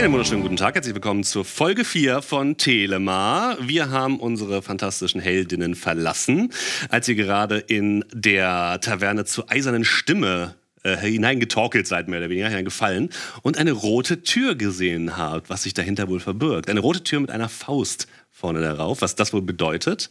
Einen 0.00 0.14
wunderschönen 0.14 0.40
guten 0.40 0.56
Tag, 0.56 0.76
herzlich 0.76 0.94
willkommen 0.94 1.24
zur 1.24 1.44
Folge 1.44 1.84
4 1.84 2.22
von 2.22 2.56
Telema. 2.56 3.58
Wir 3.60 3.90
haben 3.90 4.18
unsere 4.18 4.62
fantastischen 4.62 5.20
Heldinnen 5.20 5.74
verlassen, 5.74 6.54
als 6.88 7.06
ihr 7.08 7.16
gerade 7.16 7.58
in 7.58 8.06
der 8.10 8.80
Taverne 8.80 9.26
zur 9.26 9.52
eisernen 9.52 9.84
Stimme 9.84 10.54
äh, 10.84 10.96
hineingetorkelt 10.96 11.86
seid, 11.86 12.08
mehr 12.08 12.20
oder 12.20 12.30
weniger 12.30 12.48
hineingefallen 12.48 13.10
und 13.42 13.58
eine 13.58 13.72
rote 13.72 14.22
Tür 14.22 14.54
gesehen 14.54 15.18
habt, 15.18 15.50
was 15.50 15.64
sich 15.64 15.74
dahinter 15.74 16.08
wohl 16.08 16.20
verbirgt. 16.20 16.70
Eine 16.70 16.80
rote 16.80 17.04
Tür 17.04 17.20
mit 17.20 17.30
einer 17.30 17.50
Faust 17.50 18.08
vorne 18.30 18.62
darauf, 18.62 19.02
was 19.02 19.16
das 19.16 19.34
wohl 19.34 19.42
bedeutet, 19.42 20.08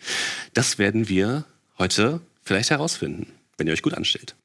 das 0.54 0.78
werden 0.78 1.10
wir 1.10 1.46
heute 1.80 2.22
vielleicht 2.44 2.70
herausfinden, 2.70 3.26
wenn 3.58 3.66
ihr 3.66 3.74
euch 3.74 3.82
gut 3.82 3.96
anstellt. 3.96 4.36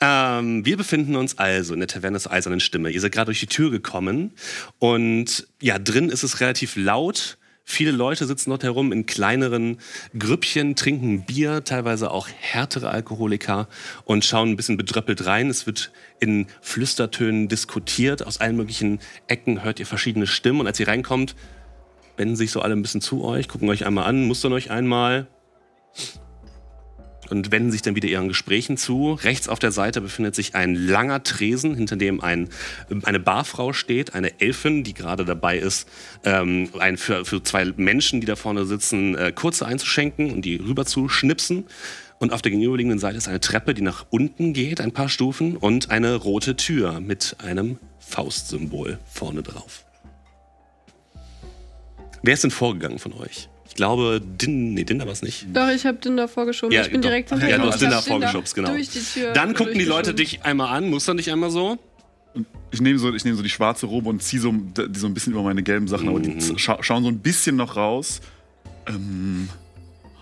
Ähm, 0.00 0.64
wir 0.66 0.76
befinden 0.76 1.16
uns 1.16 1.38
also 1.38 1.72
in 1.72 1.80
der 1.80 1.88
Taverne 1.88 2.20
zur 2.20 2.32
Eisernen 2.32 2.60
Stimme. 2.60 2.90
Ihr 2.90 3.00
seid 3.00 3.12
gerade 3.12 3.26
durch 3.26 3.40
die 3.40 3.46
Tür 3.46 3.70
gekommen 3.70 4.32
und 4.78 5.46
ja, 5.60 5.78
drin 5.78 6.10
ist 6.10 6.22
es 6.22 6.40
relativ 6.40 6.76
laut. 6.76 7.38
Viele 7.68 7.90
Leute 7.90 8.26
sitzen 8.26 8.50
dort 8.50 8.62
herum 8.62 8.92
in 8.92 9.06
kleineren 9.06 9.78
Grüppchen, 10.16 10.76
trinken 10.76 11.24
Bier, 11.24 11.64
teilweise 11.64 12.12
auch 12.12 12.28
härtere 12.28 12.90
Alkoholiker 12.90 13.68
und 14.04 14.24
schauen 14.24 14.50
ein 14.50 14.56
bisschen 14.56 14.76
bedröppelt 14.76 15.26
rein. 15.26 15.50
Es 15.50 15.66
wird 15.66 15.90
in 16.20 16.46
Flüstertönen 16.60 17.48
diskutiert. 17.48 18.24
Aus 18.24 18.38
allen 18.38 18.56
möglichen 18.56 19.00
Ecken 19.26 19.64
hört 19.64 19.80
ihr 19.80 19.86
verschiedene 19.86 20.28
Stimmen 20.28 20.60
und 20.60 20.68
als 20.68 20.78
ihr 20.78 20.86
reinkommt, 20.86 21.34
wenden 22.16 22.36
sich 22.36 22.52
so 22.52 22.60
alle 22.60 22.74
ein 22.74 22.82
bisschen 22.82 23.00
zu 23.00 23.24
euch, 23.24 23.48
gucken 23.48 23.68
euch 23.68 23.84
einmal 23.84 24.04
an, 24.04 24.26
mustern 24.26 24.52
euch 24.52 24.70
einmal 24.70 25.26
und 27.30 27.50
wenden 27.50 27.70
sich 27.70 27.82
dann 27.82 27.96
wieder 27.96 28.08
ihren 28.08 28.28
Gesprächen 28.28 28.76
zu. 28.76 29.14
Rechts 29.14 29.48
auf 29.48 29.58
der 29.58 29.72
Seite 29.72 30.00
befindet 30.00 30.34
sich 30.34 30.54
ein 30.54 30.74
langer 30.74 31.22
Tresen, 31.22 31.74
hinter 31.74 31.96
dem 31.96 32.20
ein, 32.20 32.48
eine 33.04 33.20
Barfrau 33.20 33.72
steht, 33.72 34.14
eine 34.14 34.40
Elfin, 34.40 34.84
die 34.84 34.94
gerade 34.94 35.24
dabei 35.24 35.58
ist, 35.58 35.88
ähm, 36.24 36.70
ein, 36.78 36.96
für, 36.96 37.24
für 37.24 37.42
zwei 37.42 37.72
Menschen, 37.76 38.20
die 38.20 38.26
da 38.26 38.36
vorne 38.36 38.64
sitzen, 38.66 39.14
äh, 39.16 39.32
kurze 39.32 39.66
einzuschenken 39.66 40.32
und 40.32 40.44
die 40.44 40.56
rüber 40.56 40.86
zu 40.86 41.08
schnipsen. 41.08 41.64
Und 42.18 42.32
auf 42.32 42.40
der 42.40 42.50
gegenüberliegenden 42.50 42.98
Seite 42.98 43.18
ist 43.18 43.28
eine 43.28 43.40
Treppe, 43.40 43.74
die 43.74 43.82
nach 43.82 44.06
unten 44.10 44.54
geht, 44.54 44.80
ein 44.80 44.92
paar 44.92 45.08
Stufen, 45.08 45.56
und 45.56 45.90
eine 45.90 46.14
rote 46.14 46.56
Tür 46.56 47.00
mit 47.00 47.36
einem 47.38 47.78
Faustsymbol 47.98 48.98
vorne 49.06 49.42
drauf. 49.42 49.84
Wer 52.22 52.34
ist 52.34 52.44
denn 52.44 52.50
vorgegangen 52.50 52.98
von 52.98 53.12
euch? 53.12 53.48
Ich 53.76 53.78
glaube, 53.78 54.22
Din, 54.24 54.72
nee, 54.72 54.84
Dinda 54.84 55.04
war 55.04 55.12
es 55.12 55.20
nicht. 55.20 55.48
Doch, 55.52 55.68
ich 55.68 55.84
habe 55.84 55.98
Dinda 55.98 56.28
vorgeschoben. 56.28 56.74
Ja, 56.74 56.80
ich 56.80 56.90
bin 56.90 57.02
doch. 57.02 57.10
direkt 57.10 57.30
Ach, 57.30 57.36
hinter 57.36 57.50
ja, 57.50 57.58
du 57.58 57.64
hast 57.64 57.74
und 57.74 57.82
Dinda 57.82 57.96
hab 57.98 58.04
vorgeschubst, 58.04 58.54
genau. 58.54 58.70
Durch 58.70 58.88
die 58.88 59.00
Tür 59.00 59.34
Dann 59.34 59.52
gucken 59.52 59.74
die 59.78 59.84
Leute 59.84 60.14
dich 60.14 60.42
einmal 60.46 60.74
an, 60.74 60.88
mustern 60.88 61.18
dich 61.18 61.30
einmal 61.30 61.50
so. 61.50 61.76
Ich 62.70 62.80
nehme 62.80 62.98
so, 62.98 63.12
ich 63.14 63.22
nehm 63.26 63.36
so 63.36 63.42
die 63.42 63.50
schwarze 63.50 63.84
Robe 63.84 64.08
und 64.08 64.22
ziehe 64.22 64.40
so, 64.40 64.50
die 64.50 64.98
so 64.98 65.06
ein 65.06 65.12
bisschen 65.12 65.34
über 65.34 65.42
meine 65.42 65.62
gelben 65.62 65.88
Sachen, 65.88 66.08
aber 66.08 66.20
die 66.20 66.30
Mhm. 66.30 66.56
scha 66.56 66.82
schauen 66.82 67.02
so 67.02 67.10
ein 67.10 67.18
bisschen 67.18 67.56
noch 67.56 67.76
raus. 67.76 68.22
Ähm, 68.88 69.50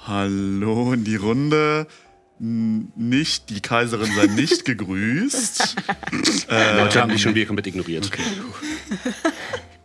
hallo 0.05 0.93
in 0.93 1.05
die 1.05 1.15
Runde. 1.15 1.87
N 2.41 2.91
nicht, 2.97 3.51
die 3.51 3.61
Kaiserin 3.61 4.11
sei 4.17 4.27
nicht 4.27 4.65
gegrüßt. 4.65 5.77
äh, 6.51 6.77
Leute 6.81 7.01
haben 7.01 7.13
dich 7.13 7.23
schon 7.23 7.37
wieder 7.37 7.47
komplett 7.47 7.69
ignoriert. 7.69 8.11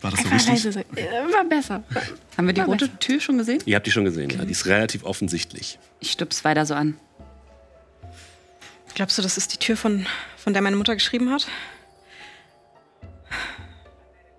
War 0.01 0.11
das 0.11 0.21
so 0.21 0.29
richtig? 0.29 0.47
leise 0.47 0.71
sein. 0.71 0.85
Äh, 0.95 1.33
War 1.33 1.43
besser. 1.43 1.83
Haben 2.37 2.47
wir 2.47 2.53
die 2.53 2.61
War 2.61 2.67
rote 2.67 2.85
besser. 2.87 2.99
Tür 2.99 3.19
schon 3.19 3.37
gesehen? 3.37 3.61
Ihr 3.65 3.75
habt 3.75 3.85
die 3.85 3.91
schon 3.91 4.05
gesehen, 4.05 4.29
ja. 4.29 4.45
Die 4.45 4.51
ist 4.51 4.65
relativ 4.65 5.03
offensichtlich. 5.03 5.77
Ich 5.99 6.11
stups 6.11 6.43
weiter 6.45 6.65
so 6.65 6.73
an. 6.73 6.97
Glaubst 8.95 9.17
du, 9.17 9.21
das 9.21 9.37
ist 9.37 9.53
die 9.53 9.57
Tür, 9.57 9.77
von, 9.77 10.05
von 10.37 10.53
der 10.53 10.61
meine 10.61 10.75
Mutter 10.75 10.93
geschrieben 10.93 11.31
hat? 11.31 11.47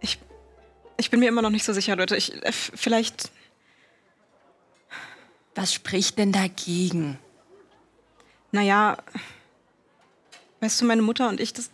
Ich, 0.00 0.18
ich 0.96 1.10
bin 1.10 1.20
mir 1.20 1.28
immer 1.28 1.42
noch 1.42 1.50
nicht 1.50 1.64
so 1.64 1.72
sicher, 1.72 1.96
Leute. 1.96 2.16
Ich, 2.16 2.34
äh, 2.42 2.52
vielleicht. 2.52 3.30
Was 5.54 5.74
spricht 5.74 6.18
denn 6.18 6.32
dagegen? 6.32 7.18
Naja. 8.52 8.98
Weißt 10.60 10.80
du, 10.80 10.84
meine 10.84 11.02
Mutter 11.02 11.28
und 11.28 11.40
ich, 11.40 11.52
das. 11.52 11.70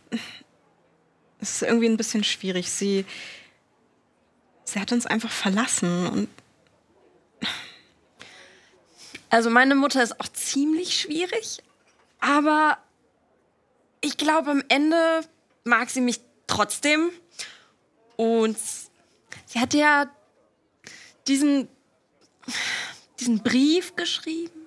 Das 1.38 1.50
ist 1.50 1.62
irgendwie 1.62 1.86
ein 1.88 1.96
bisschen 1.96 2.24
schwierig. 2.24 2.70
Sie. 2.70 3.04
Sie 4.66 4.80
hat 4.80 4.92
uns 4.92 5.06
einfach 5.06 5.30
verlassen 5.30 6.06
und. 6.08 6.28
Also 9.30 9.48
meine 9.48 9.74
Mutter 9.74 10.02
ist 10.02 10.20
auch 10.20 10.28
ziemlich 10.28 11.00
schwierig, 11.00 11.58
aber 12.20 12.78
ich 14.00 14.16
glaube, 14.16 14.50
am 14.50 14.62
Ende 14.68 15.22
mag 15.64 15.90
sie 15.90 16.00
mich 16.00 16.20
trotzdem. 16.46 17.10
Und 18.16 18.56
sie 19.46 19.60
hat 19.60 19.74
ja 19.74 20.06
diesen, 21.26 21.68
diesen 23.20 23.42
Brief 23.42 23.96
geschrieben. 23.96 24.66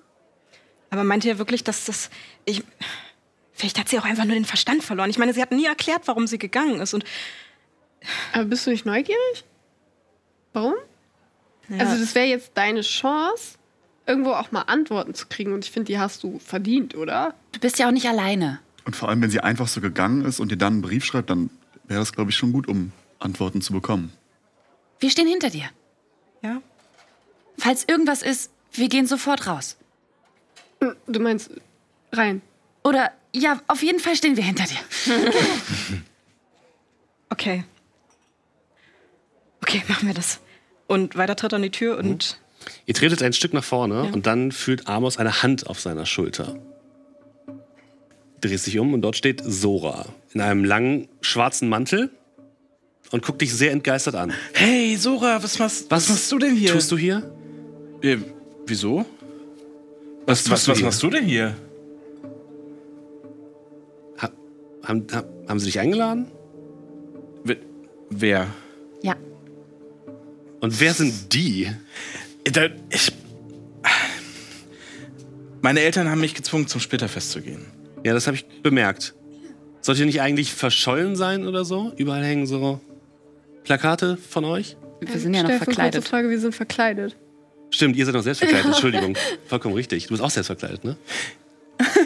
Aber 0.90 1.04
meint 1.04 1.24
ihr 1.24 1.38
wirklich, 1.38 1.64
dass 1.64 1.84
das. 1.84 2.10
Ich. 2.44 2.62
Vielleicht 3.52 3.78
hat 3.78 3.90
sie 3.90 3.98
auch 3.98 4.04
einfach 4.04 4.24
nur 4.24 4.34
den 4.34 4.46
Verstand 4.46 4.82
verloren. 4.82 5.10
Ich 5.10 5.18
meine, 5.18 5.34
sie 5.34 5.42
hat 5.42 5.52
nie 5.52 5.66
erklärt, 5.66 6.02
warum 6.06 6.26
sie 6.26 6.38
gegangen 6.38 6.80
ist. 6.80 6.94
Und 6.94 7.04
Aber 8.32 8.46
bist 8.46 8.66
du 8.66 8.70
nicht 8.70 8.86
neugierig? 8.86 9.44
Warum? 10.52 10.74
ja, 11.68 11.78
Also, 11.78 11.98
das 12.00 12.14
wäre 12.14 12.26
jetzt 12.26 12.52
deine 12.54 12.80
Chance, 12.82 13.56
irgendwo 14.06 14.32
auch 14.32 14.50
mal 14.52 14.62
Antworten 14.62 15.14
zu 15.14 15.26
kriegen. 15.28 15.52
Und 15.52 15.64
ich 15.64 15.70
finde, 15.70 15.86
die 15.86 15.98
hast 15.98 16.22
du 16.22 16.38
verdient, 16.38 16.94
oder? 16.94 17.34
Du 17.52 17.60
bist 17.60 17.78
ja 17.78 17.86
auch 17.86 17.92
nicht 17.92 18.08
alleine. 18.08 18.58
Und 18.84 18.96
vor 18.96 19.08
allem, 19.08 19.22
wenn 19.22 19.30
sie 19.30 19.40
einfach 19.40 19.68
so 19.68 19.80
gegangen 19.80 20.24
ist 20.24 20.40
und 20.40 20.50
dir 20.50 20.56
dann 20.56 20.74
einen 20.74 20.82
Brief 20.82 21.04
schreibt, 21.04 21.30
dann 21.30 21.50
wäre 21.84 22.00
das, 22.00 22.12
glaube 22.12 22.30
ich, 22.30 22.36
schon 22.36 22.52
gut, 22.52 22.66
um 22.68 22.92
Antworten 23.18 23.60
zu 23.60 23.72
bekommen. 23.72 24.12
Wir 24.98 25.10
stehen 25.10 25.28
hinter 25.28 25.50
dir. 25.50 25.64
ja. 26.42 26.60
Falls 27.58 27.84
irgendwas 27.86 28.22
ist, 28.22 28.50
wir 28.72 28.88
gehen 28.88 29.06
sofort 29.06 29.46
raus. 29.46 29.76
Du 31.06 31.20
meinst 31.20 31.50
rein. 32.10 32.40
Oder 32.84 33.12
ja, 33.34 33.60
auf 33.66 33.82
jeden 33.82 34.00
Fall 34.00 34.16
stehen 34.16 34.36
wir 34.38 34.44
hinter 34.44 34.64
dir. 34.64 34.78
Okay. 37.32 37.64
Okay, 39.70 39.82
machen 39.88 40.08
wir 40.08 40.14
das. 40.14 40.40
Und 40.86 41.16
weiter 41.16 41.36
tritt 41.36 41.54
an 41.54 41.62
die 41.62 41.70
Tür 41.70 41.98
und. 41.98 42.38
Ihr 42.84 42.94
tretet 42.94 43.22
ein 43.22 43.32
Stück 43.32 43.54
nach 43.54 43.64
vorne 43.64 44.10
und 44.12 44.26
dann 44.26 44.52
fühlt 44.52 44.86
Amos 44.86 45.16
eine 45.16 45.42
Hand 45.42 45.66
auf 45.66 45.80
seiner 45.80 46.04
Schulter. 46.04 46.58
Drehst 48.42 48.66
dich 48.66 48.78
um 48.78 48.92
und 48.92 49.00
dort 49.00 49.16
steht 49.16 49.42
Sora 49.42 50.06
in 50.34 50.42
einem 50.42 50.64
langen 50.64 51.08
schwarzen 51.22 51.70
Mantel 51.70 52.10
und 53.12 53.24
guckt 53.24 53.40
dich 53.40 53.54
sehr 53.54 53.70
entgeistert 53.70 54.14
an. 54.14 54.34
Hey, 54.52 54.96
Sora, 54.96 55.42
was 55.42 55.58
machst, 55.58 55.90
was 55.90 56.10
machst 56.10 56.30
du 56.30 56.38
denn 56.38 56.54
hier? 56.54 56.72
Tust 56.72 56.92
du 56.92 56.98
hier? 56.98 57.34
Äh, 58.02 58.18
wieso? 58.66 59.06
Was, 60.26 60.44
tust 60.44 60.50
was, 60.50 60.64
du 60.64 60.70
was 60.72 60.78
hier? 60.78 60.86
machst 60.86 61.02
du 61.02 61.10
denn 61.10 61.24
hier? 61.24 61.56
Ha 64.20 64.30
haben, 64.84 65.06
ha 65.12 65.24
haben 65.48 65.58
sie 65.58 65.66
dich 65.66 65.80
eingeladen? 65.80 66.26
Wer-? 67.44 67.56
Ja. 68.40 68.46
Und 70.60 70.80
wer 70.80 70.94
sind 70.94 71.32
die? 71.32 71.70
Da, 72.44 72.68
ich, 72.90 73.12
meine 75.62 75.80
Eltern 75.80 76.08
haben 76.08 76.20
mich 76.20 76.34
gezwungen, 76.34 76.66
zum 76.66 76.80
Splitterfest 76.80 77.30
zu 77.30 77.42
gehen. 77.42 77.66
Ja, 78.04 78.14
das 78.14 78.26
habe 78.26 78.36
ich 78.36 78.46
bemerkt. 78.62 79.14
Sollt 79.80 79.98
ihr 79.98 80.06
nicht 80.06 80.20
eigentlich 80.20 80.52
verschollen 80.52 81.16
sein 81.16 81.46
oder 81.46 81.64
so? 81.64 81.92
Überall 81.96 82.24
hängen 82.24 82.46
so 82.46 82.80
Plakate 83.64 84.16
von 84.16 84.44
euch? 84.44 84.76
Wir 85.00 85.18
sind 85.18 85.32
ja 85.34 85.42
noch 85.42 85.48
Steffen, 85.48 85.64
kurze 85.64 85.74
verkleidet. 85.76 86.08
Frage, 86.08 86.30
wir 86.30 86.40
sind 86.40 86.54
verkleidet. 86.54 87.16
Stimmt, 87.70 87.96
ihr 87.96 88.04
seid 88.04 88.14
noch 88.14 88.22
selbst 88.22 88.40
verkleidet. 88.40 88.66
Entschuldigung. 88.72 89.16
Vollkommen 89.46 89.74
richtig. 89.74 90.04
Du 90.04 90.10
bist 90.10 90.22
auch 90.22 90.30
selbst 90.30 90.48
verkleidet, 90.48 90.84
ne? 90.84 90.96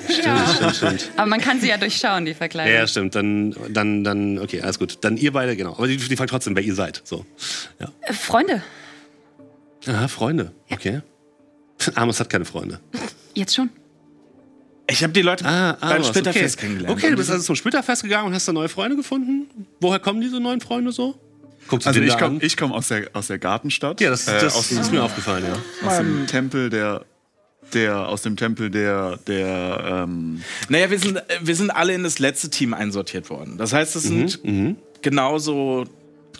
Stimmt, 0.08 0.48
stimmt, 0.56 0.76
stimmt. 0.76 1.10
Aber 1.16 1.26
man 1.26 1.40
kann 1.40 1.60
sie 1.60 1.68
ja 1.68 1.76
durchschauen, 1.76 2.24
die 2.24 2.32
Ja, 2.32 2.36
Verkleidung. 2.36 2.74
ja, 2.74 2.86
stimmt. 2.86 3.14
Dann, 3.14 3.54
dann, 3.70 4.04
dann, 4.04 4.38
okay, 4.38 4.60
alles 4.60 4.78
gut. 4.78 4.98
Dann 5.02 5.16
ihr 5.16 5.32
beide, 5.32 5.56
genau. 5.56 5.72
Aber 5.72 5.86
die, 5.86 5.96
die 5.96 6.16
fragt 6.16 6.30
trotzdem, 6.30 6.54
wer 6.56 6.62
ihr 6.62 6.74
seid. 6.74 7.00
So. 7.04 7.24
Ja. 7.80 7.88
Äh, 8.02 8.12
Freunde, 8.12 8.62
Aha, 9.86 10.08
Freunde. 10.08 10.52
Okay. 10.70 11.00
Amos 11.94 12.20
hat 12.20 12.30
keine 12.30 12.44
Freunde. 12.44 12.80
jetzt 13.34 13.54
schon. 13.54 13.70
Ich 14.86 15.02
habe 15.02 15.12
die 15.12 15.22
Leute 15.22 15.44
Ah, 15.46 15.76
beim 15.80 15.92
Amos, 15.92 16.08
Splitterfest 16.08 16.56
okay. 16.56 16.66
kennengelernt. 16.66 16.98
Okay, 16.98 17.10
du 17.10 17.16
bist 17.16 17.30
also 17.30 17.42
zum 17.42 17.56
Splitterfest 17.56 18.02
gegangen 18.02 18.28
und 18.28 18.34
hast 18.34 18.46
da 18.46 18.52
neue 18.52 18.68
Freunde 18.68 18.96
gefunden. 18.96 19.46
Woher 19.80 19.98
kommen 19.98 20.20
diese 20.20 20.40
neuen 20.40 20.60
Freunde 20.60 20.92
so? 20.92 21.18
Guckt 21.68 21.82
sie 21.82 21.88
Also 21.88 22.00
ich 22.00 22.16
komme 22.18 22.40
komm 22.58 22.72
aus, 22.72 22.88
der, 22.88 23.08
aus 23.14 23.28
der 23.28 23.38
Gartenstadt. 23.38 24.00
Ja, 24.00 24.10
das, 24.10 24.28
äh, 24.28 24.40
das 24.40 24.54
aus, 24.54 24.70
ist 24.70 24.92
mir 24.92 25.02
aufgefallen, 25.02 25.44
ja. 25.46 25.88
aus 25.88 25.96
dem 25.96 26.26
Tempel 26.26 26.68
der, 26.68 27.04
der, 27.72 28.08
aus 28.08 28.22
dem 28.22 28.36
Tempel 28.36 28.70
der, 28.70 29.18
der, 29.26 30.04
ähm, 30.06 30.42
Naja, 30.68 30.90
wir 30.90 30.98
sind, 30.98 31.22
wir 31.42 31.56
sind 31.56 31.70
alle 31.70 31.94
in 31.94 32.02
das 32.04 32.18
letzte 32.18 32.50
Team 32.50 32.74
einsortiert 32.74 33.30
worden. 33.30 33.56
Das 33.58 33.72
heißt, 33.72 33.96
es 33.96 34.04
sind 34.04 34.40
genauso. 35.02 35.84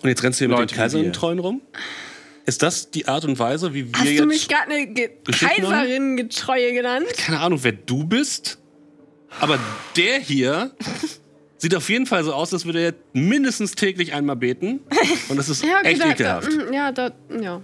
Und 0.03 0.09
jetzt 0.09 0.23
rennst 0.23 0.41
du 0.41 0.45
hier 0.45 0.49
mit 0.49 0.59
Leute 0.59 0.75
den 0.75 0.77
wie 0.77 0.81
Kaiserin 0.83 1.05
wir. 1.07 1.13
treuen 1.13 1.39
rum? 1.39 1.63
Ist 2.47 2.63
das 2.63 2.91
die 2.91 3.09
Art 3.09 3.25
und 3.25 3.39
Weise, 3.39 3.73
wie 3.73 3.87
wir 3.87 3.99
Hast 3.99 4.07
jetzt... 4.09 4.21
du 4.21 4.27
mich 4.27 4.49
gerade 4.49 4.71
eine 4.71 4.87
Ge? 4.89 5.11
Kaiserin-Getreue 5.31 6.73
genannt? 6.75 7.07
keine 7.17 7.41
Ahnung, 7.41 7.61
wer 7.63 7.73
du 7.73 8.05
bist, 8.05 8.59
aber 9.41 9.59
der 9.97 10.19
hier 10.21 10.73
Sieht 11.57 11.75
auf 11.77 11.89
jeden 11.89 12.05
Fall 12.05 12.23
so 12.25 12.35
aus, 12.35 12.53
als 12.53 12.67
würde 12.67 12.81
er 12.85 12.95
mindestens 13.15 13.73
täglich 13.75 14.13
einmal 14.13 14.37
beten. 14.37 14.81
Und 15.31 15.39
das 15.39 15.49
ist 15.49 15.65
Ja, 15.65 15.79
okay, 15.79 15.93
echt 15.93 16.01
da, 16.03 16.05
da, 16.09 16.13
ekelhaft. 16.13 16.51
mm, 16.53 16.73
ja, 16.75 16.93
da, 16.93 17.11
ja. 17.41 17.63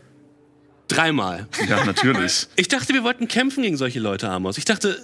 Dreimal. 0.90 1.46
Ja, 1.68 1.84
natürlich. 1.84 2.46
Ich 2.56 2.68
dachte, 2.68 2.92
wir 2.94 3.02
wollten 3.04 3.28
kämpfen 3.28 3.62
gegen 3.62 3.76
solche 3.76 4.00
Leute, 4.00 4.28
Amos. 4.28 4.58
Ich 4.58 4.64
dachte, 4.64 4.98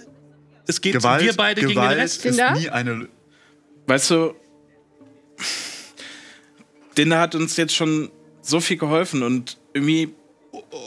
es 0.67 0.81
geht 0.81 0.93
Gewalt, 0.93 1.23
wir 1.23 1.33
beide 1.33 1.61
gegen 1.61 1.73
den 1.73 1.75
Gewalt 1.75 1.97
Rest. 1.97 2.25
ist 2.25 2.37
Kinder? 2.37 2.53
nie 2.53 2.69
eine. 2.69 3.07
Weißt 3.87 4.09
du, 4.11 4.33
Dinda 6.97 7.19
hat 7.19 7.35
uns 7.35 7.57
jetzt 7.57 7.75
schon 7.75 8.09
so 8.41 8.59
viel 8.59 8.77
geholfen 8.77 9.23
und 9.23 9.57
irgendwie. 9.73 10.13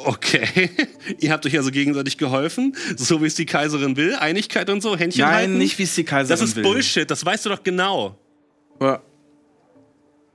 Okay. 0.04 0.70
Ihr 1.20 1.30
habt 1.32 1.46
euch 1.46 1.56
also 1.56 1.70
gegenseitig 1.70 2.18
geholfen, 2.18 2.74
so 2.96 3.22
wie 3.22 3.26
es 3.26 3.34
die 3.36 3.46
Kaiserin 3.46 3.96
will. 3.96 4.14
Einigkeit 4.16 4.68
und 4.68 4.80
so, 4.82 4.96
Händchen 4.96 5.22
Nein, 5.22 5.34
halten. 5.34 5.58
nicht 5.58 5.78
wie 5.78 5.84
es 5.84 5.94
die 5.94 6.04
Kaiserin 6.04 6.40
Das 6.40 6.48
ist 6.48 6.56
will. 6.56 6.62
Bullshit, 6.64 7.08
das 7.10 7.24
weißt 7.24 7.46
du 7.46 7.50
doch 7.50 7.62
genau. 7.62 8.18
Aber 8.78 9.02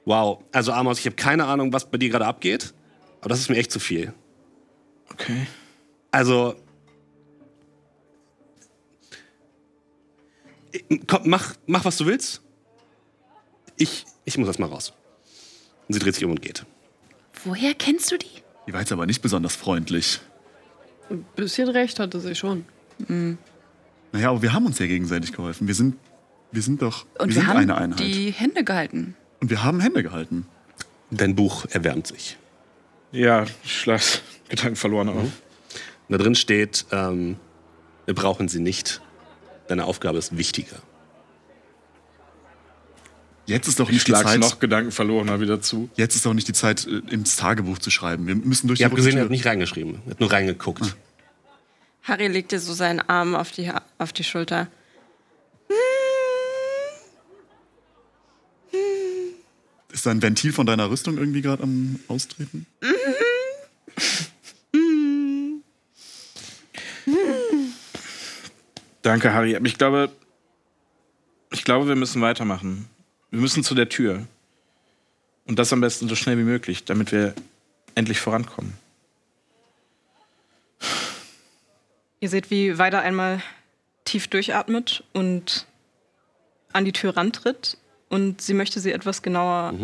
Wow. 0.06 0.44
Also 0.51 0.71
Amos, 0.71 1.00
ich 1.00 1.06
habe 1.07 1.15
keine 1.15 1.45
Ahnung, 1.45 1.73
was 1.73 1.89
bei 1.89 1.97
dir 1.97 2.09
gerade 2.09 2.25
abgeht. 2.27 2.73
Aber 3.21 3.29
das 3.29 3.39
ist 3.39 3.50
mir 3.50 3.57
echt 3.57 3.71
zu 3.71 3.79
viel. 3.79 4.13
Okay. 5.11 5.47
Also. 6.11 6.55
Komm, 11.07 11.21
mach, 11.29 11.55
mach, 11.67 11.85
was 11.85 11.97
du 11.97 12.05
willst. 12.05 12.41
Ich, 13.77 14.05
ich 14.25 14.37
muss 14.37 14.47
erst 14.47 14.59
mal 14.59 14.67
raus. 14.67 14.93
Und 15.87 15.93
sie 15.93 15.99
dreht 15.99 16.15
sich 16.15 16.25
um 16.25 16.31
und 16.31 16.41
geht. 16.41 16.65
Woher 17.43 17.73
kennst 17.73 18.11
du 18.11 18.17
die? 18.17 18.41
Die 18.67 18.73
war 18.73 18.81
jetzt 18.81 18.91
aber 18.91 19.05
nicht 19.05 19.21
besonders 19.21 19.55
freundlich. 19.55 20.19
Ein 21.09 21.25
bisschen 21.35 21.69
recht 21.69 21.99
hatte 21.99 22.19
sie 22.19 22.35
schon. 22.35 22.65
Naja, 24.11 24.29
aber 24.29 24.41
wir 24.41 24.53
haben 24.53 24.65
uns 24.65 24.79
ja 24.79 24.87
gegenseitig 24.87 25.31
geholfen. 25.33 25.67
Wir 25.67 25.75
sind, 25.75 25.95
wir 26.51 26.61
sind 26.61 26.81
doch 26.81 27.05
Und 27.19 27.19
wir 27.19 27.27
wir, 27.27 27.33
sind 27.33 27.47
haben 27.47 27.57
eine 27.57 27.75
Einheit. 27.75 27.99
die 27.99 28.31
Hände 28.31 28.63
gehalten. 28.63 29.15
Und 29.41 29.49
wir 29.49 29.63
haben 29.63 29.79
Hände 29.79 30.01
gehalten. 30.03 30.47
Dein 31.11 31.35
Buch 31.35 31.65
erwärmt 31.69 32.07
sich. 32.07 32.37
Ja, 33.11 33.45
schlag 33.63 34.01
Gedanken 34.50 34.75
verloren 34.75 35.09
auf. 35.09 35.15
Und 35.18 35.31
da 36.09 36.18
drin 36.18 36.36
steht, 36.36 36.86
ähm, 36.92 37.38
wir 38.06 38.13
brauchen 38.13 38.47
sie 38.47 38.59
nicht. 38.59 39.01
Deine 39.68 39.86
Aufgabe 39.86 40.18
ist 40.19 40.38
wichtiger. 40.38 40.77
Jetzt 43.47 43.68
ist 43.68 43.80
doch 43.80 43.89
Ich 43.89 43.94
nicht 43.95 44.07
die 44.07 44.13
Zeit. 44.13 44.39
noch 44.39 44.59
Gedanken 44.59 44.92
verloren 44.92 45.27
mal 45.27 45.39
wieder 45.39 45.62
zu. 45.62 45.89
Jetzt 45.95 46.15
ist 46.15 46.25
doch 46.25 46.33
nicht 46.33 46.47
die 46.47 46.53
Zeit, 46.53 46.86
äh, 46.88 47.01
ins 47.12 47.36
Tagebuch 47.36 47.77
zu 47.80 47.92
schreiben. 47.92 48.25
Wir 48.27 48.36
müssen 48.36 48.68
durch 48.68 48.80
Ihr 48.80 48.86
die 48.88 48.92
habt 48.92 48.95
gesehen, 48.95 49.18
er 49.18 49.24
hat 49.25 49.30
nicht 49.31 49.45
reingeschrieben. 49.45 50.01
Er 50.06 50.12
hat 50.12 50.19
nur 50.19 50.31
reingeguckt. 50.31 50.95
Harry 52.03 52.27
legt 52.27 52.51
dir 52.51 52.59
so 52.59 52.74
seinen 52.74 53.00
Arm 53.01 53.36
auf 53.36 53.51
die, 53.51 53.71
auf 53.98 54.13
die 54.13 54.24
Schulter. 54.24 54.68
Ist 59.91 60.06
da 60.06 60.12
ein 60.12 60.21
Ventil 60.21 60.51
von 60.51 60.65
deiner 60.65 60.89
Rüstung 60.89 61.18
irgendwie 61.18 61.41
gerade 61.41 61.63
am 61.63 62.00
Austreten? 62.07 62.65
Danke, 69.05 69.35
Harry. 69.35 69.55
Ich 69.63 69.77
glaube, 69.77 70.09
ich 71.51 71.63
glaube, 71.63 71.87
wir 71.87 71.95
müssen 71.95 72.23
weitermachen. 72.23 72.89
Wir 73.29 73.39
müssen 73.39 73.63
zu 73.63 73.75
der 73.75 73.87
Tür. 73.87 74.25
Und 75.45 75.59
das 75.59 75.71
am 75.71 75.79
besten 75.79 76.07
so 76.09 76.15
schnell 76.15 76.39
wie 76.39 76.43
möglich, 76.43 76.85
damit 76.85 77.11
wir 77.11 77.35
endlich 77.93 78.19
vorankommen. 78.19 78.73
Ihr 82.19 82.29
seht, 82.29 82.49
wie 82.49 82.79
Weida 82.79 82.99
einmal 82.99 83.43
tief 84.05 84.27
durchatmet 84.27 85.03
und 85.13 85.67
an 86.73 86.83
die 86.83 86.91
Tür 86.91 87.15
rantritt. 87.15 87.77
Und 88.09 88.41
sie 88.41 88.55
möchte 88.55 88.79
sie 88.79 88.91
etwas 88.91 89.21
genauer 89.21 89.75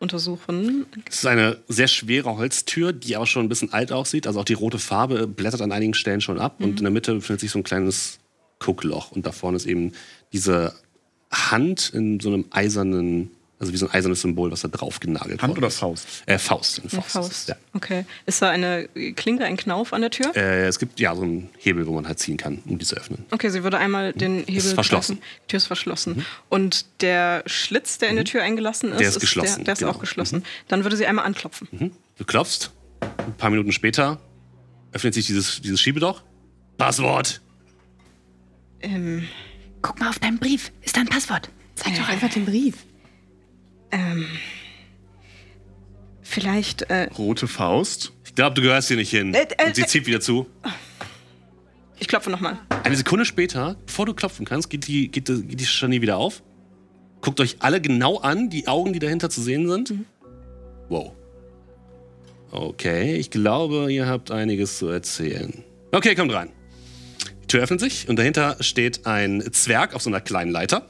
untersuchen. 0.00 0.86
Es 1.08 1.18
ist 1.18 1.26
eine 1.26 1.58
sehr 1.68 1.86
schwere 1.86 2.36
Holztür, 2.36 2.92
die 2.92 3.16
auch 3.16 3.26
schon 3.28 3.46
ein 3.46 3.48
bisschen 3.48 3.72
alt 3.72 3.92
aussieht. 3.92 4.26
Also 4.26 4.40
auch 4.40 4.44
die 4.44 4.54
rote 4.54 4.80
Farbe 4.80 5.28
blättert 5.28 5.60
an 5.60 5.70
einigen 5.70 5.94
Stellen 5.94 6.20
schon 6.20 6.40
ab. 6.40 6.56
Und 6.58 6.78
in 6.78 6.84
der 6.84 6.90
Mitte 6.90 7.14
befindet 7.14 7.38
sich 7.38 7.52
so 7.52 7.60
ein 7.60 7.62
kleines 7.62 8.18
Guckloch. 8.60 9.12
Und 9.12 9.26
da 9.26 9.32
vorne 9.32 9.56
ist 9.56 9.66
eben 9.66 9.92
diese 10.32 10.74
Hand 11.30 11.90
in 11.94 12.20
so 12.20 12.28
einem 12.32 12.46
eisernen, 12.50 13.30
also 13.60 13.72
wie 13.72 13.76
so 13.76 13.86
ein 13.86 13.92
eisernes 13.92 14.20
Symbol, 14.22 14.50
was 14.50 14.60
da 14.62 14.68
drauf 14.68 15.00
genagelt 15.00 15.42
Hand 15.42 15.50
worden 15.50 15.58
oder 15.58 15.68
ist. 15.68 15.78
Faust? 15.78 16.06
Äh, 16.26 16.38
Faust. 16.38 16.78
Eine 16.80 16.90
Eine 16.92 17.02
Faust. 17.02 17.12
Faust. 17.12 17.48
Ja. 17.48 17.56
Okay. 17.74 18.04
Ist 18.24 18.40
da 18.40 18.50
eine 18.50 18.88
Klinke, 19.16 19.44
ein 19.44 19.56
Knauf 19.56 19.92
an 19.92 20.00
der 20.00 20.10
Tür? 20.10 20.34
Äh, 20.36 20.66
es 20.66 20.78
gibt 20.78 21.00
ja 21.00 21.14
so 21.14 21.22
einen 21.22 21.50
Hebel, 21.58 21.86
wo 21.86 21.92
man 21.92 22.06
halt 22.06 22.18
ziehen 22.18 22.36
kann, 22.36 22.62
um 22.66 22.78
die 22.78 22.86
zu 22.86 22.96
öffnen. 22.96 23.26
Okay, 23.30 23.48
sie 23.50 23.62
würde 23.64 23.78
einmal 23.78 24.12
den 24.12 24.44
Hebel 24.46 24.60
verschlossen. 24.74 25.16
Mhm. 25.16 25.20
treffen. 25.20 25.36
Die 25.42 25.46
Tür 25.48 25.56
ist 25.58 25.66
verschlossen. 25.66 26.24
Und 26.48 26.86
der 27.02 27.42
Schlitz, 27.46 27.98
der 27.98 28.10
in 28.10 28.16
der 28.16 28.24
Tür 28.24 28.42
eingelassen 28.42 28.92
ist, 28.92 29.00
Der 29.00 29.08
ist 29.08 29.20
geschlossen, 29.20 29.56
Der, 29.56 29.64
der 29.64 29.72
ist 29.74 29.78
genau. 29.80 29.92
auch 29.92 29.98
geschlossen. 30.00 30.44
Dann 30.68 30.84
würde 30.84 30.96
sie 30.96 31.06
einmal 31.06 31.24
anklopfen. 31.26 31.68
Mhm. 31.72 31.90
Du 32.16 32.24
klopfst. 32.24 32.70
Ein 33.00 33.34
paar 33.36 33.50
Minuten 33.50 33.72
später 33.72 34.18
öffnet 34.92 35.14
sich 35.14 35.26
dieses, 35.26 35.60
dieses 35.60 35.80
Schiebedoch. 35.80 36.22
Passwort. 36.78 37.40
Ähm, 38.80 39.26
Guck 39.82 40.00
mal 40.00 40.08
auf 40.08 40.18
deinen 40.18 40.38
Brief. 40.38 40.72
Ist 40.82 40.96
da 40.96 41.00
ein 41.00 41.06
Passwort? 41.08 41.50
Zeig 41.76 41.96
doch 41.96 42.08
einfach 42.08 42.30
den 42.30 42.44
Brief. 42.44 42.74
ähm, 43.92 44.26
vielleicht, 46.22 46.82
äh, 46.82 47.04
Rote 47.16 47.46
Faust. 47.48 48.12
Ich 48.24 48.34
glaube, 48.34 48.54
du 48.54 48.62
gehörst 48.62 48.88
hier 48.88 48.96
nicht 48.96 49.10
hin. 49.10 49.34
Äh, 49.34 49.46
äh, 49.56 49.66
Und 49.66 49.76
sie 49.76 49.82
äh. 49.82 49.86
zieht 49.86 50.06
wieder 50.06 50.20
zu. 50.20 50.46
ich 51.98 52.08
klopfe 52.08 52.30
nochmal. 52.30 52.58
Eine 52.84 52.96
Sekunde 52.96 53.24
später, 53.24 53.76
bevor 53.86 54.06
du 54.06 54.14
klopfen 54.14 54.44
kannst, 54.46 54.68
geht 54.70 54.86
die, 54.86 55.08
geht 55.08 55.28
die, 55.28 55.42
geht 55.42 55.60
die 55.60 55.66
Scharnier 55.66 56.02
wieder 56.02 56.16
auf. 56.16 56.42
Guckt 57.20 57.40
euch 57.40 57.56
alle 57.60 57.80
genau 57.80 58.18
an, 58.18 58.50
die 58.50 58.68
Augen, 58.68 58.92
die 58.92 58.98
dahinter 59.00 59.30
zu 59.30 59.42
sehen 59.42 59.68
sind. 59.68 59.94
Wow. 60.88 61.12
Okay, 62.50 63.16
ich 63.16 63.30
glaube, 63.30 63.92
ihr 63.92 64.06
habt 64.06 64.30
einiges 64.30 64.78
zu 64.78 64.88
erzählen. 64.88 65.64
Okay, 65.92 66.14
kommt 66.14 66.32
rein. 66.32 66.50
Die 67.48 67.56
Tür 67.56 67.62
öffnet 67.62 67.80
sich 67.80 68.06
und 68.10 68.18
dahinter 68.18 68.58
steht 68.60 69.06
ein 69.06 69.42
Zwerg 69.52 69.94
auf 69.94 70.02
so 70.02 70.10
einer 70.10 70.20
kleinen 70.20 70.50
Leiter. 70.50 70.86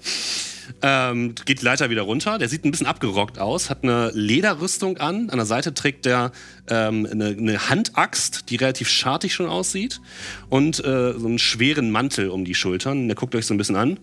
Ähm, 0.82 1.36
geht 1.44 1.60
die 1.60 1.64
Leiter 1.64 1.88
wieder 1.88 2.02
runter. 2.02 2.36
Der 2.36 2.48
sieht 2.48 2.64
ein 2.64 2.72
bisschen 2.72 2.88
abgerockt 2.88 3.38
aus, 3.38 3.70
hat 3.70 3.84
eine 3.84 4.10
Lederrüstung 4.12 4.96
an. 4.96 5.30
An 5.30 5.38
der 5.38 5.46
Seite 5.46 5.72
trägt 5.72 6.04
der 6.04 6.32
ähm, 6.68 7.06
eine, 7.08 7.28
eine 7.28 7.70
Handaxt, 7.70 8.50
die 8.50 8.56
relativ 8.56 8.88
schartig 8.88 9.34
schon 9.34 9.46
aussieht. 9.46 10.00
Und 10.48 10.80
äh, 10.80 11.12
so 11.12 11.28
einen 11.28 11.38
schweren 11.38 11.92
Mantel 11.92 12.28
um 12.28 12.44
die 12.44 12.56
Schultern. 12.56 13.06
Der 13.06 13.14
guckt 13.14 13.36
euch 13.36 13.46
so 13.46 13.54
ein 13.54 13.58
bisschen 13.58 13.76
an. 13.76 14.00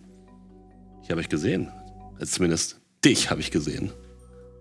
Ich 1.03 1.11
habe 1.11 1.19
euch 1.19 1.27
gesehen. 1.27 1.69
Also 2.21 2.37
zumindest 2.37 2.79
dich 3.03 3.29
habe 3.29 3.41
ich 3.41 3.51
gesehen. 3.51 3.91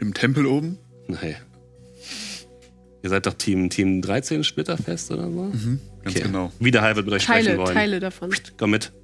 Im 0.01 0.15
Tempel 0.15 0.47
oben. 0.47 0.79
Nein. 1.07 1.37
Ihr 3.05 3.11
seid 3.11 3.27
doch 3.27 3.35
Team, 3.35 3.69
Team 3.69 4.01
13 4.01 4.45
Splitterfest 4.45 5.11
oder 5.11 5.31
so? 5.31 5.53
Ganz 6.05 6.15
genau. 6.23 6.51
Wiederhall 6.59 6.97
wird 6.97 7.05
mit 7.05 7.15
euch 7.17 7.23
sprechen 7.25 7.45
Teile, 7.49 7.59
wollen. 7.59 7.75
Teile 7.75 8.01
davon. 8.01 8.35
Komm 8.57 8.71
mit. 8.71 8.95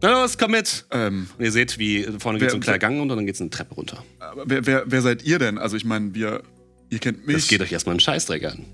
Na 0.00 0.22
los, 0.22 0.38
komm 0.38 0.52
mit. 0.52 0.86
Ähm, 0.92 1.26
Und 1.36 1.44
ihr 1.44 1.50
seht, 1.50 1.76
wie 1.80 2.04
vorne 2.20 2.38
geht 2.38 2.52
so 2.52 2.56
ein 2.56 2.60
kleiner 2.60 2.78
Gang 2.78 3.00
runter 3.00 3.14
und 3.14 3.18
dann 3.18 3.26
geht 3.26 3.34
es 3.34 3.40
eine 3.40 3.50
Treppe 3.50 3.74
runter. 3.74 4.04
aber 4.20 4.44
wer, 4.46 4.64
wer, 4.64 4.84
wer 4.86 5.02
seid 5.02 5.24
ihr 5.24 5.40
denn? 5.40 5.58
Also 5.58 5.76
ich 5.76 5.84
meine, 5.84 6.14
wir, 6.14 6.44
ihr 6.88 7.00
kennt 7.00 7.26
mich. 7.26 7.34
Das 7.34 7.48
geht 7.48 7.62
euch 7.62 7.72
erstmal 7.72 7.94
einen 7.94 8.00
Scheißdreck 8.00 8.44
an. 8.44 8.64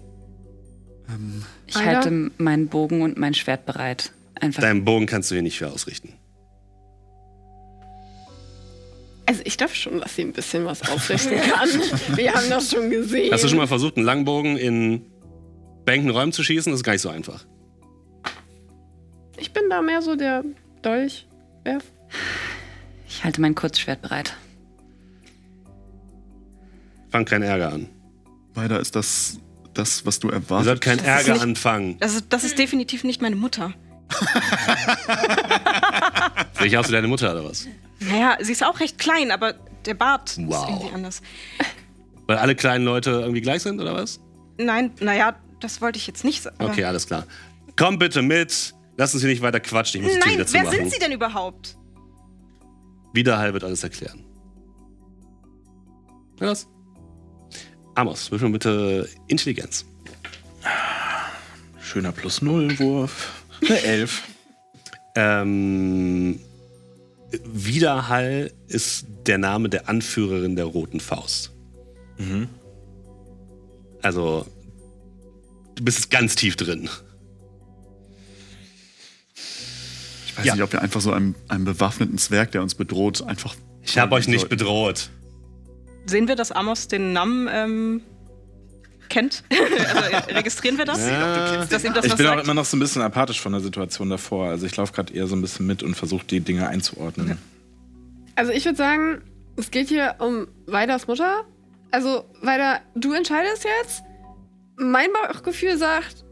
Ich 1.67 1.77
Alter. 1.77 1.89
halte 1.89 2.31
meinen 2.37 2.69
Bogen 2.69 3.01
und 3.01 3.17
mein 3.17 3.33
Schwert 3.33 3.65
bereit. 3.65 4.13
Einfach. 4.39 4.61
Deinen 4.61 4.85
Bogen 4.85 5.07
kannst 5.07 5.31
du 5.31 5.35
hier 5.35 5.43
nicht 5.43 5.57
für 5.57 5.71
ausrichten. 5.71 6.13
Also 9.27 9.41
ich 9.45 9.57
glaube 9.57 9.75
schon, 9.75 10.01
dass 10.01 10.15
sie 10.17 10.23
ein 10.23 10.33
bisschen 10.33 10.65
was 10.67 10.83
ausrichten 10.91 11.37
kann. 11.41 11.69
Wir 12.17 12.35
haben 12.35 12.49
das 12.51 12.71
schon 12.71 12.91
gesehen. 12.91 13.33
Hast 13.33 13.43
du 13.45 13.49
schon 13.49 13.57
mal 13.59 13.67
versucht, 13.67 13.97
einen 13.97 14.05
Langbogen 14.05 14.57
in 14.59 15.07
bänken 15.87 16.11
Räumen 16.11 16.33
zu 16.33 16.43
schießen? 16.45 16.71
Das 16.73 16.81
ist 16.81 16.85
gar 16.85 16.93
nicht 16.93 17.03
so 17.03 17.09
einfach. 17.09 17.45
Ich 19.39 19.53
bin 19.53 19.65
da 19.71 19.81
mehr 19.83 20.03
so 20.03 20.15
der 20.15 20.45
Dolchwerf. 20.83 21.85
Ich 23.09 23.25
halte 23.25 23.41
mein 23.41 23.55
Kurzschwert 23.55 24.03
bereit. 24.03 24.37
Fang 27.11 27.25
keinen 27.25 27.43
Ärger 27.43 27.73
an. 27.73 27.89
Weiter 28.55 28.79
ist 28.81 28.95
das, 28.95 29.39
das, 29.73 30.05
was 30.05 30.19
du 30.21 30.29
Ihr 30.29 30.35
erwartet. 30.35 30.67
sollt 30.67 30.81
keinen 30.83 30.99
Ärger 31.05 31.33
nicht- 31.35 31.43
anfangen. 31.43 31.97
Das 32.01 32.15
ist, 32.15 32.27
das 32.29 32.45
ist 32.45 32.59
definitiv 32.59 33.05
nicht 33.05 33.23
meine 33.23 33.37
Mutter. 33.37 33.73
Sehe 36.59 36.67
ich 36.67 36.77
aus 36.79 36.89
wie 36.89 36.93
deine 36.93 37.09
Mutter 37.09 37.33
oder 37.33 37.45
was? 37.45 37.67
Naja, 38.01 38.37
sie 38.41 38.53
ist 38.53 38.65
auch 38.65 38.81
recht 38.81 38.99
klein, 38.99 39.31
aber 39.31 39.55
der 39.87 39.95
Bart 39.95 40.37
Wow. 40.39 40.55
ist 40.65 40.69
irgendwie 40.71 40.95
anders. 40.95 41.23
Weil 42.27 42.39
alle 42.39 42.55
kleinen 42.55 42.85
Leute 42.85 43.11
irgendwie 43.11 43.41
gleich 43.41 43.63
sind 43.63 43.81
oder 43.81 43.95
was? 43.95 44.21
Nein, 44.59 44.93
naja, 45.01 45.37
das 45.61 45.81
wollte 45.81 45.99
ich 45.99 46.07
jetzt 46.07 46.25
nicht 46.25 46.43
sagen. 46.43 46.57
Okay, 46.59 46.85
alles 46.85 47.07
klar. 47.07 47.25
Komm 47.77 47.99
bitte 47.99 48.23
mit. 48.23 48.75
Lass 48.97 49.13
uns 49.15 49.23
hier 49.23 49.31
nicht 49.31 49.43
weiter 49.43 49.61
quatschen. 49.61 50.01
Ich 50.01 50.07
muss 50.07 50.15
die 50.15 50.21
Tür 50.21 50.29
Nein, 50.39 50.49
wieder 50.49 50.63
wer 50.65 50.71
sind 50.71 50.93
Sie 50.93 50.99
denn 50.99 51.13
überhaupt? 51.13 51.77
Wiederhall 53.13 53.53
wird 53.53 53.65
alles 53.65 53.83
erklären. 53.83 54.25
Los. 56.41 56.67
Amos, 57.95 58.31
würfel 58.31 58.51
bitte 58.51 59.09
Intelligenz. 59.29 59.85
Schöner 61.81 62.13
Plus-Null-Wurf. 62.13 63.33
Eine 63.63 63.81
Elf. 63.83 64.23
Ähm, 65.17 66.41
Widerhall 67.45 68.53
ist 68.69 69.07
der 69.27 69.39
Name 69.39 69.69
der 69.69 69.89
Anführerin 69.89 70.57
der 70.57 70.67
Roten 70.67 71.01
Faust. 71.01 71.53
Also, 74.03 74.47
du 75.75 75.85
bist 75.85 76.11
ganz 76.11 76.35
tief 76.37 76.57
drin. 76.57 76.89
Ich 80.27 80.37
weiß 80.39 80.45
Ja. 80.47 80.55
nicht, 80.55 80.63
ob 80.65 80.73
wir 80.73 80.83
einfach 80.83 81.01
so 81.01 81.13
einem, 81.13 81.35
einem 81.49 81.65
bewaffneten 81.65 82.19
Zwerg, 82.19 82.53
der 82.53 82.63
uns 82.63 82.75
bedroht, 82.75 83.23
einfach. 83.23 83.55
Ich 83.83 83.99
habe 83.99 84.15
euch 84.15 84.27
nicht 84.29 84.41
sollten. 84.41 84.57
bedroht. 84.57 85.11
Sehen 86.07 86.29
wir, 86.29 86.37
dass 86.37 86.53
Amos 86.53 86.89
den 86.89 87.13
Namen 87.13 87.49
ähm, 87.51 88.03
kennt? 89.09 89.43
also 89.95 90.35
registrieren 90.35 90.79
wir 90.79 90.85
das? 90.85 91.01
Ja. 91.07 91.65
Dass 91.65 91.85
ihm 91.85 91.95
das 91.95 92.07
Ich 92.07 92.15
bin 92.15 92.27
auch 92.27 92.35
sagt? 92.35 92.45
immer 92.45 92.55
noch 92.55 92.65
so 92.65 92.77
ein 92.77 92.81
bisschen 92.81 93.03
apathisch 93.03 93.41
von 93.41 93.53
der 93.53 93.61
Situation 93.61 94.11
davor. 94.11 94.49
Also 94.49 94.67
ich 94.67 94.77
laufe 94.77 94.93
gerade 94.93 95.13
eher 95.13 95.27
so 95.27 95.37
ein 95.37 95.43
bisschen 95.43 95.67
mit 95.67 95.83
und 95.83 95.95
versuche 95.95 96.25
die 96.27 96.41
Dinge 96.41 96.69
einzuordnen. 96.69 97.39
Also 98.37 98.53
ich 98.53 98.65
würde 98.65 98.77
sagen, 98.77 99.23
es 99.57 99.71
geht 99.71 99.89
hier 99.89 100.17
um 100.19 100.49
Weiders 100.67 101.07
Mutter. 101.07 101.45
Also, 101.91 102.25
Weider, 102.43 102.81
du 102.97 103.13
entscheidest 103.13 103.65
jetzt. 103.81 104.03
Mein 104.77 105.07
Bauchgefühl 105.13 105.79
sagt, 105.79 106.25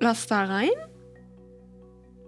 lass 0.00 0.26
da 0.26 0.44
rein. 0.44 0.70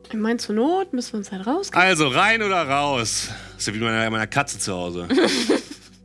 Ich 0.07 0.19
meine, 0.19 0.37
zur 0.37 0.55
Not 0.55 0.93
müssen 0.93 1.15
wir 1.15 1.19
uns 1.19 1.33
halt 1.33 1.47
rausgehen. 1.47 1.83
Also 1.83 2.07
rein 2.09 2.43
oder 2.43 2.69
raus? 2.69 3.31
Das 3.55 3.63
ist 3.63 3.67
ja 3.67 3.75
wie 3.75 3.81
bei 3.81 4.11
meiner 4.11 4.27
Katze 4.27 4.59
zu 4.59 4.73
Hause. 4.73 5.09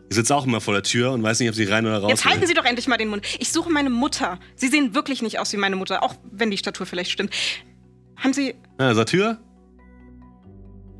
Die 0.10 0.16
sitzt 0.16 0.32
auch 0.32 0.46
immer 0.46 0.62
vor 0.62 0.74
der 0.74 0.84
Tür 0.84 1.12
und 1.12 1.22
weiß 1.22 1.40
nicht, 1.40 1.50
ob 1.50 1.56
sie 1.56 1.66
rein 1.66 1.86
oder 1.86 1.98
raus 1.98 2.10
Jetzt 2.10 2.26
halten 2.26 2.42
will. 2.42 2.48
Sie 2.48 2.54
doch 2.54 2.64
endlich 2.66 2.88
mal 2.88 2.98
den 2.98 3.10
Mund. 3.10 3.26
Ich 3.40 3.52
suche 3.52 3.70
meine 3.70 3.90
Mutter. 3.90 4.40
Sie 4.56 4.68
sehen 4.68 4.94
wirklich 4.96 5.22
nicht 5.22 5.40
aus 5.40 5.52
wie 5.54 5.58
meine 5.58 5.76
Mutter, 5.76 6.02
auch 6.04 6.16
wenn 6.32 6.50
die 6.50 6.58
Statur 6.58 6.86
vielleicht 6.86 7.12
stimmt. 7.12 7.34
Haben 8.16 8.34
Sie 8.34 8.56
Na, 8.78 8.94
Satyr? 8.96 9.38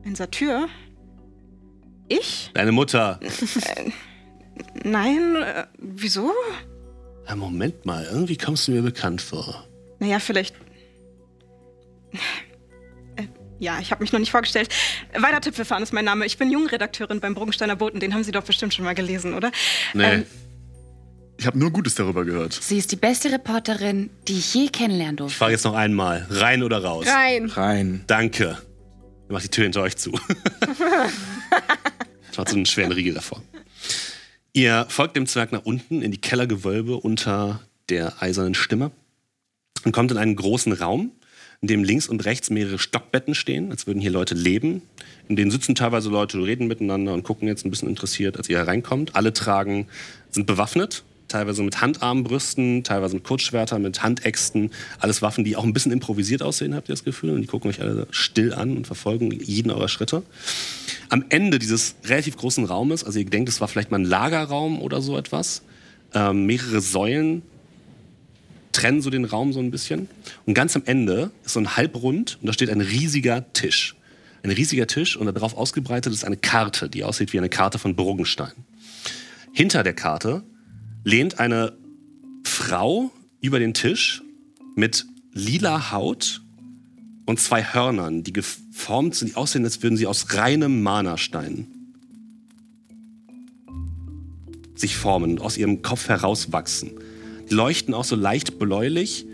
ein 0.06 0.16
Satyr? 0.16 0.68
Ich? 2.08 2.52
Deine 2.54 2.72
Mutter. 2.72 3.20
Nein. 4.84 5.36
Äh, 5.36 5.66
wieso? 5.78 6.32
Ja, 7.28 7.36
Moment 7.36 7.86
mal, 7.86 8.06
irgendwie 8.10 8.38
kommst 8.38 8.68
du 8.68 8.72
mir 8.72 8.82
bekannt 8.82 9.22
vor. 9.22 9.68
Naja, 10.00 10.20
vielleicht. 10.20 10.56
Ja, 13.60 13.80
ich 13.82 13.92
habe 13.92 14.04
mich 14.04 14.12
noch 14.12 14.20
nicht 14.20 14.32
vorgestellt. 14.32 14.70
Weider 15.18 15.42
Tippelfahren 15.42 15.82
ist 15.84 15.94
mein 15.94 16.06
Name. 16.06 16.26
Ich 16.26 16.38
bin 16.38 16.52
Jungredakteurin 16.52 17.20
beim 17.20 17.34
Bruggensteiner 17.34 17.76
Boten. 17.76 18.00
Den 18.00 18.14
haben 18.14 18.24
Sie 18.24 18.32
doch 18.32 18.44
bestimmt 18.44 18.74
schon 18.74 18.86
mal 18.86 18.94
gelesen, 18.96 19.34
oder? 19.34 19.52
Nee. 19.94 20.04
Ähm, 20.04 20.26
Ich 21.40 21.46
habe 21.48 21.58
nur 21.60 21.72
Gutes 21.72 21.96
darüber 21.96 22.24
gehört. 22.26 22.54
Sie 22.54 22.78
ist 22.78 22.92
die 22.92 22.96
beste 22.96 23.32
Reporterin, 23.32 24.10
die 24.28 24.38
ich 24.40 24.54
je 24.54 24.68
kennenlernen 24.70 25.16
ich 25.16 25.18
durfte. 25.18 25.38
frage 25.38 25.52
jetzt 25.54 25.66
noch 25.66 25.74
einmal. 25.76 26.26
Rein 26.30 26.64
oder 26.64 26.84
raus? 26.84 27.06
Rein. 27.08 27.46
Rein. 27.50 28.04
Danke. 28.08 28.58
Dann 29.28 29.34
macht 29.34 29.44
die 29.44 29.50
Tür 29.50 29.64
hinter 29.64 29.82
euch 29.82 29.98
zu. 29.98 30.12
Macht 32.38 32.50
so 32.50 32.56
einen 32.56 32.66
schweren 32.68 32.92
Riegel 32.92 33.14
davor. 33.16 33.42
Ihr 34.54 34.86
folgt 34.90 35.16
dem 35.16 35.26
Zwerg 35.28 35.52
nach 35.52 35.64
unten 35.66 36.02
in 36.02 36.12
die 36.12 36.22
Kellergewölbe 36.22 36.96
unter 36.98 37.62
der 37.90 38.22
eisernen 38.22 38.54
Stimme 38.54 38.92
und 39.86 39.92
kommt 39.92 40.12
in 40.12 40.18
einen 40.18 40.36
großen 40.36 40.72
Raum, 40.74 41.12
in 41.62 41.68
dem 41.68 41.84
links 41.84 42.08
und 42.08 42.24
rechts 42.26 42.50
mehrere 42.50 42.78
Stockbetten 42.78 43.34
stehen, 43.34 43.72
als 43.72 43.88
würden 43.88 44.00
hier 44.00 44.12
Leute 44.12 44.36
leben. 44.36 44.82
In 45.28 45.36
denen 45.36 45.52
sitzen 45.52 45.76
teilweise 45.76 46.10
Leute, 46.10 46.38
reden 46.38 46.68
miteinander 46.68 47.14
und 47.14 47.24
gucken 47.24 47.48
jetzt 47.48 47.66
ein 47.66 47.72
bisschen 47.72 47.90
interessiert, 47.90 48.38
als 48.38 48.48
ihr 48.50 48.58
hereinkommt. 48.58 49.16
Alle 49.16 49.34
tragen, 49.34 49.88
sind 50.30 50.46
bewaffnet, 50.46 51.04
teilweise 51.28 51.64
mit 51.64 51.82
Handarmbrüsten, 51.82 52.84
teilweise 52.84 53.16
mit 53.16 53.24
Kurzschwertern, 53.24 53.82
mit 53.82 54.04
Handäxten. 54.04 54.72
Alles 55.00 55.22
Waffen, 55.22 55.44
die 55.44 55.56
auch 55.56 55.64
ein 55.64 55.74
bisschen 55.74 55.92
improvisiert 55.92 56.44
aussehen, 56.44 56.76
habt 56.76 56.90
ihr 56.90 56.94
das 56.94 57.04
Gefühl. 57.04 57.32
Und 57.32 57.42
die 57.42 57.48
gucken 57.48 57.70
euch 57.70 57.82
alle 57.82 58.08
still 58.12 58.54
an 58.54 58.78
und 58.78 58.86
verfolgen 58.86 59.32
jeden 59.32 59.72
eurer 59.72 59.90
Schritte. 59.90 60.24
Am 61.10 61.26
Ende 61.30 61.58
dieses 61.58 61.96
relativ 62.06 62.38
großen 62.38 62.66
Raumes, 62.66 63.04
also 63.04 63.18
ihr 63.18 63.26
denkt, 63.26 63.50
es 63.50 63.62
war 63.62 63.68
vielleicht 63.68 63.90
mal 63.92 64.00
ein 64.00 64.06
Lagerraum 64.06 64.80
oder 64.82 65.02
so 65.02 65.18
etwas, 65.18 65.64
ähm, 66.14 66.46
mehrere 66.46 66.82
Säulen 66.82 67.42
trennen 68.78 69.02
so 69.02 69.10
den 69.10 69.26
Raum 69.26 69.54
so 69.54 69.60
ein 69.60 69.72
bisschen. 69.72 70.08
Und 70.46 70.54
ganz 70.54 70.76
am 70.76 70.84
Ende 70.86 71.32
ist 71.44 71.54
so 71.54 71.60
ein 71.60 71.76
Halbrund 71.76 72.38
und 72.42 72.48
da 72.48 72.54
steht 72.54 72.70
ein 72.70 72.82
riesiger 72.82 73.52
Tisch. 73.54 73.96
Ein 74.44 74.52
riesiger 74.52 74.86
Tisch 74.86 75.18
und 75.18 75.26
darauf 75.26 75.58
ausgebreitet 75.58 76.14
ist 76.14 76.24
eine 76.24 76.38
Karte, 76.38 76.88
die 76.88 77.04
aussieht 77.04 77.34
wie 77.34 77.40
eine 77.40 77.50
Karte 77.50 77.80
von 77.80 77.96
Bruggenstein. 77.96 78.52
Hinter 79.52 79.82
der 79.82 79.94
Karte 79.94 80.44
lehnt 81.04 81.40
eine 81.40 81.74
Frau 82.44 83.12
über 83.42 83.58
den 83.58 83.74
Tisch 83.74 84.22
mit 84.76 85.08
lila 85.34 85.92
Haut 85.92 86.42
und 87.26 87.40
zwei 87.40 87.64
Hörnern, 87.64 88.22
die 88.22 88.32
geformt 88.32 89.16
sind, 89.16 89.32
die 89.32 89.36
aussehen, 89.36 89.66
als 89.66 89.82
würden 89.82 89.98
sie 89.98 90.06
aus 90.06 90.36
reinem 90.36 90.84
Mana-Stein 90.84 91.66
sich 94.76 94.96
formen 94.96 95.32
und 95.32 95.42
aus 95.42 95.58
ihrem 95.58 95.82
Kopf 95.82 96.08
herauswachsen. 96.10 96.92
Leuchten 97.50 97.94
auch 97.94 98.04
so 98.04 98.16
leicht 98.16 98.60
bläulich. 98.60 99.26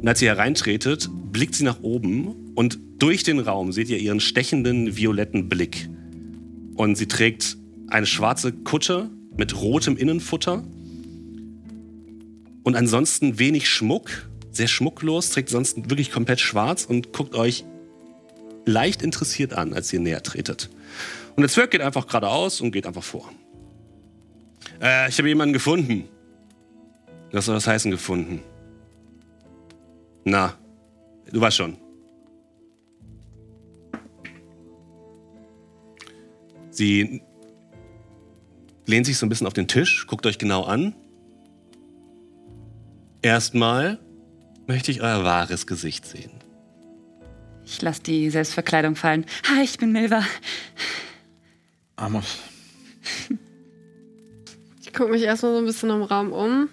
Und 0.00 0.08
als 0.08 0.20
ihr 0.22 0.28
hereintretet, 0.30 1.08
blickt 1.32 1.54
sie 1.54 1.64
nach 1.64 1.80
oben 1.82 2.52
und 2.54 2.78
durch 2.98 3.22
den 3.22 3.38
Raum 3.38 3.72
seht 3.72 3.88
ihr 3.88 3.98
ihren 3.98 4.20
stechenden 4.20 4.96
violetten 4.96 5.48
Blick. 5.48 5.88
Und 6.74 6.96
sie 6.96 7.06
trägt 7.06 7.56
eine 7.88 8.06
schwarze 8.06 8.52
Kutte 8.52 9.10
mit 9.36 9.60
rotem 9.60 9.96
Innenfutter 9.96 10.64
und 12.62 12.76
ansonsten 12.76 13.38
wenig 13.38 13.68
Schmuck, 13.68 14.28
sehr 14.50 14.68
schmucklos, 14.68 15.30
trägt 15.30 15.48
sonst 15.48 15.90
wirklich 15.90 16.10
komplett 16.10 16.40
schwarz 16.40 16.84
und 16.84 17.12
guckt 17.12 17.34
euch 17.34 17.64
leicht 18.66 19.02
interessiert 19.02 19.54
an, 19.54 19.72
als 19.72 19.92
ihr 19.92 20.00
näher 20.00 20.22
tretet. 20.22 20.68
Und 21.36 21.42
der 21.42 21.48
Zwerg 21.48 21.70
geht 21.70 21.80
einfach 21.80 22.06
geradeaus 22.06 22.60
und 22.60 22.72
geht 22.72 22.86
einfach 22.86 23.02
vor. 23.02 23.32
Äh, 24.82 25.08
ich 25.08 25.18
habe 25.18 25.28
jemanden 25.28 25.52
gefunden. 25.52 26.04
Was 27.32 27.46
soll 27.46 27.54
das 27.54 27.66
heißen, 27.66 27.90
gefunden? 27.90 28.42
Na, 30.24 30.54
du 31.30 31.40
weißt 31.40 31.56
schon. 31.56 31.76
Sie 36.70 37.22
lehnt 38.86 39.06
sich 39.06 39.18
so 39.18 39.26
ein 39.26 39.28
bisschen 39.28 39.46
auf 39.46 39.52
den 39.52 39.68
Tisch, 39.68 40.06
guckt 40.06 40.26
euch 40.26 40.38
genau 40.38 40.64
an. 40.64 40.94
Erstmal 43.22 43.98
möchte 44.66 44.90
ich 44.90 45.02
euer 45.02 45.24
wahres 45.24 45.66
Gesicht 45.66 46.06
sehen. 46.06 46.32
Ich 47.64 47.82
lasse 47.82 48.02
die 48.02 48.30
Selbstverkleidung 48.30 48.96
fallen. 48.96 49.26
Hi, 49.48 49.62
ich 49.62 49.78
bin 49.78 49.92
Milva. 49.92 50.24
Amos. 51.96 52.38
Ich 54.80 54.92
gucke 54.92 55.12
mich 55.12 55.22
erstmal 55.22 55.52
so 55.52 55.58
ein 55.58 55.66
bisschen 55.66 55.90
im 55.90 56.02
Raum 56.02 56.32
um. 56.32 56.68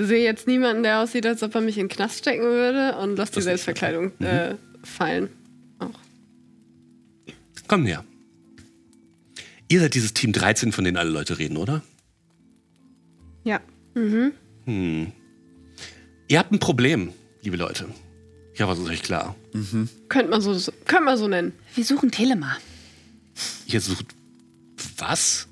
Ich 0.00 0.06
sehe 0.06 0.24
jetzt 0.24 0.46
niemanden, 0.46 0.82
der 0.82 1.00
aussieht, 1.00 1.26
als 1.26 1.42
ob 1.42 1.54
er 1.54 1.60
mich 1.60 1.76
in 1.76 1.84
den 1.84 1.94
Knast 1.94 2.20
stecken 2.20 2.42
würde 2.42 2.96
und 2.96 3.16
lasse 3.16 3.32
die 3.32 3.42
Selbstverkleidung 3.42 4.18
äh, 4.20 4.54
fallen. 4.82 5.28
Auch. 5.78 5.90
Komm 7.68 7.84
her. 7.84 8.02
Ihr 9.68 9.80
seid 9.80 9.94
dieses 9.94 10.14
Team 10.14 10.32
13, 10.32 10.72
von 10.72 10.84
denen 10.84 10.96
alle 10.96 11.10
Leute 11.10 11.38
reden, 11.38 11.58
oder? 11.58 11.82
Ja. 13.44 13.60
Hm. 13.94 15.12
Ihr 16.28 16.38
habt 16.38 16.50
ein 16.50 16.60
Problem, 16.60 17.12
liebe 17.42 17.58
Leute. 17.58 17.86
Ich 18.54 18.62
hoffe, 18.62 18.72
es 18.72 18.78
ist 18.78 18.88
euch 18.88 19.02
klar. 19.02 19.36
Könnte 20.08 20.30
man 20.30 20.40
so, 20.40 20.54
so, 20.54 20.72
könnte 20.86 21.04
man 21.04 21.18
so 21.18 21.28
nennen. 21.28 21.52
Wir 21.74 21.84
suchen 21.84 22.10
Telema. 22.10 22.56
Ihr 23.66 23.82
sucht. 23.82 24.06
Was? 24.96 25.46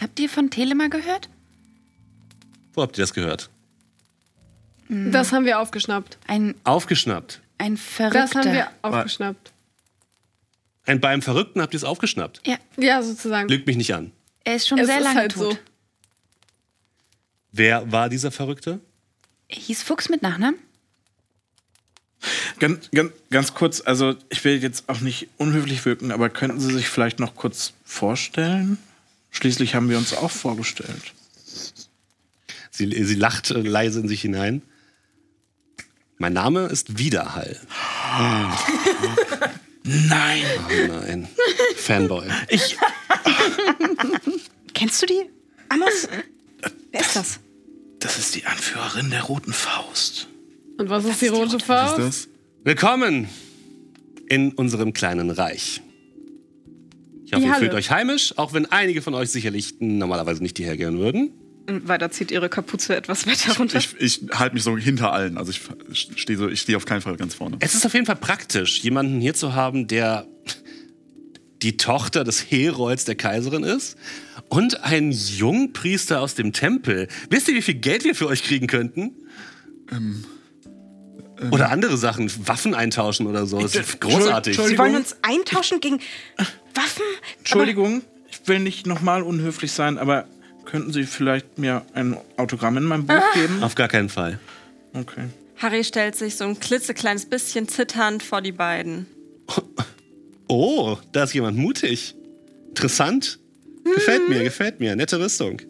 Habt 0.00 0.20
ihr 0.20 0.28
von 0.28 0.50
Telema 0.50 0.86
gehört? 0.86 1.28
Wo 2.74 2.82
habt 2.82 2.96
ihr 2.98 3.02
das 3.02 3.12
gehört? 3.14 3.50
Das 4.88 5.32
haben 5.32 5.44
wir 5.46 5.58
aufgeschnappt. 5.60 6.18
Ein, 6.26 6.54
Aufgeschnappt. 6.64 7.40
ein 7.58 7.76
Verrückter. 7.76 8.20
Das 8.20 8.34
haben 8.34 8.52
wir 8.52 8.68
aufgeschnappt. 8.82 9.52
Ein 10.84 11.00
beim 11.00 11.22
Verrückten 11.22 11.62
habt 11.62 11.72
ihr 11.74 11.78
es 11.78 11.84
aufgeschnappt. 11.84 12.42
Ja, 12.46 12.56
Ja, 12.76 13.02
sozusagen. 13.02 13.48
Lügt 13.48 13.66
mich 13.66 13.76
nicht 13.76 13.94
an. 13.94 14.10
er 14.44 14.56
ist 14.56 14.68
schon 14.68 14.78
es 14.78 14.86
sehr 14.86 14.98
ist 14.98 15.04
lange 15.04 15.18
halt 15.18 15.32
tot. 15.32 15.52
so. 15.52 15.58
Wer 17.52 17.90
war 17.92 18.08
dieser 18.08 18.30
Verrückte? 18.32 18.80
Er 19.48 19.56
hieß 19.58 19.82
Fuchs 19.82 20.08
mit 20.08 20.22
Nachnamen? 20.22 20.56
Ganz, 22.58 22.90
ganz, 22.92 23.12
ganz 23.30 23.54
kurz, 23.54 23.80
also 23.84 24.14
ich 24.28 24.44
will 24.44 24.62
jetzt 24.62 24.88
auch 24.88 25.00
nicht 25.00 25.28
unhöflich 25.38 25.84
wirken, 25.84 26.12
aber 26.12 26.30
könnten 26.30 26.60
Sie 26.60 26.72
sich 26.72 26.88
vielleicht 26.88 27.18
noch 27.18 27.34
kurz 27.34 27.72
vorstellen? 27.84 28.78
Schließlich 29.30 29.74
haben 29.74 29.88
wir 29.90 29.98
uns 29.98 30.14
auch 30.16 30.30
vorgestellt. 30.30 31.12
Sie, 32.90 33.04
sie 33.04 33.14
lacht 33.14 33.50
äh, 33.50 33.60
leise 33.60 34.00
in 34.00 34.08
sich 34.08 34.22
hinein. 34.22 34.62
Mein 36.18 36.32
Name 36.32 36.66
ist 36.66 36.98
Widerhall. 36.98 37.58
Nein! 39.84 40.42
Oh 40.68 40.92
nein. 40.92 41.28
Fanboy. 41.76 42.24
Ich. 42.48 42.76
Kennst 44.74 45.02
du 45.02 45.06
die? 45.06 45.24
Amos? 45.68 46.08
Wer 46.92 47.00
ist 47.00 47.16
das? 47.16 47.40
Das 47.98 48.16
ist 48.16 48.36
die 48.36 48.44
Anführerin 48.46 49.10
der 49.10 49.22
Roten 49.22 49.52
Faust. 49.52 50.28
Und 50.78 50.88
was 50.88 51.04
ist 51.04 51.20
die 51.20 51.26
rote 51.28 51.54
Was 51.54 51.64
Faust? 51.64 51.98
ist 51.98 52.06
das? 52.06 52.28
Willkommen 52.62 53.28
in 54.28 54.52
unserem 54.52 54.92
kleinen 54.92 55.30
Reich. 55.30 55.82
Ich 57.24 57.32
hoffe, 57.32 57.42
Die 57.42 57.48
ihr 57.48 57.54
fühlt 57.56 57.74
euch 57.74 57.90
heimisch, 57.90 58.38
auch 58.38 58.52
wenn 58.52 58.66
einige 58.66 59.02
von 59.02 59.14
euch 59.14 59.30
sicherlich 59.30 59.74
normalerweise 59.80 60.42
nicht 60.44 60.58
hierher 60.58 60.76
gehen 60.76 60.98
würden. 60.98 61.32
Weiter 61.66 62.10
zieht 62.10 62.30
ihre 62.30 62.48
Kapuze 62.48 62.96
etwas 62.96 63.26
weiter 63.26 63.56
runter. 63.56 63.78
Ich, 63.78 63.96
ich 63.98 64.20
halte 64.32 64.54
mich 64.54 64.64
so 64.64 64.76
hinter 64.76 65.12
allen. 65.12 65.38
Also 65.38 65.52
ich 65.52 65.60
stehe 66.16 66.38
so, 66.38 66.48
ich 66.48 66.60
stehe 66.60 66.76
auf 66.76 66.84
keinen 66.84 67.00
Fall 67.00 67.16
ganz 67.16 67.34
vorne. 67.34 67.56
Es 67.60 67.74
ist 67.74 67.86
auf 67.86 67.94
jeden 67.94 68.06
Fall 68.06 68.16
praktisch, 68.16 68.80
jemanden 68.80 69.20
hier 69.20 69.34
zu 69.34 69.54
haben, 69.54 69.86
der 69.86 70.26
die 71.62 71.76
Tochter 71.76 72.24
des 72.24 72.50
Herolds 72.50 73.04
der 73.04 73.14
Kaiserin 73.14 73.62
ist 73.62 73.96
und 74.48 74.82
ein 74.82 75.12
Jungpriester 75.12 76.20
aus 76.20 76.34
dem 76.34 76.52
Tempel. 76.52 77.08
Wisst 77.30 77.48
ihr, 77.48 77.54
wie 77.54 77.62
viel 77.62 77.74
Geld 77.74 78.04
wir 78.04 78.14
für 78.14 78.26
euch 78.26 78.42
kriegen 78.42 78.66
könnten? 78.66 79.16
oder 81.50 81.70
andere 81.70 81.96
Sachen, 81.96 82.30
Waffen 82.46 82.74
eintauschen 82.74 83.26
oder 83.26 83.46
so. 83.46 83.58
Das 83.58 83.74
ist 83.74 84.00
großartig. 84.00 84.56
Entschuldigung. 84.56 84.68
Sie 84.68 84.78
wollen 84.78 84.96
uns 84.96 85.16
eintauschen 85.22 85.80
gegen 85.80 85.98
Waffen? 86.74 87.02
Entschuldigung, 87.38 88.02
ich 88.30 88.46
will 88.46 88.60
nicht 88.60 88.86
nochmal 88.86 89.22
unhöflich 89.22 89.72
sein, 89.72 89.98
aber 89.98 90.26
könnten 90.72 90.90
Sie 90.90 91.04
vielleicht 91.04 91.58
mir 91.58 91.84
ein 91.92 92.16
Autogramm 92.38 92.78
in 92.78 92.84
meinem 92.84 93.06
Buch 93.06 93.22
geben? 93.34 93.62
Auf 93.62 93.74
gar 93.74 93.88
keinen 93.88 94.08
Fall. 94.08 94.40
Okay. 94.94 95.24
Harry 95.58 95.84
stellt 95.84 96.16
sich 96.16 96.36
so 96.36 96.44
ein 96.44 96.58
klitzekleines 96.58 97.26
bisschen 97.26 97.68
zitternd 97.68 98.22
vor 98.22 98.40
die 98.40 98.52
beiden. 98.52 99.06
Oh, 100.48 100.98
da 101.12 101.22
ist 101.24 101.32
jemand 101.32 101.56
mutig. 101.56 102.14
Interessant. 102.68 103.38
Gefällt 103.84 104.28
mir, 104.28 104.42
gefällt 104.42 104.80
mir. 104.80 104.94
Nette 104.94 105.18
Rüstung. 105.18 105.62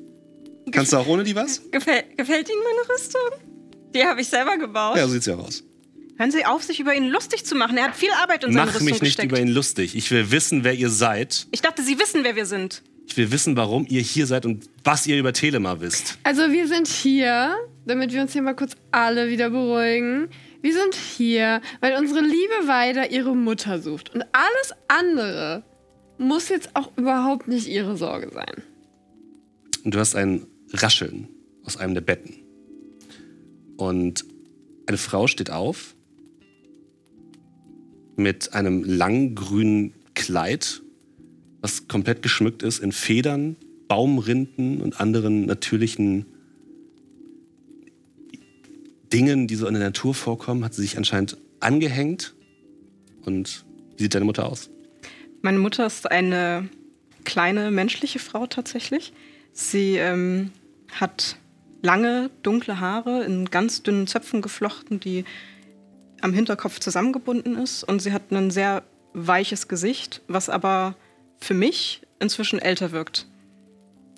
Kannst 0.72 0.92
du 0.92 0.96
auch 0.96 1.06
ohne 1.06 1.22
die 1.22 1.36
was? 1.36 1.60
Gefäll 1.70 2.02
gefällt 2.16 2.48
Ihnen 2.48 2.58
meine 2.64 2.88
Rüstung? 2.92 3.20
Die 3.94 4.02
habe 4.02 4.20
ich 4.22 4.26
selber 4.26 4.56
gebaut. 4.58 4.96
Ja, 4.96 5.06
so 5.06 5.12
sieht's 5.12 5.26
ja 5.26 5.36
aus. 5.36 5.62
Hören 6.16 6.32
Sie 6.32 6.44
auf, 6.44 6.64
sich 6.64 6.80
über 6.80 6.96
ihn 6.96 7.10
lustig 7.10 7.44
zu 7.44 7.54
machen. 7.54 7.76
Er 7.78 7.84
hat 7.84 7.94
viel 7.94 8.10
Arbeit 8.20 8.42
in 8.42 8.52
seine 8.52 8.66
Mach 8.66 8.74
Rüstung 8.74 8.86
mich 8.86 9.02
nicht 9.02 9.18
gesteckt. 9.18 9.30
über 9.30 9.40
ihn 9.40 9.48
lustig. 9.48 9.94
Ich 9.94 10.10
will 10.10 10.32
wissen, 10.32 10.64
wer 10.64 10.74
ihr 10.74 10.90
seid. 10.90 11.46
Ich 11.52 11.60
dachte, 11.60 11.82
Sie 11.84 12.00
wissen, 12.00 12.24
wer 12.24 12.34
wir 12.34 12.46
sind. 12.46 12.82
Ich 13.06 13.16
will 13.16 13.30
wissen, 13.30 13.56
warum 13.56 13.86
ihr 13.88 14.00
hier 14.00 14.26
seid 14.26 14.46
und 14.46 14.68
was 14.84 15.06
ihr 15.06 15.18
über 15.18 15.32
Telemar 15.32 15.80
wisst. 15.80 16.18
Also 16.22 16.50
wir 16.50 16.66
sind 16.66 16.88
hier, 16.88 17.54
damit 17.84 18.12
wir 18.12 18.22
uns 18.22 18.32
hier 18.32 18.42
mal 18.42 18.54
kurz 18.54 18.74
alle 18.90 19.28
wieder 19.28 19.50
beruhigen. 19.50 20.28
Wir 20.62 20.72
sind 20.72 20.94
hier, 20.94 21.60
weil 21.80 21.98
unsere 21.98 22.20
liebe 22.20 22.66
Weida 22.68 23.04
ihre 23.06 23.34
Mutter 23.34 23.80
sucht. 23.80 24.14
Und 24.14 24.22
alles 24.32 24.72
andere 24.88 25.64
muss 26.18 26.48
jetzt 26.48 26.70
auch 26.74 26.96
überhaupt 26.96 27.48
nicht 27.48 27.68
ihre 27.68 27.96
Sorge 27.96 28.30
sein. 28.32 28.62
Und 29.84 29.94
du 29.94 29.98
hast 29.98 30.14
ein 30.14 30.46
Rascheln 30.72 31.28
aus 31.64 31.76
einem 31.76 31.94
der 31.94 32.00
Betten. 32.00 32.34
Und 33.76 34.24
eine 34.86 34.98
Frau 34.98 35.26
steht 35.26 35.50
auf 35.50 35.94
mit 38.16 38.54
einem 38.54 38.84
langen 38.84 39.34
grünen 39.34 39.94
Kleid, 40.14 40.81
was 41.62 41.88
komplett 41.88 42.20
geschmückt 42.20 42.62
ist 42.62 42.80
in 42.80 42.92
Federn, 42.92 43.56
Baumrinden 43.88 44.82
und 44.82 45.00
anderen 45.00 45.46
natürlichen 45.46 46.26
Dingen, 49.12 49.46
die 49.46 49.54
so 49.54 49.66
in 49.66 49.74
der 49.74 49.82
Natur 49.82 50.14
vorkommen, 50.14 50.64
hat 50.64 50.74
sie 50.74 50.82
sich 50.82 50.96
anscheinend 50.96 51.36
angehängt. 51.60 52.34
Und 53.24 53.64
wie 53.96 54.04
sieht 54.04 54.14
deine 54.14 54.24
Mutter 54.24 54.46
aus? 54.46 54.70
Meine 55.42 55.58
Mutter 55.58 55.86
ist 55.86 56.10
eine 56.10 56.68
kleine 57.24 57.70
menschliche 57.70 58.18
Frau 58.18 58.46
tatsächlich. 58.46 59.12
Sie 59.52 59.96
ähm, 59.96 60.50
hat 60.92 61.36
lange, 61.82 62.30
dunkle 62.42 62.80
Haare 62.80 63.24
in 63.24 63.46
ganz 63.46 63.82
dünnen 63.82 64.06
Zöpfen 64.06 64.40
geflochten, 64.40 64.98
die 64.98 65.24
am 66.20 66.32
Hinterkopf 66.32 66.78
zusammengebunden 66.80 67.56
ist. 67.56 67.84
Und 67.84 68.00
sie 68.00 68.12
hat 68.12 68.30
ein 68.32 68.50
sehr 68.50 68.82
weiches 69.12 69.68
Gesicht, 69.68 70.22
was 70.28 70.48
aber 70.48 70.96
für 71.42 71.54
mich 71.54 72.00
inzwischen 72.20 72.58
älter 72.58 72.92
wirkt. 72.92 73.26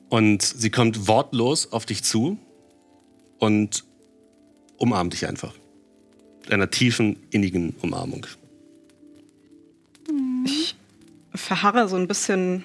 Und 0.08 0.42
sie 0.42 0.70
kommt 0.70 1.08
wortlos 1.08 1.72
auf 1.72 1.86
dich 1.86 2.04
zu 2.04 2.38
und 3.38 3.84
umarmt 4.76 5.12
dich 5.12 5.26
einfach. 5.26 5.54
Mit 6.42 6.52
einer 6.52 6.70
tiefen, 6.70 7.16
innigen 7.30 7.74
Umarmung. 7.80 8.26
Ich 10.44 10.76
verharre 11.34 11.88
so 11.88 11.96
ein 11.96 12.06
bisschen 12.06 12.64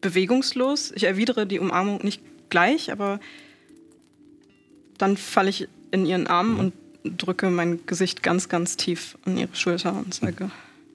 bewegungslos. 0.00 0.92
Ich 0.94 1.04
erwidere 1.04 1.46
die 1.46 1.58
Umarmung 1.58 2.00
nicht 2.02 2.22
gleich, 2.48 2.92
aber 2.92 3.20
dann 4.98 5.16
falle 5.16 5.50
ich 5.50 5.68
in 5.90 6.06
ihren 6.06 6.26
Arm 6.26 6.58
und 6.58 6.72
drücke 7.04 7.50
mein 7.50 7.84
Gesicht 7.86 8.22
ganz, 8.22 8.48
ganz 8.48 8.76
tief 8.76 9.18
an 9.24 9.36
ihre 9.36 9.54
Schulter 9.54 9.94
und 9.94 10.14
sage, 10.14 10.50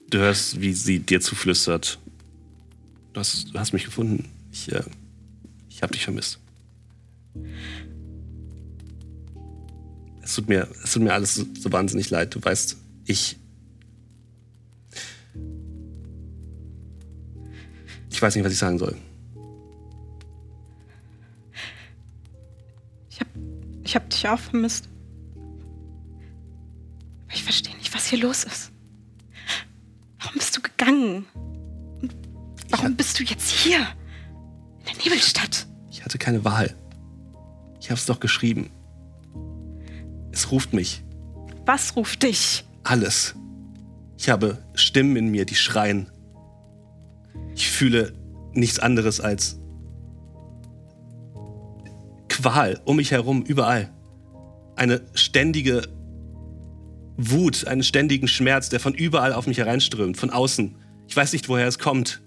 Du 0.08 0.18
hörst, 0.18 0.60
wie 0.60 0.72
sie 0.72 1.00
dir 1.00 1.20
zuflüstert. 1.20 1.98
Du 3.16 3.20
hast, 3.20 3.54
du 3.54 3.58
hast 3.58 3.72
mich 3.72 3.86
gefunden. 3.86 4.28
Ich, 4.52 4.70
äh, 4.70 4.82
ich 5.70 5.82
habe 5.82 5.94
dich 5.94 6.04
vermisst. 6.04 6.38
Es 10.20 10.34
tut 10.34 10.50
mir, 10.50 10.68
es 10.84 10.92
tut 10.92 11.02
mir 11.02 11.14
alles 11.14 11.34
so, 11.34 11.46
so 11.58 11.72
wahnsinnig 11.72 12.10
leid. 12.10 12.34
Du 12.34 12.44
weißt, 12.44 12.76
ich. 13.06 13.38
Ich 18.10 18.20
weiß 18.20 18.34
nicht, 18.34 18.44
was 18.44 18.52
ich 18.52 18.58
sagen 18.58 18.78
soll. 18.78 18.94
ich 23.08 23.20
habe 23.20 23.30
ich 23.82 23.96
hab 23.96 24.10
dich 24.10 24.28
auch 24.28 24.38
vermisst. 24.38 24.90
Aber 27.24 27.34
ich 27.34 27.44
verstehe 27.44 27.74
nicht, 27.78 27.94
was 27.94 28.08
hier 28.08 28.18
los 28.18 28.44
ist. 28.44 28.72
Warum 30.18 30.34
bist 30.34 30.54
du 30.54 30.60
gegangen? 30.60 31.24
Warum 32.70 32.96
bist 32.96 33.18
du 33.18 33.24
jetzt 33.24 33.50
hier? 33.50 33.78
In 34.80 34.84
der 34.86 35.04
Nebelstadt? 35.04 35.66
Ich 35.90 36.04
hatte 36.04 36.18
keine 36.18 36.44
Wahl. 36.44 36.74
Ich 37.80 37.90
habe 37.90 37.98
es 37.98 38.06
doch 38.06 38.20
geschrieben. 38.20 38.70
Es 40.32 40.50
ruft 40.50 40.72
mich. 40.72 41.02
Was 41.64 41.96
ruft 41.96 42.22
dich? 42.22 42.64
Alles. 42.84 43.34
Ich 44.18 44.28
habe 44.28 44.62
Stimmen 44.74 45.16
in 45.16 45.28
mir, 45.28 45.44
die 45.44 45.54
schreien. 45.54 46.10
Ich 47.54 47.68
fühle 47.68 48.12
nichts 48.52 48.78
anderes 48.78 49.20
als 49.20 49.58
Qual 52.28 52.80
um 52.84 52.96
mich 52.96 53.12
herum, 53.12 53.42
überall. 53.42 53.90
Eine 54.76 55.00
ständige 55.14 55.82
Wut, 57.16 57.66
einen 57.66 57.82
ständigen 57.82 58.28
Schmerz, 58.28 58.68
der 58.68 58.78
von 58.78 58.94
überall 58.94 59.32
auf 59.32 59.46
mich 59.46 59.58
hereinströmt, 59.58 60.18
von 60.18 60.30
außen. 60.30 60.76
Ich 61.08 61.16
weiß 61.16 61.32
nicht, 61.32 61.48
woher 61.48 61.66
es 61.66 61.78
kommt. 61.78 62.20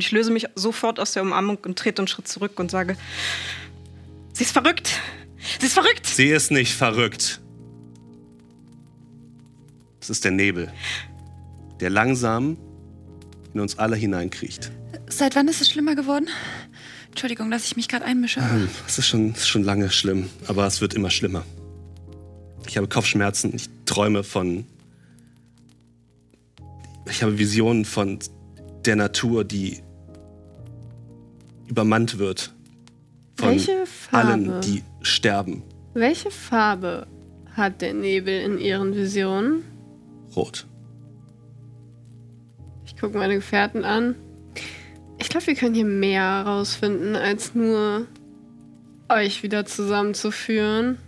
Und 0.00 0.04
ich 0.04 0.12
löse 0.12 0.30
mich 0.30 0.46
sofort 0.54 0.98
aus 0.98 1.12
der 1.12 1.22
Umarmung 1.22 1.58
und 1.58 1.78
trete 1.78 2.00
einen 2.00 2.08
Schritt 2.08 2.26
zurück 2.26 2.58
und 2.58 2.70
sage, 2.70 2.96
sie 4.32 4.44
ist 4.44 4.52
verrückt. 4.52 4.98
Sie 5.58 5.66
ist 5.66 5.74
verrückt. 5.74 6.06
Sie 6.06 6.28
ist 6.28 6.50
nicht 6.50 6.72
verrückt. 6.72 7.38
Es 10.00 10.08
ist 10.08 10.24
der 10.24 10.30
Nebel, 10.30 10.72
der 11.80 11.90
langsam 11.90 12.56
in 13.52 13.60
uns 13.60 13.78
alle 13.78 13.94
hineinkriecht. 13.94 14.72
Seit 15.06 15.36
wann 15.36 15.48
ist 15.48 15.60
es 15.60 15.68
schlimmer 15.68 15.94
geworden? 15.94 16.30
Entschuldigung, 17.10 17.50
dass 17.50 17.66
ich 17.66 17.76
mich 17.76 17.86
gerade 17.86 18.06
einmische. 18.06 18.40
Es 18.86 18.96
ist 18.96 19.06
schon, 19.06 19.32
es 19.32 19.40
ist 19.40 19.48
schon 19.48 19.64
lange 19.64 19.90
schlimm, 19.90 20.30
aber 20.46 20.66
es 20.66 20.80
wird 20.80 20.94
immer 20.94 21.10
schlimmer. 21.10 21.44
Ich 22.66 22.78
habe 22.78 22.88
Kopfschmerzen, 22.88 23.54
ich 23.54 23.68
träume 23.84 24.24
von. 24.24 24.64
Ich 27.10 27.22
habe 27.22 27.36
Visionen 27.36 27.84
von 27.84 28.18
der 28.86 28.96
Natur, 28.96 29.44
die 29.44 29.82
übermannt 31.70 32.18
wird. 32.18 32.52
Von 33.36 33.50
Welche 33.50 33.86
Farbe? 33.86 34.28
allen, 34.28 34.60
die 34.60 34.82
sterben. 35.02 35.62
Welche 35.94 36.30
Farbe 36.30 37.06
hat 37.54 37.80
der 37.80 37.94
Nebel 37.94 38.40
in 38.40 38.58
ihren 38.58 38.94
Visionen? 38.94 39.64
Rot. 40.36 40.66
Ich 42.84 42.96
gucke 42.96 43.16
meine 43.16 43.36
Gefährten 43.36 43.84
an. 43.84 44.14
Ich 45.18 45.28
glaube, 45.28 45.46
wir 45.46 45.54
können 45.54 45.74
hier 45.74 45.84
mehr 45.84 46.44
herausfinden, 46.44 47.16
als 47.16 47.54
nur 47.54 48.06
euch 49.08 49.42
wieder 49.42 49.64
zusammenzuführen. 49.64 50.98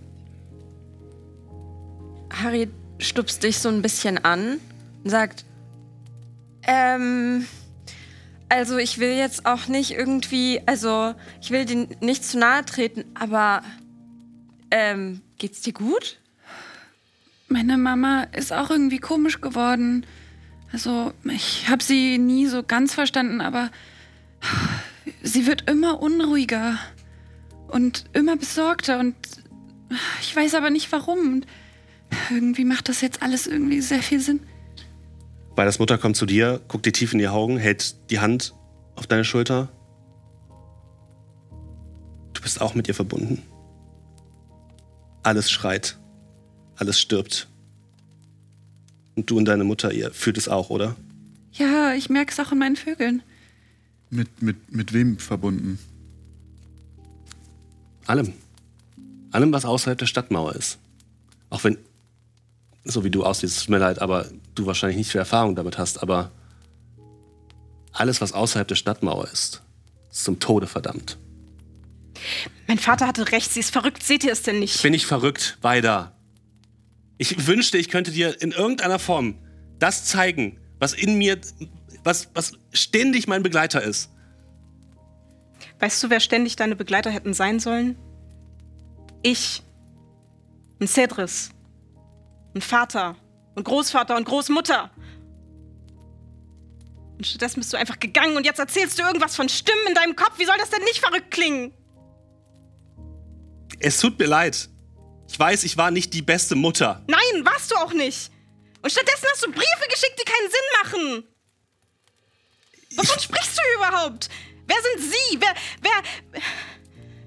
Harry 2.31 2.68
stupst 2.98 3.42
dich 3.42 3.59
so 3.59 3.68
ein 3.68 3.83
bisschen 3.83 4.18
an 4.25 4.59
und 5.05 5.11
sagt, 5.11 5.44
ähm, 6.66 7.46
also 8.52 8.76
ich 8.76 8.98
will 8.98 9.12
jetzt 9.12 9.46
auch 9.46 9.66
nicht 9.66 9.92
irgendwie, 9.92 10.60
also 10.66 11.14
ich 11.40 11.50
will 11.50 11.64
dir 11.64 11.88
nicht 12.02 12.22
zu 12.22 12.38
nahe 12.38 12.62
treten, 12.66 13.06
aber 13.14 13.62
ähm, 14.70 15.22
geht's 15.38 15.62
dir 15.62 15.72
gut? 15.72 16.18
Meine 17.48 17.78
Mama 17.78 18.24
ist 18.24 18.52
auch 18.52 18.68
irgendwie 18.68 18.98
komisch 18.98 19.40
geworden. 19.40 20.04
Also, 20.70 21.14
ich 21.24 21.70
habe 21.70 21.82
sie 21.82 22.18
nie 22.18 22.46
so 22.46 22.62
ganz 22.62 22.92
verstanden, 22.92 23.40
aber 23.40 23.70
sie 25.22 25.46
wird 25.46 25.70
immer 25.70 26.02
unruhiger 26.02 26.78
und 27.68 28.04
immer 28.12 28.36
besorgter 28.36 28.98
und 28.98 29.16
ich 30.20 30.36
weiß 30.36 30.54
aber 30.56 30.68
nicht 30.68 30.92
warum. 30.92 31.18
Und 31.20 31.46
irgendwie 32.30 32.66
macht 32.66 32.90
das 32.90 33.00
jetzt 33.00 33.22
alles 33.22 33.46
irgendwie 33.46 33.80
sehr 33.80 34.02
viel 34.02 34.20
Sinn. 34.20 34.40
Weiders 35.54 35.78
Mutter 35.78 35.98
kommt 35.98 36.16
zu 36.16 36.26
dir, 36.26 36.60
guckt 36.68 36.86
dir 36.86 36.92
tief 36.92 37.12
in 37.12 37.18
die 37.18 37.28
Augen, 37.28 37.58
hält 37.58 38.10
die 38.10 38.20
Hand 38.20 38.54
auf 38.96 39.06
deine 39.06 39.24
Schulter. 39.24 39.68
Du 42.32 42.40
bist 42.42 42.60
auch 42.60 42.74
mit 42.74 42.88
ihr 42.88 42.94
verbunden. 42.94 43.42
Alles 45.22 45.50
schreit. 45.50 45.98
Alles 46.76 46.98
stirbt. 46.98 47.48
Und 49.14 49.30
du 49.30 49.36
und 49.36 49.44
deine 49.44 49.64
Mutter, 49.64 49.92
ihr 49.92 50.10
fühlt 50.12 50.38
es 50.38 50.48
auch, 50.48 50.70
oder? 50.70 50.96
Ja, 51.52 51.92
ich 51.92 52.08
merke 52.08 52.32
es 52.32 52.40
auch 52.40 52.52
in 52.52 52.58
meinen 52.58 52.76
Vögeln. 52.76 53.22
Mit, 54.08 54.42
mit, 54.42 54.72
mit 54.72 54.92
wem 54.92 55.18
verbunden? 55.18 55.78
Allem. 58.06 58.32
Allem, 59.30 59.52
was 59.52 59.64
außerhalb 59.64 59.98
der 59.98 60.06
Stadtmauer 60.06 60.54
ist. 60.54 60.78
Auch 61.50 61.62
wenn, 61.64 61.76
so 62.84 63.04
wie 63.04 63.10
du 63.10 63.24
aussiehst, 63.24 63.60
tut 63.60 63.68
mir 63.68 63.78
leid, 63.78 64.00
aber 64.00 64.26
du 64.54 64.66
wahrscheinlich 64.66 64.98
nicht 64.98 65.10
viel 65.10 65.18
Erfahrung 65.18 65.54
damit 65.56 65.78
hast, 65.78 66.02
aber 66.02 66.30
alles, 67.92 68.20
was 68.20 68.32
außerhalb 68.32 68.66
der 68.66 68.74
Stadtmauer 68.74 69.28
ist, 69.32 69.62
ist 70.10 70.24
zum 70.24 70.40
Tode 70.40 70.66
verdammt. 70.66 71.18
Mein 72.66 72.78
Vater 72.78 73.06
hatte 73.06 73.32
recht, 73.32 73.50
sie 73.50 73.60
ist 73.60 73.70
verrückt. 73.70 74.02
Seht 74.02 74.24
ihr 74.24 74.32
es 74.32 74.42
denn 74.42 74.58
nicht? 74.58 74.82
Bin 74.82 74.94
ich 74.94 75.06
verrückt, 75.06 75.58
weiter. 75.60 76.16
Ich 77.18 77.46
wünschte, 77.46 77.78
ich 77.78 77.88
könnte 77.88 78.10
dir 78.10 78.40
in 78.40 78.52
irgendeiner 78.52 78.98
Form 78.98 79.38
das 79.78 80.04
zeigen, 80.04 80.58
was 80.78 80.94
in 80.94 81.18
mir, 81.18 81.38
was, 82.04 82.30
was 82.34 82.52
ständig 82.72 83.26
mein 83.26 83.42
Begleiter 83.42 83.82
ist. 83.82 84.10
Weißt 85.80 86.02
du, 86.02 86.10
wer 86.10 86.20
ständig 86.20 86.56
deine 86.56 86.76
Begleiter 86.76 87.10
hätten 87.10 87.34
sein 87.34 87.60
sollen? 87.60 87.96
Ich. 89.22 89.62
Ein 90.80 90.88
Cedris. 90.88 91.50
Ein 92.54 92.60
Vater. 92.60 93.16
Und 93.54 93.64
Großvater 93.64 94.16
und 94.16 94.24
Großmutter. 94.24 94.90
Und 97.16 97.26
stattdessen 97.26 97.60
bist 97.60 97.72
du 97.72 97.76
einfach 97.76 97.98
gegangen 98.00 98.36
und 98.36 98.44
jetzt 98.44 98.58
erzählst 98.58 98.98
du 98.98 99.02
irgendwas 99.02 99.36
von 99.36 99.48
Stimmen 99.48 99.86
in 99.88 99.94
deinem 99.94 100.16
Kopf. 100.16 100.38
Wie 100.38 100.44
soll 100.44 100.56
das 100.58 100.70
denn 100.70 100.82
nicht 100.84 100.98
verrückt 100.98 101.30
klingen? 101.30 101.72
Es 103.78 104.00
tut 104.00 104.18
mir 104.18 104.26
leid. 104.26 104.68
Ich 105.28 105.38
weiß, 105.38 105.64
ich 105.64 105.76
war 105.76 105.90
nicht 105.90 106.14
die 106.14 106.22
beste 106.22 106.54
Mutter. 106.54 107.02
Nein, 107.06 107.44
warst 107.44 107.70
du 107.70 107.76
auch 107.76 107.92
nicht. 107.92 108.30
Und 108.82 108.90
stattdessen 108.90 109.26
hast 109.30 109.44
du 109.44 109.50
Briefe 109.50 109.88
geschickt, 109.88 110.20
die 110.20 110.24
keinen 110.24 110.50
Sinn 110.50 110.60
machen. 110.82 111.24
Wovon 112.96 113.20
sprichst 113.20 113.58
du 113.58 113.78
überhaupt? 113.78 114.28
Wer 114.66 114.76
sind 114.82 115.10
sie? 115.10 115.40
Wer, 115.40 115.54
wer. 115.80 116.42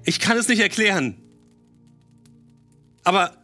Ich 0.04 0.20
kann 0.20 0.36
es 0.36 0.48
nicht 0.48 0.60
erklären. 0.60 1.22
Aber 3.02 3.36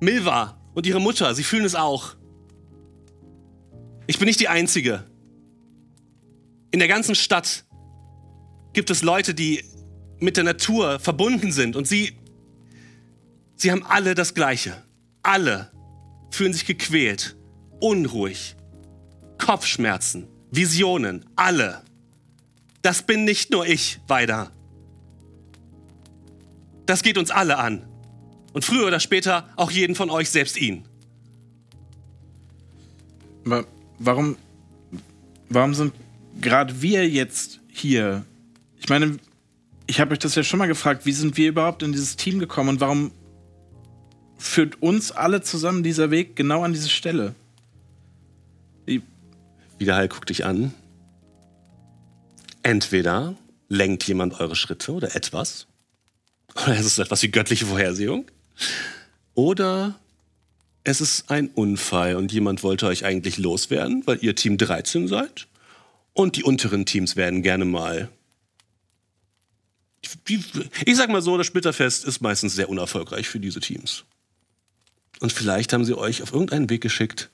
Milva 0.00 0.60
und 0.74 0.86
ihre 0.86 1.00
Mutter, 1.00 1.34
sie 1.34 1.44
fühlen 1.44 1.64
es 1.64 1.74
auch. 1.74 2.14
Ich 4.08 4.18
bin 4.18 4.26
nicht 4.26 4.40
die 4.40 4.48
Einzige. 4.48 5.04
In 6.70 6.78
der 6.78 6.88
ganzen 6.88 7.14
Stadt 7.14 7.66
gibt 8.72 8.88
es 8.88 9.02
Leute, 9.02 9.34
die 9.34 9.62
mit 10.18 10.38
der 10.38 10.44
Natur 10.44 10.98
verbunden 10.98 11.52
sind 11.52 11.76
und 11.76 11.86
sie, 11.86 12.16
sie 13.54 13.70
haben 13.70 13.84
alle 13.84 14.14
das 14.14 14.32
Gleiche. 14.32 14.82
Alle 15.22 15.70
fühlen 16.30 16.54
sich 16.54 16.64
gequält, 16.64 17.36
unruhig, 17.80 18.56
Kopfschmerzen, 19.36 20.26
Visionen, 20.50 21.26
alle. 21.36 21.82
Das 22.80 23.02
bin 23.02 23.24
nicht 23.24 23.50
nur 23.50 23.66
ich, 23.66 24.00
weiter. 24.08 24.52
Das 26.86 27.02
geht 27.02 27.18
uns 27.18 27.30
alle 27.30 27.58
an. 27.58 27.86
Und 28.54 28.64
früher 28.64 28.86
oder 28.86 29.00
später 29.00 29.50
auch 29.56 29.70
jeden 29.70 29.94
von 29.94 30.08
euch, 30.08 30.30
selbst 30.30 30.56
ihn. 30.56 30.88
Warum, 33.98 34.36
warum 35.48 35.74
sind 35.74 35.92
gerade 36.40 36.80
wir 36.82 37.08
jetzt 37.08 37.60
hier? 37.68 38.24
Ich 38.78 38.88
meine, 38.88 39.18
ich 39.86 40.00
habe 40.00 40.12
euch 40.12 40.18
das 40.18 40.34
ja 40.34 40.42
schon 40.42 40.58
mal 40.58 40.66
gefragt, 40.66 41.06
wie 41.06 41.12
sind 41.12 41.36
wir 41.36 41.48
überhaupt 41.48 41.82
in 41.82 41.92
dieses 41.92 42.16
Team 42.16 42.38
gekommen 42.38 42.68
und 42.68 42.80
warum 42.80 43.12
führt 44.36 44.80
uns 44.82 45.10
alle 45.10 45.42
zusammen 45.42 45.82
dieser 45.82 46.10
Weg 46.10 46.36
genau 46.36 46.62
an 46.62 46.72
diese 46.72 46.88
Stelle? 46.88 47.34
Wiederhall 49.78 50.08
guckt 50.08 50.28
dich 50.28 50.44
an. 50.44 50.74
Entweder 52.62 53.34
lenkt 53.68 54.04
jemand 54.04 54.40
eure 54.40 54.56
Schritte 54.56 54.92
oder 54.92 55.14
etwas. 55.14 55.66
Oder 56.54 56.76
es 56.76 56.86
ist 56.86 56.98
etwas 56.98 57.22
wie 57.22 57.30
göttliche 57.30 57.66
Vorhersehung. 57.66 58.26
Oder 59.34 59.94
es 60.88 61.00
ist 61.02 61.30
ein 61.30 61.48
Unfall 61.48 62.16
und 62.16 62.32
jemand 62.32 62.62
wollte 62.62 62.86
euch 62.86 63.04
eigentlich 63.04 63.36
loswerden, 63.38 64.06
weil 64.06 64.18
ihr 64.22 64.34
Team 64.34 64.56
13 64.56 65.06
seid. 65.06 65.46
Und 66.14 66.36
die 66.36 66.42
unteren 66.44 66.86
Teams 66.86 67.14
werden 67.14 67.42
gerne 67.42 67.64
mal. 67.64 68.08
Die- 70.28 70.42
Ich 70.86 70.96
sag 70.96 71.10
mal 71.10 71.22
so, 71.22 71.36
das 71.36 71.46
Splitterfest 71.46 72.04
ist 72.04 72.20
meistens 72.20 72.54
sehr 72.54 72.68
unerfolgreich 72.68 73.28
für 73.28 73.38
diese 73.40 73.60
Teams. 73.60 74.04
Und 75.20 75.32
vielleicht 75.32 75.72
haben 75.72 75.84
sie 75.84 75.96
euch 75.96 76.22
auf 76.22 76.32
irgendeinen 76.32 76.70
Weg 76.70 76.80
geschickt, 76.80 77.28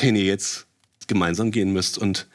den 0.00 0.16
ihr 0.16 0.24
jetzt 0.24 0.66
gemeinsam 1.06 1.50
gehen 1.50 1.72
müsst. 1.72 1.98
Und 1.98 2.26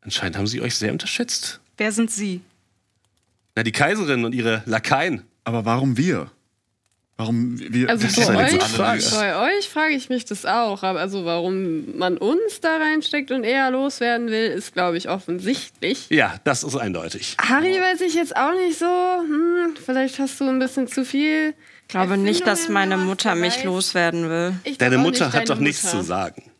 anscheinend 0.00 0.36
haben 0.36 0.46
sie 0.46 0.60
euch 0.62 0.74
sehr 0.76 0.92
unterschätzt. 0.92 1.60
Wer 1.76 1.92
sind 1.92 2.10
sie? 2.10 2.40
Na, 3.54 3.62
die 3.62 3.72
Kaiserin 3.72 4.24
und 4.24 4.34
ihre 4.34 4.62
Lakaien. 4.66 5.24
Aber 5.44 5.64
warum 5.64 5.96
wir? 5.96 6.30
Warum 7.20 7.58
wir? 7.58 7.90
Also 7.90 8.06
Das 8.06 8.14
bei 8.28 8.94
euch, 8.94 9.10
bei 9.10 9.58
euch 9.58 9.68
frage 9.68 9.92
ich 9.94 10.08
mich 10.08 10.24
das 10.24 10.46
auch. 10.46 10.84
Aber 10.84 11.00
also 11.00 11.24
warum 11.24 11.98
man 11.98 12.16
uns 12.16 12.60
da 12.60 12.76
reinsteckt 12.76 13.32
und 13.32 13.42
eher 13.42 13.72
loswerden 13.72 14.28
will, 14.28 14.52
ist, 14.52 14.72
glaube 14.72 14.98
ich, 14.98 15.08
offensichtlich. 15.08 16.08
Ja, 16.10 16.36
das 16.44 16.62
ist 16.62 16.76
eindeutig. 16.76 17.36
Harry 17.40 17.74
weiß 17.80 18.02
ich 18.02 18.14
jetzt 18.14 18.36
auch 18.36 18.52
nicht 18.54 18.78
so. 18.78 18.86
Hm, 18.86 19.74
vielleicht 19.84 20.20
hast 20.20 20.38
du 20.38 20.48
ein 20.48 20.60
bisschen 20.60 20.86
zu 20.86 21.04
viel. 21.04 21.54
Ich 21.82 21.88
glaube 21.88 22.16
nicht, 22.16 22.46
dass 22.46 22.68
meine 22.68 22.96
Mutter 22.96 23.34
mich 23.34 23.56
weiß. 23.56 23.64
loswerden 23.64 24.30
will. 24.30 24.54
Ich 24.62 24.78
Deine 24.78 24.98
Mutter 24.98 25.24
nicht 25.26 25.34
hat 25.34 25.34
deine 25.34 25.46
doch 25.46 25.58
nichts 25.58 25.82
Mutter. 25.82 25.98
zu 25.98 26.04
sagen. 26.04 26.52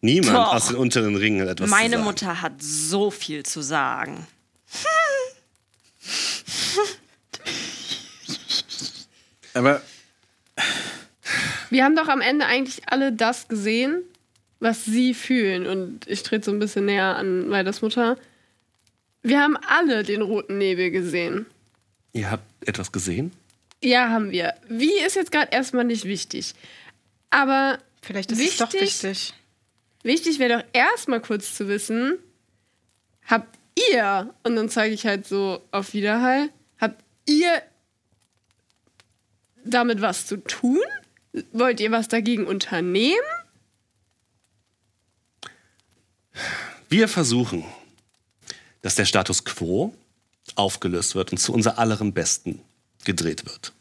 Niemand 0.00 0.38
Doch. 0.38 0.54
aus 0.54 0.68
den 0.68 0.76
unteren 0.76 1.16
Ringen 1.16 1.42
hat 1.42 1.48
etwas 1.50 1.68
Meine 1.68 1.88
zu 1.88 1.92
sagen. 1.96 2.04
Mutter 2.04 2.40
hat 2.40 2.52
so 2.62 3.10
viel 3.10 3.42
zu 3.42 3.60
sagen. 3.60 4.26
Aber 9.54 9.82
Wir 11.70 11.84
haben 11.84 11.96
doch 11.96 12.08
am 12.08 12.20
Ende 12.20 12.46
eigentlich 12.46 12.82
alle 12.88 13.12
das 13.12 13.48
gesehen, 13.48 14.02
was 14.58 14.84
sie 14.84 15.14
fühlen. 15.14 15.66
Und 15.66 16.06
ich 16.08 16.22
trete 16.22 16.44
so 16.46 16.50
ein 16.52 16.58
bisschen 16.58 16.86
näher 16.86 17.16
an 17.16 17.50
Weiders 17.50 17.82
Mutter. 17.82 18.16
Wir 19.22 19.40
haben 19.40 19.56
alle 19.68 20.02
den 20.02 20.22
roten 20.22 20.58
Nebel 20.58 20.90
gesehen. 20.90 21.46
Ihr 22.12 22.30
habt 22.30 22.44
etwas 22.66 22.90
gesehen? 22.90 23.32
Ja, 23.82 24.08
haben 24.10 24.30
wir. 24.30 24.54
Wie 24.68 24.98
ist 24.98 25.16
jetzt 25.16 25.30
gerade 25.32 25.52
erstmal 25.52 25.84
nicht 25.84 26.04
wichtig. 26.04 26.54
Aber 27.30 27.78
Vielleicht 28.02 28.32
ist 28.32 28.40
es 28.40 28.56
doch 28.56 28.72
Wichtig- 28.72 29.02
wichtig. 29.02 29.34
wichtig 30.02 30.38
wäre 30.38 30.58
doch 30.60 30.64
erstmal 30.72 31.20
kurz 31.20 31.54
zu 31.54 31.68
wissen, 31.68 32.18
habt 33.26 33.58
ihr, 33.92 34.32
und 34.42 34.56
dann 34.56 34.70
zeige 34.70 34.94
ich 34.94 35.04
halt 35.06 35.26
so 35.28 35.62
auf 35.70 35.92
Widerhall, 35.92 36.48
habt 36.80 37.02
ihr 37.26 37.62
damit 39.70 40.00
was 40.00 40.26
zu 40.26 40.36
tun? 40.38 40.80
Wollt 41.52 41.80
ihr 41.80 41.90
was 41.92 42.08
dagegen 42.08 42.46
unternehmen? 42.46 43.16
Wir 46.88 47.08
versuchen, 47.08 47.64
dass 48.82 48.94
der 48.96 49.04
Status 49.04 49.44
quo 49.44 49.94
aufgelöst 50.56 51.14
wird 51.14 51.32
und 51.32 51.38
zu 51.38 51.52
unser 51.52 51.78
allerem 51.78 52.12
Besten 52.12 52.60
gedreht 53.04 53.44
wird. 53.46 53.72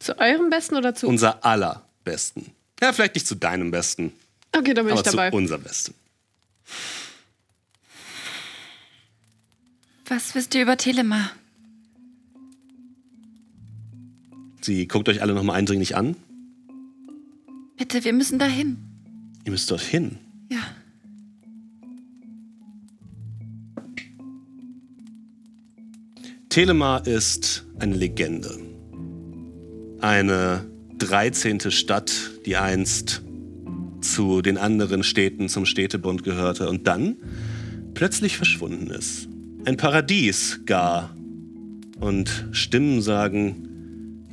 Zu 0.00 0.18
eurem 0.18 0.50
Besten 0.50 0.76
oder 0.76 0.94
zu 0.94 1.06
Unser 1.06 1.44
allerbesten. 1.44 2.50
Ja, 2.80 2.92
vielleicht 2.92 3.14
nicht 3.14 3.26
zu 3.26 3.34
deinem 3.36 3.70
Besten, 3.70 4.12
Okay, 4.52 4.72
da 4.74 4.82
bin 4.82 4.92
aber 4.92 5.00
ich 5.00 5.06
dabei. 5.06 5.30
zu 5.30 5.36
unser 5.36 5.58
Besten. 5.58 5.94
Was 10.06 10.34
wisst 10.34 10.54
ihr 10.54 10.62
über 10.62 10.76
Telema? 10.76 11.30
Sie 14.66 14.88
guckt 14.88 15.08
euch 15.08 15.22
alle 15.22 15.32
nochmal 15.32 15.54
eindringlich 15.54 15.94
an. 15.94 16.16
Bitte, 17.76 18.02
wir 18.02 18.12
müssen 18.12 18.40
dahin. 18.40 18.78
Ihr 19.44 19.52
müsst 19.52 19.70
dorthin. 19.70 20.18
Ja. 20.50 20.58
Telemar 26.48 27.06
ist 27.06 27.64
eine 27.78 27.94
Legende. 27.94 28.58
Eine 30.00 30.66
13. 30.98 31.70
Stadt, 31.70 32.12
die 32.44 32.56
einst 32.56 33.22
zu 34.00 34.42
den 34.42 34.58
anderen 34.58 35.04
Städten 35.04 35.48
zum 35.48 35.64
Städtebund 35.64 36.24
gehörte 36.24 36.68
und 36.68 36.88
dann 36.88 37.14
plötzlich 37.94 38.36
verschwunden 38.36 38.88
ist. 38.88 39.28
Ein 39.64 39.76
Paradies 39.76 40.62
gar. 40.66 41.14
Und 42.00 42.48
Stimmen 42.50 43.00
sagen, 43.00 43.65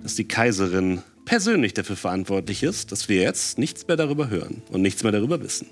dass 0.03 0.15
die 0.15 0.27
Kaiserin 0.27 1.01
persönlich 1.25 1.73
dafür 1.73 1.95
verantwortlich 1.95 2.61
ist, 2.63 2.91
dass 2.91 3.07
wir 3.09 3.21
jetzt 3.21 3.57
nichts 3.57 3.87
mehr 3.87 3.95
darüber 3.97 4.29
hören 4.29 4.61
und 4.69 4.81
nichts 4.81 5.03
mehr 5.03 5.11
darüber 5.11 5.41
wissen. 5.41 5.67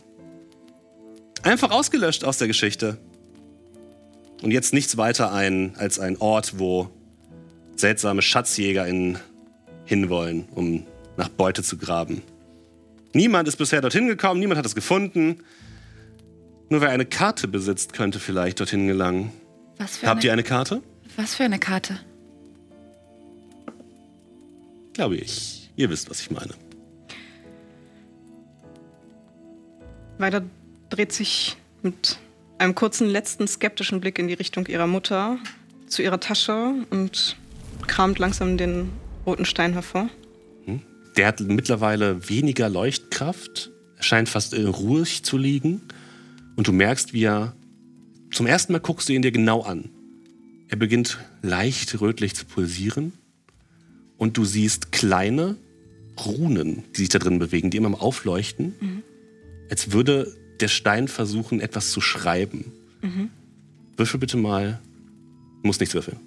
einfach 1.44 1.72
ausgelöscht 1.72 2.24
aus 2.24 2.38
der 2.38 2.48
Geschichte. 2.48 2.98
Und 4.42 4.52
jetzt 4.52 4.74
nichts 4.74 4.98
weiter 4.98 5.32
ein 5.32 5.76
als 5.78 6.00
ein 6.00 6.18
Ort, 6.18 6.58
wo 6.58 6.90
seltsame 7.76 8.22
SchatzjägerInnen 8.22 9.20
hinwollen, 9.86 10.46
um 10.56 10.86
nach 11.18 11.30
Beute 11.30 11.62
zu 11.64 11.78
graben. 11.78 12.22
Niemand 13.14 13.48
ist 13.48 13.58
bisher 13.58 13.82
dorthin 13.82 14.08
gekommen, 14.08 14.40
niemand 14.40 14.58
hat 14.58 14.66
es 14.66 14.74
gefunden. 14.76 15.44
Nur 16.70 16.80
wer 16.82 16.90
eine 16.90 17.06
Karte 17.06 17.48
besitzt, 17.48 17.94
könnte 17.94 18.20
vielleicht 18.20 18.60
dorthin 18.62 18.88
gelangen. 18.88 19.32
Was 19.78 19.98
für, 19.98 20.08
Habt 20.08 20.20
eine, 20.22 20.26
ihr 20.26 20.34
eine 20.34 20.44
Karte? 20.44 20.82
was 21.18 21.36
für 21.36 21.44
eine 21.44 21.60
Karte? 21.60 22.00
Glaube 25.02 25.16
ich. 25.16 25.72
Ihr 25.78 25.90
wisst, 25.90 26.12
was 26.12 26.22
ich 26.22 26.30
meine. 26.30 26.54
Weiter 30.20 30.44
dreht 30.92 31.12
sich 31.12 31.58
mit 31.82 32.20
einem 32.60 32.76
kurzen 32.76 33.10
letzten 33.10 33.48
skeptischen 33.48 34.00
Blick 34.00 34.20
in 34.20 34.28
die 34.28 34.36
Richtung 34.36 34.68
ihrer 34.68 34.86
Mutter 34.86 35.40
zu 35.88 36.04
ihrer 36.04 36.20
Tasche 36.20 36.86
und 36.92 37.36
kramt 37.88 38.20
langsam 38.20 38.58
den 38.58 38.92
roten 39.26 39.46
Stein 39.46 39.74
hervor. 39.74 40.08
Der 41.18 41.26
hat 41.26 41.40
mittlerweile 41.40 42.30
weniger 42.30 42.70
Leuchtkraft. 42.70 43.72
Er 43.98 44.04
scheint 44.04 44.30
fast 44.30 44.54
äh, 44.54 44.62
ruhig 44.62 45.24
zu 45.24 45.40
liegen. 45.40 45.82
Und 46.56 46.68
du 46.68 46.74
merkst, 46.74 47.12
wie 47.12 47.24
er. 47.24 47.56
Zum 48.32 48.46
ersten 48.46 48.72
Mal 48.72 48.82
guckst 48.82 49.10
du 49.10 49.14
ihn 49.14 49.24
dir 49.24 49.32
genau 49.32 49.64
an. 49.64 49.90
Er 50.68 50.78
beginnt 50.78 51.18
leicht 51.42 52.00
rötlich 52.02 52.36
zu 52.36 52.46
pulsieren. 52.46 53.14
Und 54.22 54.38
du 54.38 54.46
siehst 54.46 54.92
kleine 54.92 55.58
Runen, 56.24 56.84
die 56.94 57.00
sich 57.00 57.10
da 57.10 57.18
drin 57.18 57.40
bewegen, 57.40 57.72
die 57.72 57.78
immer 57.78 57.88
am 57.88 57.96
Aufleuchten. 57.96 59.02
Als 59.68 59.94
würde 59.94 60.38
der 60.60 60.68
Stein 60.68 61.08
versuchen, 61.08 61.60
etwas 61.60 61.90
zu 61.90 62.02
schreiben. 62.02 62.72
Würfel 63.98 64.20
bitte 64.20 64.38
mal. 64.38 64.80
Du 65.64 65.68
musst 65.68 65.80
nichts 65.80 65.96
würfeln. 65.96 66.20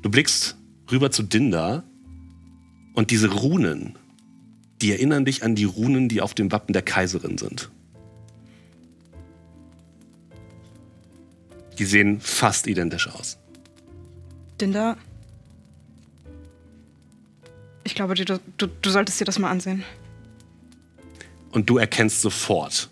Du 0.00 0.08
blickst 0.08 0.56
rüber 0.90 1.10
zu 1.10 1.24
Dinda. 1.24 1.84
Und 2.94 3.10
diese 3.10 3.30
Runen, 3.30 3.96
die 4.80 4.92
erinnern 4.92 5.26
dich 5.26 5.42
an 5.42 5.54
die 5.54 5.64
Runen, 5.64 6.08
die 6.08 6.22
auf 6.22 6.32
dem 6.32 6.50
Wappen 6.52 6.72
der 6.72 6.80
Kaiserin 6.80 7.36
sind. 7.36 7.70
Die 11.78 11.84
sehen 11.84 12.18
fast 12.18 12.66
identisch 12.66 13.08
aus. 13.08 13.36
Dinda. 14.58 14.96
Ich 17.86 17.94
glaube, 17.94 18.14
du, 18.14 18.24
du, 18.58 18.66
du 18.66 18.90
solltest 18.90 19.20
dir 19.20 19.24
das 19.24 19.38
mal 19.38 19.48
ansehen. 19.48 19.84
Und 21.52 21.70
du 21.70 21.78
erkennst 21.78 22.20
sofort, 22.20 22.90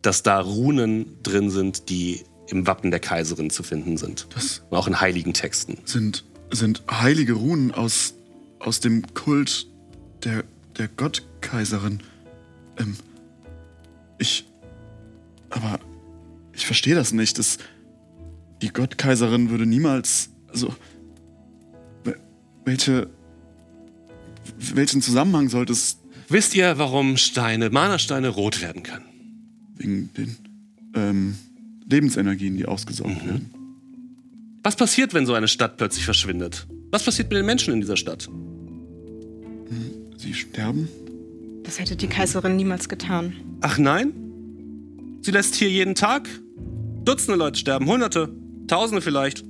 dass 0.00 0.22
da 0.22 0.38
Runen 0.38 1.20
drin 1.24 1.50
sind, 1.50 1.88
die 1.88 2.22
im 2.46 2.66
Wappen 2.68 2.92
der 2.92 3.00
Kaiserin 3.00 3.50
zu 3.50 3.64
finden 3.64 3.96
sind. 3.96 4.28
Das 4.34 4.62
Und 4.70 4.76
auch 4.78 4.86
in 4.86 5.00
heiligen 5.00 5.34
Texten. 5.34 5.78
sind, 5.86 6.24
sind 6.52 6.82
heilige 6.88 7.32
Runen 7.32 7.72
aus, 7.72 8.14
aus 8.60 8.78
dem 8.78 9.02
Kult 9.14 9.66
der, 10.22 10.44
der 10.78 10.86
Gottkaiserin. 10.88 12.00
Ähm, 12.78 12.96
ich. 14.18 14.46
Aber 15.50 15.80
ich 16.52 16.64
verstehe 16.64 16.94
das 16.94 17.12
nicht. 17.12 17.38
Das, 17.40 17.58
die 18.62 18.68
Gottkaiserin 18.72 19.50
würde 19.50 19.66
niemals. 19.66 20.30
Also. 20.48 20.72
wel- 22.04 22.18
Welche. 22.64 23.10
Welchen 24.74 25.02
Zusammenhang 25.02 25.48
sollte 25.48 25.72
es 25.72 25.98
Wisst 26.28 26.54
ihr, 26.54 26.78
warum 26.78 27.18
Steine, 27.18 27.68
Mana-Steine 27.68 28.28
rot 28.28 28.62
werden 28.62 28.82
können? 28.82 29.04
wegen 29.76 30.10
den 30.14 30.36
ähm, 30.94 31.36
Lebensenergien, 31.88 32.56
die 32.56 32.66
ausgesaugt 32.66 33.24
werden? 33.26 33.50
Was 34.62 34.76
passiert, 34.76 35.14
wenn 35.14 35.26
so 35.26 35.34
eine 35.34 35.48
Stadt 35.48 35.76
plötzlich 35.76 36.04
verschwindet? 36.04 36.66
Was 36.90 37.04
passiert 37.04 37.28
mit 37.28 37.38
den 37.38 37.46
Menschen 37.46 37.74
in 37.74 37.80
dieser 37.80 37.96
Stadt? 37.96 38.28
Sie 40.16 40.32
sterben? 40.32 40.88
Das 41.64 41.78
hätte 41.78 41.96
die 41.96 42.06
Kaiserin 42.06 42.56
niemals 42.56 42.88
getan. 42.88 43.34
Ach 43.60 43.78
nein? 43.78 44.12
Sie 45.22 45.30
lässt 45.30 45.54
hier 45.54 45.70
jeden 45.70 45.94
Tag 45.94 46.28
Dutzende 47.04 47.36
Leute 47.36 47.58
sterben, 47.58 47.86
Hunderte, 47.86 48.34
Tausende 48.66 49.02
vielleicht. 49.02 49.44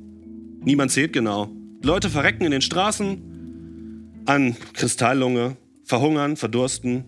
Niemand 0.65 0.91
zählt 0.91 1.13
genau. 1.13 1.55
Leute 1.83 2.11
verrecken 2.11 2.45
in 2.45 2.51
den 2.51 2.63
Straßen 2.63 3.34
an 4.27 4.57
Kristalllunge, 4.73 5.57
verhungern, 5.85 6.37
verdursten. 6.37 7.05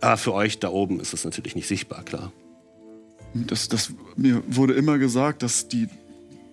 Aber 0.00 0.16
für 0.16 0.34
euch 0.34 0.58
da 0.58 0.70
oben 0.70 1.00
ist 1.00 1.12
das 1.12 1.24
natürlich 1.24 1.54
nicht 1.54 1.66
sichtbar, 1.66 2.04
klar. 2.04 2.32
Das, 3.34 3.68
das, 3.68 3.92
mir 4.16 4.42
wurde 4.46 4.74
immer 4.74 4.98
gesagt, 4.98 5.42
dass 5.42 5.68
die. 5.68 5.88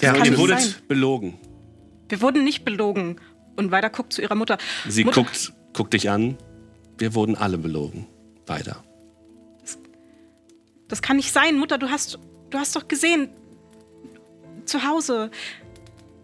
Ja, 0.01 0.15
ihr 0.23 0.37
wurdet 0.37 0.59
sein. 0.59 0.75
belogen. 0.87 1.35
Wir 2.09 2.21
wurden 2.21 2.43
nicht 2.43 2.65
belogen. 2.65 3.19
Und 3.55 3.71
weiter 3.71 3.89
guckt 3.89 4.13
zu 4.13 4.21
ihrer 4.21 4.35
Mutter. 4.35 4.57
Sie 4.87 5.03
Mutter, 5.03 5.21
guckt, 5.21 5.53
guckt 5.73 5.93
dich 5.93 6.09
an. 6.09 6.37
Wir 6.97 7.13
wurden 7.13 7.35
alle 7.35 7.57
belogen. 7.57 8.07
Weiter. 8.47 8.83
Das 10.87 11.01
kann 11.01 11.17
nicht 11.17 11.31
sein, 11.31 11.57
Mutter. 11.57 11.77
Du 11.77 11.89
hast, 11.89 12.19
du 12.49 12.57
hast 12.57 12.75
doch 12.75 12.87
gesehen. 12.87 13.29
Zu 14.65 14.85
Hause. 14.85 15.31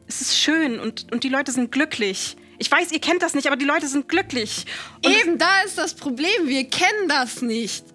Es 0.07 0.21
ist 0.21 0.37
schön 0.37 0.79
und, 0.79 1.11
und 1.11 1.23
die 1.23 1.29
Leute 1.29 1.51
sind 1.51 1.71
glücklich. 1.71 2.35
Ich 2.59 2.69
weiß, 2.69 2.91
ihr 2.91 2.99
kennt 2.99 3.21
das 3.23 3.33
nicht, 3.33 3.47
aber 3.47 3.55
die 3.55 3.65
Leute 3.65 3.87
sind 3.87 4.07
glücklich. 4.09 4.65
Und 5.03 5.11
Eben 5.11 5.37
da 5.37 5.61
ist 5.65 5.77
das 5.77 5.93
Problem. 5.95 6.47
Wir 6.47 6.65
kennen 6.69 7.07
das 7.07 7.41
nicht. 7.41 7.85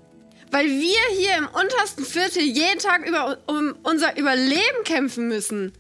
Weil 0.51 0.67
wir 0.67 1.01
hier 1.17 1.37
im 1.37 1.47
untersten 1.49 2.05
Viertel 2.05 2.43
jeden 2.43 2.79
Tag 2.79 3.07
über, 3.07 3.39
um 3.47 3.75
unser 3.83 4.17
Überleben 4.17 4.85
kämpfen 4.85 5.29
müssen. 5.29 5.73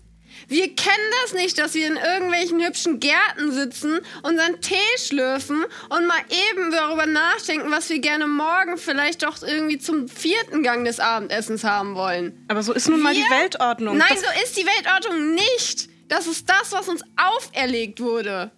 Wir 0.48 0.74
kennen 0.74 1.10
das 1.22 1.32
nicht, 1.32 1.56
dass 1.58 1.74
wir 1.74 1.86
in 1.86 1.96
irgendwelchen 1.96 2.60
hübschen 2.62 2.98
Gärten 3.00 3.52
sitzen, 3.52 4.00
unseren 4.22 4.60
Tee 4.60 4.74
schlürfen 4.98 5.64
und 5.88 6.06
mal 6.06 6.18
eben 6.52 6.70
darüber 6.72 7.06
nachdenken, 7.06 7.70
was 7.70 7.88
wir 7.88 8.00
gerne 8.00 8.26
morgen 8.26 8.76
vielleicht 8.76 9.22
doch 9.22 9.40
irgendwie 9.42 9.78
zum 9.78 10.08
vierten 10.08 10.62
Gang 10.62 10.84
des 10.84 10.98
Abendessens 11.00 11.62
haben 11.64 11.94
wollen. 11.94 12.44
aber 12.48 12.62
so 12.62 12.72
ist 12.74 12.88
nun 12.88 13.00
mal 13.00 13.14
die 13.14 13.20
Wir- 13.20 13.30
Weltordnung. 13.38 13.96
Nein, 13.96 14.08
Das- 14.10 14.20
so 14.20 14.26
ist 14.44 14.56
die 14.58 14.66
Weltordnung 14.66 15.34
nicht. 15.34 15.88
Das 16.08 16.26
ist 16.26 16.46
das, 16.50 16.72
was 16.72 16.88
uns 16.88 17.00
auferlegt 17.16 18.00
wurde. 18.00 18.50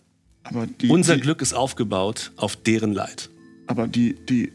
Die, 0.80 0.88
Unser 0.88 1.16
die, 1.16 1.20
Glück 1.22 1.42
ist 1.42 1.54
aufgebaut 1.54 2.32
auf 2.36 2.56
deren 2.56 2.92
Leid. 2.92 3.30
Aber 3.66 3.88
die, 3.88 4.14
die, 4.28 4.52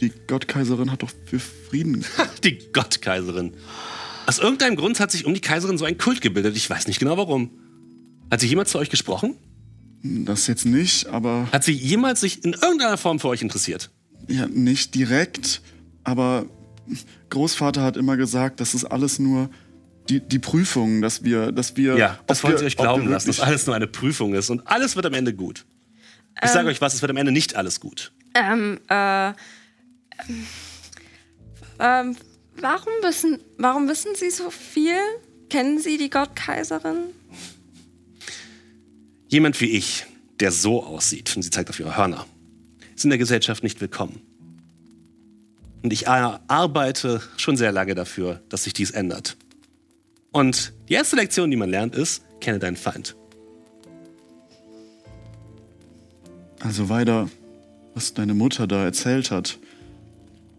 die 0.00 0.10
Gottkaiserin 0.26 0.90
hat 0.90 1.02
doch 1.02 1.10
für 1.26 1.38
Frieden. 1.38 2.04
Die 2.44 2.58
Gottkaiserin. 2.72 3.52
Aus 4.26 4.38
irgendeinem 4.38 4.76
Grund 4.76 5.00
hat 5.00 5.10
sich 5.10 5.26
um 5.26 5.34
die 5.34 5.40
Kaiserin 5.40 5.76
so 5.76 5.84
ein 5.84 5.98
Kult 5.98 6.20
gebildet. 6.22 6.56
Ich 6.56 6.68
weiß 6.68 6.86
nicht 6.86 6.98
genau 6.98 7.16
warum. 7.18 7.50
Hat 8.30 8.40
sie 8.40 8.46
jemals 8.46 8.70
zu 8.70 8.78
euch 8.78 8.88
gesprochen? 8.90 9.34
Das 10.02 10.46
jetzt 10.46 10.64
nicht, 10.66 11.06
aber 11.06 11.48
Hat 11.52 11.64
sie 11.64 11.72
jemals 11.72 12.20
sich 12.20 12.44
in 12.44 12.52
irgendeiner 12.54 12.96
Form 12.96 13.18
für 13.20 13.28
euch 13.28 13.42
interessiert? 13.42 13.90
ja, 14.28 14.46
nicht 14.46 14.94
direkt. 14.94 15.60
Aber 16.04 16.46
Großvater 17.30 17.82
hat 17.82 17.96
immer 17.96 18.16
gesagt, 18.16 18.60
das 18.60 18.74
ist 18.74 18.84
alles 18.84 19.18
nur 19.18 19.50
die, 20.08 20.20
die 20.20 20.38
Prüfung, 20.38 21.00
dass 21.02 21.24
wir, 21.24 21.52
dass 21.52 21.76
wir. 21.76 21.96
Ja, 21.96 22.18
das 22.26 22.42
wir- 22.42 22.56
sie 22.58 22.64
euch 22.64 22.76
glauben 22.76 23.08
lassen, 23.08 23.26
dass 23.28 23.40
alles 23.40 23.66
nur 23.66 23.74
eine 23.74 23.86
Prüfung 23.86 24.34
ist 24.34 24.50
und 24.50 24.66
alles 24.66 24.96
wird 24.96 25.06
am 25.06 25.14
Ende 25.14 25.32
gut. 25.34 25.64
Ich 26.42 26.50
sage 26.50 26.68
euch 26.68 26.80
was, 26.80 26.94
es 26.94 27.02
wird 27.02 27.10
am 27.10 27.16
Ende 27.16 27.32
nicht 27.32 27.54
alles 27.54 27.78
gut. 27.80 28.12
Ähm, 28.34 28.80
äh, 28.88 29.28
ähm, 31.78 32.16
warum 32.60 32.92
wissen, 33.02 33.38
warum 33.58 33.88
wissen 33.88 34.14
Sie 34.16 34.30
so 34.30 34.50
viel? 34.50 34.96
Kennen 35.50 35.78
Sie 35.78 35.98
die 35.98 36.10
Gottkaiserin? 36.10 36.96
Jemand 39.28 39.60
wie 39.60 39.70
ich, 39.70 40.06
der 40.40 40.50
so 40.52 40.84
aussieht, 40.84 41.34
und 41.36 41.42
sie 41.42 41.50
zeigt 41.50 41.70
auf 41.70 41.78
ihre 41.80 41.96
Hörner, 41.96 42.26
ist 42.94 43.04
in 43.04 43.10
der 43.10 43.18
Gesellschaft 43.18 43.62
nicht 43.62 43.80
willkommen. 43.80 44.20
Und 45.82 45.92
ich 45.92 46.08
ar- 46.08 46.42
arbeite 46.48 47.22
schon 47.36 47.56
sehr 47.56 47.72
lange 47.72 47.94
dafür, 47.94 48.42
dass 48.48 48.64
sich 48.64 48.72
dies 48.72 48.90
ändert. 48.90 49.36
Und 50.34 50.72
die 50.88 50.94
erste 50.94 51.14
Lektion, 51.14 51.48
die 51.48 51.56
man 51.56 51.70
lernt, 51.70 51.94
ist, 51.94 52.24
kenne 52.40 52.58
deinen 52.58 52.74
Feind. 52.76 53.14
Also 56.58 56.88
weiter, 56.88 57.30
was 57.94 58.14
deine 58.14 58.34
Mutter 58.34 58.66
da 58.66 58.84
erzählt 58.84 59.30
hat, 59.30 59.60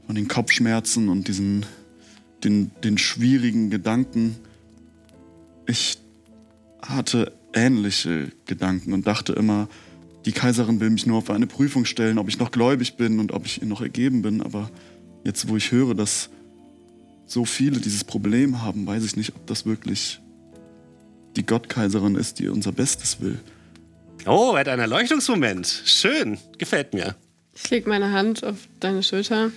von 0.05 0.15
den 0.15 0.29
Kopfschmerzen 0.29 1.09
und 1.09 1.27
diesen, 1.27 1.65
den, 2.45 2.71
den 2.85 2.97
schwierigen 2.97 3.69
Gedanken. 3.69 4.37
Ich 5.67 5.97
hatte 6.81 7.33
ähnliche 7.53 8.31
Gedanken 8.45 8.93
und 8.93 9.05
dachte 9.05 9.33
immer, 9.33 9.67
die 10.25 10.31
Kaiserin 10.31 10.79
will 10.79 10.89
mich 10.89 11.05
nur 11.05 11.17
auf 11.17 11.29
eine 11.29 11.47
Prüfung 11.47 11.83
stellen, 11.83 12.17
ob 12.17 12.29
ich 12.29 12.39
noch 12.39 12.51
gläubig 12.51 12.95
bin 12.95 13.19
und 13.19 13.33
ob 13.33 13.45
ich 13.45 13.61
ihr 13.61 13.67
noch 13.67 13.81
ergeben 13.81 14.21
bin. 14.21 14.41
Aber 14.41 14.71
jetzt, 15.25 15.49
wo 15.49 15.57
ich 15.57 15.73
höre, 15.73 15.95
dass 15.95 16.29
so 17.25 17.45
viele 17.45 17.79
dieses 17.79 18.03
Problem 18.03 18.61
haben, 18.61 18.85
weiß 18.85 19.03
ich 19.03 19.15
nicht, 19.15 19.35
ob 19.35 19.47
das 19.47 19.65
wirklich 19.65 20.19
die 21.35 21.45
Gottkaiserin 21.45 22.15
ist, 22.15 22.39
die 22.39 22.47
unser 22.47 22.71
Bestes 22.71 23.19
will. 23.21 23.39
Oh, 24.25 24.53
er 24.53 24.61
hat 24.61 24.67
einen 24.69 24.81
Erleuchtungsmoment. 24.81 25.67
Schön, 25.85 26.37
gefällt 26.57 26.93
mir. 26.93 27.15
Ich 27.53 27.69
leg 27.69 27.87
meine 27.87 28.11
Hand 28.11 28.43
auf 28.43 28.67
deine 28.79 29.03
Schulter. 29.03 29.51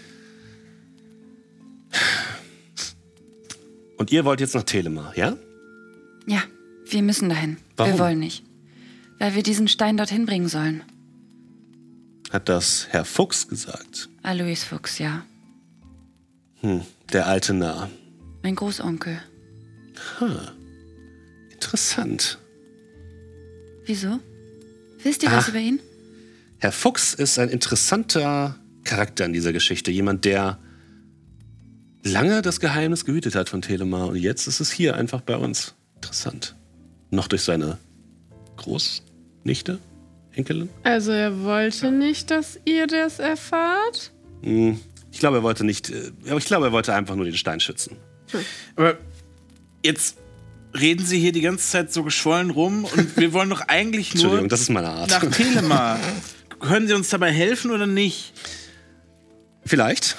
Und 3.96 4.12
ihr 4.12 4.24
wollt 4.24 4.40
jetzt 4.40 4.54
nach 4.54 4.62
Telemar, 4.62 5.16
ja? 5.16 5.36
Ja, 6.26 6.42
wir 6.86 7.02
müssen 7.02 7.28
dahin. 7.28 7.56
Warum? 7.76 7.92
Wir 7.92 7.98
wollen 7.98 8.18
nicht. 8.18 8.44
Weil 9.18 9.34
wir 9.34 9.42
diesen 9.42 9.68
Stein 9.68 9.96
dorthin 9.96 10.26
bringen 10.26 10.48
sollen. 10.48 10.82
Hat 12.30 12.48
das 12.48 12.88
Herr 12.90 13.04
Fuchs 13.04 13.48
gesagt. 13.48 14.08
Alois 14.22 14.64
Fuchs, 14.68 14.98
ja. 14.98 15.24
Hm, 16.60 16.82
der 17.12 17.26
alte 17.26 17.54
Narr. 17.54 17.90
Mein 18.42 18.54
Großonkel. 18.54 19.18
Interessant. 21.52 22.38
Wieso? 23.84 24.18
Wisst 25.02 25.22
ihr 25.22 25.30
was 25.30 25.46
Ah. 25.46 25.50
über 25.50 25.58
ihn? 25.58 25.80
Herr 26.58 26.72
Fuchs 26.72 27.14
ist 27.14 27.38
ein 27.38 27.48
interessanter 27.48 28.56
Charakter 28.84 29.24
in 29.24 29.32
dieser 29.32 29.52
Geschichte. 29.52 29.90
Jemand, 29.90 30.24
der 30.24 30.58
lange 32.04 32.42
das 32.42 32.60
Geheimnis 32.60 33.04
gehütet 33.04 33.34
hat 33.34 33.48
von 33.48 33.62
Telemar 33.62 34.08
und 34.08 34.16
jetzt 34.16 34.46
ist 34.46 34.60
es 34.60 34.70
hier 34.70 34.96
einfach 34.96 35.20
bei 35.20 35.36
uns. 35.36 35.74
Interessant. 35.96 36.54
Noch 37.10 37.28
durch 37.28 37.42
seine 37.42 37.78
Großnichte, 38.56 39.78
Enkelin? 40.32 40.68
Also 40.82 41.12
er 41.12 41.42
wollte 41.42 41.90
nicht, 41.90 42.30
dass 42.30 42.58
ihr 42.64 42.86
das 42.86 43.18
erfahrt. 43.18 44.12
Hm, 44.42 44.78
Ich 45.18 45.20
glaube, 45.20 45.38
er 45.38 45.42
wollte 45.42 45.64
nicht, 45.64 45.90
äh, 45.90 46.12
aber 46.28 46.36
ich 46.36 46.44
glaube, 46.44 46.66
er 46.66 46.70
wollte 46.70 46.94
einfach 46.94 47.16
nur 47.16 47.24
den 47.24 47.34
Stein 47.34 47.58
schützen. 47.58 47.96
Aber 48.76 48.98
jetzt 49.84 50.16
reden 50.78 51.04
Sie 51.04 51.18
hier 51.18 51.32
die 51.32 51.40
ganze 51.40 51.68
Zeit 51.68 51.92
so 51.92 52.04
geschwollen 52.04 52.50
rum 52.50 52.84
und 52.84 53.16
wir 53.16 53.32
wollen 53.32 53.50
doch 53.50 53.62
eigentlich 53.62 54.14
nur 54.14 54.22
Entschuldigung, 54.22 54.48
das 54.48 54.60
ist 54.60 54.68
meine 54.68 54.90
Art. 54.90 55.10
nach 55.10 55.28
Telemar. 55.28 55.98
Können 56.60 56.86
Sie 56.86 56.94
uns 56.94 57.08
dabei 57.08 57.32
helfen 57.32 57.72
oder 57.72 57.88
nicht? 57.88 58.32
Vielleicht. 59.64 60.14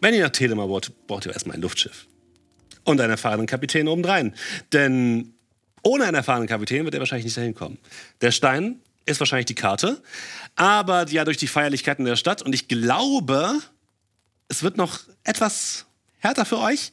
Wenn 0.00 0.14
ihr 0.14 0.24
nach 0.24 0.30
Telemar 0.30 0.68
wollt, 0.68 0.90
braucht 1.06 1.24
ihr 1.26 1.32
erstmal 1.32 1.54
ein 1.54 1.62
Luftschiff. 1.62 2.08
Und 2.82 3.00
einen 3.00 3.12
erfahrenen 3.12 3.46
Kapitän 3.46 3.86
obendrein. 3.86 4.34
Denn 4.72 5.32
ohne 5.84 6.06
einen 6.06 6.16
erfahrenen 6.16 6.48
Kapitän 6.48 6.82
wird 6.82 6.94
er 6.94 6.98
wahrscheinlich 6.98 7.26
nicht 7.26 7.36
dahin 7.36 7.54
kommen. 7.54 7.78
Der 8.20 8.32
Stein 8.32 8.80
ist 9.08 9.20
wahrscheinlich 9.20 9.46
die 9.46 9.54
Karte, 9.54 10.02
aber 10.54 11.08
ja 11.08 11.24
durch 11.24 11.36
die 11.36 11.46
Feierlichkeiten 11.46 12.04
der 12.04 12.16
Stadt. 12.16 12.42
Und 12.42 12.54
ich 12.54 12.68
glaube, 12.68 13.58
es 14.48 14.62
wird 14.62 14.76
noch 14.76 15.00
etwas 15.24 15.86
härter 16.18 16.44
für 16.44 16.58
euch. 16.58 16.92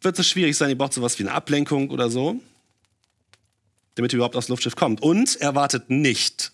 Wird 0.00 0.18
es 0.18 0.28
schwierig 0.28 0.56
sein, 0.56 0.68
ihr 0.68 0.78
braucht 0.78 0.92
sowas 0.92 1.18
wie 1.18 1.22
eine 1.22 1.32
Ablenkung 1.32 1.90
oder 1.90 2.10
so, 2.10 2.40
damit 3.94 4.12
ihr 4.12 4.16
überhaupt 4.16 4.36
aufs 4.36 4.48
Luftschiff 4.48 4.76
kommt. 4.76 5.02
Und 5.02 5.36
erwartet 5.36 5.88
nicht, 5.88 6.52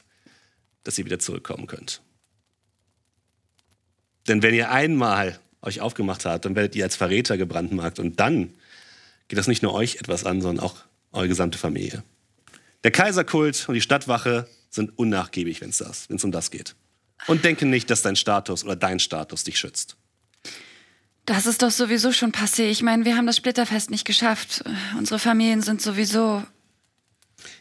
dass 0.84 0.96
ihr 0.98 1.04
wieder 1.04 1.18
zurückkommen 1.18 1.66
könnt. 1.66 2.00
Denn 4.28 4.42
wenn 4.42 4.54
ihr 4.54 4.70
einmal 4.70 5.40
euch 5.62 5.80
aufgemacht 5.80 6.24
habt, 6.24 6.44
dann 6.44 6.54
werdet 6.54 6.76
ihr 6.76 6.84
als 6.84 6.96
Verräter 6.96 7.36
gebrandmarkt 7.36 7.98
und 7.98 8.20
dann 8.20 8.54
geht 9.28 9.38
das 9.38 9.48
nicht 9.48 9.62
nur 9.62 9.74
euch 9.74 9.96
etwas 9.96 10.24
an, 10.24 10.40
sondern 10.40 10.64
auch 10.64 10.76
eure 11.12 11.28
gesamte 11.28 11.58
Familie. 11.58 12.04
Der 12.84 12.90
Kaiserkult 12.90 13.68
und 13.68 13.74
die 13.74 13.80
Stadtwache 13.80 14.48
sind 14.70 14.96
unnachgiebig, 14.98 15.60
wenn 15.60 15.70
es 15.70 16.24
um 16.24 16.32
das 16.32 16.50
geht. 16.50 16.74
Und 17.26 17.44
denken 17.44 17.68
nicht, 17.70 17.90
dass 17.90 18.02
dein 18.02 18.16
Status 18.16 18.64
oder 18.64 18.76
dein 18.76 18.98
Status 18.98 19.44
dich 19.44 19.58
schützt. 19.58 19.96
Das 21.26 21.46
ist 21.46 21.62
doch 21.62 21.70
sowieso 21.70 22.12
schon 22.12 22.32
passé. 22.32 22.64
Ich 22.70 22.82
meine, 22.82 23.04
wir 23.04 23.16
haben 23.16 23.26
das 23.26 23.36
Splitterfest 23.36 23.90
nicht 23.90 24.06
geschafft. 24.06 24.64
Unsere 24.98 25.18
Familien 25.18 25.60
sind 25.60 25.82
sowieso. 25.82 26.42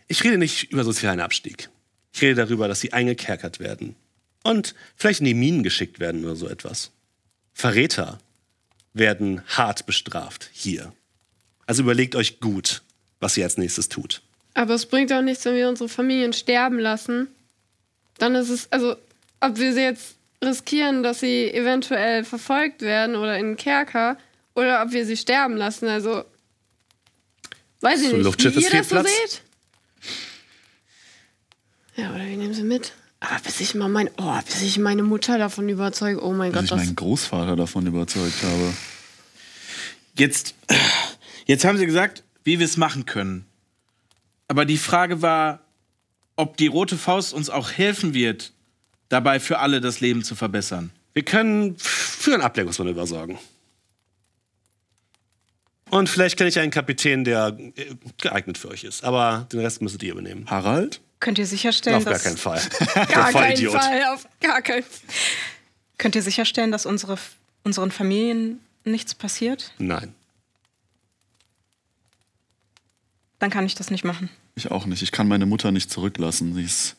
Ich 0.08 0.24
rede 0.24 0.38
nicht 0.38 0.72
über 0.72 0.84
sozialen 0.84 1.20
Abstieg. 1.20 1.70
Ich 2.14 2.22
rede 2.22 2.36
darüber, 2.36 2.68
dass 2.68 2.80
sie 2.80 2.94
eingekerkert 2.94 3.60
werden. 3.60 3.96
Und 4.44 4.74
vielleicht 4.96 5.20
in 5.20 5.26
die 5.26 5.34
Minen 5.34 5.64
geschickt 5.64 6.00
werden 6.00 6.24
oder 6.24 6.36
so 6.36 6.48
etwas. 6.48 6.92
Verräter 7.54 8.20
werden 8.94 9.42
hart 9.48 9.86
bestraft 9.86 10.50
hier. 10.54 10.94
Also 11.66 11.84
überlegt 11.84 12.16
euch 12.16 12.40
gut, 12.40 12.82
was 13.20 13.38
ihr 13.38 13.44
als 13.44 13.58
nächstes 13.58 13.90
tut. 13.90 14.22
Aber 14.54 14.74
es 14.74 14.86
bringt 14.86 15.12
auch 15.14 15.22
nichts, 15.22 15.46
wenn 15.46 15.56
wir 15.56 15.70
unsere 15.70 15.90
Familien 15.90 16.34
sterben 16.34 16.80
lassen. 16.80 17.28
Dann 18.18 18.36
ist 18.36 18.50
es, 18.50 18.72
also, 18.72 18.96
ob 19.40 19.58
wir 19.58 19.74
sie 19.74 19.82
jetzt 19.82 20.16
riskieren, 20.44 21.04
dass 21.04 21.20
sie 21.20 21.52
eventuell 21.52 22.24
verfolgt 22.24 22.82
werden 22.82 23.16
oder 23.16 23.38
in 23.38 23.48
den 23.48 23.58
Kerker, 23.58 24.18
oder 24.56 24.82
ob 24.84 24.92
wir 24.92 25.06
sie 25.06 25.18
sterben 25.18 25.56
lassen. 25.56 25.88
Also, 25.88 26.24
weiß 27.82 28.02
ich 28.02 28.10
So 28.10 28.18
nicht, 28.18 28.26
Luftschiff 28.26 28.56
wie 28.56 28.60
ist 28.60 28.74
ihr 28.74 28.80
das 28.80 28.90
so 28.90 28.96
Platz. 28.96 29.08
seht. 29.08 29.42
Ja, 31.96 32.10
oder 32.12 32.26
wir 32.26 32.38
nehmen 32.38 32.54
sie 32.54 32.64
mit. 32.64 32.94
Aber 33.22 33.40
bis 33.44 33.60
ich 33.60 33.76
mal 33.76 33.90
mein, 33.90 34.10
oh, 34.18 34.40
bis 34.46 34.62
ich 34.62 34.78
meine 34.78 35.04
Mutter 35.04 35.38
davon 35.38 35.68
überzeuge, 35.68 36.24
oh 36.24 36.32
mein 36.32 36.52
Bis 36.52 36.56
Gott, 36.62 36.64
ich 36.64 36.70
das 36.70 36.80
meinen 36.80 36.96
Großvater 36.96 37.56
davon 37.56 37.86
überzeugt 37.86 38.42
habe. 38.44 38.74
Jetzt, 40.18 40.56
jetzt 41.46 41.66
haben 41.66 41.78
Sie 41.78 41.86
gesagt, 41.86 42.24
wie 42.44 42.60
wir 42.60 42.66
es 42.66 42.78
machen 42.78 43.06
können. 43.06 43.46
Aber 44.50 44.66
die 44.66 44.78
Frage 44.78 45.22
war, 45.22 45.62
ob 46.36 46.58
die 46.58 46.68
rote 46.68 46.98
Faust 46.98 47.34
uns 47.34 47.50
auch 47.50 47.72
helfen 47.72 48.14
wird, 48.14 48.52
dabei 49.08 49.40
für 49.40 49.60
alle 49.60 49.80
das 49.80 50.02
Leben 50.02 50.24
zu 50.24 50.36
verbessern. 50.36 50.92
Wir 51.14 51.24
können 51.24 51.76
für 51.78 52.34
ein 52.34 52.42
Ablenkungsmanöver 52.42 53.08
sorgen. 53.08 53.40
Und 55.90 56.10
vielleicht 56.10 56.38
kenne 56.38 56.50
ich 56.50 56.60
einen 56.60 56.72
Kapitän, 56.72 57.24
der 57.24 57.58
äh, 57.76 57.96
geeignet 58.22 58.58
für 58.58 58.70
euch 58.70 58.84
ist. 58.84 59.04
Aber 59.04 59.48
den 59.52 59.60
Rest 59.60 59.82
müsstet 59.82 60.04
ihr 60.04 60.12
übernehmen. 60.12 60.46
Harald? 60.50 61.02
Könnt 61.20 61.38
ihr 61.40 61.48
sicherstellen, 61.48 61.98
Auf 61.98 62.06
gar 62.06 62.14
dass 62.14 62.24
keinen 62.24 62.38
Fall. 62.38 62.62
gar 62.94 63.06
Der 63.06 63.16
keinen. 63.32 63.70
Fall, 63.70 64.04
auf 64.14 64.28
gar 64.40 64.62
keinen 64.62 64.84
Fall. 64.84 65.00
könnt 65.98 66.16
ihr 66.16 66.22
sicherstellen, 66.22 66.72
dass 66.72 66.86
unsere, 66.86 67.18
unseren 67.64 67.92
Familien 67.92 68.60
nichts 68.84 69.14
passiert? 69.16 69.74
Nein. 69.80 70.14
Dann 73.40 73.50
kann 73.50 73.66
ich 73.66 73.76
das 73.76 73.90
nicht 73.90 74.04
machen. 74.04 74.30
Ich 74.56 74.72
auch 74.72 74.86
nicht. 74.86 75.02
Ich 75.02 75.12
kann 75.12 75.28
meine 75.28 75.46
Mutter 75.46 75.72
nicht 75.72 75.90
zurücklassen. 75.92 76.54
Sie 76.56 76.64
ist 76.64 76.96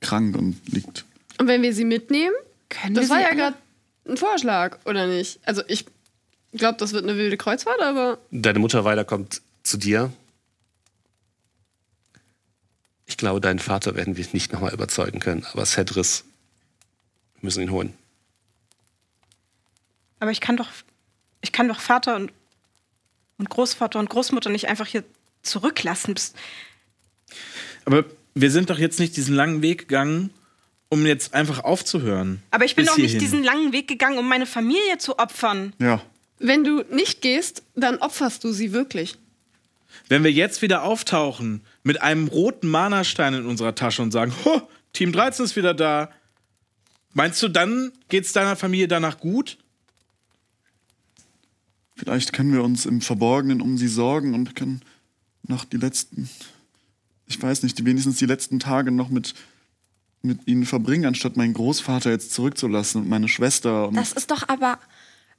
krank 0.00 0.36
und 0.36 0.60
liegt. 0.72 1.04
Und 1.38 1.46
wenn 1.48 1.62
wir 1.62 1.74
sie 1.74 1.84
mitnehmen, 1.84 2.34
Können 2.68 2.94
das 2.94 3.04
wir 3.04 3.10
war 3.10 3.16
sie 3.18 3.22
ja 3.24 3.34
gerade 3.34 3.56
ein 4.08 4.16
Vorschlag, 4.16 4.78
oder 4.84 5.06
nicht? 5.06 5.40
Also 5.44 5.62
ich 5.68 5.84
glaube, 6.52 6.78
das 6.78 6.92
wird 6.92 7.04
eine 7.04 7.16
wilde 7.16 7.36
Kreuzfahrt, 7.36 7.80
aber 7.80 8.18
Deine 8.30 8.58
Mutter 8.58 8.84
weiter 8.84 9.04
kommt 9.04 9.42
zu 9.62 9.76
dir. 9.76 10.12
Ich 13.06 13.16
glaube, 13.16 13.40
deinen 13.40 13.58
Vater 13.58 13.94
werden 13.94 14.16
wir 14.16 14.26
nicht 14.32 14.52
nochmal 14.52 14.72
überzeugen 14.72 15.20
können. 15.20 15.44
Aber 15.52 15.64
Cedris, 15.66 16.24
wir 17.34 17.42
müssen 17.46 17.62
ihn 17.62 17.70
holen. 17.70 17.94
Aber 20.18 20.30
ich 20.30 20.40
kann 20.40 20.56
doch, 20.56 20.68
ich 21.40 21.52
kann 21.52 21.68
doch 21.68 21.80
Vater 21.80 22.16
und, 22.16 22.32
und 23.38 23.50
Großvater 23.50 23.98
und 23.98 24.08
Großmutter 24.08 24.50
nicht 24.50 24.68
einfach 24.68 24.86
hier 24.86 25.04
zurücklassen. 25.42 26.14
Bis- 26.14 26.32
Aber 27.84 28.04
wir 28.34 28.50
sind 28.50 28.70
doch 28.70 28.78
jetzt 28.78 28.98
nicht 28.98 29.16
diesen 29.16 29.34
langen 29.34 29.62
Weg 29.62 29.80
gegangen, 29.88 30.30
um 30.88 31.06
jetzt 31.06 31.34
einfach 31.34 31.64
aufzuhören. 31.64 32.42
Aber 32.50 32.64
ich 32.64 32.76
bin 32.76 32.86
doch 32.86 32.96
nicht 32.96 33.20
diesen 33.20 33.42
langen 33.42 33.72
Weg 33.72 33.88
gegangen, 33.88 34.18
um 34.18 34.28
meine 34.28 34.46
Familie 34.46 34.98
zu 34.98 35.18
opfern. 35.18 35.72
Ja. 35.78 36.02
wenn 36.38 36.64
du 36.64 36.84
nicht 36.90 37.22
gehst, 37.22 37.62
dann 37.74 37.98
opferst 37.98 38.44
du 38.44 38.52
sie 38.52 38.72
wirklich. 38.72 39.16
Wenn 40.08 40.24
wir 40.24 40.32
jetzt 40.32 40.62
wieder 40.62 40.82
auftauchen 40.82 41.62
mit 41.82 42.02
einem 42.02 42.28
roten 42.28 42.68
Mana-Stein 42.68 43.34
in 43.34 43.46
unserer 43.46 43.74
Tasche 43.74 44.02
und 44.02 44.10
sagen, 44.10 44.32
ho, 44.44 44.62
Team 44.92 45.12
13 45.12 45.44
ist 45.44 45.56
wieder 45.56 45.74
da, 45.74 46.10
meinst 47.14 47.42
du, 47.42 47.48
dann 47.48 47.92
geht's 48.08 48.32
deiner 48.32 48.56
Familie 48.56 48.88
danach 48.88 49.18
gut? 49.18 49.58
Vielleicht 51.96 52.32
können 52.32 52.52
wir 52.52 52.62
uns 52.64 52.84
im 52.84 53.00
Verborgenen 53.00 53.60
um 53.60 53.78
sie 53.78 53.88
sorgen 53.88 54.34
und 54.34 54.56
können 54.56 54.82
noch 55.46 55.64
die 55.64 55.76
letzten, 55.76 56.28
ich 57.32 57.42
weiß 57.42 57.62
nicht, 57.62 57.84
wenigstens 57.84 58.18
die 58.18 58.26
letzten 58.26 58.60
Tage 58.60 58.90
noch 58.90 59.08
mit, 59.08 59.34
mit 60.22 60.46
ihnen 60.46 60.66
verbringen, 60.66 61.06
anstatt 61.06 61.36
meinen 61.36 61.54
Großvater 61.54 62.10
jetzt 62.10 62.32
zurückzulassen 62.32 63.02
und 63.02 63.08
meine 63.08 63.28
Schwester. 63.28 63.88
Und 63.88 63.96
Das 63.96 64.12
ist 64.12 64.30
doch 64.30 64.48
aber, 64.48 64.78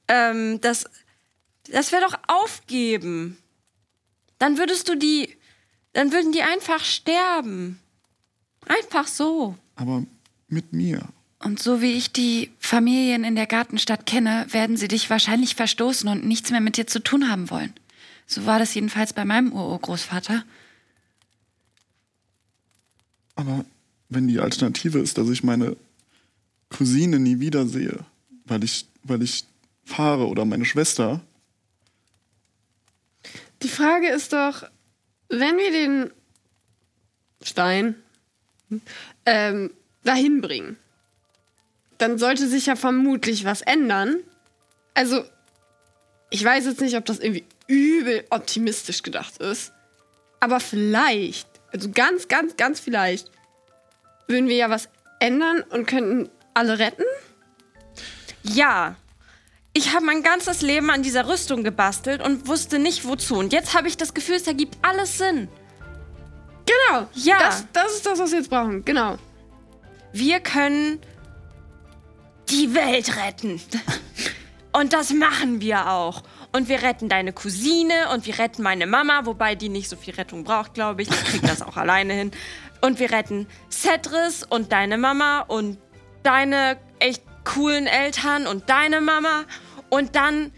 ähm, 0.08 0.60
das, 0.62 0.86
das 1.70 1.92
wäre 1.92 2.04
doch 2.04 2.18
aufgeben. 2.28 3.38
Dann 4.40 4.58
würdest 4.58 4.90
du 4.90 4.96
die, 4.96 5.30
dann 5.94 6.12
würden 6.12 6.32
die 6.32 6.42
einfach 6.42 6.84
sterben. 6.84 7.80
Einfach 8.68 9.08
so. 9.08 9.56
aber 9.76 10.04
mit 10.48 10.72
mir. 10.74 11.02
Und 11.40 11.62
so 11.62 11.82
wie 11.82 11.92
ich 11.92 12.12
die 12.14 12.52
Familien 12.60 13.26
in 13.26 13.36
der 13.36 13.48
Gartenstadt 13.48 14.06
kenne, 14.06 14.46
werden 14.50 14.78
sie 14.78 14.88
dich 14.88 15.10
wahrscheinlich 15.10 15.56
verstoßen 15.56 16.08
und 16.08 16.26
nichts 16.26 16.52
mehr 16.52 16.62
mit 16.62 16.78
dir 16.78 16.88
zu 16.88 17.00
tun 17.04 17.30
haben 17.30 17.50
wollen. 17.50 17.74
So 18.26 18.46
war 18.46 18.60
das 18.60 18.74
jedenfalls 18.74 19.12
bei 19.12 19.26
meinem 19.26 19.52
Urgroßvater. 19.52 20.46
Aber 23.36 23.66
wenn 24.10 24.28
die 24.28 24.40
Alternative 24.40 25.00
ist, 25.00 25.18
dass 25.18 25.30
ich 25.30 25.44
meine 25.44 25.76
Cousine 26.70 27.20
nie 27.20 27.40
wiedersehe, 27.40 28.06
weil 28.46 28.64
ich, 28.64 28.86
weil 29.04 29.22
ich 29.22 29.46
fahre 29.86 30.28
oder 30.28 30.46
meine 30.46 30.66
Schwester, 30.66 31.22
Die 33.64 33.70
Frage 33.70 34.10
ist 34.10 34.34
doch, 34.34 34.64
wenn 35.30 35.58
wir 35.58 35.72
den 35.72 36.12
Stein 37.42 37.96
ähm, 39.26 39.72
dahin 40.04 40.42
bringen, 40.42 40.78
dann 41.98 42.18
sollte 42.18 42.48
sich 42.48 42.66
ja 42.66 42.76
vermutlich 42.76 43.46
was 43.46 43.62
ändern. 43.62 44.18
Also, 44.94 45.24
ich 46.30 46.44
weiß 46.44 46.66
jetzt 46.66 46.82
nicht, 46.82 46.98
ob 46.98 47.06
das 47.06 47.20
irgendwie 47.20 47.46
übel 47.68 48.26
optimistisch 48.30 49.02
gedacht 49.02 49.38
ist. 49.38 49.72
Aber 50.42 50.60
vielleicht, 50.60 51.48
also 51.74 51.90
ganz, 51.92 52.28
ganz, 52.28 52.56
ganz 52.56 52.80
vielleicht, 52.80 53.30
würden 54.28 54.48
wir 54.48 54.56
ja 54.56 54.70
was 54.70 54.90
ändern 55.20 55.64
und 55.70 55.88
könnten 55.88 56.30
alle 56.54 56.80
retten. 56.80 57.04
Ja. 58.44 58.96
Ich 59.76 59.94
habe 59.94 60.06
mein 60.06 60.22
ganzes 60.22 60.62
Leben 60.62 60.92
an 60.92 61.02
dieser 61.02 61.28
Rüstung 61.28 61.64
gebastelt 61.64 62.22
und 62.22 62.48
wusste 62.48 62.78
nicht 62.78 63.06
wozu. 63.06 63.36
Und 63.36 63.54
jetzt 63.54 63.74
habe 63.74 63.88
ich 63.88 63.98
das 63.98 64.14
Gefühl, 64.14 64.36
es 64.36 64.46
ergibt 64.46 64.78
alles 64.84 65.18
Sinn. 65.18 65.48
Genau. 66.66 67.08
Ja. 67.16 67.40
Das, 67.40 67.66
das 67.74 67.94
ist 67.96 68.06
das, 68.06 68.20
was 68.20 68.32
wir 68.32 68.38
jetzt 68.38 68.50
brauchen. 68.52 68.86
Genau. 68.86 69.18
Wir 70.12 70.40
können 70.42 71.00
die 72.50 72.76
Welt 72.76 73.16
retten. 73.18 73.60
Und 74.74 74.94
das 74.94 75.12
machen 75.12 75.60
wir 75.60 75.90
auch. 75.90 76.22
Und 76.56 76.70
wir 76.70 76.84
retten 76.84 77.10
deine 77.10 77.34
Cousine 77.34 78.10
und 78.14 78.28
wir 78.28 78.38
retten 78.38 78.62
meine 78.62 78.86
Mama, 78.86 79.26
wobei 79.26 79.56
die 79.56 79.70
nicht 79.70 79.90
so 79.90 79.96
viel 79.96 80.14
Rettung 80.14 80.44
braucht, 80.44 80.76
glaube 80.76 81.02
ich. 81.02 81.10
Die 81.10 81.16
kriegt 81.16 81.50
das 81.50 81.64
auch 81.64 81.78
alleine 81.78 82.14
hin. 82.14 82.32
Und 82.80 83.00
wir 83.00 83.12
retten 83.12 83.48
Cedris 83.72 84.44
und 84.44 84.72
deine 84.72 85.00
Mama 85.00 85.40
und 85.42 85.80
deine 86.22 86.78
echt 87.00 87.24
coolen 87.44 87.88
Eltern 87.88 88.46
und 88.46 88.70
deine 88.70 89.02
Mama. 89.02 89.46
Und 89.90 90.16
dann, 90.16 90.52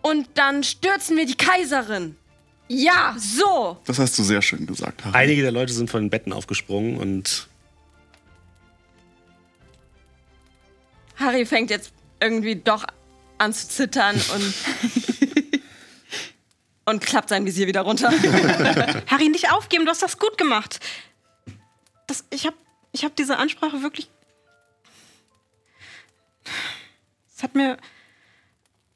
und 0.00 0.26
dann 0.34 0.64
stürzen 0.64 1.18
wir 1.18 1.26
die 1.26 1.36
Kaiserin. 1.36 2.16
Ja. 2.68 3.14
So. 3.18 3.76
Das 3.84 3.98
hast 3.98 4.18
du 4.18 4.22
sehr 4.22 4.40
schön 4.40 4.66
gesagt, 4.66 5.04
Harry. 5.04 5.16
Einige 5.16 5.42
der 5.42 5.52
Leute 5.52 5.74
sind 5.74 5.90
von 5.90 6.00
den 6.02 6.08
Betten 6.08 6.32
aufgesprungen 6.32 6.96
und 6.96 7.46
Harry 11.16 11.44
fängt 11.44 11.68
jetzt 11.70 11.92
irgendwie 12.20 12.56
doch 12.56 12.84
an 13.36 13.52
zu 13.52 13.68
zittern 13.68 14.14
und, 14.14 14.54
und 16.84 17.04
klappt 17.04 17.28
sein 17.28 17.46
Visier 17.46 17.66
wieder 17.66 17.82
runter. 17.82 18.10
Harry, 19.06 19.28
nicht 19.28 19.52
aufgeben, 19.52 19.84
du 19.84 19.90
hast 19.90 20.02
das 20.02 20.18
gut 20.18 20.36
gemacht. 20.38 20.80
Das, 22.06 22.24
ich 22.30 22.46
habe 22.46 22.56
ich 22.92 23.04
hab 23.04 23.16
diese 23.16 23.38
Ansprache 23.38 23.82
wirklich. 23.82 24.08
Es 27.34 27.42
hat 27.42 27.54
mir. 27.54 27.78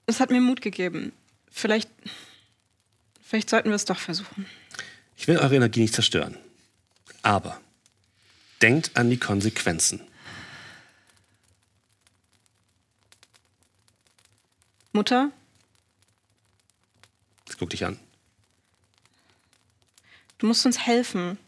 Es 0.07 0.21
hat 0.21 0.31
mir 0.31 0.41
Mut 0.41 0.61
gegeben. 0.61 1.13
Vielleicht. 1.51 1.91
Vielleicht 3.23 3.51
sollten 3.51 3.71
wir 3.71 3.75
es 3.75 3.85
doch 3.85 3.99
versuchen. 3.99 4.47
ich 5.17 5.27
will 5.27 5.39
eure 5.39 5.57
Energie 5.57 5.81
nicht 5.81 5.95
zerstören. 5.95 6.37
Aber 7.23 7.61
denkt 8.63 8.93
an 8.95 9.11
die 9.11 9.17
Konsequenzen. 9.17 10.01
Mutter, 14.93 15.33
Guck 17.59 17.71
dich 17.71 17.85
an. 17.85 17.99
du 20.39 20.47
musst 20.47 20.67
uns 20.67 20.79
helfen. 20.87 21.39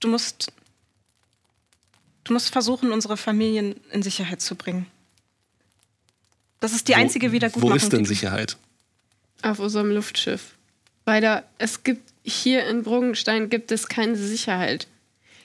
Du 0.00 0.08
musst. 0.08 0.52
Du 2.24 2.32
musst 2.32 2.50
versuchen, 2.50 2.92
unsere 2.92 3.16
Familien 3.16 3.80
in 3.90 4.02
Sicherheit 4.02 4.40
zu 4.40 4.54
bringen. 4.54 4.86
Das 6.60 6.72
ist 6.72 6.88
die 6.88 6.94
einzige 6.94 7.28
wo, 7.28 7.32
Wiedergutmachung. 7.32 7.70
Wo 7.70 7.74
ist 7.74 7.92
denn 7.92 8.04
Sicherheit? 8.04 8.56
Auf 9.42 9.58
unserem 9.58 9.90
Luftschiff. 9.90 10.54
Weil 11.06 11.22
da, 11.22 11.42
es 11.58 11.82
gibt 11.82 12.12
hier 12.22 12.66
in 12.66 12.82
Bruggenstein 12.82 13.48
gibt 13.48 13.72
es 13.72 13.88
keine 13.88 14.16
Sicherheit. 14.16 14.86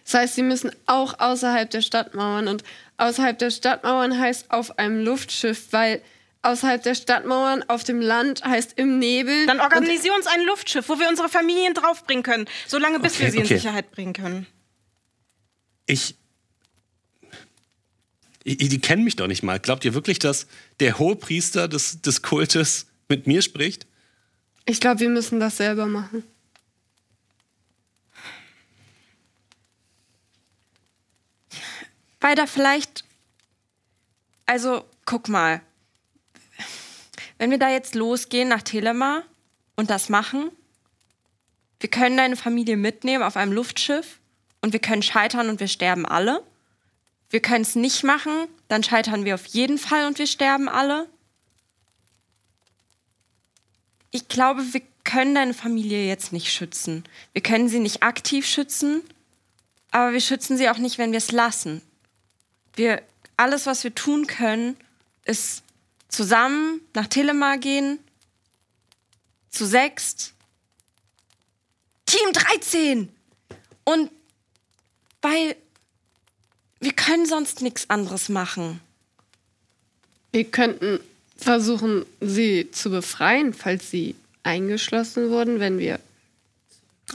Das 0.03 0.13
heißt, 0.13 0.35
sie 0.35 0.43
müssen 0.43 0.71
auch 0.85 1.19
außerhalb 1.19 1.69
der 1.69 1.81
Stadtmauern 1.81 2.47
und 2.47 2.63
außerhalb 2.97 3.39
der 3.39 3.49
Stadtmauern 3.49 4.19
heißt 4.19 4.51
auf 4.51 4.77
einem 4.77 5.03
Luftschiff, 5.03 5.71
weil 5.71 6.01
außerhalb 6.45 6.81
der 6.83 6.95
Stadtmauern 6.95 7.63
auf 7.67 7.83
dem 7.83 7.99
Land 7.99 8.43
heißt 8.43 8.73
im 8.77 8.99
Nebel. 8.99 9.45
Dann 9.47 9.59
organisier 9.59 10.13
uns 10.13 10.27
ein 10.27 10.41
Luftschiff, 10.45 10.87
wo 10.87 10.99
wir 10.99 11.09
unsere 11.09 11.29
Familien 11.29 11.73
draufbringen 11.73 12.23
können, 12.23 12.45
solange 12.67 12.99
bis 12.99 13.15
Okay, 13.15 13.23
wir 13.23 13.31
sie 13.31 13.37
okay. 13.39 13.53
in 13.53 13.59
Sicherheit 13.59 13.91
bringen 13.91 14.13
können. 14.13 14.47
Ich, 15.87 16.15
ich. 18.43 18.57
Die 18.57 18.79
kennen 18.79 19.03
mich 19.03 19.15
doch 19.15 19.27
nicht 19.27 19.43
mal. 19.43 19.59
Glaubt 19.59 19.85
ihr 19.85 19.93
wirklich, 19.93 20.19
dass 20.19 20.47
der 20.79 20.99
Hohepriester 20.99 21.67
des, 21.67 22.01
des 22.01 22.21
Kultes 22.21 22.87
mit 23.09 23.27
mir 23.27 23.41
spricht? 23.41 23.85
Ich 24.65 24.79
glaube, 24.79 24.99
wir 24.99 25.09
müssen 25.09 25.39
das 25.39 25.57
selber 25.57 25.85
machen. 25.85 26.23
Weiter 32.19 32.47
vielleicht. 32.47 33.03
Also, 34.47 34.85
guck 35.05 35.29
mal. 35.29 35.61
Wenn 37.37 37.51
wir 37.51 37.57
da 37.57 37.69
jetzt 37.69 37.95
losgehen 37.95 38.47
nach 38.47 38.61
Telema 38.61 39.23
und 39.75 39.89
das 39.89 40.09
machen, 40.09 40.51
wir 41.79 41.89
können 41.89 42.17
deine 42.17 42.35
Familie 42.35 42.77
mitnehmen 42.77 43.23
auf 43.23 43.37
einem 43.37 43.51
Luftschiff 43.51 44.19
und 44.61 44.73
wir 44.73 44.79
können 44.79 45.03
scheitern 45.03 45.49
und 45.49 45.59
wir 45.59 45.67
sterben 45.67 46.05
alle. 46.05 46.43
Wir 47.29 47.41
können 47.41 47.63
es 47.63 47.75
nicht 47.75 48.03
machen, 48.03 48.47
dann 48.67 48.83
scheitern 48.83 49.25
wir 49.25 49.35
auf 49.35 49.45
jeden 49.47 49.77
Fall 49.77 50.07
und 50.07 50.17
wir 50.17 50.27
sterben 50.27 50.69
alle. 50.69 51.07
Ich 54.11 54.27
glaube, 54.29 54.61
wir 54.73 54.81
können 55.03 55.35
deine 55.35 55.53
Familie 55.53 56.07
jetzt 56.07 56.31
nicht 56.31 56.51
schützen. 56.51 57.03
Wir 57.33 57.43
können 57.43 57.67
sie 57.67 57.79
nicht 57.79 58.03
aktiv 58.03 58.47
schützen, 58.47 59.01
aber 59.91 60.13
wir 60.13 60.21
schützen 60.21 60.57
sie 60.57 60.69
auch 60.69 60.77
nicht, 60.77 60.97
wenn 60.97 61.11
wir 61.11 61.17
es 61.17 61.31
lassen. 61.31 61.81
Wir, 62.75 63.01
alles, 63.37 63.65
was 63.65 63.83
wir 63.83 63.93
tun 63.93 64.27
können, 64.27 64.77
ist 65.25 65.64
zusammen 66.15 66.81
nach 66.93 67.07
Telemar 67.07 67.57
gehen, 67.57 67.99
zu 69.49 69.65
sechst, 69.65 70.33
Team 72.05 72.31
13! 72.33 73.09
Und 73.83 74.09
weil 75.21 75.55
wir 76.79 76.93
können 76.93 77.25
sonst 77.25 77.61
nichts 77.61 77.89
anderes 77.89 78.29
machen. 78.29 78.79
Wir 80.31 80.45
könnten 80.45 80.99
versuchen, 81.37 82.05
sie 82.21 82.69
zu 82.71 82.89
befreien, 82.89 83.53
falls 83.53 83.89
sie 83.91 84.15
eingeschlossen 84.43 85.29
wurden, 85.29 85.59
wenn 85.59 85.79
wir. 85.79 85.99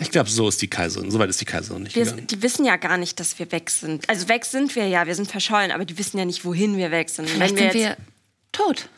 Ich 0.00 0.10
glaube, 0.10 0.30
so 0.30 0.48
ist 0.48 0.60
die 0.62 0.68
Kaiserin. 0.68 1.10
Soweit 1.10 1.30
ist 1.30 1.40
die 1.40 1.44
Kaiserin 1.44 1.84
nicht 1.84 1.96
Wir, 1.96 2.04
gegangen. 2.04 2.26
die 2.26 2.42
wissen 2.42 2.64
ja 2.64 2.76
gar 2.76 2.96
nicht, 2.96 3.18
dass 3.18 3.38
wir 3.38 3.50
weg 3.52 3.70
sind. 3.70 4.08
Also 4.08 4.28
weg 4.28 4.44
sind 4.44 4.74
wir 4.76 4.86
ja, 4.86 5.06
wir 5.06 5.14
sind 5.14 5.28
verschollen, 5.28 5.72
aber 5.72 5.84
die 5.84 5.98
wissen 5.98 6.18
ja 6.18 6.24
nicht, 6.24 6.44
wohin 6.44 6.76
wir 6.76 6.90
weg 6.90 7.08
sind. 7.08 7.28
Vielleicht 7.28 7.56
wenn 7.56 7.64
wir 7.64 7.72
sind 7.72 7.80
jetzt, 7.80 7.98
wir 7.98 8.04
tot. 8.52 8.88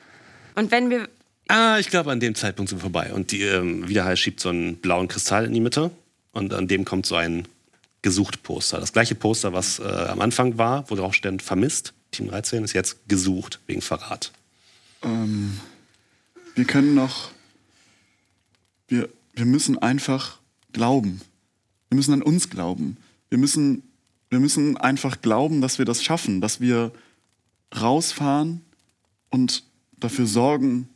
und 0.55 0.71
wenn 0.71 0.91
wir 0.91 1.09
Ah, 1.49 1.79
ich 1.79 1.91
glaube, 1.91 2.11
an 2.11 2.21
dem 2.21 2.35
Zeitpunkt 2.35 2.71
sind 2.71 2.79
wir 2.79 2.83
vorbei. 2.83 3.13
Und 3.13 3.31
die 3.31 3.43
ähm, 3.43 3.87
Wiederhall 3.87 4.17
schiebt 4.17 4.41
so 4.41 4.49
einen 4.49 4.77
blauen 4.77 5.09
Kristall 5.09 5.45
in 5.45 5.53
die 5.53 5.61
Mitte. 5.61 5.91
Und 6.33 6.55
an 6.55 6.67
dem 6.67 6.87
kommt 6.87 7.05
so 7.05 7.15
ein 7.17 7.47
gesucht 8.01 8.43
Poster. 8.43 8.81
Das 8.81 8.93
gleiche 8.93 9.15
Poster, 9.15 9.53
was 9.53 9.79
äh, 9.79 9.83
am 9.83 10.21
Anfang 10.21 10.57
war, 10.57 10.89
wo 10.89 10.95
drauf 10.95 11.15
stand 11.15 11.43
vermisst. 11.43 11.93
Team 12.11 12.29
13 12.29 12.65
ist 12.65 12.73
jetzt 12.73 13.07
gesucht 13.09 13.61
wegen 13.67 13.83
Verrat. 13.83 14.33
Ähm, 15.03 15.61
wir 16.55 16.65
können 16.65 16.95
noch. 16.95 17.31
Wir, 18.89 19.09
wir 19.35 19.45
müssen 19.45 19.79
einfach 19.79 20.39
glauben. 20.73 21.21
Wir 21.91 21.97
müssen 21.97 22.15
an 22.15 22.23
uns 22.23 22.51
glauben. 22.51 22.97
Wir 23.29 23.39
müssen, 23.39 23.83
wir 24.31 24.41
müssen 24.41 24.77
einfach 24.77 25.21
glauben, 25.21 25.61
dass 25.61 25.79
wir 25.79 25.85
das 25.85 26.03
schaffen, 26.03 26.41
dass 26.41 26.61
wir 26.61 26.93
rausfahren 27.79 28.63
und 29.33 29.65
dafür 29.97 30.27
sorgen, 30.27 30.89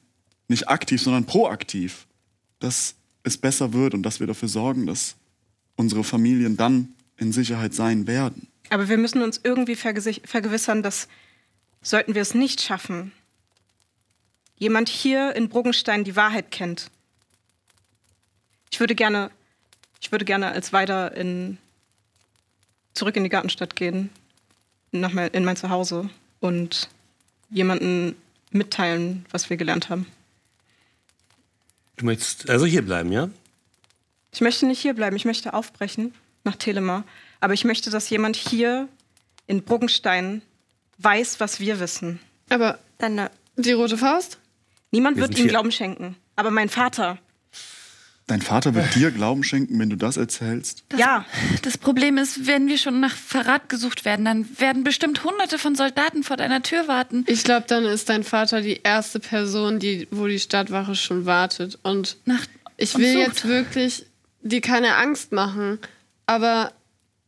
nicht 0.48 0.68
aktiv, 0.68 1.02
sondern 1.02 1.24
proaktiv, 1.24 2.06
dass 2.60 2.94
es 3.24 3.36
besser 3.36 3.72
wird 3.72 3.94
und 3.94 4.04
dass 4.04 4.20
wir 4.20 4.26
dafür 4.28 4.48
sorgen, 4.48 4.86
dass 4.86 5.16
unsere 5.74 6.04
Familien 6.04 6.56
dann 6.56 6.94
in 7.16 7.32
Sicherheit 7.32 7.74
sein 7.74 8.06
werden. 8.06 8.46
Aber 8.70 8.88
wir 8.88 8.98
müssen 8.98 9.22
uns 9.22 9.40
irgendwie 9.42 9.74
vergewissern, 9.74 10.82
dass, 10.82 11.08
sollten 11.82 12.14
wir 12.14 12.22
es 12.22 12.34
nicht 12.34 12.60
schaffen, 12.60 13.12
jemand 14.56 14.88
hier 14.88 15.34
in 15.34 15.48
Bruggenstein 15.48 16.04
die 16.04 16.16
Wahrheit 16.16 16.50
kennt. 16.50 16.90
Ich 18.70 18.80
würde 18.80 18.94
gerne, 18.94 19.30
ich 20.00 20.12
würde 20.12 20.24
gerne 20.24 20.48
als 20.48 20.72
weiter 20.72 21.16
in, 21.16 21.58
zurück 22.94 23.16
in 23.16 23.24
die 23.24 23.30
Gartenstadt 23.30 23.76
gehen, 23.76 24.10
nach 24.92 25.12
in 25.32 25.44
mein 25.44 25.56
Zuhause 25.56 26.10
und 26.40 26.88
jemanden 27.50 28.16
mitteilen, 28.50 29.26
was 29.30 29.50
wir 29.50 29.56
gelernt 29.56 29.90
haben. 29.90 30.06
Du 31.96 32.04
möchtest 32.04 32.48
also 32.50 32.66
hier 32.66 32.82
bleiben, 32.82 33.12
ja? 33.12 33.30
Ich 34.32 34.40
möchte 34.40 34.66
nicht 34.66 34.80
hier 34.80 34.94
bleiben, 34.94 35.16
ich 35.16 35.24
möchte 35.24 35.54
aufbrechen 35.54 36.14
nach 36.44 36.56
Telemar. 36.56 37.04
Aber 37.40 37.54
ich 37.54 37.64
möchte, 37.64 37.90
dass 37.90 38.10
jemand 38.10 38.36
hier 38.36 38.88
in 39.46 39.62
Bruggenstein 39.62 40.42
weiß, 40.98 41.40
was 41.40 41.60
wir 41.60 41.80
wissen. 41.80 42.20
Aber 42.48 42.78
dann 42.98 43.18
äh, 43.18 43.30
die 43.56 43.72
rote 43.72 43.98
Faust? 43.98 44.38
Niemand 44.90 45.16
Wir 45.16 45.22
wird 45.22 45.32
ihm 45.32 45.44
hier. 45.44 45.48
Glauben 45.48 45.72
schenken. 45.72 46.16
Aber 46.36 46.50
mein 46.50 46.68
Vater, 46.68 47.18
Dein 48.28 48.42
Vater 48.42 48.74
wird 48.74 48.94
dir 48.94 49.10
Glauben 49.12 49.44
schenken, 49.44 49.78
wenn 49.78 49.88
du 49.90 49.96
das 49.96 50.16
erzählst? 50.16 50.82
ja, 50.96 51.24
Das 51.62 51.78
Problem 51.78 52.18
ist, 52.18 52.46
wenn 52.46 52.66
wir 52.68 52.78
schon 52.78 52.98
nach 53.00 53.14
Verrat 53.14 53.68
gesucht 53.68 54.04
werden, 54.04 54.24
dann 54.24 54.48
werden 54.58 54.82
bestimmt 54.84 55.22
hunderte 55.24 55.58
von 55.58 55.74
Soldaten 55.74 56.22
vor 56.24 56.36
deiner 56.36 56.62
Tür 56.62 56.88
warten. 56.88 57.24
Ich 57.28 57.44
glaube, 57.44 57.66
dann 57.68 57.84
ist 57.84 58.08
dein 58.08 58.24
Vater 58.24 58.60
die 58.62 58.80
erste 58.82 59.20
Person, 59.20 59.78
die, 59.78 60.08
wo 60.10 60.26
die 60.26 60.40
Stadtwache 60.40 60.94
schon 60.96 61.24
wartet. 61.26 61.78
Und 61.82 62.16
Nach 62.24 62.44
ich 62.76 62.94
und 62.94 63.00
will 63.02 63.12
sucht. 63.14 63.26
jetzt 63.26 63.44
wirklich 63.48 64.06
dir 64.42 64.60
keine 64.60 64.96
Angst 64.96 65.32
machen. 65.32 65.78
Aber 66.26 66.72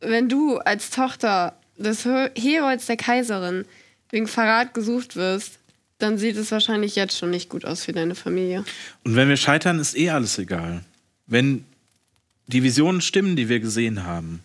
wenn 0.01 0.27
du 0.29 0.57
als 0.57 0.89
Tochter 0.89 1.55
des 1.77 2.03
He- 2.03 2.29
Herolds 2.37 2.87
der 2.87 2.97
Kaiserin 2.97 3.65
wegen 4.09 4.27
Verrat 4.27 4.73
gesucht 4.73 5.15
wirst, 5.15 5.58
dann 5.99 6.17
sieht 6.17 6.37
es 6.37 6.51
wahrscheinlich 6.51 6.95
jetzt 6.95 7.17
schon 7.17 7.29
nicht 7.29 7.49
gut 7.49 7.65
aus 7.65 7.83
für 7.83 7.91
deine 7.91 8.15
Familie. 8.15 8.63
Und 9.03 9.15
wenn 9.15 9.29
wir 9.29 9.37
scheitern, 9.37 9.79
ist 9.79 9.95
eh 9.95 10.09
alles 10.09 10.37
egal. 10.39 10.83
Wenn 11.27 11.65
die 12.47 12.63
Visionen 12.63 13.01
stimmen, 13.01 13.35
die 13.35 13.49
wir 13.49 13.59
gesehen 13.59 14.05
haben, 14.05 14.43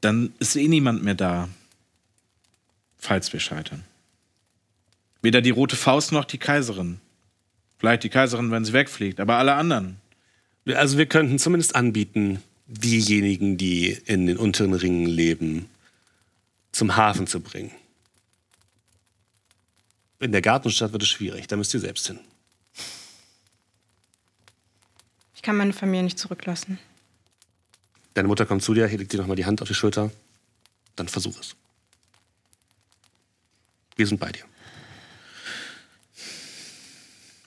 dann 0.00 0.32
ist 0.38 0.54
eh 0.56 0.68
niemand 0.68 1.02
mehr 1.02 1.14
da, 1.14 1.48
falls 2.98 3.32
wir 3.32 3.40
scheitern. 3.40 3.82
Weder 5.22 5.40
die 5.40 5.50
Rote 5.50 5.74
Faust 5.74 6.12
noch 6.12 6.24
die 6.24 6.38
Kaiserin. 6.38 7.00
Vielleicht 7.78 8.04
die 8.04 8.08
Kaiserin, 8.08 8.50
wenn 8.50 8.64
sie 8.64 8.72
wegfliegt, 8.72 9.18
aber 9.20 9.36
alle 9.36 9.54
anderen. 9.54 9.96
Also 10.66 10.98
wir 10.98 11.06
könnten 11.06 11.38
zumindest 11.38 11.74
anbieten, 11.74 12.42
diejenigen, 12.66 13.56
die 13.56 13.98
in 14.04 14.26
den 14.26 14.36
unteren 14.36 14.74
Ringen 14.74 15.06
leben, 15.06 15.66
zum 16.72 16.96
Hafen 16.96 17.26
zu 17.26 17.40
bringen. 17.40 17.70
In 20.20 20.32
der 20.32 20.42
Gartenstadt 20.42 20.92
wird 20.92 21.02
es 21.02 21.08
schwierig, 21.08 21.46
da 21.46 21.56
müsst 21.56 21.72
ihr 21.74 21.80
selbst 21.80 22.06
hin. 22.06 22.18
ich 25.34 25.42
kann 25.42 25.56
meine 25.56 25.72
Familie 25.72 26.02
nicht 26.02 26.18
zurücklassen. 26.18 26.78
Deine 28.14 28.26
Mutter 28.26 28.44
kommt 28.44 28.62
zu 28.62 28.74
dir, 28.74 28.88
legt 28.88 29.12
dir 29.12 29.18
nochmal 29.18 29.36
die 29.36 29.46
Hand 29.46 29.62
auf 29.62 29.68
die 29.68 29.74
Schulter. 29.74 30.10
Dann 30.96 31.06
versuch 31.06 31.38
es. 31.38 31.54
Wir 33.94 34.06
sind 34.06 34.18
bei 34.18 34.32
dir. 34.32 34.42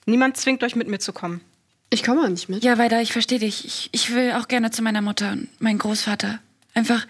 Niemand 0.06 0.38
zwingt 0.38 0.64
euch 0.64 0.76
mit 0.78 0.88
mir 0.88 1.00
zu 1.00 1.12
kommen. 1.12 1.42
Ich 1.90 2.04
komme 2.04 2.24
auch 2.24 2.30
nicht 2.30 2.48
mit. 2.48 2.64
Ja, 2.64 2.78
weiter, 2.78 3.02
ich 3.02 3.12
verstehe 3.12 3.40
dich. 3.40 3.66
Ich, 3.66 3.90
ich 3.92 4.14
will 4.14 4.32
auch 4.32 4.48
gerne 4.48 4.72
zu 4.72 4.82
meiner 4.82 5.02
Mutter 5.02 5.34
und 5.34 5.62
meinem 5.62 5.78
Großvater. 5.78 6.40
Einfach, 6.74 7.06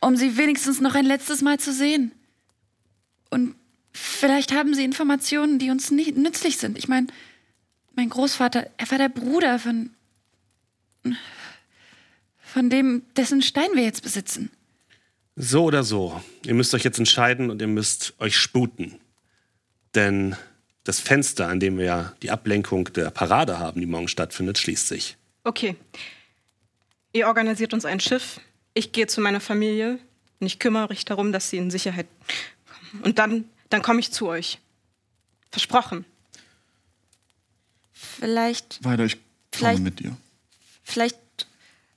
um 0.00 0.16
sie 0.16 0.36
wenigstens 0.36 0.82
noch 0.82 0.94
ein 0.94 1.06
letztes 1.06 1.40
Mal 1.40 1.58
zu 1.58 1.72
sehen. 1.72 2.12
Und 3.30 3.54
vielleicht 3.94 4.52
haben 4.52 4.74
sie 4.74 4.84
Informationen, 4.84 5.58
die 5.58 5.70
uns 5.70 5.90
nicht 5.90 6.16
nützlich 6.16 6.58
sind. 6.58 6.76
Ich 6.76 6.88
meine, 6.88 7.06
mein 7.94 8.10
Großvater, 8.10 8.68
er 8.76 8.90
war 8.90 8.98
der 8.98 9.08
Bruder 9.08 9.58
von. 9.58 9.90
von 12.54 12.70
dem, 12.70 13.02
dessen 13.16 13.42
Stein 13.42 13.70
wir 13.74 13.82
jetzt 13.82 14.02
besitzen. 14.02 14.50
So 15.36 15.64
oder 15.64 15.82
so, 15.82 16.22
ihr 16.44 16.54
müsst 16.54 16.72
euch 16.74 16.84
jetzt 16.84 16.98
entscheiden 16.98 17.50
und 17.50 17.60
ihr 17.60 17.66
müsst 17.66 18.14
euch 18.20 18.36
sputen. 18.36 19.00
Denn 19.94 20.36
das 20.84 21.00
Fenster, 21.00 21.48
an 21.48 21.58
dem 21.58 21.78
wir 21.78 21.84
ja 21.84 22.12
die 22.22 22.30
Ablenkung 22.30 22.92
der 22.92 23.10
Parade 23.10 23.58
haben, 23.58 23.80
die 23.80 23.86
morgen 23.86 24.06
stattfindet, 24.06 24.58
schließt 24.58 24.86
sich. 24.86 25.16
Okay. 25.42 25.76
Ihr 27.12 27.26
organisiert 27.26 27.74
uns 27.74 27.84
ein 27.84 28.00
Schiff. 28.00 28.40
Ich 28.74 28.92
gehe 28.92 29.06
zu 29.06 29.20
meiner 29.20 29.40
Familie 29.40 29.98
und 30.40 30.46
ich 30.46 30.58
kümmere 30.58 30.88
mich 30.88 31.04
darum, 31.04 31.32
dass 31.32 31.50
sie 31.50 31.56
in 31.56 31.70
Sicherheit 31.70 32.06
kommen. 32.66 33.02
Und 33.04 33.18
dann, 33.18 33.44
dann 33.70 33.82
komme 33.82 34.00
ich 34.00 34.12
zu 34.12 34.26
euch. 34.28 34.58
Versprochen. 35.50 36.04
Vielleicht, 37.92 38.82
Weiter, 38.84 39.04
ich 39.04 39.14
komme 39.14 39.24
Vielleicht- 39.52 39.82
mit 39.82 40.00
dir. 40.00 40.16
vielleicht, 40.82 41.16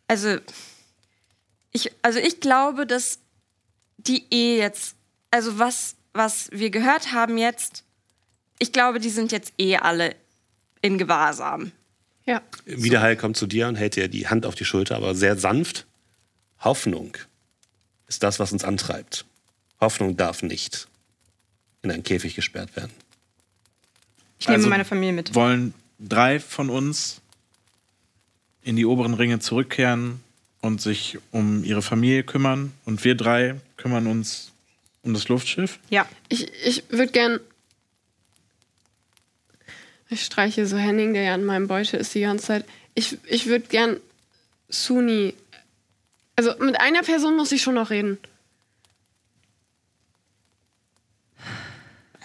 also 0.07 0.37
ich, 1.71 1.91
also 2.01 2.19
ich 2.19 2.39
glaube, 2.39 2.85
dass 2.85 3.19
die 3.97 4.25
eh 4.31 4.57
jetzt, 4.57 4.95
also 5.31 5.59
was, 5.59 5.95
was 6.13 6.49
wir 6.51 6.69
gehört 6.69 7.11
haben 7.13 7.37
jetzt, 7.37 7.83
ich 8.59 8.71
glaube, 8.71 8.99
die 8.99 9.09
sind 9.09 9.31
jetzt 9.31 9.53
eh 9.57 9.77
alle 9.77 10.15
in 10.81 10.97
Gewahrsam. 10.97 11.71
Ja. 12.25 12.41
Wiederhall 12.65 13.15
kommt 13.17 13.37
zu 13.37 13.47
dir 13.47 13.67
und 13.67 13.75
hält 13.75 13.95
dir 13.95 14.07
die 14.07 14.27
Hand 14.27 14.45
auf 14.45 14.55
die 14.55 14.65
Schulter, 14.65 14.95
aber 14.95 15.15
sehr 15.15 15.37
sanft. 15.37 15.85
Hoffnung 16.59 17.15
ist 18.07 18.23
das, 18.23 18.39
was 18.39 18.51
uns 18.51 18.63
antreibt. 18.63 19.25
Hoffnung 19.79 20.17
darf 20.17 20.41
nicht 20.43 20.87
in 21.89 21.93
einen 21.95 22.03
Käfig 22.03 22.35
gesperrt 22.35 22.75
werden. 22.75 22.91
Ich 24.39 24.47
nehme 24.47 24.57
Also- 24.57 24.69
meine 24.69 24.85
Familie 24.85 25.13
mit. 25.13 25.33
Wollen 25.35 25.73
drei 25.99 26.39
von 26.39 26.69
uns 26.69 27.21
in 28.63 28.75
die 28.75 28.85
oberen 28.85 29.13
Ringe 29.13 29.39
zurückkehren 29.39 30.19
und 30.61 30.81
sich 30.81 31.17
um 31.31 31.63
ihre 31.63 31.81
Familie 31.81 32.23
kümmern 32.23 32.73
und 32.85 33.03
wir 33.03 33.15
drei 33.15 33.55
kümmern 33.77 34.07
uns 34.07 34.51
um 35.03 35.13
das 35.13 35.27
Luftschiff? 35.29 35.79
Ja. 35.89 36.07
Ich, 36.29 36.51
ich 36.65 36.83
würde 36.89 37.11
gern. 37.11 37.39
Ich 40.09 40.23
streiche 40.23 40.65
so 40.67 40.77
Henning, 40.77 41.13
der 41.13 41.23
ja 41.23 41.33
an 41.33 41.43
meinem 41.45 41.67
Beutel 41.67 41.99
ist 41.99 42.13
die 42.15 42.21
ganze 42.21 42.45
Zeit. 42.45 42.65
Ich, 42.95 43.17
ich 43.25 43.45
würde 43.47 43.67
gern 43.67 43.97
Suni. 44.69 45.33
Also 46.35 46.53
mit 46.59 46.79
einer 46.79 47.01
Person 47.01 47.35
muss 47.35 47.51
ich 47.51 47.61
schon 47.61 47.75
noch 47.75 47.89
reden. 47.89 48.17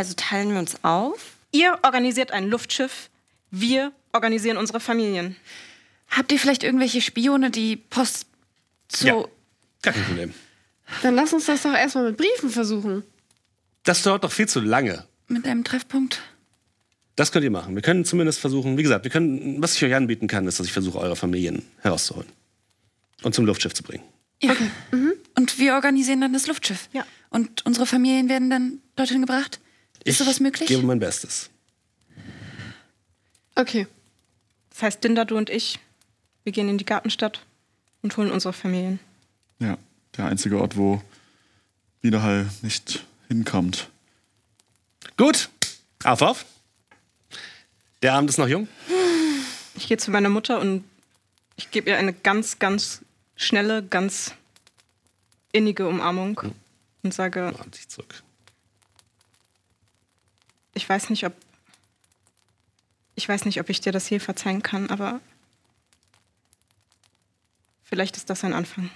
Also 0.02 0.14
teilen 0.16 0.50
wir 0.50 0.58
uns 0.58 0.82
auf. 0.82 1.36
Ihr 1.52 1.78
organisiert 1.84 2.32
ein 2.32 2.48
Luftschiff. 2.48 3.08
Wir 3.52 3.92
organisieren 4.12 4.56
unsere 4.56 4.80
Familien. 4.80 5.36
Habt 6.08 6.32
ihr 6.32 6.40
vielleicht 6.40 6.64
irgendwelche 6.64 7.00
Spione, 7.00 7.52
die 7.52 7.76
Post 7.76 8.26
zu. 8.88 9.06
Ja. 9.06 9.24
Gar 9.80 9.94
kein 9.94 10.02
Problem. 10.02 10.34
Dann 11.02 11.14
lass 11.14 11.32
uns 11.32 11.46
das 11.46 11.62
doch 11.62 11.72
erstmal 11.72 12.06
mit 12.06 12.16
Briefen 12.16 12.50
versuchen. 12.50 13.04
Das 13.84 14.02
dauert 14.02 14.24
doch 14.24 14.32
viel 14.32 14.48
zu 14.48 14.58
lange. 14.58 15.06
mit 15.28 15.46
einem 15.46 15.62
Treffpunkt? 15.62 16.20
Das 17.14 17.30
könnt 17.30 17.44
ihr 17.44 17.52
machen. 17.52 17.76
Wir 17.76 17.82
können 17.82 18.04
zumindest 18.04 18.40
versuchen, 18.40 18.76
wie 18.76 18.82
gesagt, 18.82 19.04
wir 19.04 19.10
können, 19.12 19.62
was 19.62 19.76
ich 19.76 19.84
euch 19.84 19.94
anbieten 19.94 20.26
kann, 20.26 20.48
ist, 20.48 20.58
dass 20.58 20.66
ich 20.66 20.72
versuche, 20.72 20.98
eure 20.98 21.14
Familien 21.14 21.62
herauszuholen. 21.82 22.26
Und 23.22 23.36
zum 23.36 23.46
Luftschiff 23.46 23.72
zu 23.72 23.84
bringen. 23.84 24.02
Ja. 24.42 24.56
Und 25.36 25.60
wir 25.60 25.74
organisieren 25.74 26.20
dann 26.20 26.32
das 26.32 26.48
Luftschiff. 26.48 26.88
Ja. 26.92 27.06
Und 27.30 27.64
unsere 27.64 27.86
Familien 27.86 28.28
werden 28.28 28.50
dann 28.50 28.80
dorthin 28.96 29.20
gebracht? 29.20 29.60
Ist 30.04 30.18
sowas 30.18 30.40
möglich? 30.40 30.70
Ich 30.70 30.76
gebe 30.76 30.86
mein 30.86 30.98
Bestes. 30.98 31.50
Okay. 33.54 33.86
Das 34.70 34.82
heißt, 34.82 35.04
Dinda, 35.04 35.24
du 35.24 35.36
und 35.36 35.50
ich, 35.50 35.78
wir 36.44 36.52
gehen 36.52 36.68
in 36.68 36.78
die 36.78 36.86
Gartenstadt 36.86 37.44
und 38.02 38.16
holen 38.16 38.30
unsere 38.30 38.52
Familien. 38.52 38.98
Ja, 39.58 39.78
der 40.16 40.26
einzige 40.26 40.60
Ort, 40.60 40.76
wo 40.76 41.02
Widerhall 42.00 42.50
nicht 42.62 43.04
hinkommt. 43.28 43.88
Gut. 45.16 45.50
Auf, 46.04 46.22
auf. 46.22 46.44
Der 48.02 48.14
Abend 48.14 48.30
ist 48.30 48.38
noch 48.38 48.48
jung. 48.48 48.66
Ich 49.74 49.86
gehe 49.86 49.96
zu 49.96 50.10
meiner 50.10 50.28
Mutter 50.28 50.60
und 50.60 50.84
ich 51.56 51.70
gebe 51.70 51.90
ihr 51.90 51.98
eine 51.98 52.12
ganz, 52.12 52.58
ganz 52.58 53.02
schnelle, 53.36 53.82
ganz 53.82 54.34
innige 55.52 55.86
Umarmung 55.86 56.40
und 57.02 57.14
sage, 57.14 57.48
Umarmt 57.48 57.74
sich 57.74 57.88
zurück. 57.88 58.22
Ich 60.74 60.88
weiß 60.88 61.10
nicht, 61.10 61.24
ob 61.26 61.34
ich 63.14 63.28
weiß 63.28 63.44
nicht, 63.44 63.60
ob 63.60 63.68
ich 63.68 63.80
dir 63.80 63.92
das 63.92 64.08
je 64.08 64.18
verzeihen 64.18 64.62
kann, 64.62 64.88
aber 64.88 65.20
vielleicht 67.84 68.16
ist 68.16 68.30
das 68.30 68.42
ein 68.42 68.54
Anfang. 68.54 68.90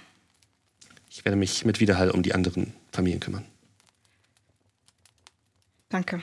Ich 1.09 1.23
werde 1.23 1.35
mich 1.35 1.65
mit 1.65 1.79
Widerhall 1.79 2.11
um 2.11 2.23
die 2.23 2.33
anderen 2.33 2.73
Familien 2.91 3.19
kümmern. 3.19 3.45
Danke. 5.89 6.21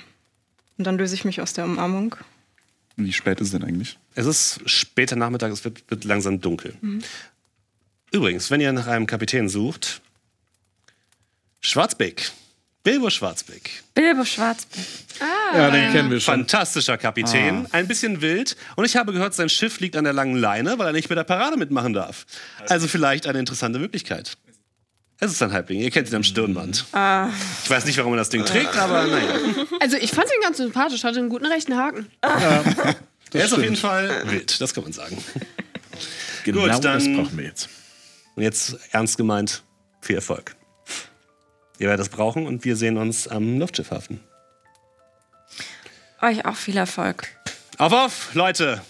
Und 0.77 0.85
dann 0.85 0.99
löse 0.99 1.15
ich 1.15 1.25
mich 1.25 1.41
aus 1.41 1.53
der 1.53 1.65
Umarmung. 1.65 2.17
Wie 2.97 3.13
spät 3.13 3.41
ist 3.41 3.49
es 3.49 3.53
denn 3.53 3.65
eigentlich? 3.65 3.99
Es 4.15 4.27
ist 4.27 4.61
später 4.67 5.17
Nachmittag, 5.17 5.53
es 5.53 5.65
wird, 5.65 5.89
wird 5.91 6.05
langsam 6.05 6.41
dunkel. 6.41 6.77
Übrigens, 8.13 8.51
wenn 8.51 8.61
ihr 8.61 8.73
nach 8.73 8.87
einem 8.87 9.07
Kapitän 9.07 9.49
sucht, 9.49 10.01
Schwarzbeck. 11.61 12.31
Bilbo 12.85 13.09
Schwarzbeck. 13.09 13.83
Bilbo 13.95 14.25
Schwarzbeck. 14.25 14.85
Ja, 15.55 15.71
den 15.71 15.91
kennen 15.93 16.11
wir 16.11 16.21
schon. 16.21 16.35
Fantastischer 16.41 16.99
Kapitän, 16.99 17.67
ein 17.73 17.89
bisschen 17.89 18.21
wild. 18.21 18.57
Und 18.77 18.85
ich 18.85 18.95
habe 18.97 19.13
gehört, 19.15 19.35
sein 19.35 19.49
Schiff 19.49 19.81
liegt 19.81 19.97
an 19.97 20.05
der 20.05 20.13
langen 20.13 20.37
Leine, 20.37 20.79
weil 20.79 20.89
er 20.89 20.93
nicht 20.93 21.09
mit 21.09 21.17
der 21.17 21.25
Parade 21.25 21.57
mitmachen 21.57 21.95
darf. 21.95 22.27
Also 22.69 22.87
vielleicht 22.87 23.27
eine 23.27 23.39
interessante 23.39 23.79
Möglichkeit. 23.79 24.37
Es 25.19 25.33
ist 25.33 25.41
ein 25.43 25.53
Halbling, 25.53 25.81
ihr 25.81 25.91
kennt 25.91 26.11
ihn 26.11 26.17
am 26.17 26.25
Stirnband. 26.25 26.85
Ich 27.65 27.71
weiß 27.71 27.87
nicht, 27.87 27.97
warum 27.97 28.13
er 28.13 28.19
das 28.19 28.29
Ding 28.29 28.45
trägt, 28.45 28.77
aber 28.77 29.07
naja. 29.07 29.33
Also 29.81 29.97
ich 29.97 30.11
fand 30.11 30.27
ihn 30.27 30.43
ganz 30.43 30.59
sympathisch, 30.59 31.05
hatte 31.05 31.21
einen 31.21 31.31
guten 31.31 31.47
rechten 31.47 31.77
Haken. 31.77 32.07
Er 32.21 32.89
ist 33.33 33.45
auf 33.45 33.49
stimmt. 33.49 33.63
jeden 33.63 33.77
Fall 33.77 34.23
wild, 34.31 34.61
das 34.61 34.75
kann 34.75 34.85
man 34.85 34.93
sagen. 34.93 35.17
Genau 36.45 36.61
Gut, 36.63 36.69
das 36.71 36.81
dann- 36.81 37.17
brauchen 37.17 37.39
wir 37.39 37.45
jetzt. 37.47 37.69
Und 38.35 38.43
jetzt 38.43 38.77
ernst 38.93 39.17
gemeint, 39.17 39.63
viel 40.03 40.17
Erfolg. 40.17 40.55
Ihr 41.85 41.91
werdet 41.91 42.07
es 42.07 42.11
brauchen 42.11 42.47
und 42.47 42.65
wir 42.65 42.77
sehen 42.77 42.97
uns 42.97 43.29
am 43.29 43.59
Luftschiffhafen. 43.59 44.19
Euch 46.23 46.47
auch 46.47 46.57
viel 46.57 46.79
Erfolg. 46.79 47.29
Auf, 47.77 47.93
auf, 47.93 48.35
Leute! 48.35 48.81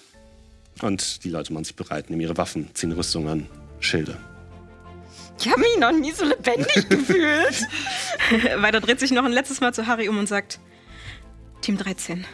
Und 0.80 1.24
die 1.24 1.30
Leute 1.30 1.52
machen 1.52 1.64
sich 1.64 1.74
bereit, 1.74 2.08
nehmen 2.08 2.20
ihre 2.20 2.36
Waffen, 2.36 2.72
ziehen 2.72 2.92
Rüstung 2.92 3.28
an, 3.28 3.48
Schilde. 3.80 4.16
Ich 5.40 5.48
habe 5.50 5.60
mich 5.60 5.76
noch 5.76 5.90
nie 5.90 6.12
so 6.12 6.24
lebendig 6.24 6.88
gefühlt. 6.88 7.66
Weiter 8.62 8.80
dreht 8.80 9.00
sich 9.00 9.10
noch 9.10 9.24
ein 9.24 9.32
letztes 9.32 9.60
Mal 9.60 9.74
zu 9.74 9.88
Harry 9.88 10.08
um 10.08 10.16
und 10.16 10.28
sagt: 10.28 10.60
Team 11.62 11.76
13. 11.76 12.24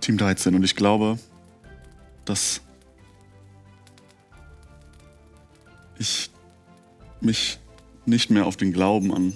Team 0.00 0.18
13 0.18 0.56
und 0.56 0.64
ich 0.64 0.74
glaube, 0.74 1.20
dass 2.24 2.60
ich 6.00 6.30
mich 7.20 7.60
nicht 8.06 8.30
mehr 8.30 8.46
auf 8.46 8.56
den 8.56 8.72
Glauben 8.72 9.12
an 9.12 9.34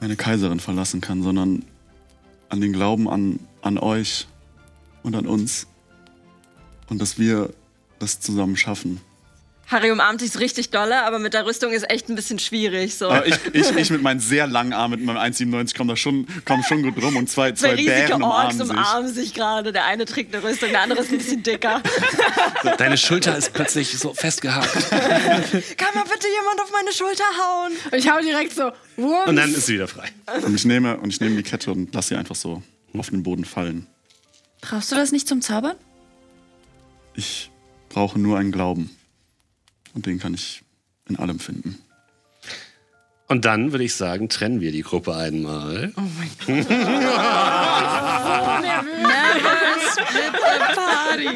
meine 0.00 0.16
Kaiserin 0.16 0.60
verlassen 0.60 1.00
kann, 1.00 1.22
sondern 1.22 1.64
an 2.48 2.60
den 2.60 2.72
Glauben 2.72 3.08
an, 3.08 3.40
an 3.62 3.78
euch 3.78 4.26
und 5.02 5.14
an 5.14 5.26
uns 5.26 5.66
und 6.88 7.00
dass 7.00 7.18
wir 7.18 7.52
das 7.98 8.20
zusammen 8.20 8.56
schaffen. 8.56 9.00
Harry 9.70 9.90
umarmt 9.90 10.22
dich 10.22 10.32
so 10.32 10.38
richtig 10.38 10.70
dolle, 10.70 11.04
aber 11.04 11.18
mit 11.18 11.34
der 11.34 11.44
Rüstung 11.44 11.72
ist 11.72 11.90
echt 11.90 12.08
ein 12.08 12.14
bisschen 12.14 12.38
schwierig. 12.38 12.94
So. 12.96 13.10
Aber 13.10 13.26
ich, 13.26 13.36
ich, 13.52 13.70
ich 13.76 13.90
mit 13.90 14.00
meinen 14.00 14.18
sehr 14.18 14.46
langen 14.46 14.72
Armen, 14.72 14.98
mit 14.98 15.04
meinem 15.04 15.18
1,97 15.18 15.76
komme 15.76 15.92
da 15.92 15.96
schon, 15.96 16.26
komm 16.46 16.62
schon 16.62 16.82
gut 16.82 17.02
rum 17.02 17.16
und 17.16 17.28
zwei, 17.28 17.52
zwei 17.52 17.68
Zwei 17.68 17.74
riesige 17.74 17.94
Bären 18.06 18.22
Orks 18.22 18.54
umarmen 18.54 18.66
sich. 18.66 18.70
umarmen 18.70 19.14
sich 19.14 19.34
gerade. 19.34 19.72
Der 19.72 19.84
eine 19.84 20.06
trägt 20.06 20.34
eine 20.34 20.42
Rüstung, 20.42 20.70
der 20.70 20.80
andere 20.80 21.00
ist 21.00 21.12
ein 21.12 21.18
bisschen 21.18 21.42
dicker. 21.42 21.82
Deine 22.78 22.96
Schulter 22.96 23.36
ist 23.36 23.52
plötzlich 23.52 23.98
so 23.98 24.14
festgehakt. 24.14 24.72
Kann 24.90 25.94
mal 25.94 26.04
bitte 26.04 26.28
jemand 26.28 26.60
auf 26.62 26.72
meine 26.72 26.92
Schulter 26.92 27.24
hauen? 27.38 27.72
Und 27.92 27.98
ich 27.98 28.10
hau 28.10 28.20
direkt 28.20 28.54
so, 28.54 28.70
Wurms. 28.96 29.28
Und 29.28 29.36
dann 29.36 29.54
ist 29.54 29.66
sie 29.66 29.74
wieder 29.74 29.88
frei. 29.88 30.08
Und 30.46 30.54
ich 30.54 30.64
nehme, 30.64 30.96
und 30.96 31.10
ich 31.10 31.20
nehme 31.20 31.36
die 31.36 31.42
Kette 31.42 31.70
und 31.72 31.94
lasse 31.94 32.08
sie 32.08 32.16
einfach 32.16 32.36
so 32.36 32.62
auf 32.96 33.10
den 33.10 33.22
Boden 33.22 33.44
fallen. 33.44 33.86
Brauchst 34.62 34.90
du 34.90 34.96
das 34.96 35.12
nicht 35.12 35.28
zum 35.28 35.42
Zaubern? 35.42 35.76
Ich 37.14 37.50
brauche 37.90 38.18
nur 38.18 38.38
einen 38.38 38.50
Glauben. 38.50 38.97
Und 39.94 40.06
den 40.06 40.18
kann 40.18 40.34
ich 40.34 40.62
in 41.08 41.16
allem 41.18 41.38
finden. 41.40 41.78
Und 43.26 43.44
dann 43.44 43.72
würde 43.72 43.84
ich 43.84 43.94
sagen, 43.94 44.28
trennen 44.28 44.60
wir 44.60 44.72
die 44.72 44.82
Gruppe 44.82 45.14
einmal. 45.14 45.92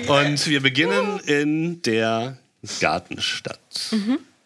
Und 0.09 0.47
wir 0.47 0.61
beginnen 0.63 1.19
in 1.27 1.83
der 1.83 2.39
Gartenstadt. 2.81 3.59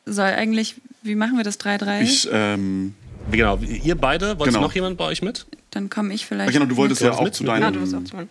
Soll 0.07 0.25
eigentlich, 0.25 0.77
wie 1.03 1.15
machen 1.15 1.37
wir 1.37 1.45
das 1.45 1.59
3-3? 1.61 2.03
Ich, 2.03 2.29
ähm, 2.33 2.95
Genau, 3.29 3.59
ihr 3.59 3.97
beide, 3.97 4.39
wollt 4.39 4.51
Genau. 4.51 4.61
noch 4.61 4.73
jemand 4.77 4.97
bei 4.97 5.05
euch 5.07 5.21
mit? 5.21 5.47
Dann 5.73 5.91
komme 5.91 6.15
ich 6.15 6.25
vielleicht. 6.25 6.49
ach 6.49 6.53
genau, 6.53 6.67
du 6.67 6.77
wolltest 6.77 7.01
Du 7.01 7.07
ja 7.07 7.11
auch 7.13 7.25
mit- 7.25 7.35
zu 7.35 7.43
mit- 7.43 7.51
deinem. 7.51 7.63
Ja, 7.63 7.71
du 7.73 7.81
auch 7.81 8.05
zu 8.05 8.15
meinen. 8.17 8.29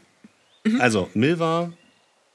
Also, 0.80 1.10
Milva, 1.14 1.74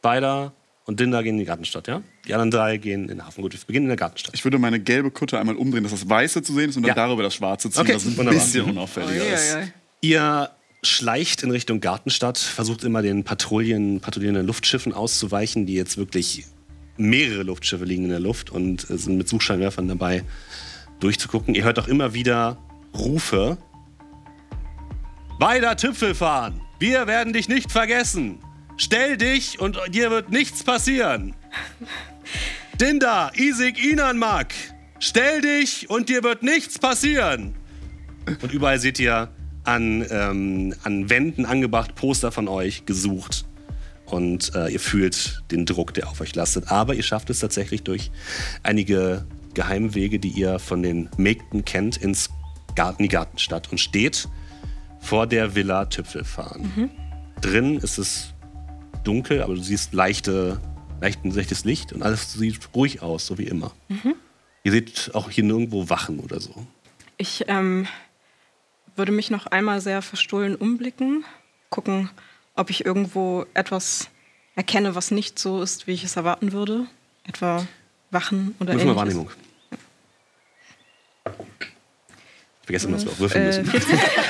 Beider 0.03 0.53
und 0.85 1.01
Dinda 1.01 1.23
gehen 1.23 1.35
in 1.37 1.39
die 1.39 1.45
Gartenstadt, 1.47 1.89
ja? 1.89 2.03
Die 2.31 2.35
anderen 2.35 2.53
drei 2.53 2.77
gehen 2.77 3.03
in 3.03 3.09
den 3.09 3.27
Hafen. 3.27 3.43
Gut, 3.43 3.53
wir 3.55 3.59
beginnen 3.67 3.87
in 3.87 3.89
der 3.89 3.97
Gartenstadt. 3.97 4.33
Ich 4.37 4.45
würde 4.45 4.57
meine 4.59 4.79
gelbe 4.79 5.11
Kutte 5.11 5.37
einmal 5.41 5.57
umdrehen, 5.57 5.83
dass 5.83 5.91
das 5.91 6.09
Weiße 6.09 6.43
zu 6.43 6.55
sehen 6.55 6.71
ist 6.71 6.77
und 6.77 6.85
dann 6.85 6.91
Ja. 6.91 6.95
darüber 6.95 7.25
das 7.25 7.35
Schwarze 7.35 7.69
ziehen, 7.71 7.81
Okay, 7.83 7.93
dass 7.95 8.03
es 8.05 8.13
ein 8.13 8.17
wunderbar. 8.19 8.41
bisschen 8.41 8.65
unauffälliger 8.67 9.35
ist. 9.35 9.57
Ihr 10.01 10.49
schleicht 10.85 11.43
in 11.43 11.51
Richtung 11.51 11.81
Gartenstadt, 11.81 12.39
versucht 12.39 12.85
immer 12.85 13.03
den 13.03 13.25
Patrouillen, 13.25 13.99
patrouillierenden 14.01 14.47
Luftschiffen 14.47 14.93
auszuweichen, 14.95 15.67
die 15.67 15.75
jetzt 15.75 15.97
wirklich 15.97 16.45
mehrere 16.97 17.43
Luftschiffe 17.43 17.85
liegen 17.85 18.05
in 18.05 18.11
der 18.11 18.21
Luft 18.21 18.51
und 18.51 18.83
sind 18.83 19.19
mit 19.19 19.29
Suchscheinwerfern 19.29 19.89
dabei 19.89 20.23
durchzugucken. 21.01 21.57
Ihr 21.57 21.65
hört 21.65 21.81
auch 21.81 21.89
immer 21.89 22.15
wieder 22.15 22.59
Rufe. 22.97 23.59
Weiter 25.41 25.77
Tüpfel 25.77 26.15
fahren! 26.15 26.61
Wir 26.79 27.09
werden 27.09 27.33
dich 27.33 27.49
nicht 27.49 27.73
vergessen! 27.73 28.39
Stell 28.77 29.17
dich 29.17 29.59
und 29.61 29.79
dir 29.91 30.11
wird 30.13 30.31
nichts 30.31 30.63
passieren! 30.63 31.35
Dinda, 32.81 33.31
Isik, 33.35 33.83
Inanmak! 33.83 34.55
Stell 34.99 35.41
dich 35.41 35.89
und 35.89 36.09
dir 36.09 36.23
wird 36.23 36.43
nichts 36.43 36.79
passieren! 36.79 37.55
Und 38.43 38.53
überall 38.53 38.79
seht 38.79 38.99
ihr 39.01 39.31
an, 39.65 40.07
ähm, 40.11 40.75
an 40.83 41.11
Wänden 41.11 41.47
angebracht 41.47 41.95
Poster 41.95 42.33
von 42.33 42.49
euch 42.49 42.87
gesucht. 42.87 43.47
Und 44.07 44.55
äh, 44.55 44.69
ihr 44.69 44.81
fühlt 44.81 45.43
den 45.51 45.67
Druck, 45.67 45.95
der 45.95 46.09
auf 46.09 46.21
euch 46.21 46.35
lastet. 46.35 46.71
Aber 46.71 46.95
ihr 46.95 47.03
schafft 47.03 47.31
es 47.31 47.39
tatsächlich 47.41 47.83
durch 47.83 48.11
einige 48.63 49.25
Geheimwege, 49.55 50.19
die 50.19 50.31
ihr 50.31 50.59
von 50.59 50.83
den 50.83 51.09
Mägden 51.17 51.65
kennt, 51.65 51.97
ins 51.97 52.31
Garten, 52.75 53.03
die 53.03 53.09
Gartenstadt 53.09 53.71
und 53.71 53.79
steht 53.79 54.29
vor 55.01 55.27
der 55.27 55.55
Villa 55.55 55.87
Tüpfelfahren. 55.87 56.91
Drin 57.41 57.79
ist 57.79 57.99
es 57.99 58.35
dunkel, 59.05 59.43
aber 59.43 59.55
du 59.55 59.63
siehst 59.63 59.93
leichte, 59.93 60.61
leicht, 61.01 61.25
ein 61.25 61.31
leichtes 61.31 61.65
Licht 61.65 61.93
und 61.93 62.03
alles 62.03 62.33
sieht 62.33 62.61
ruhig 62.75 63.03
aus, 63.03 63.27
so 63.27 63.39
wie 63.39 63.45
immer. 63.45 63.73
Ihr 64.65 64.73
seht 64.73 65.11
auch 65.15 65.31
hier 65.31 65.45
nirgendwo 65.45 65.89
Wachen 65.89 66.21
oder 66.21 66.41
so. 66.41 66.55
Ich 67.17 67.45
ähm, 67.49 67.87
würde 68.97 69.13
mich 69.13 69.31
noch 69.31 69.47
einmal 69.47 69.81
sehr 69.81 70.03
verstohlen 70.03 70.55
umblicken, 70.57 71.25
gucken, 71.71 72.11
ob 72.55 72.71
ich 72.71 72.85
irgendwo 72.85 73.47
etwas 73.55 74.09
erkenne, 74.57 74.95
was 74.95 75.11
nicht 75.11 75.39
so 75.39 75.63
ist, 75.63 75.87
wie 75.87 75.93
ich 75.93 76.05
es 76.05 76.17
erwarten 76.17 76.53
würde. 76.53 76.87
Etwa 77.25 77.67
Wachen 78.11 78.55
oder 78.61 78.75
Würfel 78.75 78.89
mal. 78.89 78.97
Wahrnehmung. 78.97 79.31
Ich 81.27 82.67
vergesse 82.67 82.87
immer, 82.89 82.97
dass 82.97 83.07
wir 83.07 83.13
auch 83.13 83.19
würfeln 83.19 83.43
Äh, 83.45 83.47
müssen. 83.47 83.67
14. 83.67 83.99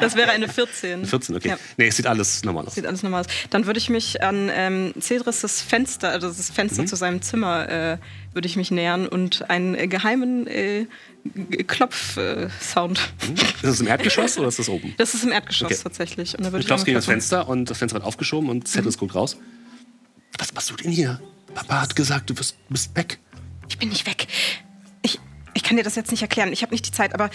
das 0.00 0.16
wäre 0.16 0.30
eine 0.30 0.48
14. 0.48 1.04
14, 1.04 1.36
okay. 1.36 1.48
Ja. 1.50 1.58
Nee, 1.76 1.88
es 1.88 1.96
sieht 1.96 2.06
alles 2.06 2.42
normal 2.44 2.66
aus. 2.66 2.74
Sieht 2.74 2.86
alles 2.86 3.02
normal 3.02 3.20
aus. 3.22 3.26
Dann 3.50 3.66
würde 3.66 3.78
ich 3.78 3.88
mich 3.90 4.22
an 4.22 4.50
ähm, 4.52 4.94
Cedris' 5.00 5.62
Fenster, 5.62 6.10
also 6.10 6.28
das 6.28 6.50
Mhm. 6.50 6.54
Fenster 6.54 6.86
zu 6.86 6.96
seinem 6.96 7.22
Zimmer, 7.22 7.68
äh, 7.68 7.98
würde 8.32 8.46
ich 8.46 8.56
mich 8.56 8.70
nähern 8.70 9.06
und 9.08 9.48
einen 9.50 9.74
äh, 9.74 9.86
geheimen 9.88 10.46
äh, 10.46 10.86
Klopf-Sound. 11.66 13.12
Ist 13.56 13.64
das 13.64 13.80
im 13.80 13.86
Erdgeschoss 13.86 14.38
oder 14.38 14.48
ist 14.48 14.58
das 14.58 14.68
oben? 14.68 14.94
Das 14.98 15.14
ist 15.14 15.24
im 15.24 15.32
Erdgeschoss 15.32 15.70
Okay. 15.72 15.80
tatsächlich. 15.82 16.34
Und 16.36 16.44
da 16.44 16.48
Du 16.48 16.52
würde 16.54 16.60
ich 16.62 16.66
klopfst 16.66 16.84
gegen 16.84 16.96
das. 16.96 17.06
Fenster 17.06 17.48
und 17.48 17.70
das 17.70 17.78
Fenster 17.78 17.94
wird 17.96 18.04
aufgeschoben 18.04 18.48
und 18.50 18.66
Zettel 18.68 18.92
guckt 18.94 19.14
raus. 19.14 19.36
Was 20.38 20.52
machst 20.54 20.70
du 20.70 20.76
denn 20.76 20.90
hier? 20.92 21.20
Papa 21.54 21.82
hat 21.82 21.96
gesagt, 21.96 22.30
du 22.30 22.34
bist, 22.34 22.56
bist 22.68 22.94
weg. 22.96 23.18
Ich 23.68 23.78
bin 23.78 23.88
nicht 23.88 24.06
weg. 24.06 24.26
Ich, 25.02 25.18
ich 25.54 25.62
kann 25.62 25.76
dir 25.76 25.82
das 25.82 25.96
jetzt 25.96 26.10
nicht 26.10 26.22
erklären. 26.22 26.52
Ich 26.52 26.62
habe 26.62 26.72
nicht 26.72 26.86
die 26.86 26.92
Zeit, 26.92 27.14
aber 27.14 27.30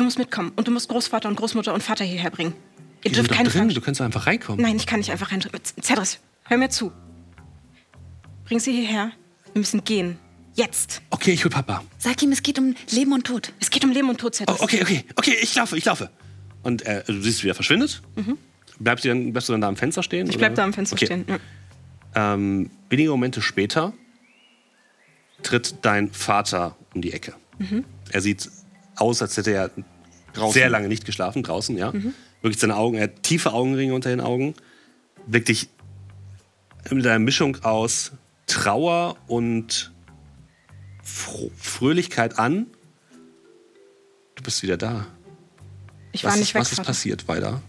du 0.00 0.04
musst 0.04 0.18
mitkommen 0.18 0.52
und 0.56 0.66
du 0.66 0.72
musst 0.72 0.88
Großvater 0.88 1.28
und 1.28 1.36
Großmutter 1.36 1.72
und 1.74 1.82
Vater 1.82 2.04
hierher 2.04 2.30
bringen. 2.30 2.54
Ihr 3.02 3.10
Die 3.10 3.16
dürft 3.16 3.30
keine 3.30 3.48
drin, 3.48 3.60
Fragen. 3.62 3.74
du 3.74 3.80
kannst 3.80 4.00
einfach 4.00 4.26
reinkommen. 4.26 4.60
Nein, 4.60 4.76
ich 4.76 4.86
kann 4.86 4.98
nicht 5.00 5.10
einfach 5.10 5.30
rein. 5.32 5.42
Cedris, 5.82 6.18
hör 6.44 6.56
mir 6.58 6.68
zu. 6.70 6.92
Bring 8.44 8.58
sie 8.60 8.72
hierher. 8.72 9.12
Wir 9.52 9.60
müssen 9.60 9.84
gehen. 9.84 10.18
Jetzt. 10.54 11.00
Okay, 11.10 11.32
ich 11.32 11.44
hol 11.44 11.50
Papa. 11.50 11.82
Sag 11.98 12.20
ihm, 12.22 12.32
es 12.32 12.42
geht 12.42 12.58
um 12.58 12.74
Leben 12.90 13.12
und 13.12 13.24
Tod. 13.26 13.52
Es 13.60 13.70
geht 13.70 13.84
um 13.84 13.92
Leben 13.92 14.08
und 14.10 14.18
Tod, 14.18 14.32
Oh, 14.32 14.36
Cedris. 14.54 14.60
okay, 14.60 14.82
okay, 14.82 15.04
okay, 15.16 15.36
ich 15.40 15.54
laufe, 15.54 15.76
ich 15.78 15.84
laufe. 15.84 16.10
Und 16.62 16.82
äh, 16.82 17.02
du 17.06 17.20
siehst, 17.22 17.44
wie 17.44 17.48
er 17.48 17.54
verschwindet. 17.54 18.02
Bleibst, 18.78 19.04
du 19.04 19.08
dann, 19.08 19.32
bleibst 19.32 19.48
du 19.48 19.52
dann 19.52 19.60
da 19.60 19.68
am 19.68 19.76
Fenster 19.76 20.02
stehen? 20.02 20.26
Ich 20.26 20.32
oder? 20.32 20.38
bleib 20.38 20.54
da 20.56 20.64
am 20.64 20.72
Fenster 20.72 20.94
Okay. 20.94 21.06
stehen. 21.06 21.24
Ja. 21.28 22.34
Ähm, 22.34 22.70
wenige 22.90 23.10
Momente 23.10 23.40
später 23.40 23.92
tritt 25.42 25.76
dein 25.82 26.10
Vater 26.10 26.76
um 26.94 27.00
die 27.02 27.12
Ecke. 27.12 27.34
Er 28.10 28.20
sieht 28.20 28.50
aus, 28.96 29.22
als 29.22 29.36
hätte 29.36 29.52
er 29.52 29.70
sehr 30.50 30.68
lange 30.70 30.88
nicht 30.88 31.04
geschlafen, 31.04 31.42
draußen, 31.42 31.76
ja. 31.76 31.92
Wirklich 32.42 32.58
seine 32.60 32.76
Augen, 32.76 32.96
er 32.96 33.04
hat 33.04 33.22
tiefe 33.22 33.52
Augenringe 33.52 33.94
unter 33.94 34.10
den 34.10 34.20
Augen, 34.20 34.54
blickt 35.26 35.48
dich 35.48 35.68
mit 36.90 37.06
einer 37.06 37.18
Mischung 37.18 37.62
aus 37.62 38.12
Trauer 38.46 39.16
und 39.26 39.92
Fro 41.02 41.50
Fröhlichkeit 41.56 42.38
an. 42.38 42.66
Du 44.36 44.42
bist 44.42 44.62
wieder 44.62 44.76
da. 44.76 45.06
Ich 46.12 46.24
Was, 46.24 46.30
war 46.30 46.34
ist, 46.34 46.40
nicht 46.40 46.54
weg, 46.54 46.60
was 46.62 46.72
ist 46.72 46.82
passiert, 46.82 47.28
Weider? 47.28 47.62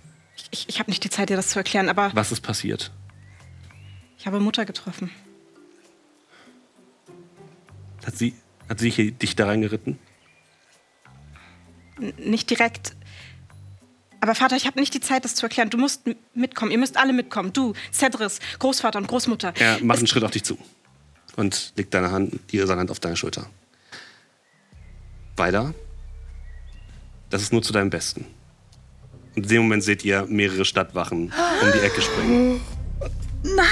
Ich, 0.51 0.67
ich 0.69 0.79
habe 0.79 0.89
nicht 0.89 1.03
die 1.03 1.09
Zeit, 1.09 1.29
dir 1.29 1.35
das 1.35 1.49
zu 1.49 1.59
erklären, 1.59 1.89
aber 1.89 2.11
Was 2.13 2.31
ist 2.31 2.41
passiert? 2.41 2.91
ich 4.17 4.25
habe 4.27 4.39
Mutter 4.39 4.65
getroffen. 4.65 5.09
Hat 8.05 8.17
sie, 8.17 8.33
hat 8.69 8.79
sie 8.79 8.89
hier- 8.89 9.11
dich 9.11 9.35
da 9.35 9.45
reingeritten? 9.47 9.99
Nicht 12.17 12.49
direkt. 12.49 12.95
Aber 14.19 14.35
Vater, 14.35 14.55
ich 14.55 14.67
habe 14.67 14.79
nicht 14.79 14.93
die 14.93 14.99
Zeit, 14.99 15.25
das 15.25 15.35
zu 15.35 15.45
erklären. 15.45 15.69
Du 15.69 15.77
musst 15.77 16.01
mitkommen. 16.35 16.71
Ihr 16.71 16.77
müsst 16.77 16.97
alle 16.97 17.13
mitkommen. 17.13 17.53
Du, 17.53 17.73
Cedris, 17.91 18.39
Großvater 18.59 18.99
und 18.99 19.07
Großmutter. 19.07 19.53
Er 19.57 19.79
macht 19.83 19.95
Es- 19.97 20.01
einen 20.01 20.07
Schritt 20.07 20.23
auf 20.23 20.31
dich 20.31 20.43
zu 20.43 20.57
und 21.35 21.73
legt 21.75 21.93
deine 21.93 22.11
Hand, 22.11 22.39
die, 22.51 22.59
seine 22.59 22.79
Hand 22.81 22.91
auf 22.91 22.99
deine 22.99 23.15
Schulter. 23.15 23.47
Weiter. 25.37 25.73
Das 27.29 27.41
ist 27.41 27.53
nur 27.53 27.63
zu 27.63 27.73
deinem 27.73 27.89
Besten. 27.89 28.25
Und 29.35 29.43
in 29.43 29.49
dem 29.49 29.61
Moment 29.63 29.83
seht 29.83 30.03
ihr 30.03 30.25
mehrere 30.27 30.65
Stadtwachen 30.65 31.31
um 31.61 31.71
die 31.73 31.79
Ecke 31.79 32.01
springen. 32.01 32.61
Nein! 33.43 33.65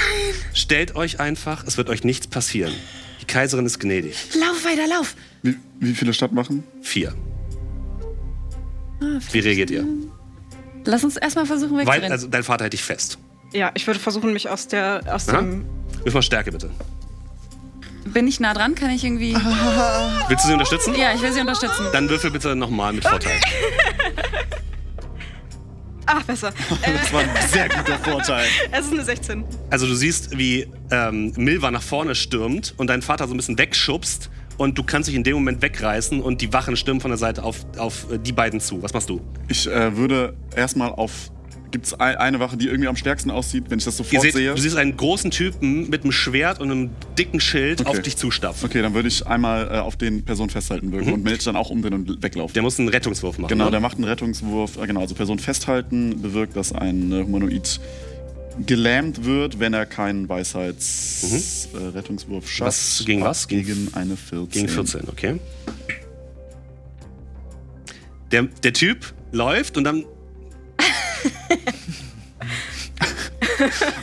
Stellt 0.54 0.96
euch 0.96 1.20
einfach, 1.20 1.64
es 1.64 1.76
wird 1.76 1.90
euch 1.90 2.02
nichts 2.02 2.26
passieren. 2.26 2.72
Die 3.20 3.26
Kaiserin 3.26 3.66
ist 3.66 3.78
gnädig. 3.78 4.16
Lauf 4.34 4.64
weiter, 4.64 4.88
lauf. 4.88 5.14
Wie, 5.42 5.56
wie 5.78 5.94
viele 5.94 6.12
Stadtmachen? 6.14 6.64
Vier. 6.82 7.14
Wie 9.32 9.38
reagiert 9.38 9.70
ihr? 9.70 9.84
Lass 10.84 11.04
uns 11.04 11.16
erstmal 11.16 11.46
versuchen 11.46 11.72
Weil, 11.76 11.86
wegzurennen. 11.86 12.12
also 12.12 12.26
dein 12.28 12.42
Vater 12.42 12.64
hält 12.64 12.72
dich 12.72 12.82
fest. 12.82 13.18
Ja, 13.52 13.70
ich 13.74 13.86
würde 13.86 13.98
versuchen, 14.00 14.32
mich 14.32 14.48
aus 14.48 14.68
der 14.68 15.02
aus 15.12 15.28
Aha. 15.28 15.38
dem. 15.40 15.64
Wirf 16.04 16.14
mal 16.14 16.22
Stärke 16.22 16.52
bitte. 16.52 16.70
Bin 18.04 18.26
ich 18.26 18.40
nah 18.40 18.54
dran? 18.54 18.74
Kann 18.74 18.90
ich 18.90 19.04
irgendwie. 19.04 19.34
Willst 20.28 20.44
du 20.44 20.48
sie 20.48 20.52
unterstützen? 20.54 20.94
Ja, 20.94 21.12
ich 21.14 21.20
will 21.22 21.32
sie 21.32 21.40
unterstützen. 21.40 21.86
Dann 21.92 22.08
würfel 22.08 22.30
bitte 22.30 22.56
nochmal 22.56 22.92
mit 22.92 23.04
Vorteil. 23.06 23.38
Ach, 26.06 26.22
besser. 26.24 26.52
Das 26.82 27.12
war 27.12 27.20
ein 27.20 27.28
sehr 27.48 27.68
guter 27.68 27.98
Vorteil. 27.98 28.46
es 28.72 28.86
ist 28.86 28.92
eine 28.92 29.04
16. 29.04 29.44
Also 29.70 29.86
du 29.86 29.94
siehst, 29.94 30.36
wie 30.36 30.66
ähm, 30.90 31.32
Milva 31.36 31.70
nach 31.70 31.82
vorne 31.82 32.14
stürmt 32.14 32.74
und 32.78 32.88
dein 32.88 33.02
Vater 33.02 33.28
so 33.28 33.34
ein 33.34 33.36
bisschen 33.36 33.58
wegschubst 33.58 34.30
und 34.60 34.76
du 34.76 34.82
kannst 34.82 35.08
dich 35.08 35.16
in 35.16 35.24
dem 35.24 35.36
Moment 35.36 35.62
wegreißen 35.62 36.20
und 36.20 36.42
die 36.42 36.52
Wachen 36.52 36.76
stürmen 36.76 37.00
von 37.00 37.10
der 37.10 37.16
Seite 37.16 37.42
auf, 37.42 37.64
auf 37.78 38.12
äh, 38.12 38.18
die 38.18 38.32
beiden 38.32 38.60
zu. 38.60 38.82
Was 38.82 38.92
machst 38.92 39.08
du? 39.08 39.22
Ich 39.48 39.66
äh, 39.66 39.96
würde 39.96 40.34
erstmal 40.54 40.90
auf. 40.90 41.30
Gibt 41.70 41.86
es 41.86 41.94
eine 41.94 42.40
Wache, 42.40 42.56
die 42.56 42.66
irgendwie 42.66 42.88
am 42.88 42.96
stärksten 42.96 43.30
aussieht, 43.30 43.66
wenn 43.68 43.78
ich 43.78 43.84
das 43.84 43.96
sofort 43.96 44.22
seht, 44.22 44.32
sehe? 44.32 44.52
du 44.52 44.60
siehst 44.60 44.76
einen 44.76 44.96
großen 44.96 45.30
Typen 45.30 45.88
mit 45.88 46.02
einem 46.02 46.10
Schwert 46.10 46.58
und 46.60 46.68
einem 46.68 46.90
dicken 47.16 47.38
Schild 47.38 47.82
Okay. 47.82 47.90
auf 47.90 48.00
dich 48.02 48.16
zustapfen. 48.16 48.66
Okay, 48.66 48.82
dann 48.82 48.92
würde 48.92 49.06
ich 49.06 49.24
einmal 49.24 49.68
äh, 49.68 49.78
auf 49.78 49.94
den 49.94 50.24
Person 50.24 50.50
festhalten 50.50 50.90
wirken 50.90 51.12
und 51.12 51.22
melde 51.22 51.44
dann 51.44 51.54
auch 51.54 51.70
umdrehen 51.70 51.94
und 51.94 52.22
weglaufen. 52.24 52.54
Der 52.54 52.64
muss 52.64 52.80
einen 52.80 52.88
Rettungswurf 52.88 53.38
machen. 53.38 53.50
Genau, 53.50 53.66
ne? 53.66 53.70
der 53.70 53.80
macht 53.80 53.98
einen 53.98 54.04
Rettungswurf. 54.04 54.78
Äh, 54.78 54.88
genau, 54.88 55.00
also 55.00 55.14
Person 55.14 55.38
festhalten 55.38 56.20
bewirkt, 56.20 56.56
dass 56.56 56.72
ein 56.72 57.12
äh, 57.12 57.22
Humanoid 57.22 57.80
gelähmt 58.66 59.24
wird, 59.24 59.58
wenn 59.60 59.72
er 59.74 59.86
keinen 59.86 60.28
Weisheits-Rettungswurf 60.28 61.82
äh, 61.82 61.86
Rettungswurf 61.96 62.50
schafft. 62.50 62.68
Was- 62.68 63.02
gegen 63.06 63.22
was? 63.22 63.48
Gegen 63.48 63.88
eine 63.94 64.16
14. 64.16 64.48
Gegen 64.50 64.68
14, 64.68 65.08
okay. 65.08 65.38
Der, 68.32 68.42
der 68.44 68.72
Typ 68.72 69.12
läuft 69.32 69.76
und 69.76 69.84
dann 69.84 70.04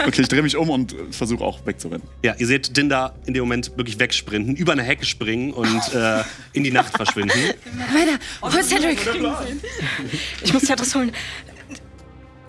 Okay, 0.05 0.21
ich 0.21 0.27
drehe 0.27 0.43
mich 0.43 0.55
um 0.55 0.69
und 0.69 0.93
äh, 0.93 0.97
versuche 1.11 1.43
auch 1.43 1.65
wegzurennen. 1.65 2.07
Ja, 2.23 2.35
ihr 2.37 2.45
seht 2.47 2.77
Dinda 2.77 3.15
in 3.25 3.33
dem 3.33 3.41
Moment 3.43 3.75
wirklich 3.75 3.99
wegsprinten, 3.99 4.55
über 4.55 4.73
eine 4.73 4.83
Hecke 4.83 5.05
springen 5.05 5.51
und 5.51 5.67
äh, 5.93 6.23
in 6.53 6.63
die 6.63 6.71
Nacht 6.71 6.95
verschwinden. 6.95 7.33
Weiter. 7.33 8.19
Wo 8.41 8.47
ist 8.57 8.69
Cedric? 8.69 8.99
Ich 10.43 10.53
muss 10.53 10.63
Tetris 10.63 10.93
holen. 10.95 11.11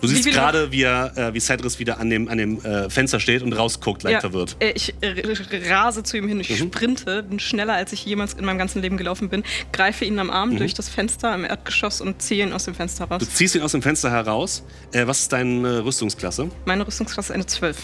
Du 0.01 0.07
siehst 0.07 0.25
gerade, 0.31 0.71
wie, 0.71 0.83
er, 0.83 1.17
äh, 1.17 1.33
wie 1.33 1.39
Cedris 1.41 1.77
wieder 1.79 1.99
an 1.99 2.09
dem, 2.09 2.29
an 2.29 2.37
dem 2.37 2.63
äh, 2.63 2.89
Fenster 2.89 3.19
steht 3.19 3.41
und 3.41 3.51
rausguckt, 3.53 4.03
leicht 4.03 4.13
Ja, 4.13 4.19
verwirrt. 4.21 4.55
äh, 4.59 4.71
Ich 4.71 4.93
äh, 5.01 5.73
rase 5.73 6.03
zu 6.03 6.17
ihm 6.17 6.27
hin, 6.27 6.39
ich 6.39 6.57
sprinte, 6.57 7.23
bin 7.23 7.39
schneller, 7.39 7.73
als 7.73 7.91
ich 7.91 8.05
jemals 8.05 8.33
in 8.33 8.45
meinem 8.45 8.57
ganzen 8.57 8.81
Leben 8.81 8.95
gelaufen 8.97 9.27
bin, 9.29 9.43
greife 9.73 10.05
ihn 10.05 10.17
am 10.19 10.29
Arm 10.29 10.55
durch 10.55 10.73
das 10.73 10.87
Fenster 10.87 11.35
im 11.35 11.43
Erdgeschoss 11.43 11.99
und 12.01 12.21
ziehe 12.21 12.45
ihn 12.45 12.53
aus 12.53 12.65
dem 12.65 12.75
Fenster 12.75 13.05
raus. 13.05 13.19
Du 13.19 13.25
ziehst 13.27 13.55
ihn 13.55 13.61
aus 13.61 13.73
dem 13.73 13.81
Fenster 13.81 14.09
heraus. 14.09 14.63
Äh, 14.93 15.05
was 15.07 15.19
ist 15.21 15.33
deine 15.33 15.83
Rüstungsklasse? 15.83 16.49
Meine 16.65 16.87
Rüstungsklasse 16.87 17.29
ist 17.33 17.35
eine 17.35 17.45
12. 17.45 17.77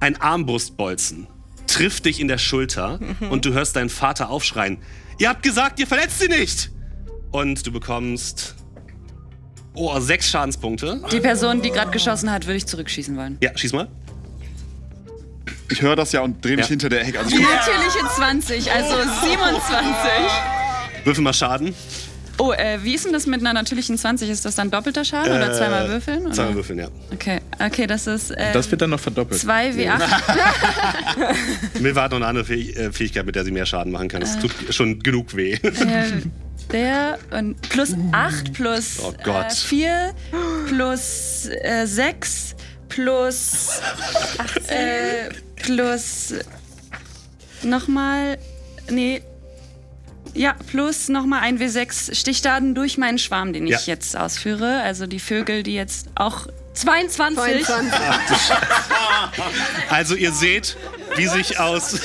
Ein 0.00 0.20
Armbrustbolzen 0.20 1.28
trifft 1.66 2.04
dich 2.04 2.20
in 2.20 2.28
der 2.28 2.38
Schulter 2.38 2.98
und 3.30 3.44
du 3.44 3.52
hörst 3.52 3.76
deinen 3.76 3.88
Vater 3.88 4.28
aufschreien. 4.30 4.78
Ihr 5.18 5.28
habt 5.28 5.42
gesagt, 5.42 5.80
ihr 5.80 5.86
verletzt 5.86 6.18
sie 6.20 6.28
nicht! 6.28 6.70
Und 7.30 7.66
du 7.66 7.72
bekommst 7.72 8.54
oh, 9.74 9.98
sechs 10.00 10.28
Schadenspunkte. 10.30 11.02
Die 11.12 11.20
Person, 11.20 11.62
die 11.62 11.70
gerade 11.70 11.90
geschossen 11.90 12.30
hat, 12.30 12.46
würde 12.46 12.56
ich 12.56 12.66
zurückschießen 12.66 13.16
wollen. 13.16 13.38
Ja, 13.40 13.50
schieß 13.56 13.72
mal. 13.72 13.88
Ich 15.70 15.80
höre 15.82 15.96
das 15.96 16.12
ja 16.12 16.20
und 16.20 16.44
drehe 16.44 16.56
mich 16.56 16.66
Ja. 16.66 16.70
hinter 16.70 16.88
der 16.88 17.04
Hecke. 17.04 17.18
Also 17.18 17.34
ich 17.36 17.42
Natürliche 17.42 17.98
20, 18.16 18.70
also 18.72 18.94
27. 19.22 20.10
Würfel 21.04 21.22
mal 21.24 21.32
Schaden. 21.32 21.74
Oh, 22.36 22.52
äh, 22.52 22.78
wie 22.82 22.94
ist 22.94 23.04
denn 23.04 23.12
das 23.12 23.26
mit 23.26 23.40
einer 23.40 23.52
natürlichen 23.52 23.96
20? 23.96 24.28
Ist 24.28 24.44
das 24.44 24.56
dann 24.56 24.68
doppelter 24.70 25.04
Schaden 25.04 25.30
oder 25.32 25.52
Äh, 25.52 25.56
zweimal 25.56 25.88
würfeln? 25.88 26.26
Oder? 26.26 26.32
Zweimal 26.34 26.54
würfeln, 26.56 26.78
ja. 26.80 26.88
Okay, 27.12 27.40
okay, 27.64 27.86
das 27.86 28.08
ist 28.08 28.32
äh, 28.32 28.52
Das 28.52 28.68
wird 28.70 28.82
dann 28.82 28.90
noch 28.90 28.98
verdoppelt. 29.00 29.40
2 29.40 29.70
W8. 29.70 30.00
Milva 31.80 32.02
hat 32.02 32.10
noch 32.10 32.16
eine 32.16 32.26
andere 32.26 32.44
Fäh- 32.44 32.76
äh, 32.76 32.92
Fähigkeit, 32.92 33.24
mit 33.24 33.36
der 33.36 33.44
sie 33.44 33.52
mehr 33.52 33.66
Schaden 33.66 33.92
machen 33.92 34.08
kann. 34.08 34.20
Das 34.20 34.36
tut 34.38 34.50
schon 34.70 34.98
genug 35.00 35.36
weh. 35.36 35.52
äh, 35.52 35.60
der 36.72 37.18
und 37.30 37.60
plus 37.62 37.94
8 38.12 38.52
plus 38.52 38.98
Oh 39.02 39.12
Gott. 39.22 39.46
Äh, 39.52 39.54
4 39.54 40.14
plus 40.68 41.48
äh, 41.62 41.86
6 41.86 42.54
plus 42.88 43.80
äh, 44.68 45.28
plus 45.56 46.34
nochmal 47.62 48.38
nee 48.90 49.22
ja, 50.36 50.54
plus 50.66 51.08
nochmal 51.08 51.40
ein 51.42 51.58
W6 51.60 52.12
Stichdaten 52.14 52.74
durch 52.74 52.98
meinen 52.98 53.18
Schwarm, 53.18 53.52
den 53.52 53.66
ich 53.68 53.72
Ja. 53.86 53.94
jetzt 53.94 54.16
ausführe. 54.16 54.80
Also 54.82 55.06
die 55.06 55.20
Vögel, 55.20 55.62
die 55.62 55.74
jetzt 55.74 56.08
auch 56.16 56.48
22. 56.74 57.64
22. 57.64 58.36
Also 59.90 60.14
ihr 60.16 60.32
seht, 60.32 60.76
wie 61.16 61.28
sich 61.28 61.60
aus, 61.60 62.00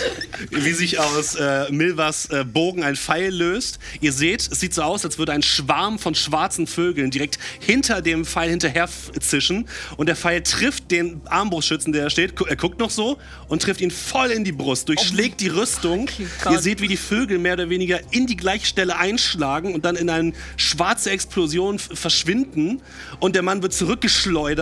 wie 0.52 0.72
sich 0.74 1.00
aus 1.00 1.34
äh, 1.36 1.66
Milvas 1.72 2.28
äh, 2.28 2.44
Bogen 2.46 2.84
ein 2.84 2.96
Pfeil 2.96 3.34
löst. 3.34 3.80
Ihr 4.00 4.14
seht, 4.14 4.48
es 4.52 4.60
sieht 4.60 4.74
so 4.76 4.84
aus, 4.84 5.04
als 5.04 5.18
würde 5.18 5.32
ein 5.32 5.42
Schwarm 5.42 5.98
von 5.98 6.14
schwarzen 6.14 6.68
Vögeln 6.68 7.10
direkt 7.10 7.40
hinter 7.60 8.02
dem 8.04 8.26
Pfeil 8.26 8.52
hinterher 8.52 8.88
zischen. 9.20 9.68
Und 9.98 10.06
der 10.08 10.16
Pfeil 10.16 10.44
trifft 10.44 10.92
den 10.92 11.22
Armbrustschützen, 11.26 11.92
der 11.92 12.04
da 12.04 12.10
steht. 12.12 12.36
Gu- 12.36 12.46
Er 12.46 12.56
guckt 12.56 12.80
noch 12.80 12.92
so 12.92 13.18
und 13.48 13.64
trifft 13.64 13.82
ihn 13.82 13.90
voll 13.92 14.30
in 14.30 14.44
die 14.44 14.52
Brust, 14.52 14.88
durchschlägt 14.88 15.42
die 15.42 15.48
Rüstung. 15.48 16.08
ihr 16.50 16.60
seht, 16.60 16.80
wie 16.82 16.88
die 16.88 16.98
Vögel 16.98 17.40
mehr 17.40 17.54
oder 17.54 17.70
weniger 17.70 18.00
in 18.12 18.28
die 18.28 18.38
gleiche 18.38 18.68
Stelle 18.68 18.98
einschlagen 18.98 19.74
und 19.74 19.84
dann 19.86 19.96
in 19.96 20.10
eine 20.12 20.34
schwarze 20.58 21.10
Explosion 21.10 21.80
verschwinden. 21.80 22.82
Und 23.20 23.36
der 23.36 23.42
Mann 23.42 23.64
wird 23.64 23.74
zurückgeschleudert 23.74 24.59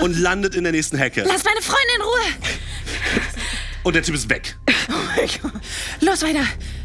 und 0.00 0.18
landet 0.18 0.54
in 0.54 0.64
der 0.64 0.72
nächsten 0.72 0.96
Hecke. 0.96 1.24
Lass 1.26 1.44
meine 1.44 1.60
Freundin 1.62 1.96
in 1.96 2.02
Ruhe! 2.02 2.54
Und 3.84 3.94
der 3.94 4.02
Typ 4.02 4.14
ist 4.14 4.30
weg. 4.30 4.56
Los 6.00 6.22
weiter! 6.22 6.44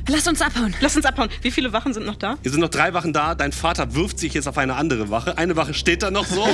Lass 0.10 0.28
uns 0.28 0.42
abhauen! 0.42 0.76
Lass 0.82 0.96
uns 0.98 1.06
abhauen. 1.06 1.30
Wie 1.42 1.52
viele 1.52 1.72
Wachen 1.72 1.94
sind 1.94 2.06
noch 2.06 2.18
da? 2.18 2.38
Hier 2.42 2.52
sind 2.52 2.60
noch 2.60 2.70
drei 2.70 2.94
Wachen 2.94 3.14
da. 3.14 3.36
Dein 3.36 3.54
Vater 3.54 3.96
wirft 3.96 4.20
sich 4.20 4.34
jetzt 4.34 4.48
auf 4.48 4.58
eine 4.58 4.76
andere 4.76 5.10
Wache. 5.10 5.38
Eine 5.38 5.56
Wache 5.56 5.74
steht 5.74 6.04
da 6.04 6.12
noch 6.12 6.26
so. 6.26 6.46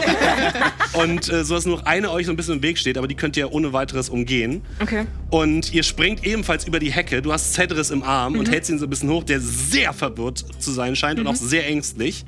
und 0.93 1.31
äh, 1.31 1.43
so 1.43 1.55
dass 1.55 1.65
nur 1.65 1.77
noch 1.77 1.85
eine 1.85 2.11
euch 2.11 2.27
so 2.27 2.31
ein 2.31 2.35
bisschen 2.35 2.55
im 2.55 2.61
Weg 2.61 2.77
steht, 2.77 2.97
aber 2.97 3.07
die 3.07 3.15
könnt 3.15 3.37
ihr 3.37 3.51
ohne 3.51 3.73
weiteres 3.73 4.09
umgehen. 4.09 4.61
Okay. 4.79 5.05
Und 5.31 5.73
ihr 5.73 5.83
springt 5.83 6.25
ebenfalls 6.25 6.67
über 6.67 6.79
die 6.79 6.91
Hecke. 6.91 7.21
Du 7.21 7.33
hast 7.33 7.53
Cedris 7.53 7.89
im 7.89 8.03
Arm 8.03 8.37
und 8.37 8.49
hältst 8.49 8.69
ihn 8.69 8.77
so 8.77 8.85
ein 8.85 8.89
bisschen 8.89 9.09
hoch, 9.09 9.23
der 9.23 9.39
sehr 9.39 9.93
verwirrt 9.93 10.45
zu 10.59 10.71
sein 10.71 10.95
scheint 10.95 11.19
und 11.19 11.25
auch 11.25 11.35
sehr 11.35 11.67
ängstlich. 11.67 12.25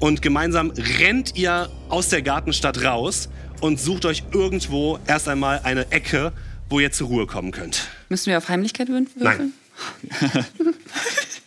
Und 0.00 0.22
gemeinsam 0.22 0.72
rennt 0.98 1.36
ihr 1.36 1.68
aus 1.90 2.08
der 2.08 2.22
Gartenstadt 2.22 2.82
raus 2.82 3.28
und 3.60 3.78
sucht 3.78 4.06
euch 4.06 4.24
irgendwo 4.32 4.98
erst 5.06 5.28
einmal 5.28 5.60
eine 5.62 5.92
Ecke, 5.92 6.32
wo 6.70 6.80
ihr 6.80 6.90
zur 6.90 7.08
Ruhe 7.08 7.26
kommen 7.26 7.52
könnt. 7.52 7.88
Müssen 8.08 8.30
wir 8.30 8.38
auf 8.38 8.48
Heimlichkeit 8.48 8.88
würfeln? 8.88 9.08
Nein. 9.16 9.52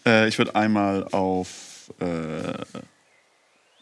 Äh, 0.05 0.27
ich 0.27 0.37
würde 0.37 0.53
einmal 0.53 1.07
auf 1.13 1.89
äh, 2.01 2.05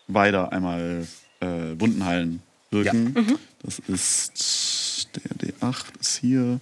weiter 0.08 0.52
einmal 0.52 1.08
äh, 1.40 1.48
Wunden 1.80 2.06
heilen 2.06 2.44
wirken. 2.70 3.40
Das 3.64 3.80
ist 3.80 5.10
der 5.16 5.52
D8 5.62 6.00
ist 6.00 6.18
hier. 6.18 6.60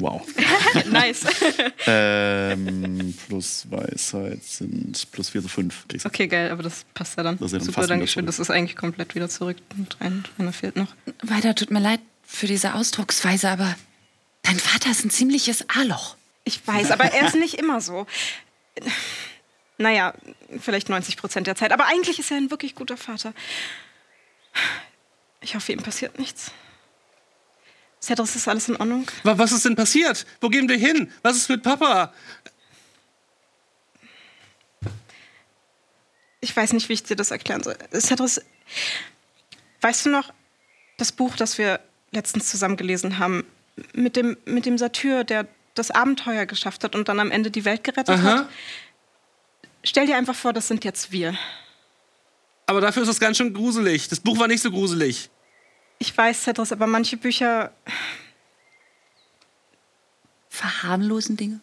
Wow. 0.00 0.26
nice. 0.90 1.26
ähm, 1.86 3.14
plus 3.28 3.66
Weisheit 3.70 4.42
sind 4.42 5.10
plus 5.12 5.30
4, 5.30 5.42
so 5.42 5.48
5. 5.48 5.86
Okay, 6.04 6.26
geil, 6.26 6.50
aber 6.50 6.62
das 6.62 6.84
passt 6.94 7.16
ja 7.16 7.22
dann. 7.22 7.38
Das 7.38 7.52
ist 7.52 7.60
ja 7.60 7.64
Super, 7.64 7.86
danke 7.86 8.06
schön. 8.06 8.26
Das 8.26 8.38
ist 8.38 8.50
eigentlich 8.50 8.76
komplett 8.76 9.14
wieder 9.14 9.28
zurück. 9.28 9.58
Und 9.76 9.96
ein, 10.00 10.24
einer 10.38 10.52
fehlt 10.52 10.76
noch. 10.76 10.88
Weiter, 11.22 11.54
tut 11.54 11.70
mir 11.70 11.80
leid 11.80 12.00
für 12.24 12.46
diese 12.46 12.74
Ausdrucksweise, 12.74 13.48
aber 13.50 13.76
dein 14.42 14.58
Vater 14.58 14.90
ist 14.90 15.04
ein 15.04 15.10
ziemliches 15.10 15.68
A-Loch. 15.68 16.16
Ich 16.44 16.66
weiß, 16.66 16.90
aber 16.90 17.04
er 17.04 17.26
ist 17.26 17.36
nicht 17.36 17.54
immer 17.54 17.80
so. 17.80 18.06
Naja, 19.76 20.14
vielleicht 20.58 20.88
90 20.88 21.16
Prozent 21.16 21.46
der 21.46 21.56
Zeit. 21.56 21.72
Aber 21.72 21.86
eigentlich 21.86 22.18
ist 22.18 22.30
er 22.30 22.38
ein 22.38 22.50
wirklich 22.50 22.74
guter 22.74 22.96
Vater. 22.96 23.34
Ich 25.42 25.54
hoffe, 25.54 25.72
ihm 25.72 25.82
passiert 25.82 26.18
nichts. 26.18 26.52
Cedric, 28.02 28.34
ist 28.34 28.48
alles 28.48 28.68
in 28.68 28.76
Ordnung? 28.76 29.06
Wa- 29.24 29.36
Was 29.36 29.52
ist 29.52 29.64
denn 29.64 29.76
passiert? 29.76 30.26
Wo 30.40 30.48
gehen 30.48 30.68
wir 30.68 30.78
hin? 30.78 31.12
Was 31.22 31.36
ist 31.36 31.48
mit 31.50 31.62
Papa? 31.62 32.12
Ich 36.40 36.56
weiß 36.56 36.72
nicht, 36.72 36.88
wie 36.88 36.94
ich 36.94 37.02
dir 37.02 37.16
das 37.16 37.30
erklären 37.30 37.62
soll. 37.62 37.76
Cedric, 37.92 38.42
weißt 39.82 40.06
du 40.06 40.10
noch 40.10 40.32
das 40.96 41.12
Buch, 41.12 41.36
das 41.36 41.58
wir 41.58 41.80
letztens 42.12 42.48
zusammen 42.50 42.76
gelesen 42.76 43.18
haben, 43.18 43.44
mit 43.92 44.16
dem, 44.16 44.36
mit 44.46 44.66
dem 44.66 44.78
Satyr, 44.78 45.24
der 45.24 45.46
das 45.74 45.90
Abenteuer 45.90 46.46
geschafft 46.46 46.82
hat 46.84 46.94
und 46.94 47.08
dann 47.08 47.20
am 47.20 47.30
Ende 47.30 47.50
die 47.50 47.64
Welt 47.64 47.84
gerettet 47.84 48.08
Aha. 48.18 48.22
hat? 48.22 48.48
Stell 49.84 50.06
dir 50.06 50.16
einfach 50.16 50.34
vor, 50.34 50.52
das 50.52 50.68
sind 50.68 50.84
jetzt 50.84 51.12
wir. 51.12 51.36
Aber 52.66 52.80
dafür 52.80 53.02
ist 53.02 53.08
das 53.08 53.20
ganz 53.20 53.36
schön 53.36 53.54
gruselig. 53.54 54.08
Das 54.08 54.20
Buch 54.20 54.38
war 54.38 54.48
nicht 54.48 54.62
so 54.62 54.70
gruselig. 54.70 55.30
Ich 56.02 56.16
weiß, 56.16 56.42
Cedric, 56.44 56.72
aber 56.72 56.86
manche 56.86 57.16
Bücher, 57.16 57.72
Verharmlosen 60.48 61.36
Dinge? 61.36 61.60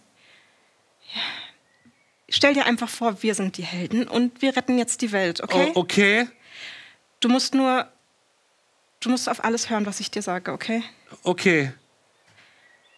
stell 2.29 2.53
dir 2.53 2.65
einfach 2.65 2.89
vor, 2.89 3.23
wir 3.23 3.33
sind 3.35 3.57
die 3.57 3.63
Helden 3.63 4.07
und 4.07 4.41
wir 4.41 4.55
retten 4.55 4.77
jetzt 4.77 5.01
die 5.01 5.11
Welt, 5.11 5.41
okay? 5.41 5.71
Oh, 5.73 5.79
okay, 5.81 6.27
Du 7.19 7.29
musst 7.29 7.55
nur, 7.55 7.89
du 8.99 9.09
musst 9.09 9.27
auf 9.29 9.43
alles 9.43 9.69
hören, 9.71 9.85
was 9.87 9.99
ich 9.99 10.11
dir 10.11 10.21
sage, 10.21 10.51
okay? 10.51 10.83
okay. 11.23 11.71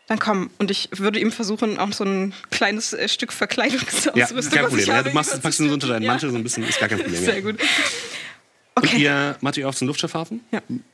Dann 0.08 0.18
komm. 0.20 0.50
Und 0.58 0.72
ich 0.72 0.90
würde 0.94 1.20
ihm 1.20 1.32
versuchen, 1.32 1.78
auch 1.78 1.94
so 1.94 2.04
ein 2.04 2.34
kleines 2.50 2.94
äh, 2.94 3.08
Stück 3.08 3.32
Verkleidungsausrüstung, 3.32 4.16
Ja, 4.18 4.26
ist 4.40 4.52
kein 4.52 4.66
Problem. 4.66 4.88
Ja, 4.88 5.04
du 5.04 5.12
machst, 5.12 5.42
packst 5.42 5.60
ihn 5.60 5.68
so 5.68 5.74
unter 5.76 5.88
deinen 5.88 6.02
ja. 6.02 6.12
Mantel 6.12 6.32
so 6.32 6.36
ein 6.38 6.44
bisschen, 6.44 6.64
ist 6.68 6.80
gar 6.80 6.90
kein 6.90 7.00
Problem. 7.00 7.24
Sehr 7.24 7.36
Ja. 7.36 7.42
gut. 7.42 7.60
Und 8.82 8.88
Okay. 8.88 9.02
ihr 9.04 9.38
macht 9.42 9.58
ihr 9.58 9.68
auf 9.68 9.76
zum 9.76 9.88
Luftschiffhafen? 9.88 10.42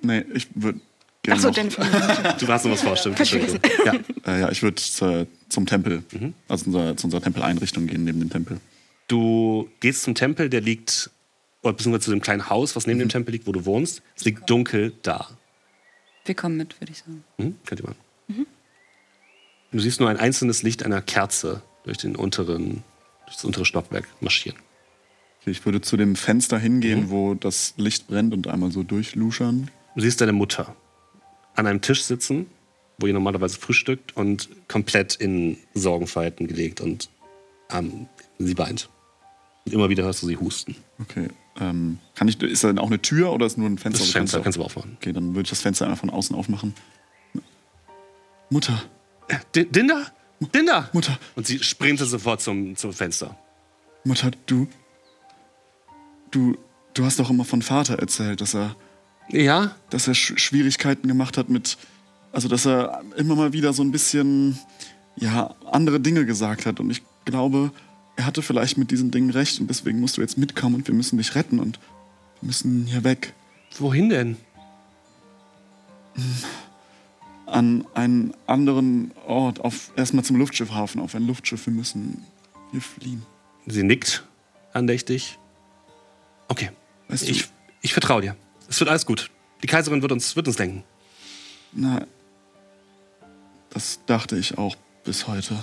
Nee, 0.01 0.23
ich 0.33 0.47
würde 0.55 0.79
gerne 1.23 1.37
Achso, 1.39 1.47
noch, 1.49 1.55
den. 1.55 1.69
Du 2.39 2.47
hast 2.47 2.65
noch 2.65 2.71
was 2.71 2.81
vorstellen. 2.81 3.15
Ja. 3.85 3.93
äh, 4.27 4.39
ja, 4.41 4.51
ich 4.51 4.61
würde 4.63 4.81
äh, 5.01 5.25
zum 5.49 5.65
Tempel, 5.65 6.03
Mhm. 6.11 6.33
also 6.47 6.65
unser, 6.67 6.97
zu 6.97 7.07
unserer 7.07 7.21
Tempeleinrichtung 7.21 7.87
gehen, 7.87 8.03
neben 8.03 8.19
dem 8.19 8.29
Tempel. 8.29 8.59
Du 9.07 9.69
gehst 9.81 10.03
zum 10.03 10.15
Tempel, 10.15 10.49
der 10.49 10.61
liegt, 10.61 11.09
oder 11.61 11.73
beziehungsweise 11.73 12.05
zu 12.05 12.11
dem 12.11 12.21
kleinen 12.21 12.49
Haus, 12.49 12.75
was 12.75 12.87
neben 12.87 12.99
dem 12.99 13.09
Tempel 13.09 13.31
liegt, 13.31 13.45
wo 13.47 13.51
du 13.51 13.65
wohnst. 13.65 14.01
Es 14.15 14.25
liegt 14.25 14.49
dunkel 14.49 14.93
da. 15.03 15.29
Wir 16.25 16.33
kommen 16.35 16.57
mit, 16.57 16.79
würde 16.81 16.91
ich 16.91 16.99
sagen. 16.99 17.23
Mhm, 17.37 17.55
könnt 17.65 17.81
ihr 17.81 17.87
machen. 17.87 18.45
Du 19.71 19.79
siehst 19.79 19.99
nur 19.99 20.09
ein 20.09 20.17
einzelnes 20.17 20.63
Licht 20.63 20.83
einer 20.83 21.01
Kerze 21.01 21.61
durch, 21.83 21.97
den 21.97 22.15
unteren, 22.15 22.83
durch 23.25 23.35
das 23.35 23.43
untere 23.45 23.65
Stockwerk 23.65 24.07
marschieren. 24.21 24.57
Ich 25.45 25.65
würde 25.65 25.81
zu 25.81 25.95
dem 25.97 26.15
Fenster 26.15 26.57
hingehen, 26.57 27.01
Mhm. 27.05 27.09
wo 27.09 27.33
das 27.35 27.73
Licht 27.77 28.07
brennt 28.07 28.33
und 28.33 28.47
einmal 28.47 28.71
so 28.71 28.83
durchluschern. 28.83 29.69
Du 29.95 30.01
siehst 30.01 30.19
deine 30.21 30.33
Mutter 30.33 30.75
an 31.55 31.67
einem 31.67 31.81
Tisch 31.81 32.03
sitzen, 32.03 32.47
wo 32.97 33.07
ihr 33.07 33.13
normalerweise 33.13 33.57
frühstückt 33.59 34.15
und 34.17 34.49
komplett 34.67 35.15
in 35.15 35.57
Sorgenfalten 35.73 36.47
gelegt 36.47 36.81
und 36.81 37.09
ähm, 37.71 38.07
sie 38.39 38.57
weint. 38.57 38.89
Und 39.65 39.73
immer 39.73 39.89
wieder 39.89 40.03
hörst 40.03 40.21
du 40.23 40.27
sie 40.27 40.37
husten. 40.37 40.75
Okay. 40.99 41.27
Ähm, 41.59 41.99
kann 42.15 42.27
ich, 42.27 42.41
ist 42.41 42.63
da 42.63 42.67
denn 42.67 42.79
auch 42.79 42.87
eine 42.87 43.01
Tür 43.01 43.31
oder 43.31 43.45
ist 43.45 43.57
nur 43.57 43.67
ein 43.69 43.77
Fenster? 43.77 44.03
Das 44.03 44.11
Fenster 44.11 44.41
kannst 44.41 44.57
du 44.57 44.61
aber 44.61 44.65
aufmachen. 44.65 44.97
Okay, 44.99 45.13
dann 45.13 45.29
würde 45.35 45.43
ich 45.43 45.49
das 45.49 45.61
Fenster 45.61 45.85
einmal 45.85 45.97
von 45.97 46.09
außen 46.09 46.35
aufmachen. 46.35 46.73
Mutter, 48.49 48.81
D 49.55 49.65
Dinda? 49.65 50.03
Dinda! 50.53 50.89
Mutter, 50.93 51.17
Und 51.35 51.47
sie 51.47 51.59
sprinte 51.63 52.05
sofort 52.05 52.41
zum, 52.41 52.75
zum 52.75 52.91
Fenster. 52.93 53.37
Mutter, 54.03 54.31
du. 54.45 54.67
Du, 56.35 56.57
du 56.93 57.05
hast 57.05 57.17
doch 57.17 57.29
immer 57.29 57.45
von 57.45 57.61
Vater 57.61 57.97
erzählt, 57.97 58.41
dass 58.41 58.53
er, 58.53 58.75
Ja? 59.29 59.73
dass 59.89 60.09
er 60.09 60.15
Sch 60.15 60.33
Schwierigkeiten 60.37 61.07
gemacht 61.07 61.37
hat 61.37 61.47
mit. 61.47 61.77
Also, 62.33 62.49
dass 62.49 62.65
er 62.65 63.01
immer 63.15 63.35
mal 63.37 63.53
wieder 63.53 63.71
so 63.71 63.81
ein 63.81 63.91
bisschen, 63.91 64.59
ja, 65.15 65.55
andere 65.71 66.01
Dinge 66.01 66.25
gesagt 66.25 66.65
hat. 66.65 66.81
Und 66.81 66.89
ich 66.91 67.01
glaube, 67.23 67.71
er 68.17 68.25
hatte 68.25 68.41
vielleicht 68.41 68.77
mit 68.77 68.91
diesen 68.91 69.11
Dingen 69.11 69.29
recht 69.29 69.61
und 69.61 69.69
deswegen 69.69 70.01
musst 70.01 70.17
du 70.17 70.21
jetzt 70.21 70.37
mitkommen 70.37 70.75
und 70.75 70.87
wir 70.89 70.93
müssen 70.93 71.15
dich 71.17 71.35
retten 71.35 71.57
und 71.59 71.79
wir 72.41 72.47
müssen 72.47 72.85
hier 72.85 73.05
weg. 73.05 73.33
Wohin 73.79 74.09
denn? 74.09 74.35
An 77.45 77.87
einen 77.93 78.33
anderen 78.45 79.11
Ort, 79.25 79.61
auf 79.61 79.91
erstmal 79.95 80.25
zum 80.25 80.35
Luftschiffhafen, 80.35 80.99
auf 80.99 81.15
ein 81.15 81.25
Luftschiff. 81.27 81.65
Wir 81.65 81.73
müssen 81.73 82.25
hier 82.71 82.81
fliehen. 82.81 83.21
Sie 83.67 83.83
nickt 83.83 84.25
andächtig. 84.73 85.39
Okay, 86.47 86.69
Weißt 87.07 87.27
du, 87.27 87.31
ich, 87.31 87.45
ich 87.81 87.93
vertraue 87.93 88.21
dir. 88.21 88.35
Es 88.67 88.79
wird 88.79 88.89
alles 88.89 89.05
gut. 89.05 89.29
Die 89.61 89.67
Kaiserin 89.67 90.01
wird 90.01 90.11
uns, 90.11 90.35
wird 90.35 90.47
uns 90.47 90.57
lenken. 90.57 90.83
Na, 91.71 92.05
das 93.69 93.99
dachte 94.05 94.37
ich 94.37 94.57
auch 94.57 94.75
bis 95.03 95.27
heute. 95.27 95.55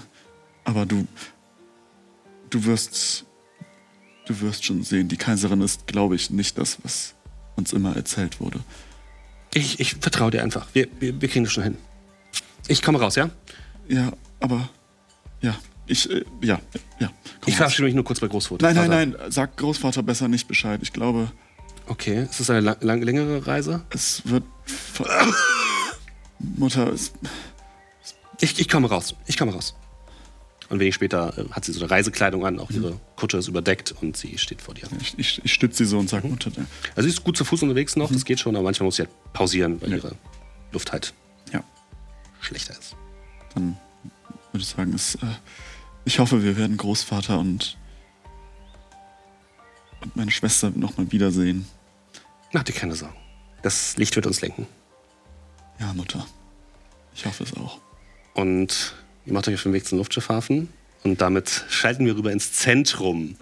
Aber 0.65 0.87
du, 0.87 1.07
du 2.51 2.65
wirst, 2.65 3.25
du 4.27 4.41
wirst 4.41 4.65
schon 4.65 4.83
sehen, 4.83 5.09
die 5.09 5.17
Kaiserin 5.17 5.61
ist, 5.61 5.87
glaube 5.87 6.15
ich, 6.15 6.31
nicht 6.31 6.59
das, 6.59 6.79
was 6.85 7.15
uns 7.57 7.73
immer 7.73 7.97
erzählt 7.97 8.41
wurde. 8.41 8.61
Ich, 9.55 9.81
ich 9.81 9.97
vertraue 9.97 10.31
dir 10.31 10.43
einfach. 10.43 10.67
Wir, 10.73 10.89
wir, 11.01 11.21
wir 11.21 11.29
kriegen 11.29 11.45
das 11.45 11.53
schon 11.53 11.65
hin. 11.65 11.77
Ich 12.69 12.83
komme 12.83 13.01
raus, 13.01 13.17
ja? 13.17 13.31
Ja, 13.89 14.13
aber, 14.41 14.71
ja, 15.41 15.57
ich, 15.87 16.11
äh, 16.11 16.25
ja, 16.41 16.61
ja. 17.01 17.09
komm 17.41 17.49
Ich 17.49 17.57
verabschiede 17.57 17.85
mich 17.87 17.95
nur 17.95 18.05
kurz 18.05 18.21
bei 18.21 18.29
Großvater. 18.29 18.65
Nein, 18.73 18.89
nein, 18.89 19.11
nein, 19.19 19.31
sag 19.31 19.57
Großvater 19.57 20.03
besser 20.03 20.29
nicht 20.29 20.49
Bescheid. 20.49 20.81
Ich 20.83 20.93
glaube, 20.93 21.31
Okay, 21.87 22.23
ist 22.31 22.39
das 22.39 22.49
eine 22.49 22.61
lang, 22.61 22.77
lang, 22.81 23.03
längere 23.03 23.45
Reise? 23.47 23.85
es 23.91 24.23
wird. 24.25 24.45
Mutter, 26.39 26.93
es, 26.93 27.13
Ich, 28.41 28.59
ich 28.59 28.69
komme 28.69 28.89
raus. 28.89 29.15
Ich 29.27 29.37
komme 29.37 29.53
raus. 29.53 29.75
Und 30.69 30.79
wenig 30.81 30.95
später 30.95 31.37
äh, 31.37 31.45
hat 31.51 31.65
sie 31.65 31.73
so 31.73 31.81
eine 31.81 31.91
Reisekleidung 31.91 32.47
an, 32.47 32.59
auch 32.59 32.71
ihre 32.71 32.99
Kutsche 33.17 33.37
ist 33.37 33.49
überdeckt 33.49 33.93
und 34.01 34.17
sie 34.17 34.39
steht 34.39 34.63
vor 34.63 34.75
dir. 34.75 34.85
ich, 35.01 35.19
ich, 35.19 35.41
ich 35.45 35.53
stütze 35.53 35.79
sie 35.79 35.85
so 35.85 35.99
und 35.99 36.09
sage, 36.09 36.27
Mutter, 36.27 36.51
äh, 36.57 36.65
Also 36.97 37.03
sie 37.09 37.15
ist 37.15 37.25
gut 37.25 37.37
zu 37.37 37.45
Fuß 37.45 37.63
unterwegs 37.63 37.95
noch, 37.97 38.11
das 38.11 38.25
geht 38.25 38.41
schon, 38.41 38.57
aber 38.57 38.65
manchmal 38.65 38.87
muss 38.87 38.97
sie 38.97 39.03
halt 39.03 39.11
pausieren, 39.35 39.83
weil 39.83 39.91
Ja. 39.91 39.97
ihre 39.97 40.17
Luft 40.73 40.93
halt 40.93 41.13
ja, 41.53 41.63
schlechter 42.41 42.73
ist. 42.79 42.97
dann 43.55 43.77
würde 44.53 44.63
ich 44.63 44.69
sagen, 44.69 44.95
es, 44.95 45.17
äh, 45.17 45.19
ich 46.05 46.19
hoffe, 46.19 46.43
wir 46.43 46.57
werden 46.57 46.77
Großvater 46.77 47.39
und, 47.39 47.77
und 50.01 50.17
meine 50.17 50.31
Schwester 50.31 50.71
nochmal 50.75 51.11
wiedersehen. 51.13 51.67
Mach 52.53 52.63
dir 52.63 52.73
keine 52.73 52.95
Sorgen. 52.95 53.17
Das 53.63 53.97
Licht 53.97 54.17
wird 54.17 54.27
uns 54.27 54.41
lenken. 54.41 54.67
Ja, 55.79 55.93
Mutter. 55.95 56.27
Ich 57.15 57.25
hoffe 57.27 57.45
es 57.45 57.57
auch. 57.57 57.79
Und 58.35 58.95
ihr 59.25 59.33
macht 59.33 59.49
euch 59.49 59.55
auf 59.55 59.63
den 59.63 59.73
Weg 59.73 59.87
zum 59.87 59.99
Luftschiffhafen. 59.99 60.69
Und 61.05 61.21
damit 61.21 61.65
schalten 61.69 62.07
wir 62.07 62.17
rüber 62.17 62.33
ins 62.33 62.53
Zentrum. 62.53 63.37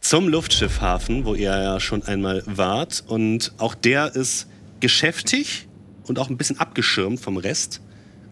Zum 0.00 0.28
Luftschiffhafen, 0.28 1.24
wo 1.24 1.34
ihr 1.34 1.50
ja 1.50 1.80
schon 1.80 2.02
einmal 2.02 2.42
wart. 2.46 3.04
Und 3.06 3.52
auch 3.58 3.74
der 3.74 4.14
ist 4.14 4.46
geschäftig 4.80 5.66
und 6.04 6.18
auch 6.18 6.28
ein 6.28 6.36
bisschen 6.36 6.58
abgeschirmt 6.58 7.20
vom 7.20 7.36
Rest. 7.36 7.80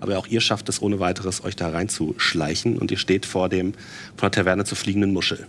Aber 0.03 0.19
auch 0.19 0.27
ihr 0.27 0.41
schafft 0.41 0.69
es 0.69 0.83
ohne 0.83 0.99
weiteres, 0.99 1.45
euch 1.45 1.55
da 1.55 1.69
reinzuschleichen. 1.69 2.77
Und 2.77 2.91
ihr 2.91 2.99
steht 2.99 3.25
vor 3.25 3.49
dem 3.49 3.73
von 4.17 4.23
der 4.23 4.33
Taverne 4.33 4.65
zur 4.65 4.77
fliegenden 4.77 5.13
Muschel. 5.13 5.47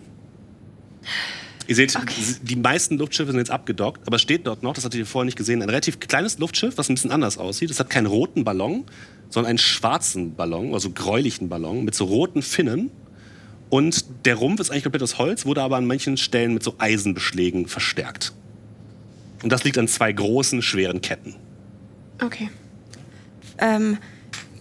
Ihr 1.65 1.75
seht, 1.75 1.97
die 2.43 2.55
meisten 2.55 2.99
Luftschiffe 2.99 3.31
sind 3.31 3.39
jetzt 3.39 3.49
abgedockt, 3.49 4.05
aber 4.05 4.17
es 4.17 4.21
steht 4.21 4.45
dort 4.45 4.61
noch, 4.61 4.75
das 4.75 4.85
hattet 4.85 4.99
ihr 4.99 5.07
vorher 5.07 5.25
nicht 5.25 5.37
gesehen, 5.37 5.63
ein 5.63 5.69
relativ 5.69 5.99
kleines 5.99 6.37
Luftschiff, 6.37 6.77
was 6.77 6.87
ein 6.87 6.93
bisschen 6.93 7.09
anders 7.09 7.39
aussieht. 7.39 7.71
Es 7.71 7.79
hat 7.79 7.89
keinen 7.89 8.05
roten 8.05 8.43
Ballon, 8.43 8.83
sondern 9.29 9.49
einen 9.49 9.57
schwarzen 9.57 10.35
Ballon, 10.35 10.75
also 10.75 10.91
gräulichen 10.91 11.49
Ballon 11.49 11.83
mit 11.83 11.95
so 11.95 12.05
roten 12.05 12.43
Finnen. 12.43 12.91
Und 13.71 14.05
der 14.25 14.35
Rumpf 14.35 14.59
ist 14.59 14.69
eigentlich 14.69 14.83
komplett 14.83 15.01
aus 15.01 15.17
Holz, 15.17 15.47
wurde 15.47 15.63
aber 15.63 15.77
an 15.77 15.87
manchen 15.87 16.17
Stellen 16.17 16.53
mit 16.53 16.61
so 16.61 16.75
Eisenbeschlägen 16.77 17.65
verstärkt. 17.65 18.33
Und 19.41 19.51
das 19.51 19.63
liegt 19.63 19.79
an 19.79 19.87
zwei 19.87 20.11
großen, 20.11 20.61
schweren 20.61 21.01
Ketten. 21.01 21.33
Okay. 22.21 22.51
Ähm, 23.57 23.97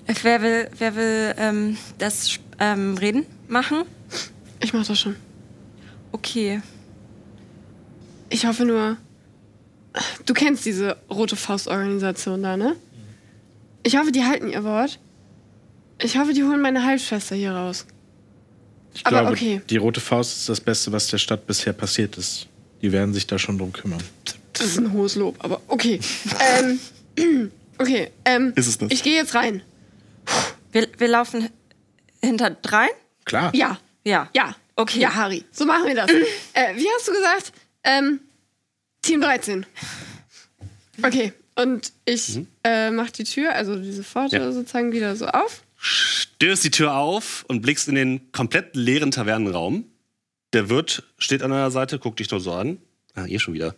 wer 0.06 0.42
will, 0.42 0.68
wer 0.78 0.96
will 0.96 1.34
ähm, 1.38 1.76
das 1.98 2.38
ähm, 2.58 2.96
Reden 2.96 3.26
machen? 3.48 3.84
Ich 4.60 4.72
mach 4.72 4.86
das 4.86 4.98
schon. 5.00 5.16
Okay. 6.12 6.60
Ich 8.30 8.46
hoffe 8.46 8.64
nur. 8.64 8.96
Du 10.24 10.32
kennst 10.32 10.64
diese 10.64 10.96
Rote 11.10 11.36
Faust-Organisation 11.36 12.42
da, 12.42 12.56
ne? 12.56 12.76
Ich 13.82 13.96
hoffe, 13.96 14.12
die 14.12 14.24
halten 14.24 14.48
ihr 14.48 14.64
Wort. 14.64 14.98
Ich 16.00 16.16
hoffe, 16.16 16.32
die 16.32 16.42
holen 16.42 16.60
meine 16.60 16.84
Halbschwester 16.84 17.36
hier 17.36 17.52
raus. 17.52 17.86
Ich 18.94 19.06
Aber 19.06 19.20
glaube, 19.20 19.32
okay. 19.32 19.60
die 19.68 19.76
Rote 19.76 20.00
Faust 20.00 20.36
ist 20.38 20.48
das 20.48 20.60
Beste, 20.60 20.92
was 20.92 21.08
der 21.08 21.18
Stadt 21.18 21.46
bisher 21.46 21.72
passiert 21.72 22.16
ist. 22.16 22.46
Die 22.80 22.92
werden 22.92 23.14
sich 23.14 23.26
da 23.26 23.38
schon 23.38 23.58
drum 23.58 23.72
kümmern. 23.72 24.02
Das 24.52 24.66
ist 24.66 24.78
ein 24.78 24.92
hohes 24.92 25.14
Lob, 25.14 25.36
aber 25.38 25.60
okay. 25.68 26.00
ähm, 27.16 27.50
okay, 27.78 28.10
ähm, 28.24 28.52
Ist 28.56 28.66
es 28.66 28.78
das? 28.78 28.90
ich 28.90 29.02
gehe 29.02 29.16
jetzt 29.16 29.34
rein. 29.34 29.62
Wir, 30.72 30.88
wir 30.98 31.08
laufen 31.08 31.48
hinterdrein? 32.22 32.88
Klar. 33.24 33.54
Ja, 33.54 33.78
Ja. 34.04 34.28
ja. 34.34 34.56
Okay. 34.74 35.00
Ja, 35.00 35.14
Harry, 35.14 35.44
so 35.52 35.66
machen 35.66 35.86
wir 35.86 35.94
das. 35.94 36.10
äh, 36.54 36.74
wie 36.76 36.86
hast 36.96 37.06
du 37.08 37.12
gesagt? 37.12 37.52
Ähm, 37.84 38.20
Team 39.02 39.20
13. 39.20 39.66
Okay, 41.02 41.32
und 41.56 41.92
ich 42.04 42.40
äh, 42.64 42.90
mach 42.90 43.10
die 43.10 43.24
Tür, 43.24 43.54
also 43.54 43.76
diese 43.76 44.02
Pforte 44.02 44.36
Ja. 44.36 44.50
sozusagen 44.52 44.92
wieder 44.92 45.14
so 45.16 45.26
auf. 45.26 45.62
Stößt 45.76 46.64
die 46.64 46.70
Tür 46.70 46.94
auf 46.96 47.44
und 47.48 47.60
blickst 47.60 47.88
in 47.88 47.96
den 47.96 48.32
komplett 48.32 48.74
leeren 48.76 49.10
Tavernenraum. 49.10 49.84
Der 50.52 50.70
Wirt 50.70 51.02
steht 51.18 51.42
an 51.42 51.50
deiner 51.50 51.70
Seite, 51.70 51.98
guckt 51.98 52.18
dich 52.20 52.30
nur 52.30 52.40
so 52.40 52.52
an. 52.52 52.78
Ah, 53.14 53.26
ihr 53.26 53.40
schon 53.40 53.54
wieder. 53.54 53.74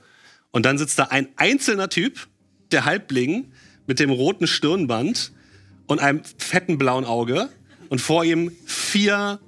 Und 0.53 0.65
dann 0.67 0.79
sitzt 0.79 0.99
da 0.99 1.05
ein 1.05 1.29
einzelner 1.37 1.89
Typ, 1.89 2.29
der 2.71 2.85
Halbling, 2.85 3.53
mit 3.87 3.99
dem 4.01 4.11
roten 4.11 4.47
Stirnband 4.47 5.33
und 5.87 6.01
einem 6.01 6.23
fetten 6.39 6.79
blauen 6.79 7.05
Auge. 7.05 7.49
Und 7.89 8.01
vor 8.01 8.25
ihm 8.25 8.51
vier, 8.67 9.39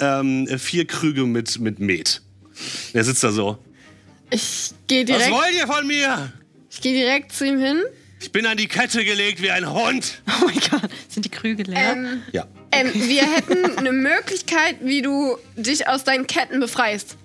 ähm, 0.00 0.46
vier 0.58 0.86
Krüge 0.86 1.22
mit, 1.24 1.58
mit 1.60 1.78
Met. 1.78 2.22
Der 2.92 3.04
sitzt 3.04 3.24
da 3.24 3.30
so. 3.30 3.58
Ich 4.30 4.72
gehe 4.88 5.06
Was 5.08 5.16
direkt, 5.16 5.30
wollt 5.32 5.54
ihr 5.54 5.66
von 5.66 5.86
mir? 5.86 6.32
ich 6.70 6.80
geh 6.80 6.92
direkt 6.92 7.32
zu 7.32 7.46
ihm 7.46 7.58
hin. 7.60 7.82
Ich 8.20 8.32
bin 8.32 8.46
an 8.46 8.56
die 8.56 8.66
Kette 8.68 9.04
gelegt 9.04 9.40
wie 9.42 9.50
ein 9.50 9.70
Hund. 9.70 10.22
Oh 10.42 10.46
mein 10.46 10.58
Gott. 10.70 10.90
Sind 11.08 11.24
die 11.24 11.30
Krüge 11.30 11.62
leer? 11.64 11.92
Ähm, 11.92 12.22
Ja. 12.32 12.46
Ähm, 12.72 12.90
wir 12.94 13.22
hätten 13.36 13.78
eine 13.78 13.92
Möglichkeit, 13.92 14.76
wie 14.82 15.00
du 15.02 15.36
dich 15.56 15.86
aus 15.88 16.04
deinen 16.04 16.26
Ketten 16.26 16.58
befreist. 16.60 17.16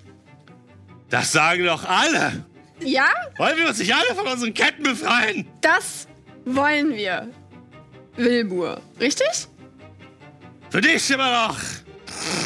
Das 1.08 1.32
sagen 1.32 1.64
doch 1.64 1.84
alle. 1.84 2.44
Ja, 2.82 3.08
Wollen 3.36 3.58
wir 3.58 3.66
uns 3.68 3.78
nicht 3.78 3.92
alle 3.94 4.14
von 4.14 4.26
unseren 4.26 4.54
Ketten 4.54 4.84
befreien? 4.84 5.46
das 5.60 6.06
wollen 6.44 6.94
wir. 6.94 7.28
Wilbur, 8.24 8.80
richtig? 9.00 9.48
Für 10.70 10.80
dich 10.80 11.10
immer 11.10 11.48
noch. 11.48 11.58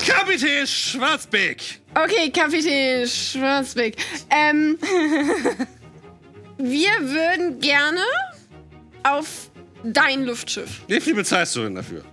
Kapitän 0.06 0.66
Schwarzbeck. 0.66 1.80
Okay, 1.94 2.30
Kapitän 2.30 3.06
Schwarzbeck. 3.06 3.96
Ähm, 4.30 4.78
wir 6.58 6.90
würden 7.00 7.60
gerne 7.60 8.04
auf 9.02 9.50
dein 9.82 10.24
Luftschiff. 10.24 10.82
Wie 10.88 11.00
viel 11.00 11.14
bezahlst 11.14 11.56
du 11.56 11.64
denn 11.64 11.74
dafür? 11.74 12.04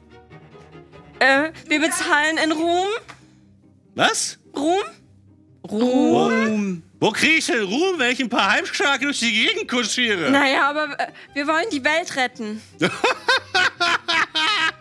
Äh, 1.19 1.51
wir 1.67 1.79
bezahlen 1.79 2.37
in 2.43 2.51
Ruhm. 2.51 2.87
Was? 3.95 4.39
Ruhm? 4.55 4.83
Ruhm. 5.69 6.83
Wo 7.01 7.09
kriege 7.11 7.33
ich 7.33 7.47
denn 7.47 7.63
Ruhm, 7.63 7.97
wenn 7.97 8.11
ich 8.11 8.19
ein 8.19 8.29
paar 8.29 8.51
Halbstarke 8.51 9.05
durch 9.05 9.17
die 9.17 9.31
Gegend 9.33 9.67
kutschiere? 9.67 10.29
Naja, 10.29 10.69
aber 10.69 10.99
äh, 10.99 11.07
wir 11.33 11.47
wollen 11.47 11.65
die 11.71 11.83
Welt 11.83 12.15
retten. 12.15 12.61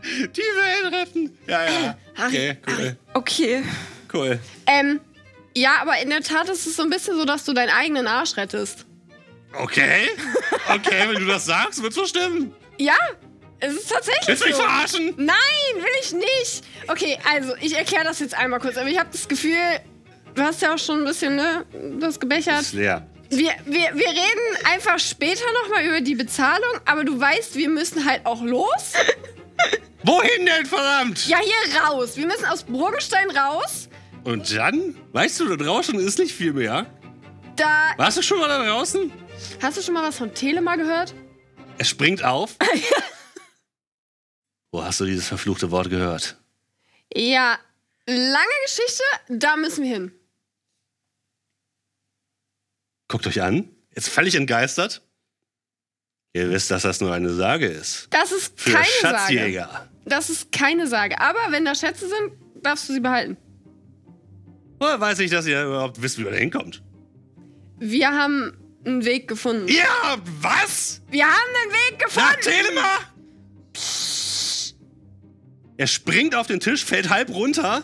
Die 0.02 0.40
Welt 0.40 0.92
retten. 0.92 1.38
Ja, 1.46 1.64
ja. 1.64 1.96
Okay, 2.26 2.56
cool. 2.66 2.96
Okay. 3.14 3.62
Cool. 4.12 4.38
Ähm, 4.66 5.00
ja, 5.56 5.76
aber 5.80 5.98
in 6.02 6.10
der 6.10 6.20
Tat 6.22 6.48
ist 6.48 6.66
es 6.66 6.76
so 6.76 6.82
ein 6.82 6.90
bisschen 6.90 7.16
so, 7.16 7.24
dass 7.24 7.44
du 7.44 7.52
deinen 7.52 7.70
eigenen 7.70 8.06
Arsch 8.06 8.36
rettest. 8.36 8.86
Okay. 9.54 10.08
Okay, 10.74 11.04
wenn 11.08 11.20
du 11.20 11.26
das 11.26 11.44
sagst, 11.46 11.82
wird's 11.82 11.96
so 11.96 12.06
stimmen. 12.06 12.52
Ja, 12.78 12.96
es 13.60 13.74
ist 13.74 13.90
tatsächlich 13.90 14.28
Willst 14.28 14.42
du 14.42 14.46
mich 14.48 14.56
so. 14.56 14.62
verarschen? 14.62 15.14
Nein, 15.16 15.36
will 15.74 15.84
ich 16.02 16.12
nicht. 16.12 16.64
Okay, 16.88 17.18
also 17.32 17.54
ich 17.60 17.76
erkläre 17.76 18.04
das 18.04 18.20
jetzt 18.20 18.34
einmal 18.34 18.58
kurz. 18.60 18.76
Aber 18.76 18.88
ich 18.88 18.98
habe 18.98 19.08
das 19.12 19.28
Gefühl, 19.28 19.54
du 20.34 20.42
hast 20.42 20.62
ja 20.62 20.74
auch 20.74 20.78
schon 20.78 21.00
ein 21.00 21.04
bisschen 21.04 21.36
ne, 21.36 21.64
das 21.98 22.18
gebechert. 22.18 22.60
Ist 22.60 22.74
leer. 22.74 23.06
Wir, 23.30 23.52
wir, 23.64 23.94
wir 23.94 24.08
reden 24.08 24.64
einfach 24.64 24.98
später 24.98 25.44
nochmal 25.62 25.84
über 25.84 26.00
die 26.00 26.16
Bezahlung, 26.16 26.80
aber 26.84 27.04
du 27.04 27.18
weißt, 27.18 27.54
wir 27.54 27.68
müssen 27.68 28.04
halt 28.04 28.26
auch 28.26 28.42
los. 28.42 28.92
Wohin 30.02 30.46
denn, 30.46 30.66
verdammt? 30.66 31.28
Ja, 31.28 31.38
hier 31.38 31.80
raus. 31.82 32.16
Wir 32.16 32.26
müssen 32.26 32.44
aus 32.46 32.64
Burgenstein 32.64 33.30
raus. 33.30 33.88
Und 34.24 34.54
dann? 34.56 34.96
Weißt 35.12 35.38
du, 35.40 35.48
da 35.48 35.56
draußen 35.56 35.98
ist 36.00 36.18
nicht 36.18 36.34
viel 36.34 36.52
mehr. 36.52 36.86
Da. 37.56 37.92
Warst 37.96 38.18
du 38.18 38.22
schon 38.22 38.38
mal 38.38 38.48
da 38.48 38.64
draußen? 38.64 39.12
Hast 39.62 39.78
du 39.78 39.82
schon 39.82 39.94
mal 39.94 40.02
was 40.02 40.16
von 40.16 40.34
Telema 40.34 40.76
gehört? 40.76 41.14
Er 41.78 41.84
springt 41.84 42.24
auf. 42.24 42.56
Wo 44.72 44.82
hast 44.82 45.00
du 45.00 45.04
dieses 45.04 45.28
verfluchte 45.28 45.70
Wort 45.70 45.90
gehört? 45.90 46.36
Ja, 47.12 47.58
lange 48.06 48.56
Geschichte, 48.66 49.02
da 49.28 49.56
müssen 49.56 49.84
wir 49.84 49.90
hin. 49.90 50.12
Guckt 53.10 53.26
euch 53.26 53.42
an. 53.42 53.68
Jetzt 53.92 54.08
völlig 54.08 54.36
entgeistert. 54.36 55.02
Ihr 56.32 56.48
wisst, 56.48 56.70
dass 56.70 56.82
das 56.82 57.00
nur 57.00 57.12
eine 57.12 57.34
Sage 57.34 57.66
ist. 57.66 58.06
Das 58.10 58.30
ist 58.30 58.52
Für 58.54 58.70
keine 58.70 58.86
Sage. 59.00 59.16
Schatzjäger. 59.16 59.88
Das 60.04 60.30
ist 60.30 60.52
keine 60.52 60.86
Sage. 60.86 61.20
Aber 61.20 61.40
wenn 61.50 61.64
da 61.64 61.74
Schätze 61.74 62.08
sind, 62.08 62.32
darfst 62.62 62.88
du 62.88 62.92
sie 62.92 63.00
behalten. 63.00 63.36
Woher 64.78 65.00
weiß 65.00 65.18
ich, 65.18 65.30
dass 65.32 65.44
ihr 65.46 65.60
überhaupt 65.64 66.00
wisst, 66.00 66.18
wie 66.18 66.22
man 66.22 66.34
da 66.34 66.38
hinkommt? 66.38 66.84
Wir 67.80 68.10
haben 68.12 68.56
einen 68.84 69.04
Weg 69.04 69.26
gefunden. 69.26 69.66
Ja, 69.66 70.16
was? 70.40 71.02
Wir 71.10 71.26
haben 71.26 71.54
einen 71.64 71.72
Weg 71.72 71.98
Na, 71.98 72.04
gefunden. 72.04 72.40
Telema! 72.42 72.98
Er 75.78 75.86
springt 75.88 76.36
auf 76.36 76.46
den 76.46 76.60
Tisch, 76.60 76.84
fällt 76.84 77.10
halb 77.10 77.30
runter. 77.30 77.82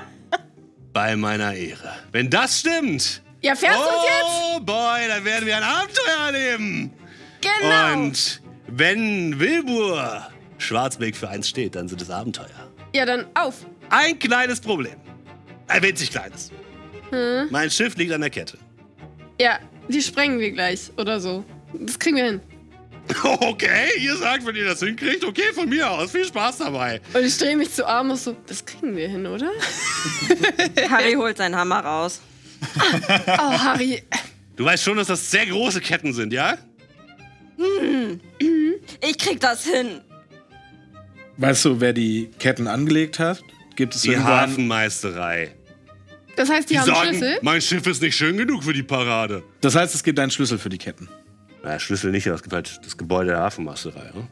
Bei 0.94 1.16
meiner 1.16 1.52
Ehre. 1.54 1.94
Wenn 2.12 2.30
das 2.30 2.60
stimmt. 2.60 3.21
Ja, 3.42 3.56
fährst 3.56 3.78
du 3.78 3.82
uns 3.82 4.04
jetzt? 4.04 4.56
Oh 4.56 4.60
boy, 4.60 5.08
dann 5.08 5.24
werden 5.24 5.46
wir 5.46 5.56
ein 5.56 5.62
Abenteuer 5.62 6.26
erleben. 6.26 6.92
Genau. 7.40 7.94
Und 7.94 8.40
wenn 8.68 9.38
Wilbur 9.40 10.28
Schwarzbeck 10.58 11.16
für 11.16 11.28
eins 11.28 11.48
steht, 11.48 11.74
dann 11.74 11.88
sind 11.88 12.00
es 12.00 12.08
Abenteuer. 12.08 12.70
Ja, 12.94 13.04
dann 13.04 13.26
auf. 13.34 13.66
Ein 13.90 14.18
kleines 14.18 14.60
Problem. 14.60 14.94
Ein 15.66 15.82
winzig 15.82 16.10
kleines. 16.10 16.50
Hm? 17.10 17.48
Mein 17.50 17.70
Schiff 17.70 17.96
liegt 17.96 18.12
an 18.12 18.20
der 18.20 18.30
Kette. 18.30 18.58
Ja, 19.40 19.58
die 19.88 20.00
sprengen 20.00 20.38
wir 20.38 20.52
gleich 20.52 20.90
oder 20.96 21.20
so. 21.20 21.44
Das 21.74 21.98
kriegen 21.98 22.16
wir 22.16 22.24
hin. 22.24 22.40
Okay, 23.24 23.88
ihr 23.98 24.16
sagt, 24.16 24.46
wenn 24.46 24.54
ihr 24.54 24.64
das 24.64 24.78
hinkriegt, 24.80 25.24
okay, 25.24 25.52
von 25.52 25.68
mir 25.68 25.90
aus. 25.90 26.12
Viel 26.12 26.24
Spaß 26.24 26.58
dabei. 26.58 27.00
Und 27.12 27.24
ich 27.24 27.36
drehe 27.36 27.56
mich 27.56 27.72
zu 27.72 27.84
Amos 27.86 28.24
so, 28.24 28.36
das 28.46 28.64
kriegen 28.64 28.94
wir 28.96 29.08
hin, 29.08 29.26
oder? 29.26 29.50
Harry 30.88 31.14
holt 31.14 31.36
seinen 31.36 31.56
Hammer 31.56 31.80
raus. 31.80 32.20
Oh, 32.62 33.52
Harry. 33.58 34.02
Du 34.56 34.64
weißt 34.64 34.82
schon, 34.84 34.96
dass 34.96 35.08
das 35.08 35.30
sehr 35.30 35.46
große 35.46 35.80
Ketten 35.80 36.12
sind, 36.12 36.32
ja? 36.32 36.56
Ich 39.00 39.18
krieg 39.18 39.40
das 39.40 39.64
hin. 39.64 40.00
Weißt 41.38 41.64
du, 41.64 41.80
wer 41.80 41.92
die 41.92 42.30
Ketten 42.38 42.66
angelegt 42.66 43.18
hat? 43.18 43.42
Gibt 43.76 43.94
es 43.94 44.02
Die 44.02 44.16
Hafenmeisterei. 44.16 45.54
Das 46.36 46.48
heißt, 46.50 46.68
die, 46.70 46.74
Die 46.74 46.80
haben 46.80 46.86
sagen, 46.86 47.08
Schlüssel? 47.10 47.38
mein 47.42 47.60
Schiff 47.60 47.86
ist 47.86 48.00
nicht 48.02 48.16
schön 48.16 48.36
genug 48.36 48.64
für 48.64 48.72
die 48.72 48.82
Parade. 48.82 49.42
Das 49.60 49.74
heißt, 49.74 49.94
es 49.94 50.02
gibt 50.02 50.18
einen 50.18 50.30
Schlüssel 50.30 50.58
für 50.58 50.68
die 50.68 50.78
Ketten. 50.78 51.08
Na, 51.62 51.78
Schlüssel 51.78 52.10
nicht, 52.10 52.26
es 52.26 52.42
gibt 52.42 52.54
halt 52.54 52.80
das 52.84 52.96
Gebäude 52.96 53.30
der 53.30 53.38
Hafenmeisterei. 53.40 54.10
Ne? 54.14 54.28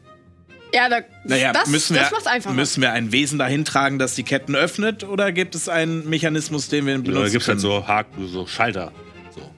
Ja, 0.73 0.89
da, 0.89 1.01
Naja, 1.25 1.51
das, 1.53 1.69
müssen, 1.69 1.95
wir, 1.95 2.01
das 2.03 2.11
macht's 2.11 2.27
einfacher. 2.27 2.53
müssen 2.55 2.81
wir 2.81 2.91
ein 2.93 3.11
Wesen 3.11 3.37
dahin 3.37 3.65
tragen, 3.65 3.99
das 3.99 4.15
die 4.15 4.23
Ketten 4.23 4.55
öffnet? 4.55 5.03
Oder 5.03 5.31
gibt 5.31 5.53
es 5.55 5.67
einen 5.69 6.09
Mechanismus, 6.09 6.69
den 6.69 6.85
wir 6.85 6.93
benutzen 6.97 7.23
Da 7.23 7.29
gibt 7.29 7.41
es 7.41 7.47
halt 7.47 7.59
so 7.59 7.87
Haken, 7.87 8.27
so 8.27 8.47
Schalter. 8.47 8.91
So. 9.35 9.51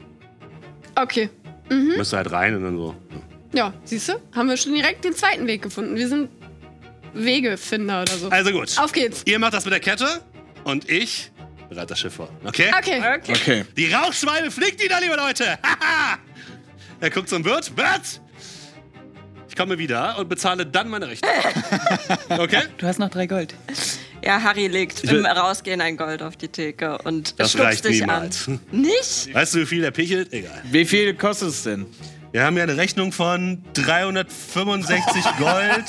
Okay. 0.95 1.29
Müsst 1.69 2.13
ihr 2.13 2.17
halt 2.17 2.31
rein 2.31 2.55
und 2.55 2.63
dann 2.63 2.77
so. 2.77 2.95
Ja, 3.53 3.73
siehst 3.83 4.09
du? 4.09 4.13
Haben 4.35 4.49
wir 4.49 4.57
schon 4.57 4.73
direkt 4.73 5.05
den 5.05 5.13
zweiten 5.13 5.45
Weg 5.47 5.61
gefunden. 5.61 5.95
Wir 5.95 6.07
sind 6.07 6.29
Wegefinder 7.13 8.01
oder 8.01 8.13
so. 8.13 8.29
Also 8.29 8.51
gut. 8.51 8.77
Auf 8.79 8.91
geht's. 8.91 9.21
Ihr 9.25 9.37
macht 9.39 9.53
das 9.53 9.65
mit 9.65 9.73
der 9.73 9.79
Kette 9.79 10.21
und 10.63 10.89
ich 10.89 11.31
bereite 11.69 11.87
das 11.87 11.99
Schiff 11.99 12.13
vor. 12.15 12.29
Okay? 12.43 12.71
Okay. 12.77 13.01
Okay. 13.27 13.65
Die 13.77 13.91
Rauchschweine 13.91 14.49
fliegt 14.51 14.83
wieder, 14.83 14.99
liebe 15.01 15.15
Leute. 15.15 15.45
Haha. 15.63 16.17
er 16.99 17.09
guckt 17.09 17.29
zum 17.29 17.45
Wirt. 17.45 17.75
Wirt! 17.77 18.21
Ich 19.53 19.57
komme 19.57 19.77
wieder 19.77 20.17
und 20.17 20.29
bezahle 20.29 20.65
dann 20.65 20.89
meine 20.89 21.07
Rechnung. 21.07 21.29
Okay? 22.39 22.63
Du 22.79 22.87
hast 22.87 22.97
noch 22.97 23.09
drei 23.11 23.27
Gold. 23.27 23.53
Ja, 24.25 24.41
Harry 24.41 24.65
legt 24.65 25.07
will- 25.07 25.19
im 25.19 25.25
Rausgehen 25.27 25.79
ein 25.79 25.95
Gold 25.95 26.23
auf 26.23 26.35
die 26.35 26.47
Theke 26.47 26.97
und 27.03 27.39
Das 27.39 27.51
stupst 27.51 27.67
reicht 27.67 27.85
dich 27.85 27.99
niemals. 27.99 28.47
an. 28.47 28.59
Nicht? 28.71 29.31
Weißt 29.31 29.53
du, 29.53 29.59
wie 29.59 29.65
viel 29.67 29.81
der 29.83 29.91
pichelt? 29.91 30.33
Egal. 30.33 30.59
Wie 30.63 30.85
viel 30.85 31.13
kostet 31.13 31.49
es 31.49 31.61
denn? 31.61 31.85
Wir 32.31 32.43
haben 32.43 32.57
ja 32.57 32.63
eine 32.63 32.77
Rechnung 32.77 33.11
von 33.11 33.63
365 33.75 35.23
Gold. 35.37 35.85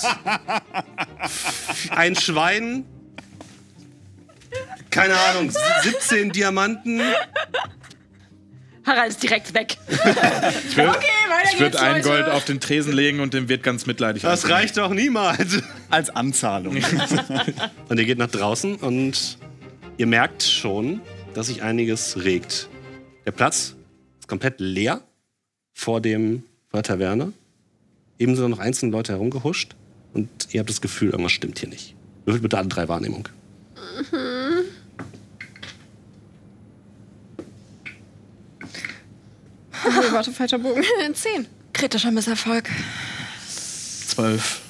Ein 1.88 2.16
Schwein. 2.16 2.84
Keine 4.90 5.14
Ahnung, 5.18 5.50
17 5.84 6.32
Diamanten. 6.32 7.00
Harald 8.84 9.10
ist 9.10 9.22
direkt 9.22 9.54
weg. 9.54 9.76
Ich 10.68 10.76
würde 10.76 10.88
weiter 10.90 11.58
würd 11.58 11.72
geht's, 11.72 11.82
ein. 11.82 12.02
Gold 12.02 12.28
auf 12.28 12.44
den 12.44 12.60
Tresen 12.60 12.92
legen 12.92 13.20
und 13.20 13.34
dem 13.34 13.48
wird 13.48 13.62
ganz 13.62 13.86
mitleidig. 13.86 14.22
Das 14.22 14.44
angucken. 14.44 14.60
reicht 14.60 14.76
doch 14.76 14.90
niemals. 14.92 15.62
Als 15.90 16.10
Anzahlung. 16.10 16.76
Und 17.88 17.98
ihr 17.98 18.04
geht 18.04 18.18
nach 18.18 18.30
draußen 18.30 18.76
und 18.76 19.38
ihr 19.96 20.06
merkt 20.06 20.42
schon, 20.42 21.00
dass 21.34 21.46
sich 21.46 21.62
einiges 21.62 22.24
regt. 22.24 22.68
Der 23.26 23.30
Platz 23.32 23.76
ist 24.18 24.28
komplett 24.28 24.58
leer 24.58 25.02
vor, 25.72 26.00
dem, 26.00 26.42
vor 26.70 26.82
der 26.82 26.94
Taverne. 26.94 27.32
Ebenso 28.18 28.42
sind 28.42 28.50
noch 28.50 28.58
einzelne 28.58 28.92
Leute 28.92 29.12
herumgehuscht. 29.12 29.74
Und 30.14 30.28
ihr 30.52 30.60
habt 30.60 30.70
das 30.70 30.80
Gefühl, 30.80 31.10
irgendwas 31.10 31.32
stimmt 31.32 31.58
hier 31.58 31.68
nicht. 31.68 31.94
Würfelt 32.24 32.42
bitte 32.42 32.58
alle 32.58 32.68
drei 32.68 32.88
Wahrnehmung. 32.88 33.28
Oh, 40.10 40.12
warte, 40.12 40.32
falscher 40.32 40.58
Bogen. 40.58 40.82
Zehn. 41.14 41.46
Kritischer 41.72 42.10
Misserfolg. 42.10 42.68
Zwölf. 44.06 44.60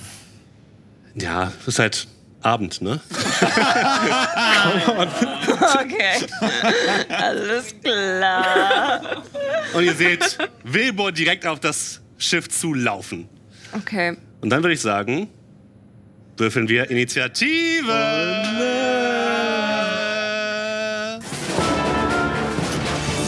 Ja, 1.15 1.53
es 1.61 1.69
ist 1.69 1.79
halt 1.79 2.09
Abend, 2.43 2.83
ne? 2.83 3.01
Okay. 5.75 6.27
Alles 7.09 7.75
klar. 7.83 9.23
Und 9.75 9.85
ihr 9.85 9.95
seht 9.95 10.39
Wilbur 10.65 11.13
direkt 11.13 11.47
auf 11.47 11.61
das 11.61 12.01
Schiff 12.19 12.49
zulaufen. 12.49 13.29
Okay. 13.73 14.17
Und 14.41 14.51
dann 14.51 14.63
würde 14.63 14.75
ich 14.75 14.81
sagen, 14.81 15.29
würfeln 16.37 16.69
wir 16.69 16.91
Initiative. 16.91 17.93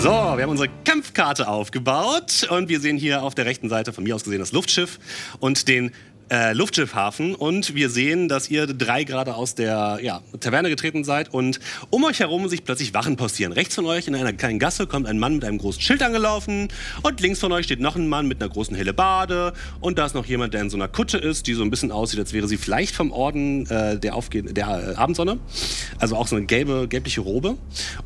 So, 0.06 0.12
wir 0.12 0.44
haben 0.44 0.50
unsere 0.50 0.68
Kampfkarte 0.84 1.48
aufgebaut 1.48 2.46
und 2.48 2.68
wir 2.68 2.78
sehen 2.78 2.96
hier 2.96 3.24
auf 3.24 3.34
der 3.34 3.44
rechten 3.44 3.68
Seite 3.68 3.92
von 3.92 4.04
mir 4.04 4.14
aus 4.14 4.22
gesehen 4.22 4.38
das 4.38 4.52
Luftschiff 4.52 5.00
und 5.40 5.66
den 5.66 5.90
äh, 6.30 6.52
Luftschiffhafen 6.52 7.34
und 7.34 7.74
wir 7.74 7.88
sehen, 7.88 8.28
dass 8.28 8.50
ihr 8.50 8.66
drei 8.66 9.04
gerade 9.04 9.34
aus 9.34 9.54
der 9.54 9.98
ja, 10.02 10.22
Taverne 10.40 10.68
getreten 10.68 11.04
seid 11.04 11.32
und 11.32 11.60
um 11.90 12.04
euch 12.04 12.20
herum 12.20 12.48
sich 12.48 12.64
plötzlich 12.64 12.94
Wachen 12.94 13.16
postieren. 13.16 13.52
Rechts 13.52 13.74
von 13.74 13.86
euch 13.86 14.08
in 14.08 14.14
einer 14.14 14.32
kleinen 14.32 14.58
Gasse 14.58 14.86
kommt 14.86 15.06
ein 15.06 15.18
Mann 15.18 15.34
mit 15.34 15.44
einem 15.44 15.58
großen 15.58 15.80
Schild 15.80 16.02
angelaufen 16.02 16.68
und 17.02 17.20
links 17.20 17.38
von 17.38 17.52
euch 17.52 17.66
steht 17.66 17.80
noch 17.80 17.96
ein 17.96 18.08
Mann 18.08 18.26
mit 18.26 18.42
einer 18.42 18.50
großen 18.50 18.76
Hellebarde 18.76 19.52
und 19.80 19.98
da 19.98 20.06
ist 20.06 20.14
noch 20.14 20.26
jemand, 20.26 20.54
der 20.54 20.62
in 20.62 20.70
so 20.70 20.76
einer 20.76 20.88
Kutsche 20.88 21.18
ist, 21.18 21.46
die 21.46 21.54
so 21.54 21.62
ein 21.62 21.70
bisschen 21.70 21.92
aussieht, 21.92 22.18
als 22.18 22.32
wäre 22.32 22.48
sie 22.48 22.56
vielleicht 22.56 22.94
vom 22.94 23.12
Orden 23.12 23.66
äh, 23.66 23.98
der, 23.98 24.14
Aufge 24.14 24.42
der 24.42 24.66
äh, 24.66 24.94
Abendsonne. 24.96 25.38
Also 25.98 26.16
auch 26.16 26.26
so 26.26 26.36
eine 26.36 26.46
gelbe, 26.46 26.88
gelbliche 26.88 27.20
Robe. 27.20 27.56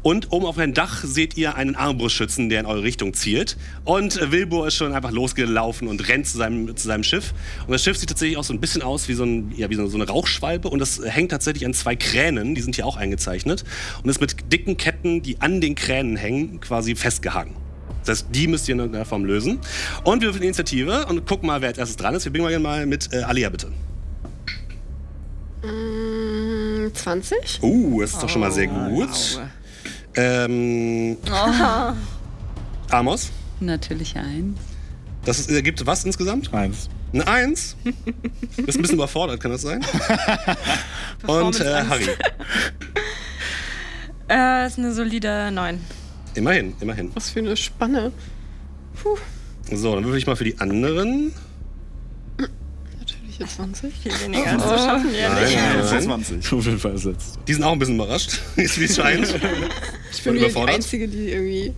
Und 0.02 0.32
oben 0.32 0.46
auf 0.46 0.58
einem 0.58 0.74
Dach 0.74 1.04
seht 1.04 1.36
ihr 1.36 1.54
einen 1.54 1.74
Armbrustschützen, 1.74 2.48
der 2.48 2.60
in 2.60 2.66
eure 2.66 2.82
Richtung 2.82 3.14
zielt. 3.14 3.56
Und 3.84 4.30
Wilbur 4.30 4.66
ist 4.66 4.74
schon 4.74 4.92
einfach 4.92 5.10
losgelaufen 5.10 5.88
und 5.88 6.06
rennt 6.08 6.26
zu 6.26 6.38
seinem, 6.38 6.76
zu 6.76 6.86
seinem 6.86 7.04
Schiff. 7.04 7.32
Und 7.66 7.72
das 7.72 7.82
Schiff 7.82 7.96
sieht 7.96 8.09
tatsächlich 8.10 8.36
auch 8.36 8.44
so 8.44 8.52
ein 8.52 8.60
bisschen 8.60 8.82
aus 8.82 9.08
wie 9.08 9.14
so, 9.14 9.24
ein, 9.24 9.52
ja, 9.56 9.70
wie 9.70 9.74
so, 9.74 9.82
eine 9.82 10.06
Rauchschwalbe 10.06 10.68
und 10.68 10.78
das 10.78 11.00
hängt 11.04 11.30
tatsächlich 11.30 11.64
an 11.64 11.74
zwei 11.74 11.96
Kränen, 11.96 12.54
die 12.54 12.60
sind 12.60 12.74
hier 12.74 12.86
auch 12.86 12.96
eingezeichnet 12.96 13.64
und 14.02 14.10
ist 14.10 14.20
mit 14.20 14.52
dicken 14.52 14.76
Ketten, 14.76 15.22
die 15.22 15.40
an 15.40 15.60
den 15.60 15.74
Kränen 15.74 16.16
hängen, 16.16 16.60
quasi 16.60 16.94
festgehangen. 16.94 17.54
Das 18.04 18.20
heißt, 18.20 18.26
die 18.30 18.46
müsst 18.46 18.68
ihr 18.68 18.74
in 18.74 18.78
irgendeiner 18.78 19.04
Form 19.04 19.24
lösen. 19.24 19.60
Und 20.04 20.22
wir 20.22 20.28
würfeln 20.28 20.44
Initiative 20.44 21.06
und 21.06 21.26
gucken 21.26 21.46
mal, 21.46 21.60
wer 21.60 21.68
als 21.68 21.78
erstes 21.78 21.96
dran 21.96 22.14
ist. 22.14 22.24
Wir 22.24 22.32
beginnen 22.32 22.62
mal 22.62 22.86
mit 22.86 23.12
äh, 23.12 23.22
Alia, 23.22 23.50
bitte. 23.50 23.68
Mm, 25.62 26.94
20? 26.94 27.62
Uh, 27.62 28.00
das 28.00 28.14
ist 28.14 28.22
doch 28.22 28.28
schon 28.28 28.40
mal 28.40 28.52
sehr 28.52 28.68
gut. 28.68 29.40
Ähm, 30.16 31.16
Amos, 32.90 33.30
Natürlich 33.60 34.16
eins. 34.16 34.58
das 35.24 35.38
ist, 35.38 35.50
ergibt 35.50 35.84
was 35.86 36.04
insgesamt? 36.04 36.52
Eins. 36.52 36.88
Eine 37.12 37.26
Eins. 37.26 37.76
Du 37.84 38.62
bist 38.64 38.78
ein 38.78 38.82
bisschen 38.82 38.94
überfordert, 38.96 39.40
kann 39.40 39.50
das 39.50 39.62
sein? 39.62 39.84
Und 41.26 41.60
äh, 41.60 41.82
Harry. 41.84 42.06
Äh, 44.32 44.66
ist 44.68 44.78
eine 44.78 44.92
solide 44.94 45.50
9. 45.50 45.80
Immerhin, 46.34 46.74
immerhin. 46.80 47.10
Was 47.14 47.30
für 47.30 47.40
eine 47.40 47.56
Spanne. 47.56 48.12
Puh, 49.02 49.16
So, 49.74 49.92
dann 49.96 50.04
würfel 50.04 50.18
ich 50.18 50.26
mal 50.28 50.36
für 50.36 50.44
die 50.44 50.56
anderen. 50.60 51.32
natürliche 52.96 53.44
20. 53.44 53.92
Viel 53.92 54.12
weniger 54.22 54.52
als 54.52 54.62
zu 54.62 54.68
schaffen, 54.68 55.12
ja 55.12 55.34
nicht. 55.34 55.56
Nein, 55.56 55.78
nein, 55.80 55.84
nein. 55.90 56.02
20. 56.22 56.52
Auf 56.52 56.64
jeden 56.64 56.78
Fall 56.78 56.92
ersetzt. 56.92 57.40
Die 57.48 57.54
sind 57.54 57.64
auch 57.64 57.72
ein 57.72 57.80
bisschen 57.80 57.96
überrascht, 57.96 58.38
wie 58.54 58.62
es 58.62 58.94
scheint. 58.94 59.34
Ich 60.12 60.22
bin 60.22 60.34
die 60.34 60.38
überfordert? 60.42 60.76
Einzige, 60.76 61.08
die 61.08 61.30
irgendwie. 61.32 61.74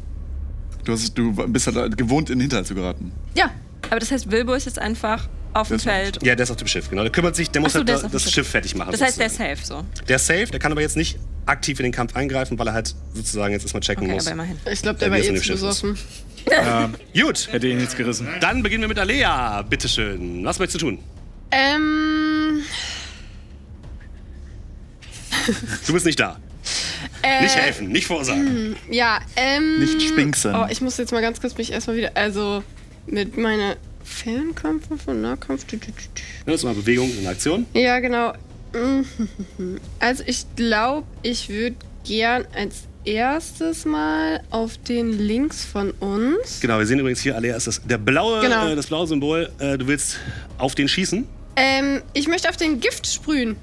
Du, 0.84 0.92
hast, 0.92 1.16
du 1.16 1.32
bist 1.32 1.66
halt 1.74 1.96
gewohnt, 1.96 2.28
in 2.28 2.36
den 2.36 2.42
Hinterhalt 2.42 2.66
zu 2.66 2.74
geraten. 2.74 3.12
Ja, 3.34 3.50
aber 3.90 4.00
das 4.00 4.10
heißt, 4.10 4.30
Wilbur 4.30 4.56
ist 4.56 4.66
jetzt 4.66 4.78
einfach 4.78 5.28
auf 5.54 5.68
dem 5.68 5.78
Feld. 5.78 6.18
Ja, 6.22 6.34
der 6.34 6.44
ist 6.44 6.50
auf 6.50 6.56
dem 6.56 6.66
Schiff, 6.66 6.88
genau. 6.88 7.02
Der 7.02 7.12
kümmert 7.12 7.36
sich, 7.36 7.50
der 7.50 7.60
muss 7.60 7.72
so, 7.74 7.80
halt 7.80 7.88
der 7.88 7.98
da- 7.98 8.08
das 8.08 8.22
Schiff. 8.24 8.32
Schiff 8.34 8.48
fertig 8.48 8.74
machen. 8.74 8.90
Das 8.92 9.00
heißt, 9.02 9.18
der 9.18 9.26
ist 9.26 9.32
sozusagen. 9.36 9.56
safe 9.56 9.66
so. 9.66 10.04
Der 10.08 10.16
ist 10.16 10.26
safe, 10.26 10.46
der 10.46 10.58
kann 10.58 10.72
aber 10.72 10.80
jetzt 10.80 10.96
nicht 10.96 11.18
aktiv 11.44 11.78
in 11.80 11.84
den 11.84 11.92
Kampf 11.92 12.16
eingreifen, 12.16 12.58
weil 12.58 12.68
er 12.68 12.72
halt 12.72 12.94
sozusagen 13.14 13.52
jetzt 13.52 13.62
erstmal 13.62 13.82
checken 13.82 14.04
Okay, 14.04 14.14
muss. 14.14 14.26
aber 14.26 14.34
immerhin. 14.34 14.58
Ich 14.70 14.80
glaube, 14.82 14.98
der 14.98 15.10
war 15.10 15.18
eh 15.18 15.22
dem 15.26 15.36
zu 15.42 15.52
besoffen. 15.52 15.98
Ähm, 16.50 16.94
Gut, 17.14 17.52
hätte 17.52 17.68
ihn 17.68 17.76
nichts 17.78 17.94
gerissen. 17.96 18.26
dann 18.40 18.64
beginnen 18.64 18.80
wir 18.82 18.88
mit 18.88 18.98
Alea. 18.98 19.62
Bitteschön. 19.62 20.44
Was 20.44 20.58
möchtest 20.58 20.82
du 20.82 20.86
tun? 20.88 20.98
Ähm. 21.52 22.62
Du 25.86 25.92
bist 25.92 26.04
nicht 26.04 26.18
da. 26.18 26.40
Äh, 27.22 27.42
Nicht 27.42 27.54
helfen, 27.56 27.88
nicht 27.88 28.06
vorsagen. 28.08 28.74
Ja, 28.90 29.20
ähm. 29.36 29.78
Nicht 29.78 30.02
spinksen. 30.02 30.52
Oh, 30.54 30.66
ich 30.68 30.80
muss 30.80 30.96
jetzt 30.98 31.12
mal 31.12 31.20
ganz 31.22 31.40
kurz 31.40 31.56
mich 31.56 31.70
erstmal 31.72 31.96
wieder. 31.96 32.10
Also, 32.16 32.64
mit 33.06 33.36
meiner 33.36 33.76
Fernkampf 34.04 34.88
und 35.06 35.20
Nahkampf. 35.22 35.64
Das 36.46 36.54
ist 36.56 36.64
mal 36.64 36.74
Bewegung 36.74 37.10
in 37.18 37.26
Aktion. 37.26 37.66
Ja, 37.74 37.98
genau. 38.00 38.32
Also, 40.00 40.22
ich 40.26 40.46
glaube, 40.56 41.06
ich 41.22 41.48
würde 41.50 41.76
gern 42.04 42.46
als 42.54 42.84
erstes 43.04 43.84
mal 43.84 44.42
auf 44.50 44.78
den 44.78 45.12
links 45.18 45.64
von 45.64 45.90
uns. 45.92 46.60
Genau, 46.60 46.78
wir 46.78 46.86
sehen 46.86 46.98
übrigens 46.98 47.20
hier, 47.20 47.38
das, 47.40 47.80
der 47.84 47.98
blaue, 47.98 48.40
Genau. 48.40 48.68
äh, 48.68 48.76
das 48.76 48.86
blaue 48.86 49.06
Symbol. 49.06 49.50
Äh, 49.58 49.76
du 49.78 49.86
willst 49.86 50.18
auf 50.58 50.74
den 50.74 50.88
schießen. 50.88 51.26
Ähm, 51.56 52.02
ich 52.14 52.28
möchte 52.28 52.48
auf 52.48 52.56
den 52.56 52.80
Gift 52.80 53.06
sprühen. 53.06 53.56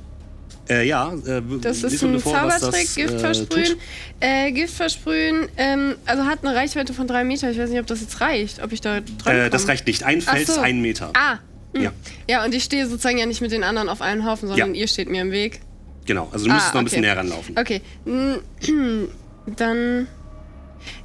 Äh, 0.70 0.88
ja, 0.88 1.14
äh, 1.26 1.42
Das 1.62 1.84
ist 1.84 2.04
ein 2.04 2.20
vor, 2.20 2.34
was 2.34 2.60
Zaubertrick, 2.60 2.86
das, 2.86 2.96
Gift 2.96 3.14
äh, 3.14 3.20
versprühen. 3.20 3.76
Äh, 4.20 4.52
Gift 4.52 4.74
versprühen, 4.76 5.48
ähm, 5.58 5.96
also 6.06 6.26
hat 6.26 6.46
eine 6.46 6.56
Reichweite 6.56 6.94
von 6.94 7.08
drei 7.08 7.24
Meter. 7.24 7.50
Ich 7.50 7.58
weiß 7.58 7.70
nicht, 7.70 7.80
ob 7.80 7.88
das 7.88 8.02
jetzt 8.02 8.22
reicht, 8.22 8.62
ob 8.62 8.72
ich 8.72 8.82
da 8.82 9.00
dran 9.02 9.36
Äh, 9.36 9.50
das 9.50 9.68
reicht 9.68 9.88
nicht. 9.88 10.04
Ein 10.04 10.20
ist 10.20 10.48
so. 10.48 10.62
ein 10.62 10.82
Meter. 10.82 11.12
Ah. 11.16 11.40
hm. 11.74 11.84
Ja, 11.84 11.92
Ja, 12.28 12.46
und 12.46 12.54
ich 12.54 12.64
stehe 12.64 12.86
sozusagen 12.88 13.18
ja 13.18 13.26
nicht 13.26 13.42
mit 13.42 13.52
den 13.52 13.64
anderen 13.64 13.90
auf 13.90 14.02
einem 14.02 14.26
Haufen, 14.26 14.48
sondern 14.48 14.74
Ja. 14.76 14.80
ihr 14.82 14.88
steht 14.88 15.10
mir 15.10 15.22
im 15.22 15.32
Weg. 15.32 15.62
genau. 16.06 16.30
Also 16.32 16.46
du 16.46 16.52
müsstest 16.54 16.74
Ah, 16.74 16.76
noch 16.76 16.82
ein 16.82 16.86
bisschen 16.86 17.00
okay. 17.00 17.08
näher 17.08 17.18
ranlaufen. 17.18 17.58
Okay. 17.58 17.82
Mm, 18.06 19.06
Dann. 19.56 20.08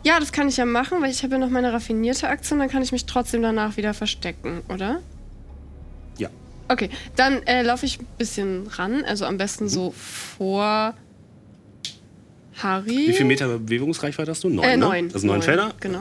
Ja, 0.02 0.20
das 0.20 0.30
kann 0.32 0.48
ich 0.48 0.56
ja 0.56 0.64
machen, 0.66 1.00
weil 1.02 1.10
ich 1.10 1.22
habe 1.22 1.32
ja 1.34 1.38
noch 1.38 1.50
meine 1.50 1.72
raffinierte 1.72 2.28
Aktion. 2.28 2.58
Dann 2.58 2.68
kann 2.68 2.82
ich 2.82 2.92
mich 2.92 3.06
trotzdem 3.06 3.42
danach 3.42 3.76
wieder 3.76 3.94
verstecken, 3.94 4.60
oder? 4.68 5.00
Okay, 6.74 6.90
dann 7.14 7.40
äh, 7.44 7.62
laufe 7.62 7.86
ich 7.86 8.00
ein 8.00 8.06
bisschen 8.18 8.66
ran. 8.66 9.04
Also 9.04 9.26
am 9.26 9.38
besten 9.38 9.68
so 9.68 9.92
vor 9.92 10.94
Harry. 12.62 13.08
Wie 13.08 13.12
viel 13.12 13.26
Meter 13.26 13.58
Bewegungsreichweite 13.58 14.30
hast 14.32 14.42
du? 14.42 14.48
Neun, 14.48 14.64
Äh, 14.64 14.76
ne? 14.76 14.86
neun. 14.86 15.10
Also 15.14 15.26
neun, 15.26 15.40
Felder? 15.42 15.72
Genau. 15.78 16.00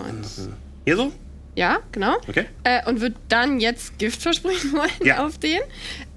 Hier 0.86 0.96
so? 0.96 1.12
Ja, 1.56 1.80
genau. 1.92 2.16
Okay. 2.28 2.46
Äh, 2.64 2.88
und 2.90 3.02
würde 3.02 3.16
dann 3.30 3.60
jetzt 3.60 4.00
Gift 4.00 4.22
versprühen 4.22 4.56
wollen 4.74 4.90
Ja. 5.06 5.26
auf 5.26 5.38
den. 5.38 5.60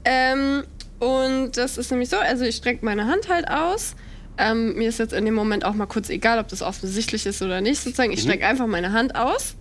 Ähm, 0.07 0.65
und 0.99 1.53
das 1.59 1.77
ist 1.77 1.91
nämlich 1.91 2.09
so, 2.09 2.17
also 2.17 2.45
ich 2.45 2.57
strecke 2.57 2.83
meine 2.85 3.07
Hand 3.07 3.29
halt 3.29 3.49
aus. 3.49 3.95
Ähm, 4.39 4.75
mir 4.77 4.89
ist 4.89 4.99
jetzt 4.99 5.13
in 5.13 5.27
dem 5.27 5.35
Moment 5.35 5.65
auch 5.67 5.75
mal 5.75 5.87
kurz 5.87 6.09
egal, 6.09 6.39
ob 6.39 6.49
das 6.49 6.63
offensichtlich 6.63 7.27
ist 7.27 7.43
oder 7.43 7.61
nicht, 7.61 7.83
sozusagen. 7.83 8.13
Ich 8.13 8.23
strecke 8.23 8.47
einfach 8.47 8.67
meine 8.67 8.93
Hand 8.93 9.15
aus. 9.17 9.57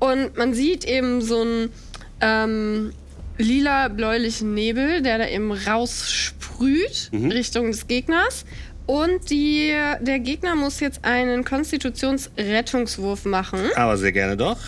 Und 0.00 0.36
man 0.36 0.54
sieht 0.54 0.84
eben 0.84 1.22
so 1.22 1.40
einen 1.42 1.70
ähm, 2.20 2.92
lila-bläulichen 3.38 4.54
Nebel, 4.54 5.02
der 5.02 5.18
da 5.18 5.28
eben 5.28 5.52
raussprüht 5.52 7.10
Richtung 7.12 7.66
des 7.72 7.86
Gegners. 7.86 8.44
Und 8.86 9.30
die, 9.30 9.72
der 10.00 10.18
Gegner 10.18 10.54
muss 10.54 10.80
jetzt 10.80 11.04
einen 11.04 11.42
Konstitutionsrettungswurf 11.44 13.24
machen. 13.24 13.60
Aber 13.76 13.96
sehr 13.96 14.12
gerne 14.12 14.36
doch. 14.36 14.58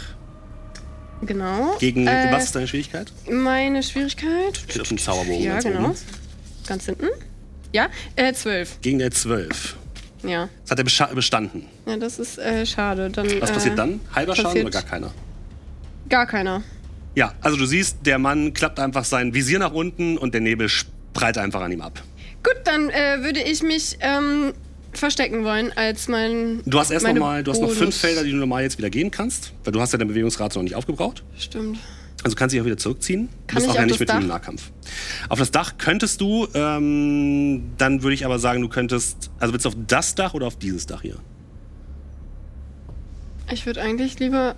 Genau. 1.23 1.77
Gegen, 1.79 2.07
Äh, 2.07 2.29
was 2.31 2.45
ist 2.45 2.55
deine 2.57 2.67
Schwierigkeit? 2.67 3.13
Meine 3.31 3.83
Schwierigkeit. 3.83 4.57
Steht 4.69 4.81
auf 4.81 4.89
dem 4.89 4.99
Zauberbogen. 4.99 5.43
Ja, 5.43 5.53
ganz 5.55 5.65
genau. 5.65 5.85
oben. 5.89 5.95
Ganz 6.67 6.87
hinten. 6.87 7.09
Ja, 7.73 7.89
äh, 8.17 8.33
zwölf. 8.33 8.81
Gegen 8.81 8.99
der 8.99 9.11
12. 9.11 9.77
Ja. 10.23 10.49
Das 10.63 10.71
hat 10.73 10.79
er 10.79 11.15
bestanden. 11.15 11.67
Ja, 11.87 11.97
das 11.97 12.19
ist 12.19 12.39
äh, 12.39 12.65
schade. 12.67 13.11
Dann, 13.11 13.27
Was 13.41 13.51
äh, 13.51 13.53
passiert 13.53 13.79
dann? 13.79 14.01
Halber 14.15 14.35
Schaden 14.35 14.63
oder 14.63 14.71
gar 14.71 14.83
keiner? 14.83 15.13
Gar 16.09 16.27
keiner. 16.27 16.63
Ja, 17.17 17.33
also 17.41 17.57
du 17.57 17.65
siehst, 17.65 17.99
der 18.05 18.19
Mann 18.19 18.53
klappt 18.53 18.79
einfach 18.79 19.05
sein 19.05 19.33
Visier 19.33 19.59
nach 19.59 19.73
unten 19.73 20.19
und 20.19 20.35
der 20.35 20.43
Nebel 20.43 20.69
prallt 21.15 21.39
einfach 21.39 21.63
an 21.63 21.73
ihm 21.73 21.81
ab. 21.81 22.03
Gut, 22.45 22.59
dann 22.65 22.91
äh, 22.91 23.23
würde 23.23 23.41
ich 23.41 23.63
mich 23.63 23.97
ähm, 24.01 24.53
verstecken 24.93 25.43
wollen 25.43 25.73
als 25.75 26.09
mein. 26.09 26.61
Du 26.67 26.79
hast 26.79 26.91
erst 26.91 27.07
noch 27.07 27.15
mal, 27.15 27.43
du 27.43 27.51
hast 27.51 27.63
noch 27.63 27.71
fünf. 27.71 27.97
Felder, 27.97 28.23
die 28.23 28.33
du 28.33 28.37
normal 28.37 28.63
jetzt 28.65 28.77
wieder 28.77 28.91
gehen 28.91 29.11
kannst, 29.11 29.55
weil 29.65 29.73
du 29.73 29.81
hast 29.81 29.93
ja 29.93 29.99
deine 29.99 30.11
Bewegungsrate 30.11 30.59
noch 30.59 30.63
nicht 30.63 30.75
aufgebraucht. 30.75 31.25
Stimmt. 31.39 31.79
Also 32.23 32.37
kannst 32.37 32.53
du 32.53 32.57
dich 32.57 32.63
auch 32.63 32.67
wieder 32.67 32.77
zurückziehen. 32.77 33.31
Kann 33.47 33.47
du 33.47 33.55
bist 33.55 33.65
ich 33.65 33.71
auch 33.71 33.75
ja 33.77 33.81
auf 33.81 33.87
nicht 33.87 33.95
das 33.95 34.01
mit 34.01 34.09
dem 34.11 34.29
Dach? 34.29 34.37
Nahkampf. 34.37 34.71
Auf 35.31 35.39
das 35.39 35.51
Dach 35.51 35.79
könntest 35.79 36.21
du, 36.21 36.47
ähm, 36.53 37.63
dann 37.79 38.03
würde 38.03 38.15
ich 38.15 38.27
aber 38.27 38.39
sagen, 38.39 38.61
du 38.61 38.69
könntest, 38.69 39.31
also 39.39 39.55
willst 39.55 39.65
du 39.65 39.71
auf 39.71 39.77
das 39.87 40.15
Dach 40.15 40.35
oder 40.35 40.47
auf 40.47 40.59
dieses 40.59 40.85
Dach 40.85 41.01
hier? 41.01 41.17
Ich 43.51 43.65
würde 43.65 43.81
eigentlich 43.81 44.19
lieber 44.19 44.57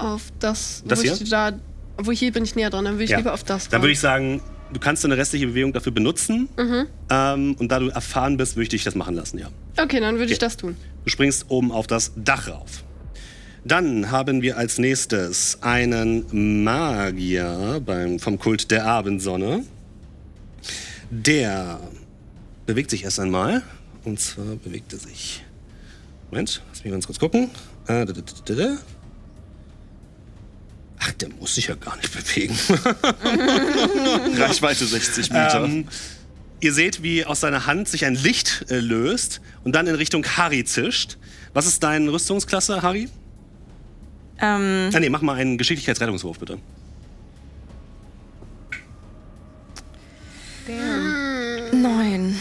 auf 0.00 0.32
das. 0.38 0.82
Das 0.86 0.98
wo 0.98 1.02
hier? 1.02 1.12
Ich 1.20 1.28
da, 1.30 1.52
wo 1.98 2.10
hier 2.12 2.32
bin 2.32 2.44
ich 2.44 2.54
näher 2.54 2.70
dran. 2.70 2.84
Dann 2.84 2.94
würde 2.94 3.04
ich 3.04 3.16
lieber 3.16 3.32
auf 3.34 3.44
das. 3.44 3.68
Dann 3.68 3.82
würde 3.82 3.92
ich 3.92 4.00
sagen, 4.00 4.40
du 4.72 4.80
kannst 4.80 5.04
deine 5.04 5.16
restliche 5.16 5.46
Bewegung 5.46 5.72
dafür 5.72 5.92
benutzen. 5.92 6.48
Mhm. 6.56 6.86
Ähm, 7.10 7.56
und 7.58 7.70
da 7.70 7.78
du 7.78 7.88
erfahren 7.88 8.36
bist, 8.36 8.56
würde 8.56 8.64
ich 8.64 8.68
dich 8.70 8.84
das 8.84 8.94
machen 8.94 9.14
lassen, 9.14 9.38
ja. 9.38 9.48
Okay, 9.80 10.00
dann 10.00 10.14
würde 10.16 10.26
ich 10.32 10.38
Okay. 10.38 10.46
das 10.46 10.56
tun. 10.56 10.76
Du 11.04 11.10
springst 11.10 11.46
oben 11.48 11.72
auf 11.72 11.86
das 11.86 12.12
Dach 12.16 12.48
rauf. 12.48 12.84
Dann 13.64 14.10
haben 14.10 14.40
wir 14.42 14.56
als 14.56 14.78
nächstes 14.78 15.58
einen 15.62 16.62
Magier 16.64 17.82
beim, 17.84 18.18
vom 18.18 18.38
Kult 18.38 18.70
der 18.70 18.86
Abendsonne. 18.86 19.64
Der 21.10 21.80
bewegt 22.66 22.90
sich 22.90 23.04
erst 23.04 23.20
einmal. 23.20 23.62
Und 24.04 24.18
zwar 24.20 24.56
bewegt 24.56 24.92
er 24.94 24.98
sich. 24.98 25.44
Moment, 26.30 26.62
lass 26.70 26.84
mich 26.84 26.92
ganz 26.92 27.06
kurz 27.06 27.18
gucken. 27.18 27.50
Äh, 27.86 28.06
da, 28.06 28.12
da, 28.12 28.54
da. 28.54 28.76
Ach, 31.02 31.12
der 31.12 31.30
muss 31.30 31.54
sich 31.54 31.68
ja 31.68 31.74
gar 31.74 31.96
nicht 31.96 32.12
bewegen. 32.12 32.56
Reichweite 34.38 34.84
60 34.86 35.30
Meter. 35.30 35.64
Ähm, 35.64 35.88
ihr 36.60 36.72
seht, 36.74 37.02
wie 37.02 37.24
aus 37.24 37.40
seiner 37.40 37.66
Hand 37.66 37.88
sich 37.88 38.04
ein 38.04 38.14
Licht 38.14 38.66
äh, 38.68 38.80
löst 38.80 39.40
und 39.64 39.74
dann 39.74 39.86
in 39.86 39.94
Richtung 39.94 40.24
Harry 40.24 40.62
zischt. 40.64 41.16
Was 41.54 41.66
ist 41.66 41.82
deine 41.82 42.12
Rüstungsklasse, 42.12 42.82
Harry? 42.82 43.08
Ähm. 44.40 44.90
Ah, 44.92 45.00
nee, 45.00 45.08
mach 45.08 45.22
mal 45.22 45.36
einen 45.36 45.56
Geschicklichkeitsrettungswurf, 45.56 46.38
bitte. 46.38 46.58
Damn. 50.66 51.82
Neun. 51.82 52.36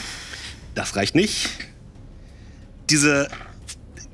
Das 0.75 0.95
reicht 0.95 1.15
nicht. 1.15 1.49
Diese 2.89 3.29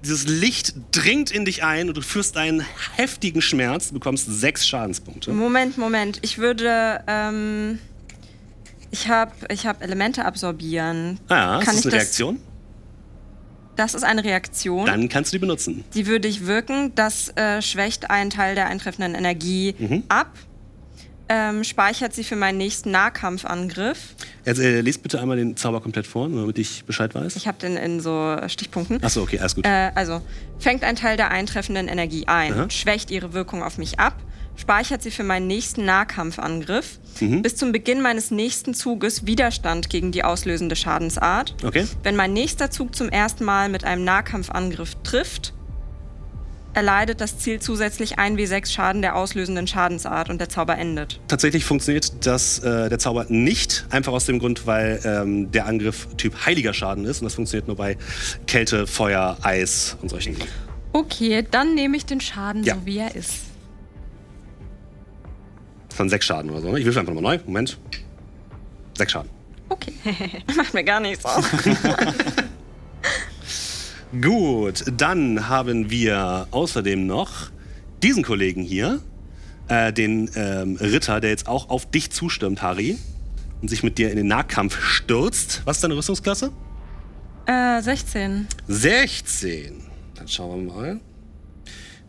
dieses 0.05 0.27
Licht 0.27 0.75
dringt 0.91 1.31
in 1.31 1.45
dich 1.45 1.63
ein 1.63 1.87
und 1.89 1.97
du 1.97 2.01
führst 2.01 2.37
einen 2.37 2.63
heftigen 2.95 3.41
Schmerz, 3.41 3.87
du 3.89 3.95
bekommst 3.95 4.27
sechs 4.29 4.67
Schadenspunkte. 4.67 5.31
Moment, 5.33 5.77
Moment. 5.77 6.19
Ich 6.21 6.37
würde. 6.37 7.01
Ähm, 7.07 7.79
ich 8.91 9.09
habe 9.09 9.31
ich 9.51 9.65
hab 9.65 9.81
Elemente 9.81 10.23
absorbieren. 10.25 11.19
Ah, 11.27 11.59
ist 11.59 11.65
Kann 11.65 11.75
das 11.75 11.79
ich 11.79 11.85
eine 11.85 11.91
das- 11.91 11.93
Reaktion? 12.03 12.39
Das 13.75 13.93
ist 13.93 14.03
eine 14.03 14.23
Reaktion. 14.23 14.85
Dann 14.85 15.09
kannst 15.09 15.33
du 15.33 15.35
die 15.35 15.39
benutzen. 15.41 15.83
Die 15.95 16.07
würde 16.07 16.29
ich 16.29 16.45
wirken. 16.45 16.93
Das 16.95 17.27
äh, 17.35 17.61
schwächt 17.61 18.09
einen 18.09 18.29
Teil 18.29 18.55
der 18.55 18.67
eintreffenden 18.67 19.15
Energie 19.15 19.75
Mhm. 19.77 20.03
ab. 20.07 20.31
Ähm, 21.27 21.63
speichert 21.63 22.13
sie 22.13 22.23
für 22.23 22.35
meinen 22.35 22.59
nächsten 22.59 22.91
Nahkampfangriff. 22.91 23.97
Jetzt, 24.45 24.59
äh, 24.59 24.81
lest 24.81 25.01
bitte 25.01 25.19
einmal 25.19 25.37
den 25.37 25.57
Zauber 25.57 25.81
komplett 25.81 26.05
vor, 26.05 26.29
damit 26.29 26.57
ich 26.59 26.85
Bescheid 26.85 27.15
weiß. 27.15 27.35
Ich 27.35 27.47
habe 27.47 27.57
den 27.57 27.77
in 27.77 27.99
so 27.99 28.37
Stichpunkten. 28.47 29.03
Achso, 29.03 29.23
okay, 29.23 29.39
alles 29.39 29.55
gut. 29.55 29.65
Äh, 29.65 29.91
also, 29.95 30.21
fängt 30.59 30.83
ein 30.83 30.95
Teil 30.95 31.17
der 31.17 31.31
eintreffenden 31.31 31.87
Energie 31.87 32.27
ein, 32.27 32.53
Aha. 32.53 32.69
schwächt 32.69 33.09
ihre 33.09 33.33
Wirkung 33.33 33.63
auf 33.63 33.79
mich 33.79 33.99
ab, 33.99 34.15
speichert 34.55 35.01
sie 35.01 35.09
für 35.09 35.23
meinen 35.23 35.47
nächsten 35.47 35.83
Nahkampfangriff, 35.83 36.99
Mhm. 37.19 37.41
bis 37.41 37.55
zum 37.55 37.71
Beginn 37.71 38.01
meines 38.03 38.29
nächsten 38.29 38.73
Zuges 38.75 39.25
Widerstand 39.25 39.89
gegen 39.89 40.11
die 40.11 40.23
auslösende 40.23 40.75
Schadensart. 40.75 41.55
Okay. 41.65 41.87
Wenn 42.03 42.15
mein 42.15 42.33
nächster 42.33 42.69
Zug 42.69 42.95
zum 42.95 43.09
ersten 43.09 43.45
Mal 43.45 43.69
mit 43.69 43.83
einem 43.83 44.03
Nahkampfangriff 44.03 44.93
trifft, 45.03 45.53
erleidet 46.75 47.21
das 47.21 47.37
Ziel 47.39 47.59
zusätzlich 47.59 48.19
1w6 48.19 48.71
Schaden 48.71 49.01
der 49.01 49.15
auslösenden 49.15 49.67
Schadensart 49.67 50.29
und 50.29 50.39
der 50.39 50.49
Zauber 50.49 50.77
endet. 50.77 51.19
Tatsächlich 51.27 51.65
funktioniert 51.65 52.25
das, 52.25 52.59
äh, 52.59 52.89
der 52.89 52.99
Zauber 52.99 53.25
nicht, 53.29 53.85
einfach 53.89 54.13
aus 54.13 54.25
dem 54.25 54.39
Grund, 54.39 54.67
weil 54.67 54.99
ähm, 55.05 55.51
der 55.51 55.65
Angriff 55.65 56.07
Typ 56.17 56.45
heiliger 56.45 56.73
Schaden 56.73 57.05
ist 57.05 57.21
und 57.21 57.25
das 57.25 57.35
funktioniert 57.35 57.67
nur 57.67 57.77
bei 57.77 57.97
Kälte, 58.47 58.87
Feuer, 58.87 59.37
Eis 59.41 59.97
und 60.01 60.09
solchen 60.09 60.35
Dingen. 60.35 60.49
Okay, 60.93 61.45
dann 61.49 61.75
nehme 61.75 61.97
ich 61.97 62.05
den 62.05 62.21
Schaden 62.21 62.63
Ja. 62.63 62.75
so, 62.75 62.85
wie 62.85 62.97
er 62.99 63.15
ist. 63.15 63.33
Von 65.93 66.09
sechs 66.09 66.25
Schaden 66.25 66.49
oder 66.51 66.61
so. 66.61 66.71
ne? 66.71 66.79
Ich 66.79 66.85
würfel 66.85 66.99
einfach 66.99 67.13
nochmal 67.13 67.37
neu. 67.37 67.43
Moment. 67.45 67.77
Sechs 68.97 69.11
Schaden. 69.13 69.29
Okay. 69.69 69.93
Macht 70.55 70.73
mir 70.73 70.83
gar 70.83 70.99
nichts 70.99 71.25
aus. 71.25 71.43
Gut, 74.21 74.83
dann 74.97 75.49
haben 75.49 75.89
wir 75.89 76.47
außerdem 76.51 77.05
noch 77.05 77.51
diesen 78.03 78.23
Kollegen 78.23 78.61
hier, 78.61 79.01
äh, 79.67 79.91
den 79.91 80.29
ähm, 80.35 80.75
Ritter, 80.77 81.19
der 81.19 81.31
jetzt 81.31 81.47
auch 81.47 81.69
auf 81.69 81.89
dich 81.89 82.11
zustimmt, 82.11 82.61
Harry, 82.61 82.97
und 83.61 83.69
sich 83.69 83.83
mit 83.83 83.97
dir 83.97 84.11
in 84.11 84.17
den 84.17 84.27
Nahkampf 84.27 84.79
stürzt. 84.79 85.61
Was 85.65 85.77
ist 85.77 85.83
deine 85.83 85.95
Rüstungsklasse? 85.95 86.51
äh, 87.45 87.81
16. 87.81 88.47
16. 88.67 89.83
Dann 90.15 90.27
schauen 90.27 90.65
wir 90.67 90.73
mal. 90.73 90.99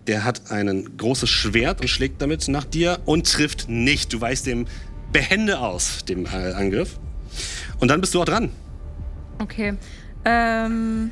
Der 0.06 0.24
hat 0.24 0.50
ein 0.50 0.96
großes 0.96 1.28
Schwert 1.28 1.80
und 1.80 1.88
schlägt 1.88 2.22
damit 2.22 2.46
nach 2.48 2.64
dir 2.64 3.00
und 3.06 3.30
trifft 3.30 3.68
nicht. 3.68 4.12
Du 4.12 4.20
weichst 4.20 4.46
dem 4.46 4.66
behende 5.12 5.58
aus, 5.58 6.04
dem 6.04 6.26
äh, 6.26 6.52
Angriff. 6.52 6.98
Und 7.80 7.88
dann 7.88 8.00
bist 8.00 8.14
du 8.14 8.22
auch 8.22 8.24
dran. 8.24 8.50
Okay. 9.40 9.74
Ähm, 10.24 11.10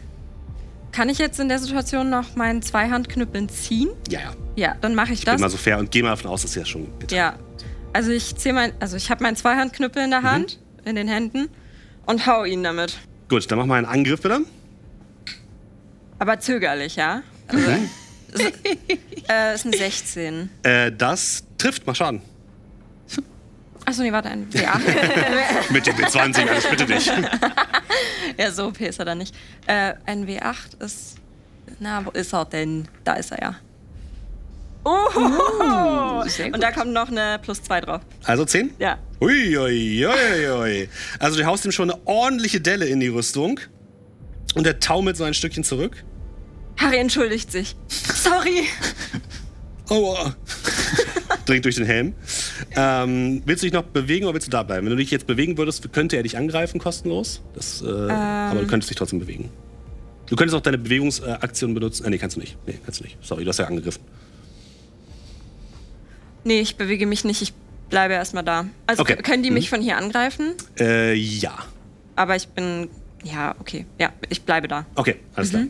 kann 0.95 1.09
ich 1.09 1.19
jetzt 1.19 1.41
in 1.41 1.49
der 1.49 1.59
Situation 1.59 2.09
noch 2.09 2.37
meinen 2.37 2.63
Zweihandknüppeln 2.63 3.49
ziehen? 3.49 3.89
Ja, 4.09 4.21
ja. 4.21 4.33
Ja, 4.57 4.75
dann 4.81 4.95
mache 4.95 5.13
ich, 5.13 5.19
Ich 5.21 5.25
bin 5.25 5.33
das. 5.35 5.41
mal 5.41 5.51
so 5.51 5.57
fair 5.57 5.79
und 5.79 5.91
gehe 5.91 6.03
mal 6.05 6.11
davon 6.11 6.31
aus, 6.31 6.43
dass 6.43 6.53
du 6.53 6.61
das 6.61 6.69
schon 6.69 6.87
getan 7.01 7.17
ja. 7.19 7.35
Also 7.93 8.11
ich 8.13 8.37
ziehe 8.37 8.55
mein, 8.55 8.73
also 8.81 8.97
ich 8.97 9.11
habe 9.11 9.23
meinen 9.25 9.35
Zweihandknüppel 9.37 10.05
in 10.05 10.11
der 10.11 10.21
Mhm. 10.21 10.25
Hand, 10.31 10.59
in 10.85 10.95
den 10.97 11.09
Händen 11.09 11.49
und 12.07 12.27
hau 12.27 12.45
ihn 12.45 12.63
damit. 12.63 12.97
Gut, 13.29 13.51
dann 13.51 13.59
mach 13.59 13.67
mal 13.67 13.77
einen 13.77 13.87
Angriff 13.87 14.21
bitte. 14.23 14.41
Aber 16.19 16.39
zögerlich, 16.39 16.97
ja? 16.97 17.23
Also, 17.49 17.71
Mhm. 17.71 17.91
ist, 18.33 18.53
äh, 19.29 19.55
ist 19.55 19.65
ein 19.67 19.73
16. 19.73 20.51
Äh, 20.63 20.93
das 20.93 21.45
trifft, 21.59 21.87
mach 21.87 21.95
Schaden. 21.97 22.23
Achso, 23.85 24.03
nee, 24.03 24.13
warte, 24.13 24.31
ein 24.31 24.49
W8. 24.51 25.71
Mit 25.73 25.87
dem 25.87 25.97
B20, 25.97 26.49
alles 26.49 26.67
bitte 26.67 26.87
nicht. 26.87 27.13
ja, 28.39 28.51
so 28.51 28.69
OP 28.69 28.81
ist 28.81 28.99
er 28.99 29.05
dann 29.05 29.19
nicht. 29.19 29.35
Äh, 29.67 29.95
ein 30.07 30.27
W8 30.27 30.83
ist. 30.83 31.17
Na, 31.81 32.05
wo 32.05 32.11
ist 32.11 32.33
er 32.33 32.45
denn? 32.47 32.89
Da 33.05 33.15
ist 33.15 33.33
er 33.33 33.43
ja. 33.43 33.57
Oh! 34.85 36.23
Und 36.53 36.63
da 36.63 36.71
kommt 36.73 36.93
noch 36.93 37.09
eine 37.09 37.39
plus 37.43 37.63
2 37.63 37.81
drauf. 37.81 38.03
Also 38.25 38.45
10? 38.45 38.75
Ja. 38.79 38.99
Ui, 39.21 39.57
ui, 39.57 40.07
ui, 40.07 40.51
ui. 40.51 40.89
Also 41.19 41.39
du 41.39 41.47
haust 41.47 41.65
ihm 41.65 41.73
schon 41.73 41.91
eine 41.91 42.01
ordentliche 42.07 42.61
Delle 42.61 42.87
in 42.87 43.01
die 43.01 43.09
Rüstung. 43.09 43.61
Und 44.55 44.67
er 44.67 44.79
taumelt 44.79 45.17
so 45.17 45.25
ein 45.25 45.35
Stückchen 45.35 45.65
zurück. 45.65 46.05
Harry 46.77 46.99
entschuldigt 46.99 47.51
sich. 47.51 47.77
Sorry. 47.89 48.69
Aua. 49.89 50.35
Dringt 51.47 51.65
durch 51.65 51.77
den 51.77 51.85
Helm. 51.85 52.15
Ähm, 52.75 53.43
willst 53.45 53.63
du 53.63 53.67
dich 53.67 53.73
noch 53.75 53.83
bewegen 53.83 54.25
oder 54.25 54.35
willst 54.35 54.47
du 54.47 54.51
da 54.51 54.63
bleiben? 54.63 54.87
Wenn 54.87 54.93
du 54.93 54.97
dich 54.97 55.11
jetzt 55.11 55.27
bewegen 55.27 55.59
würdest, 55.59 55.93
könnte 55.93 56.17
er 56.17 56.23
dich 56.23 56.39
angreifen, 56.39 56.81
kostenlos. 56.81 57.43
Das, 57.55 57.83
äh, 57.83 57.87
Aber 57.87 58.61
du 58.61 58.67
könntest 58.67 58.89
dich 58.91 58.97
trotzdem 58.97 59.19
bewegen. 59.19 59.51
Du 60.27 60.37
könntest 60.37 60.57
auch 60.57 60.63
deine 60.63 60.79
Bewegungsaktion 60.79 61.75
benutzen. 61.75 62.07
Äh, 62.07 62.11
nee, 62.11 62.19
kannst 62.19 62.37
du 62.37 62.41
nicht. 62.41 62.57
Nee, 62.67 62.79
kannst 62.85 63.01
du 63.01 63.05
nicht. 63.05 63.19
Sorry, 63.21 63.45
du 63.45 63.51
hast 63.51 63.59
ja 63.59 63.67
angegriffen. 63.67 64.03
Nee, 66.45 66.61
ich 66.61 66.77
bewege 66.77 67.07
mich 67.07 67.25
nicht. 67.25 67.43
Ich 67.43 67.53
bleibe 67.91 68.15
erstmal 68.15 68.43
da. 68.45 68.67
Also 68.87 69.03
Okay. 69.03 69.17
können 69.17 69.43
die 69.43 69.51
mich 69.51 69.69
von 69.71 69.81
hier 69.81 69.97
angreifen? 69.99 70.55
Äh, 70.79 71.15
ja. 71.15 71.59
Aber 72.17 72.37
ich 72.37 72.49
bin. 72.49 72.89
Ja, 73.23 73.55
okay. 73.59 73.87
Ja, 73.99 74.13
ich 74.29 74.43
bleibe 74.43 74.69
da. 74.69 74.85
Okay, 74.95 75.17
alles 75.35 75.51
klar. 75.51 75.65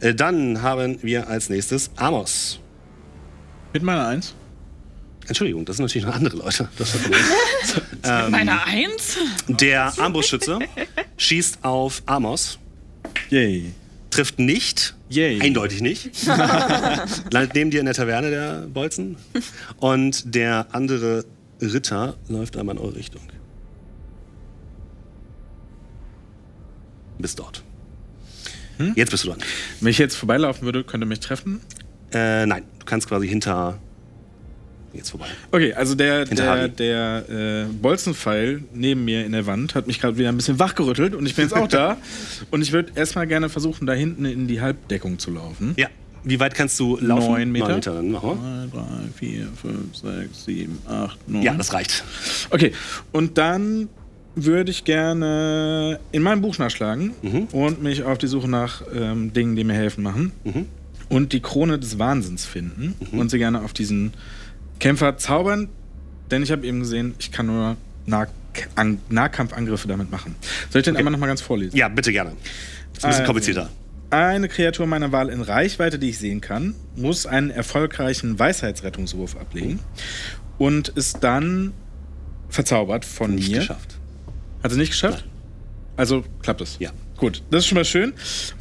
Äh, 0.00 0.14
dann 0.14 0.62
haben 0.62 0.98
wir 1.02 1.28
als 1.28 1.50
nächstes 1.50 1.90
Amos. 1.96 2.58
Mit 3.72 3.82
meiner 3.82 4.08
Eins. 4.08 4.34
Entschuldigung, 5.28 5.64
das 5.64 5.76
sind 5.76 5.84
natürlich 5.86 6.06
noch 6.06 6.14
andere 6.14 6.36
Leute. 6.36 6.68
Das 6.78 6.94
ähm, 8.04 8.30
Meine 8.30 8.64
Eins? 8.64 9.16
der 9.48 9.92
Armbrustschütze 9.98 10.58
schießt 11.16 11.58
auf 11.64 12.02
Amos, 12.06 12.58
Yay. 13.30 13.72
trifft 14.10 14.38
nicht, 14.38 14.94
Yay. 15.08 15.40
eindeutig 15.42 15.80
nicht, 15.80 16.10
landet 17.30 17.54
neben 17.54 17.70
dir 17.70 17.80
in 17.80 17.86
der 17.86 17.94
Taverne 17.94 18.30
der 18.30 18.66
Bolzen 18.72 19.16
und 19.78 20.34
der 20.34 20.68
andere 20.72 21.24
Ritter 21.60 22.16
läuft 22.28 22.56
einmal 22.56 22.76
in 22.76 22.82
eure 22.82 22.96
Richtung. 22.96 23.22
Bist 27.18 27.38
dort. 27.38 27.62
Jetzt 28.94 29.10
bist 29.10 29.24
du 29.24 29.28
dran. 29.28 29.38
Wenn 29.80 29.90
ich 29.90 29.96
jetzt 29.96 30.16
vorbeilaufen 30.16 30.62
würde, 30.66 30.84
könnte 30.84 31.06
mich 31.06 31.20
treffen. 31.20 31.60
Äh, 32.12 32.44
nein, 32.44 32.64
du 32.78 32.84
kannst 32.84 33.08
quasi 33.08 33.26
hinter. 33.26 33.78
Jetzt 34.96 35.10
vorbei. 35.10 35.26
Okay, 35.52 35.72
also 35.74 35.94
der, 35.94 36.26
Hinter 36.26 36.68
der, 36.68 37.22
der 37.26 37.64
äh, 37.64 37.72
Bolzenpfeil 37.80 38.62
neben 38.74 39.04
mir 39.04 39.24
in 39.26 39.32
der 39.32 39.46
Wand 39.46 39.74
hat 39.74 39.86
mich 39.86 40.00
gerade 40.00 40.16
wieder 40.18 40.28
ein 40.30 40.36
bisschen 40.36 40.58
wachgerüttelt 40.58 41.14
und 41.14 41.26
ich 41.26 41.34
bin 41.34 41.44
jetzt 41.44 41.54
auch 41.54 41.68
da. 41.68 41.96
Und 42.50 42.62
ich 42.62 42.72
würde 42.72 42.92
erstmal 42.94 43.26
gerne 43.26 43.48
versuchen, 43.48 43.86
da 43.86 43.92
hinten 43.92 44.24
in 44.24 44.46
die 44.46 44.60
Halbdeckung 44.60 45.18
zu 45.18 45.30
laufen. 45.30 45.74
Ja. 45.76 45.88
Wie 46.24 46.40
weit 46.40 46.54
kannst 46.54 46.78
du 46.80 46.98
laufen? 47.00 47.30
Neun 47.30 47.52
Meter. 47.52 47.66
Neun 47.68 47.74
Meter 47.76 47.94
dann 47.94 48.10
machen 48.10 48.68
2, 48.72 48.78
3, 48.78 48.84
4, 49.16 49.48
5, 49.62 49.96
6, 49.96 50.44
7, 50.44 50.78
8, 50.88 51.28
9. 51.28 51.40
wir. 51.42 51.46
Ja, 51.46 51.54
das 51.54 51.72
reicht. 51.72 52.04
Okay, 52.50 52.72
und 53.12 53.38
dann 53.38 53.88
würde 54.34 54.70
ich 54.70 54.84
gerne 54.84 55.98
in 56.12 56.22
mein 56.22 56.40
Buch 56.42 56.58
nachschlagen 56.58 57.12
Mhm. 57.22 57.44
und 57.52 57.82
mich 57.82 58.02
auf 58.02 58.18
die 58.18 58.26
Suche 58.26 58.48
nach 58.48 58.82
ähm, 58.94 59.32
Dingen, 59.32 59.56
die 59.56 59.64
mir 59.64 59.74
helfen 59.74 60.02
machen. 60.02 60.32
Mhm. 60.44 60.66
Und 61.08 61.32
die 61.32 61.40
Krone 61.40 61.78
des 61.78 61.98
Wahnsinns 62.00 62.44
finden 62.44 62.94
und 63.12 63.30
sie 63.30 63.38
gerne 63.38 63.62
auf 63.62 63.72
diesen 63.72 64.12
Kämpfer 64.78 65.16
zaubern, 65.18 65.68
denn 66.30 66.42
ich 66.42 66.50
habe 66.52 66.66
eben 66.66 66.80
gesehen, 66.80 67.14
ich 67.18 67.32
kann 67.32 67.46
nur 67.46 67.76
nah 68.06 68.26
an 68.74 68.98
Nahkampfangriffe 69.10 69.86
damit 69.88 70.10
machen. 70.10 70.34
Soll 70.70 70.80
ich 70.80 70.84
den 70.84 70.96
einmal 70.96 71.12
nochmal 71.12 71.28
ganz 71.28 71.40
vorlesen? 71.42 71.76
Ja, 71.76 71.88
bitte 71.88 72.10
gerne. 72.12 72.30
Das 72.30 72.38
ist 72.40 72.46
ein 72.46 72.92
bisschen 72.92 73.12
Also. 73.12 73.24
komplizierter. 73.24 73.70
Eine 74.08 74.48
Kreatur 74.48 74.86
meiner 74.86 75.10
Wahl 75.12 75.28
in 75.28 75.42
Reichweite, 75.42 75.98
die 75.98 76.10
ich 76.10 76.18
sehen 76.18 76.40
kann, 76.40 76.74
muss 76.94 77.26
einen 77.26 77.50
erfolgreichen 77.50 78.38
Weisheitsrettungswurf 78.38 79.36
ablegen 79.36 79.80
und 80.58 80.88
ist 80.88 81.18
dann 81.24 81.72
verzaubert 82.48 83.04
von 83.04 83.34
Nicht 83.34 83.50
mir. 83.50 83.58
geschafft. 83.58 83.98
Hat 84.62 84.70
sie 84.70 84.78
nicht 84.78 84.90
geschafft? 84.92 85.24
Also 85.96 86.24
klappt 86.42 86.60
es. 86.60 86.76
Ja. 86.78 86.90
Gut, 87.16 87.42
das 87.50 87.60
ist 87.60 87.66
schon 87.68 87.76
mal 87.76 87.84
schön. 87.84 88.12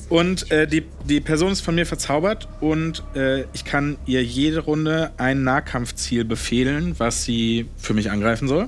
Und 0.07 0.49
äh, 0.51 0.67
die, 0.67 0.85
die 1.03 1.19
Person 1.19 1.51
ist 1.51 1.61
von 1.61 1.75
mir 1.75 1.85
verzaubert 1.85 2.47
und 2.61 3.03
äh, 3.15 3.41
ich 3.53 3.65
kann 3.65 3.97
ihr 4.05 4.23
jede 4.23 4.59
Runde 4.59 5.11
ein 5.17 5.43
Nahkampfziel 5.43 6.23
befehlen, 6.25 6.95
was 6.97 7.23
sie 7.25 7.67
für 7.77 7.93
mich 7.93 8.11
angreifen 8.11 8.47
soll. 8.47 8.67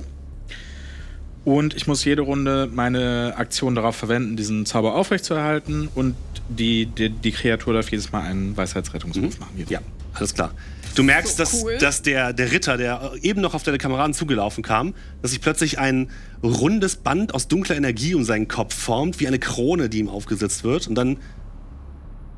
Und 1.44 1.74
ich 1.74 1.86
muss 1.86 2.04
jede 2.04 2.22
Runde 2.22 2.68
meine 2.70 3.32
Aktion 3.36 3.74
darauf 3.74 3.96
verwenden, 3.96 4.36
diesen 4.36 4.66
Zauber 4.66 4.94
aufrechtzuerhalten. 4.94 5.88
Und 5.94 6.14
die, 6.50 6.84
die, 6.84 7.08
die 7.08 7.32
Kreatur 7.32 7.72
darf 7.72 7.90
jedes 7.90 8.12
Mal 8.12 8.22
einen 8.22 8.54
Weisheitsrettungswurf 8.54 9.40
machen. 9.40 9.64
Ja, 9.68 9.80
alles 10.12 10.34
klar. 10.34 10.52
Du 10.94 11.02
merkst, 11.02 11.36
So 11.36 11.42
dass, 11.42 11.62
cool. 11.62 11.78
dass 11.78 12.02
der, 12.02 12.32
der 12.34 12.52
Ritter, 12.52 12.76
der 12.76 13.12
eben 13.22 13.40
noch 13.40 13.54
auf 13.54 13.62
deine 13.62 13.78
Kameraden 13.78 14.12
zugelaufen 14.12 14.62
kam, 14.62 14.94
dass 15.22 15.30
sich 15.30 15.40
plötzlich 15.40 15.78
ein 15.78 16.10
rundes 16.42 16.96
Band 16.96 17.34
aus 17.34 17.48
dunkler 17.48 17.76
Energie 17.76 18.14
um 18.14 18.24
seinen 18.24 18.48
Kopf 18.48 18.74
formt, 18.74 19.20
wie 19.20 19.26
eine 19.26 19.38
Krone, 19.38 19.88
die 19.88 19.98
ihm 19.98 20.08
aufgesetzt 20.08 20.64
wird. 20.64 20.86
Und 20.86 20.94
dann 20.94 21.18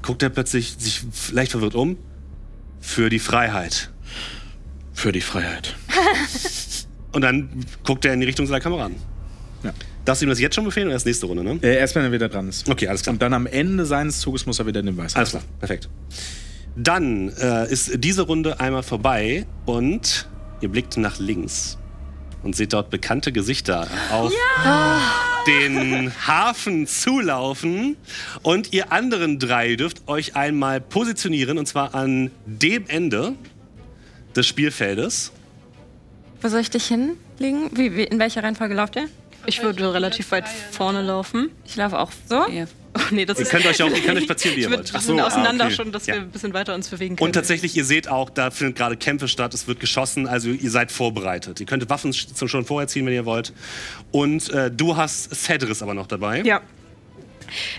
guckt 0.02 0.22
er 0.22 0.31
plötzlich 0.31 0.77
sich 0.78 1.02
leicht 1.32 1.52
verwirrt 1.52 1.74
um. 1.74 1.97
Für 2.81 3.10
die 3.10 3.18
Freiheit. 3.18 3.90
Für 4.94 5.12
die 5.12 5.20
Freiheit. 5.20 5.77
Und 7.12 7.22
dann 7.22 7.66
guckt 7.85 8.05
er 8.05 8.14
in 8.14 8.20
die 8.20 8.27
Richtung 8.27 8.47
seiner 8.47 8.60
Kameraden. 8.60 8.97
Ja. 9.62 9.72
Darfst 10.05 10.22
du 10.22 10.27
ihm 10.27 10.31
das 10.31 10.40
jetzt 10.40 10.55
schon 10.55 10.64
befehlen 10.64 10.86
oder 10.86 10.94
erst 10.94 11.06
nächste 11.06 11.27
Runde, 11.27 11.44
ne? 11.44 11.59
Äh, 11.60 11.77
erst 11.77 11.94
wenn 11.94 12.02
er 12.02 12.12
wieder 12.12 12.28
dran 12.28 12.48
ist. 12.48 12.68
Okay, 12.68 12.89
alles 12.89 13.02
klar. 13.02 13.12
Und 13.12 13.20
dann 13.20 13.35
am 13.35 13.47
Ende 13.47 13.85
seines 13.85 14.20
Zuges 14.20 14.47
muss 14.47 14.59
er 14.59 14.66
wieder 14.66 14.82
den 14.82 14.97
Weisheit. 14.97 15.18
Alles 15.18 15.31
klar, 15.31 15.43
perfekt. 15.59 15.90
Dann 16.77 17.28
äh, 17.31 17.70
ist 17.70 18.02
diese 18.02 18.22
Runde 18.22 18.60
einmal 18.60 18.82
vorbei 18.82 19.44
und 19.66 20.28
ihr 20.60 20.70
blickt 20.70 20.97
nach 20.97 21.18
links 21.18 21.77
und 22.43 22.57
seht 22.57 22.73
dort 22.73 22.91
bekannte 22.91 23.33
Gesichter 23.33 23.87
auf 24.11 24.33
den 25.47 26.12
Hafen 26.27 26.87
zulaufen. 26.87 27.97
Und 28.43 28.73
ihr 28.73 28.93
anderen 28.93 29.39
drei 29.39 29.77
dürft 29.77 30.09
euch 30.09 30.37
einmal 30.37 30.81
positionieren 30.81 31.59
und 31.59 31.67
zwar 31.67 31.95
an 31.95 32.31
dem 32.47 32.87
Ende 32.89 33.35
des 34.35 34.47
Spielfeldes. 34.47 35.33
Wo 36.41 36.49
soll 36.49 36.61
ich 36.61 36.71
dich 36.71 36.87
hinlegen? 36.87 37.71
Wie, 37.73 37.97
wie, 37.97 38.05
in 38.05 38.19
welcher 38.19 38.43
Reihenfolge 38.43 38.75
lauft 38.75 38.97
ihr? 38.97 39.09
Ich 39.47 39.62
würde 39.62 39.93
relativ 39.95 40.31
weit 40.33 40.45
vorne 40.49 41.03
laufen. 41.03 41.51
Ich 41.65 41.77
laufe 41.77 41.99
auch 41.99 42.11
So? 42.29 42.47
Hier. 42.49 42.69
Oh, 42.93 43.01
nee, 43.12 43.25
das 43.25 43.39
Ihr 43.39 43.45
ist. 43.45 43.51
könnt 43.53 43.65
euch 43.67 43.81
auch 43.85 43.89
ihr 43.89 44.01
könnt 44.03 44.19
euch 44.19 44.27
platzieren, 44.27 44.57
wie 44.57 44.62
ihr 44.62 44.69
wollt. 44.69 44.81
ein 44.81 44.93
bisschen 44.93 45.21
auseinander 45.21 45.62
ah, 45.62 45.67
okay. 45.69 45.77
schon, 45.77 45.93
dass 45.93 46.07
Ja. 46.07 46.15
wir 46.15 46.23
ein 46.23 46.31
bisschen 46.33 46.53
weiter 46.55 46.75
uns 46.75 46.89
bewegen 46.89 47.15
können. 47.15 47.25
Und 47.29 47.35
tatsächlich, 47.35 47.77
ihr 47.77 47.85
seht 47.85 48.09
auch, 48.09 48.31
da 48.31 48.51
finden 48.51 48.75
gerade 48.75 48.97
Kämpfe 48.97 49.29
statt, 49.29 49.55
es 49.55 49.69
wird 49.69 49.79
geschossen, 49.79 50.27
also 50.27 50.49
ihr 50.49 50.71
seid 50.73 50.91
vorbereitet. 50.91 51.61
Ihr 51.61 51.67
könnt 51.67 51.89
Waffen 51.89 52.11
sch- 52.11 52.49
schon 52.49 52.65
vorher 52.65 52.89
ziehen, 52.89 53.07
wenn 53.07 53.12
ihr 53.12 53.25
wollt. 53.27 53.53
Und 54.11 54.51
äh, 54.51 54.73
du 54.73 54.97
hast 54.97 55.33
Cedris 55.33 55.83
aber 55.85 55.95
noch 55.95 56.09
dabei. 56.09 56.41
Ja. 56.43 56.62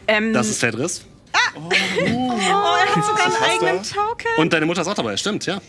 Ähm, 0.07 0.31
Das 0.31 0.47
ist 0.47 0.61
Cedris. 0.61 1.03
oh, 1.57 1.69
er 1.69 2.95
hat 2.95 3.03
sogar 3.05 3.25
einen 3.25 3.35
eigenen 3.65 3.83
Token. 3.83 4.27
Und 4.37 4.53
deine 4.53 4.65
Mutter 4.65 4.81
ist 4.81 4.87
auch 4.87 4.93
dabei, 4.93 5.17
stimmt, 5.17 5.45
ja. 5.45 5.61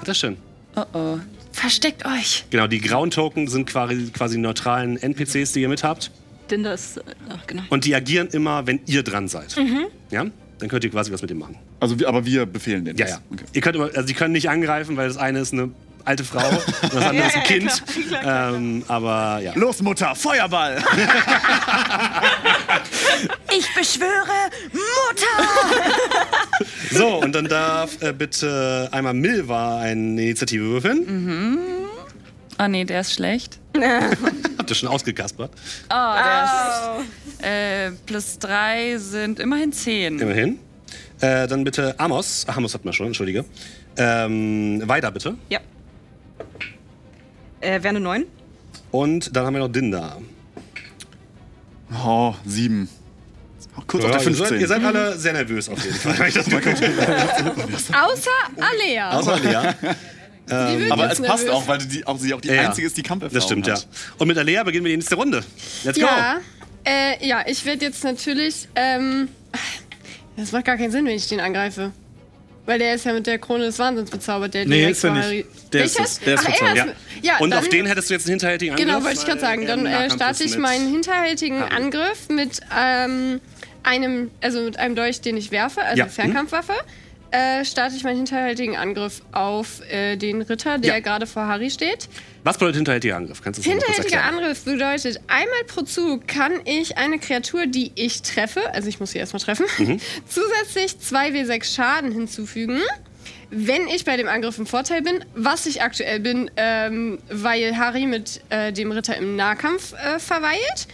Das 0.00 0.08
ist 0.08 0.20
schön. 0.20 0.38
Oh 0.74 0.84
oh. 0.94 1.18
Versteckt 1.60 2.04
euch. 2.06 2.44
Genau, 2.50 2.66
die 2.68 2.80
grauen 2.80 3.10
Token 3.10 3.48
sind 3.48 3.66
quasi, 3.68 4.10
quasi 4.12 4.38
neutralen 4.38 4.96
NPCs, 4.96 5.52
die 5.52 5.62
ihr 5.62 5.68
mit 5.68 5.82
habt. 5.82 6.10
Dinda 6.50 6.72
ist. 6.72 6.98
äh, 6.98 7.02
Ach, 7.30 7.46
genau. 7.46 7.62
Und 7.68 7.84
die 7.84 7.94
agieren 7.94 8.28
immer, 8.28 8.66
wenn 8.66 8.80
ihr 8.86 9.02
dran 9.02 9.26
seid. 9.28 9.56
Ja? 10.10 10.24
Dann 10.60 10.68
könnt 10.68 10.84
ihr 10.84 10.90
quasi 10.90 11.12
was 11.12 11.20
mit 11.20 11.30
dem 11.30 11.38
machen. 11.38 11.56
Also, 11.80 11.98
wir- 11.98 12.08
aber 12.08 12.24
wir 12.24 12.46
befehlen 12.46 12.84
den. 12.84 12.96
Ja, 12.96 13.06
ja. 13.08 13.18
Okay. 13.30 13.44
Ihr 13.52 13.60
könnt 13.60 13.76
immer, 13.76 13.86
also 13.86 14.02
die 14.02 14.14
können 14.14 14.32
nicht 14.32 14.48
angreifen, 14.48 14.96
weil 14.96 15.08
das 15.08 15.16
eine 15.16 15.40
ist 15.40 15.52
eine 15.52 15.70
alte 16.04 16.24
Frau 16.24 16.48
und 16.48 16.94
das 16.94 17.04
andere 17.08 17.26
ist 17.26 17.36
ein 17.36 17.42
Kind. 17.42 17.82
Ähm, 18.24 18.84
aber 18.88 19.40
ja. 19.42 19.52
Los, 19.56 19.82
Mutter, 19.82 20.14
Feuerball! 20.14 20.82
Ich 23.50 23.74
beschwöre 23.74 24.50
Mutter! 24.72 25.48
So, 26.90 27.20
und 27.20 27.34
dann 27.34 27.46
darf 27.46 28.00
äh, 28.02 28.12
bitte 28.12 28.88
einmal 28.92 29.14
Milva 29.14 29.78
eine 29.78 30.22
Initiative 30.22 30.64
würfeln. 30.64 31.58
Oh 32.58 32.66
nee, 32.68 32.84
der 32.84 33.00
ist 33.02 33.12
schlecht. 33.14 33.58
Habt 34.58 34.70
ihr 34.70 34.74
schon 34.74 34.88
ausgekaspert? 34.88 35.50
Oh, 35.90 36.14
der 36.14 37.00
ist. 37.00 37.44
Äh, 37.44 37.90
plus 38.06 38.38
drei 38.38 38.96
sind 38.98 39.38
immerhin 39.38 39.72
zehn. 39.72 40.18
Immerhin. 40.18 40.58
Äh, 41.20 41.46
dann 41.46 41.64
bitte 41.64 41.98
Amos. 41.98 42.44
Ach, 42.48 42.56
Amos 42.56 42.74
hat 42.74 42.84
man 42.84 42.92
schon, 42.94 43.08
entschuldige. 43.08 43.44
Ähm, 43.96 44.82
weiter 44.86 45.10
bitte. 45.10 45.36
Ja. 45.48 45.60
Äh, 47.60 47.82
wäre 47.82 47.88
eine 47.88 48.00
9. 48.00 48.24
Und 48.90 49.34
dann 49.36 49.46
haben 49.46 49.54
wir 49.54 49.60
noch 49.60 49.72
Dinda. 49.72 50.16
Oh, 52.04 52.34
sieben. 52.44 52.88
Kurz 53.86 54.04
auf 54.04 54.10
der 54.10 54.20
ihr, 54.20 54.34
seid, 54.34 54.36
15. 54.48 54.60
ihr 54.60 54.68
seid 54.68 54.84
alle 54.84 55.18
sehr 55.18 55.32
nervös 55.32 55.68
auf 55.68 55.82
jeden 55.84 55.96
Fall. 55.96 56.18
wenn 56.18 56.28
ich 56.28 56.34
das. 56.34 56.46
Außer 57.92 58.30
Alea. 58.58 59.10
Außer 59.18 59.38
Lea. 59.40 59.72
Die 60.50 60.78
wird 60.80 60.92
aber 60.92 61.10
es 61.10 61.20
passt 61.20 61.44
nervös. 61.44 61.50
auch, 61.50 61.68
weil 61.68 61.78
die, 61.78 62.06
auch 62.06 62.18
sie 62.18 62.32
auch 62.32 62.40
die 62.40 62.48
Ja, 62.48 62.54
ja. 62.54 62.68
einzige 62.68 62.86
ist, 62.86 62.96
die 62.96 63.02
Kampferfahrung 63.02 63.34
Das 63.34 63.44
stimmt, 63.44 63.66
ja. 63.66 63.74
hat. 63.74 63.86
Und 64.16 64.28
mit 64.28 64.38
Alea 64.38 64.62
beginnen 64.64 64.84
wir 64.84 64.90
die 64.90 64.96
nächste 64.96 65.14
Runde. 65.16 65.44
Let's 65.84 65.98
go. 65.98 66.06
Ja, 66.06 66.38
äh, 66.86 67.26
ja, 67.26 67.44
ich 67.46 67.64
werde 67.66 67.84
jetzt 67.84 68.02
natürlich. 68.02 68.66
Ähm, 68.74 69.28
das 70.36 70.52
macht 70.52 70.64
gar 70.64 70.76
keinen 70.76 70.90
Sinn, 70.90 71.04
wenn 71.04 71.16
ich 71.16 71.28
den 71.28 71.40
angreife. 71.40 71.92
Weil 72.64 72.78
der 72.78 72.94
ist 72.94 73.04
ja 73.06 73.14
mit 73.14 73.26
der 73.26 73.38
Krone 73.38 73.64
des 73.64 73.78
Wahnsinns 73.78 74.10
bezaubert, 74.10 74.52
der 74.54 74.66
Nee, 74.66 74.90
ist 74.90 75.02
er 75.02 75.12
nicht. 75.12 75.46
Der 75.72 75.84
ist 75.84 75.98
es. 75.98 76.18
Der 76.20 76.34
ist 76.34 76.40
Ach, 76.46 76.48
er 76.50 76.54
verzaubert. 76.54 76.96
Ja. 77.22 77.32
ja, 77.32 77.38
Und 77.38 77.50
dann, 77.50 77.60
auf 77.60 77.68
den 77.70 77.86
hättest 77.86 78.10
du 78.10 78.14
jetzt 78.14 78.26
einen 78.26 78.32
hinterhältigen 78.32 78.72
Angriff. 78.74 78.86
Genau, 78.86 79.04
wollte 79.04 79.18
ich 79.20 79.24
gerade 79.26 79.40
weil 79.42 79.48
sagen. 79.48 79.66
Dann 79.66 79.86
äh, 79.86 80.10
starte 80.10 80.44
ich 80.44 80.56
meinen 80.58 80.90
hinterhältigen. 80.90 81.62
Angriff 81.62 82.28
mit 82.28 82.60
ähm, 82.78 83.40
einem, 83.88 84.30
also 84.40 84.60
mit 84.62 84.78
einem 84.78 84.94
Dolch, 84.94 85.20
den 85.20 85.36
ich 85.36 85.50
werfe, 85.50 85.82
also 85.82 85.98
Ja. 85.98 86.04
Mhm. 86.06 86.10
Fernkampfwaffe. 86.10 86.74
Äh, 87.30 87.62
starte 87.66 87.94
ich 87.94 88.04
meinen 88.04 88.16
hinterhältigen 88.16 88.74
Angriff 88.74 89.20
auf 89.32 89.82
äh, 89.90 90.16
den 90.16 90.40
Ritter, 90.40 90.78
der 90.78 90.94
Ja. 90.94 91.00
gerade 91.00 91.26
vor 91.26 91.46
Harry 91.46 91.70
steht. 91.70 92.08
Was 92.42 92.56
bedeutet 92.56 92.76
hinterhältiger 92.76 93.16
Angriff? 93.16 93.42
Kannst 93.42 93.58
du 93.58 93.62
das 93.64 93.70
Hinterhältiger? 93.70 94.24
Angriff 94.24 94.64
bedeutet, 94.64 95.20
einmal 95.26 95.64
pro 95.66 95.82
Zug 95.82 96.26
kann 96.26 96.52
ich 96.64 96.96
eine 96.96 97.18
Kreatur, 97.18 97.66
die 97.66 97.92
ich 97.96 98.22
treffe, 98.22 98.72
also 98.72 98.88
ich 98.88 98.98
muss 98.98 99.10
sie 99.10 99.18
erstmal 99.18 99.40
treffen, 99.42 99.66
Mhm. 99.76 100.00
zusätzlich 100.26 100.92
2w6 101.02 101.74
Schaden 101.74 102.12
hinzufügen. 102.12 102.80
Wenn 103.50 103.88
ich 103.88 104.06
bei 104.06 104.16
dem 104.16 104.28
Angriff 104.28 104.56
im 104.58 104.66
Vorteil 104.66 105.02
bin, 105.02 105.22
was 105.34 105.66
ich 105.66 105.82
aktuell 105.82 106.20
bin, 106.20 106.50
ähm, 106.56 107.18
weil 107.30 107.76
Harry 107.76 108.06
mit 108.06 108.40
äh, 108.48 108.72
dem 108.72 108.90
Ritter 108.90 109.16
im 109.18 109.36
Nahkampf 109.36 109.92
äh, 109.92 110.18
verweilt. 110.18 110.86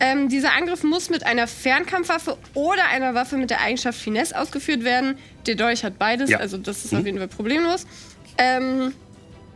Ähm, 0.00 0.28
dieser 0.28 0.52
Angriff 0.54 0.82
muss 0.82 1.10
mit 1.10 1.24
einer 1.24 1.46
Fernkampfwaffe 1.46 2.36
oder 2.54 2.88
einer 2.88 3.14
Waffe 3.14 3.36
mit 3.36 3.50
der 3.50 3.60
Eigenschaft 3.60 3.98
Finesse 4.00 4.36
ausgeführt 4.38 4.82
werden. 4.84 5.16
Der 5.46 5.54
Dolch 5.54 5.84
hat 5.84 5.98
beides, 5.98 6.28
Ja. 6.30 6.38
also 6.38 6.58
das 6.58 6.84
ist 6.84 6.92
auf 6.94 7.04
jeden 7.06 7.18
Fall 7.18 7.28
problemlos. 7.28 7.86
Ähm, 8.38 8.92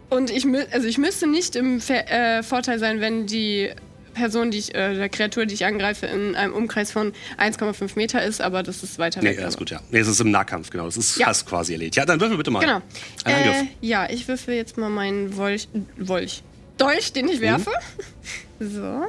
und 0.09 0.31
ich, 0.31 0.47
also 0.73 0.87
ich 0.87 0.99
müsste 0.99 1.27
nicht 1.27 1.57
im 1.57 1.81
Ver 1.81 2.09
äh, 2.11 2.43
Vorteil 2.45 2.79
sein, 2.79 3.01
wenn 3.01 3.27
die 3.27 3.71
Person, 4.15 4.51
die 4.53 4.59
ich, 4.59 4.75
äh, 4.75 4.95
der 4.95 5.09
Kreatur, 5.09 5.47
die 5.47 5.55
ich 5.55 5.67
angreife, 5.67 6.07
in 6.07 6.37
einem 6.37 6.55
Umkreis 6.55 6.93
von 6.93 7.13
1,5 7.39 7.97
Meter 7.97 8.23
ist, 8.23 8.41
aber 8.41 8.63
das 8.63 8.83
ist 8.85 8.99
weiter 9.01 9.21
Nee, 9.21 9.31
weg. 9.31 9.41
ja, 9.41 9.49
ist 9.49 9.59
gut, 9.59 9.71
ja. 9.71 9.81
Nee, 9.91 9.99
es 9.99 10.07
ist 10.09 10.21
im 10.21 10.31
Nahkampf, 10.31 10.71
genau. 10.71 10.85
Das 10.87 10.97
ist 10.97 11.19
Ja. 11.19 11.27
fast 11.27 11.47
quasi 11.47 11.73
erledigt. 11.73 11.97
Ja, 11.97 12.07
dann 12.07 12.21
würfel 12.21 12.37
bitte 12.37 12.51
mal. 12.53 12.61
Genau. 12.61 12.81
Ein 13.25 13.33
Äh, 13.35 13.35
Angriff. 13.35 13.67
ja, 13.81 14.09
ich 14.09 14.27
würfel 14.29 14.55
jetzt 14.55 14.79
mal 14.79 14.89
meinen 14.91 15.37
Wolch, 15.37 15.69
Wolch. 15.99 16.43
Dolch, 16.79 17.13
den 17.13 17.29
ich 17.29 17.41
werfe. 17.41 17.73
So. 18.59 19.05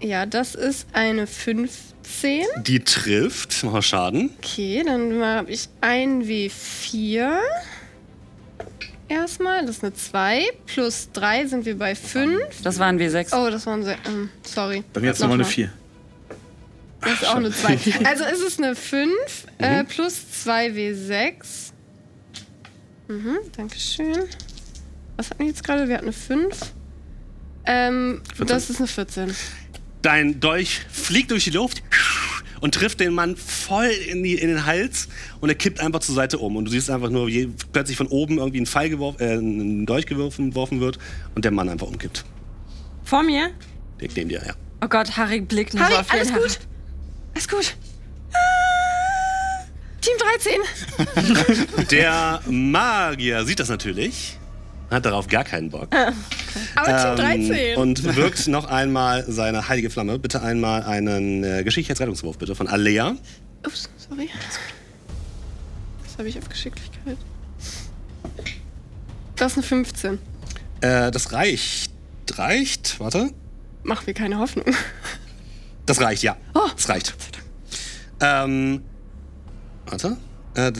Ja, 0.00 0.24
das 0.26 0.54
ist 0.54 0.86
eine 0.92 1.26
15. 1.26 2.44
Die 2.62 2.80
trifft. 2.80 3.62
Mach 3.64 3.72
mal 3.72 3.82
Schaden. 3.82 4.30
Okay, 4.38 4.82
dann 4.84 5.22
habe 5.22 5.50
ich 5.50 5.68
ein 5.80 6.22
W4. 6.24 7.36
Erstmal, 9.08 9.66
das 9.66 9.78
ist 9.78 9.84
eine 9.84 9.92
2. 9.94 10.44
Plus 10.66 11.10
3 11.12 11.46
sind 11.46 11.64
wir 11.66 11.76
bei 11.76 11.94
5. 11.94 12.62
Das 12.62 12.78
waren 12.78 12.98
wir 12.98 13.10
sechs. 13.10 13.32
Oh, 13.32 13.50
das 13.50 13.66
waren 13.66 13.82
sehr. 13.82 13.96
Ähm, 14.06 14.30
sorry. 14.44 14.84
Dann 14.92 15.04
jetzt 15.04 15.20
nochmal 15.20 15.34
eine 15.34 15.42
Nochmal. 15.42 15.52
4. 15.54 15.72
Das 17.02 17.12
ist 17.22 17.28
auch 17.28 17.36
eine 17.36 17.50
2. 17.50 17.78
Also 18.04 18.24
ist 18.24 18.42
es 18.42 18.58
eine 18.58 18.76
5 18.76 19.10
Mhm. 19.58 19.64
äh, 19.64 19.84
plus 19.84 20.16
2W6. 20.46 21.72
Mhm, 23.08 23.38
Dankeschön. 23.56 24.24
Was 25.16 25.30
hatten 25.30 25.40
wir 25.40 25.46
jetzt 25.48 25.64
gerade? 25.64 25.88
Wir 25.88 25.96
hatten 25.96 26.06
eine 26.06 26.12
5. 26.12 26.72
Ähm, 27.66 28.22
14. 28.34 28.46
das 28.46 28.70
ist 28.70 28.78
eine 28.78 28.86
14. 28.86 29.34
Dein 30.02 30.40
Dolch 30.40 30.80
fliegt 30.90 31.30
durch 31.30 31.44
die 31.44 31.50
Luft 31.50 31.82
und 32.60 32.74
trifft 32.74 33.00
den 33.00 33.12
Mann 33.12 33.36
voll 33.36 33.86
in, 33.86 34.22
die, 34.22 34.34
in 34.34 34.48
den 34.48 34.66
Hals 34.66 35.08
und 35.40 35.48
er 35.48 35.54
kippt 35.54 35.80
einfach 35.80 36.00
zur 36.00 36.14
Seite 36.14 36.38
um. 36.38 36.56
Und 36.56 36.66
du 36.66 36.70
siehst 36.70 36.90
einfach 36.90 37.10
nur, 37.10 37.26
wie 37.26 37.52
plötzlich 37.72 37.96
von 37.96 38.06
oben 38.06 38.38
irgendwie 38.38 38.60
ein 38.60 38.66
Pfeil 38.66 38.90
geworfen, 38.90 39.20
äh, 39.20 39.34
ein 39.34 39.86
Dolch 39.86 40.06
geworfen 40.06 40.80
wird 40.80 40.98
und 41.34 41.44
der 41.44 41.52
Mann 41.52 41.68
einfach 41.68 41.86
umkippt. 41.86 42.24
Vor 43.04 43.22
mir? 43.22 43.50
Direkt 43.98 44.16
neben 44.16 44.28
dir, 44.28 44.42
ja. 44.46 44.54
Oh 44.82 44.88
Gott, 44.88 45.16
Harry 45.16 45.40
blickt 45.40 45.74
nur 45.74 45.84
Harry, 45.84 45.94
auf 45.94 46.10
alles 46.10 46.32
gut? 46.32 46.58
Alles 47.34 47.48
gut. 47.48 47.76
Team 50.00 50.14
13. 51.04 51.86
Der 51.90 52.40
Magier 52.46 53.44
sieht 53.44 53.60
das 53.60 53.68
natürlich, 53.68 54.38
hat 54.90 55.04
darauf 55.04 55.28
gar 55.28 55.44
keinen 55.44 55.70
Bock. 55.70 55.88
Aber 56.74 56.86
Team 57.16 57.26
Ähm, 57.26 57.48
13. 57.48 57.76
und 57.76 58.16
wirkt 58.16 58.48
noch 58.48 58.64
einmal 58.66 59.24
seine 59.28 59.68
heilige 59.68 59.90
Flamme. 59.90 60.18
Bitte 60.18 60.42
einmal 60.42 60.82
einen 60.82 61.44
äh, 61.44 61.62
Geschicklichkeitsrettungswurf, 61.64 62.38
bitte, 62.38 62.54
von 62.54 62.66
Alea. 62.68 63.14
Ups, 63.66 63.88
sorry. 63.96 64.28
Das 66.04 66.18
habe 66.18 66.28
ich 66.28 66.38
auf 66.38 66.48
Geschicklichkeit. 66.48 67.16
Das 69.36 69.52
ist 69.52 69.58
eine 69.58 69.66
15. 69.66 70.18
Äh, 70.80 71.10
das 71.10 71.32
reicht. 71.32 71.92
Reicht? 72.32 73.00
Warte. 73.00 73.30
Mach 73.82 74.06
mir 74.06 74.14
keine 74.14 74.38
Hoffnung. 74.38 74.66
Das 75.86 76.00
reicht, 76.00 76.22
ja. 76.22 76.36
Oh. 76.54 76.68
Das 76.76 76.88
reicht. 76.88 77.14
Ähm, 78.20 78.82
warte. 79.86 80.16
Äh, 80.54 80.70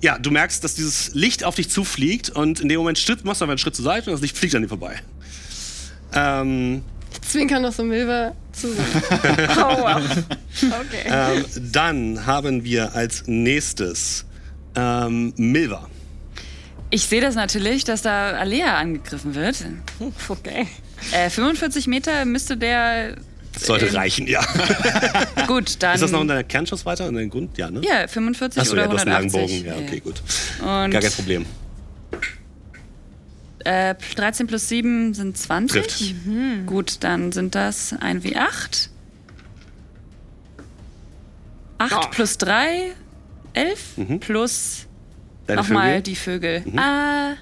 ja, 0.00 0.18
du 0.18 0.30
merkst, 0.30 0.62
dass 0.62 0.74
dieses 0.74 1.14
Licht 1.14 1.44
auf 1.44 1.54
dich 1.56 1.70
zufliegt 1.70 2.30
und 2.30 2.60
in 2.60 2.68
dem 2.68 2.78
Moment 2.78 2.98
Schritt, 2.98 3.24
machst 3.24 3.40
du 3.40 3.44
einfach 3.44 3.52
einen 3.52 3.58
Schritt 3.58 3.76
zur 3.76 3.84
Seite 3.84 4.10
und 4.10 4.14
das 4.14 4.20
Licht 4.22 4.36
fliegt 4.36 4.54
an 4.54 4.62
dir 4.62 4.68
vorbei. 4.68 5.00
Ähm, 6.14 6.82
Zwinkern 7.22 7.62
noch 7.62 7.72
so 7.72 7.82
Milva 7.84 8.34
zu. 8.52 8.68
Wow. 9.56 10.02
Okay. 10.62 11.04
ähm, 11.06 11.44
dann 11.72 12.26
haben 12.26 12.64
wir 12.64 12.94
als 12.94 13.24
nächstes 13.26 14.24
ähm, 14.74 15.32
Milva. 15.36 15.88
Ich 16.90 17.04
sehe 17.04 17.20
das 17.20 17.34
natürlich, 17.34 17.84
dass 17.84 18.02
da 18.02 18.32
Alea 18.32 18.78
angegriffen 18.78 19.34
wird. 19.34 19.64
okay. 20.28 20.66
Äh, 21.12 21.30
45 21.30 21.86
Meter 21.86 22.24
müsste 22.24 22.56
der. 22.56 23.16
Das 23.58 23.66
sollte 23.66 23.92
reichen, 23.94 24.26
ja. 24.26 24.44
Gut, 25.46 25.82
dann. 25.82 25.94
Ist 25.94 26.00
das 26.02 26.12
noch 26.12 26.20
in 26.22 26.28
deiner 26.28 26.44
Kernschussweite, 26.44 27.04
in 27.04 27.14
deinem 27.14 27.30
Grund? 27.30 27.56
Ja, 27.58 27.70
ne? 27.70 27.80
Ja, 27.84 28.06
45 28.06 28.60
Achso, 28.60 28.72
oder 28.72 28.82
ja, 28.82 28.88
du 28.88 28.94
hast 28.94 29.02
einen 29.02 29.12
langen 29.12 29.34
180. 29.34 29.64
Bogen. 29.64 29.66
Ja, 29.80 29.86
okay, 29.86 30.00
gut. 30.00 30.22
Und 30.60 30.90
Gar 30.90 31.02
kein 31.02 31.12
Problem. 31.12 31.46
Äh, 33.64 33.94
13 34.16 34.46
plus 34.46 34.68
7 34.68 35.14
sind 35.14 35.36
20. 35.36 35.82
Trifft. 35.82 36.14
Gut, 36.66 36.96
dann 37.00 37.32
sind 37.32 37.54
das 37.54 37.92
1 38.00 38.22
wie 38.24 38.36
8. 38.36 38.90
8 41.78 41.92
Oh. 41.96 42.08
plus 42.10 42.38
3, 42.38 42.92
11. 43.52 43.80
Mhm. 43.98 44.20
Plus 44.20 44.86
nochmal 45.48 46.02
die 46.02 46.16
Vögel. 46.16 46.62
Mhm. 46.64 46.78
Ah, 46.78 47.34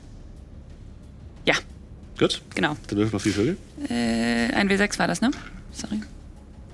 ja, 1.45 1.55
Gut. 2.19 2.43
genau. 2.55 2.77
Dann 2.89 2.99
wirf 2.99 3.13
noch 3.13 3.21
vier 3.21 3.33
Vögel. 3.33 3.57
Äh, 3.89 4.53
1 4.55 4.71
W6 4.71 4.99
war 4.99 5.07
das, 5.09 5.21
ne? 5.21 5.31
Sorry. 5.77 6.01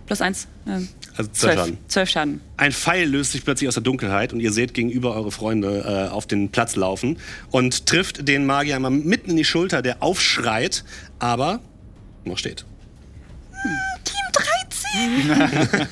Plus 0.06 0.20
1. 0.20 0.46
Ähm, 0.66 0.88
Also 1.16 1.30
zwölf 1.32 1.54
Schaden. 1.54 1.78
12 1.88 2.10
Schaden. 2.10 2.40
Ein 2.56 2.72
Pfeil 2.72 3.08
löst 3.08 3.32
sich 3.32 3.44
plötzlich 3.44 3.68
aus 3.68 3.74
der 3.74 3.82
Dunkelheit 3.82 4.32
und 4.32 4.40
ihr 4.40 4.52
seht 4.52 4.74
gegenüber 4.74 5.14
eure 5.14 5.30
Freunde 5.32 6.08
äh, 6.08 6.12
auf 6.12 6.26
den 6.26 6.50
Platz 6.50 6.76
laufen 6.76 7.18
und 7.50 7.86
trifft 7.86 8.26
den 8.28 8.46
Magier 8.46 8.76
einmal 8.76 8.90
mitten 8.90 9.30
in 9.30 9.36
die 9.36 9.44
Schulter, 9.44 9.82
der 9.82 10.02
aufschreit, 10.02 10.84
aber 11.18 11.60
noch 12.24 12.38
steht. 12.38 12.64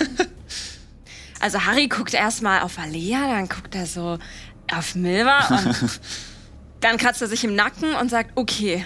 Also 1.41 1.65
Harry 1.65 1.89
guckt 1.89 2.13
erstmal 2.13 2.61
auf 2.61 2.79
Alea, 2.79 3.27
dann 3.27 3.49
guckt 3.49 3.75
er 3.75 3.87
so 3.87 4.19
auf 4.71 4.95
Milva 4.95 5.47
und 5.49 6.01
dann 6.81 6.99
kratzt 6.99 7.23
er 7.23 7.29
sich 7.29 7.43
im 7.45 7.55
Nacken 7.55 7.95
und 7.95 8.11
sagt, 8.11 8.33
okay, 8.35 8.85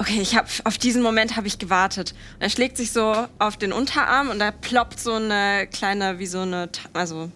okay, 0.00 0.20
ich 0.20 0.34
hab, 0.34 0.48
auf 0.64 0.78
diesen 0.78 1.02
Moment 1.02 1.36
habe 1.36 1.46
ich 1.46 1.58
gewartet. 1.58 2.14
Und 2.34 2.42
er 2.42 2.50
schlägt 2.50 2.76
sich 2.76 2.90
so 2.90 3.14
auf 3.38 3.56
den 3.56 3.72
Unterarm 3.72 4.30
und 4.30 4.38
da 4.38 4.50
ploppt 4.50 4.98
so 4.98 5.12
eine 5.12 5.68
kleine, 5.70 6.18
wie 6.18 6.26
so 6.26 6.40
eine, 6.40 6.70
also 6.94 7.30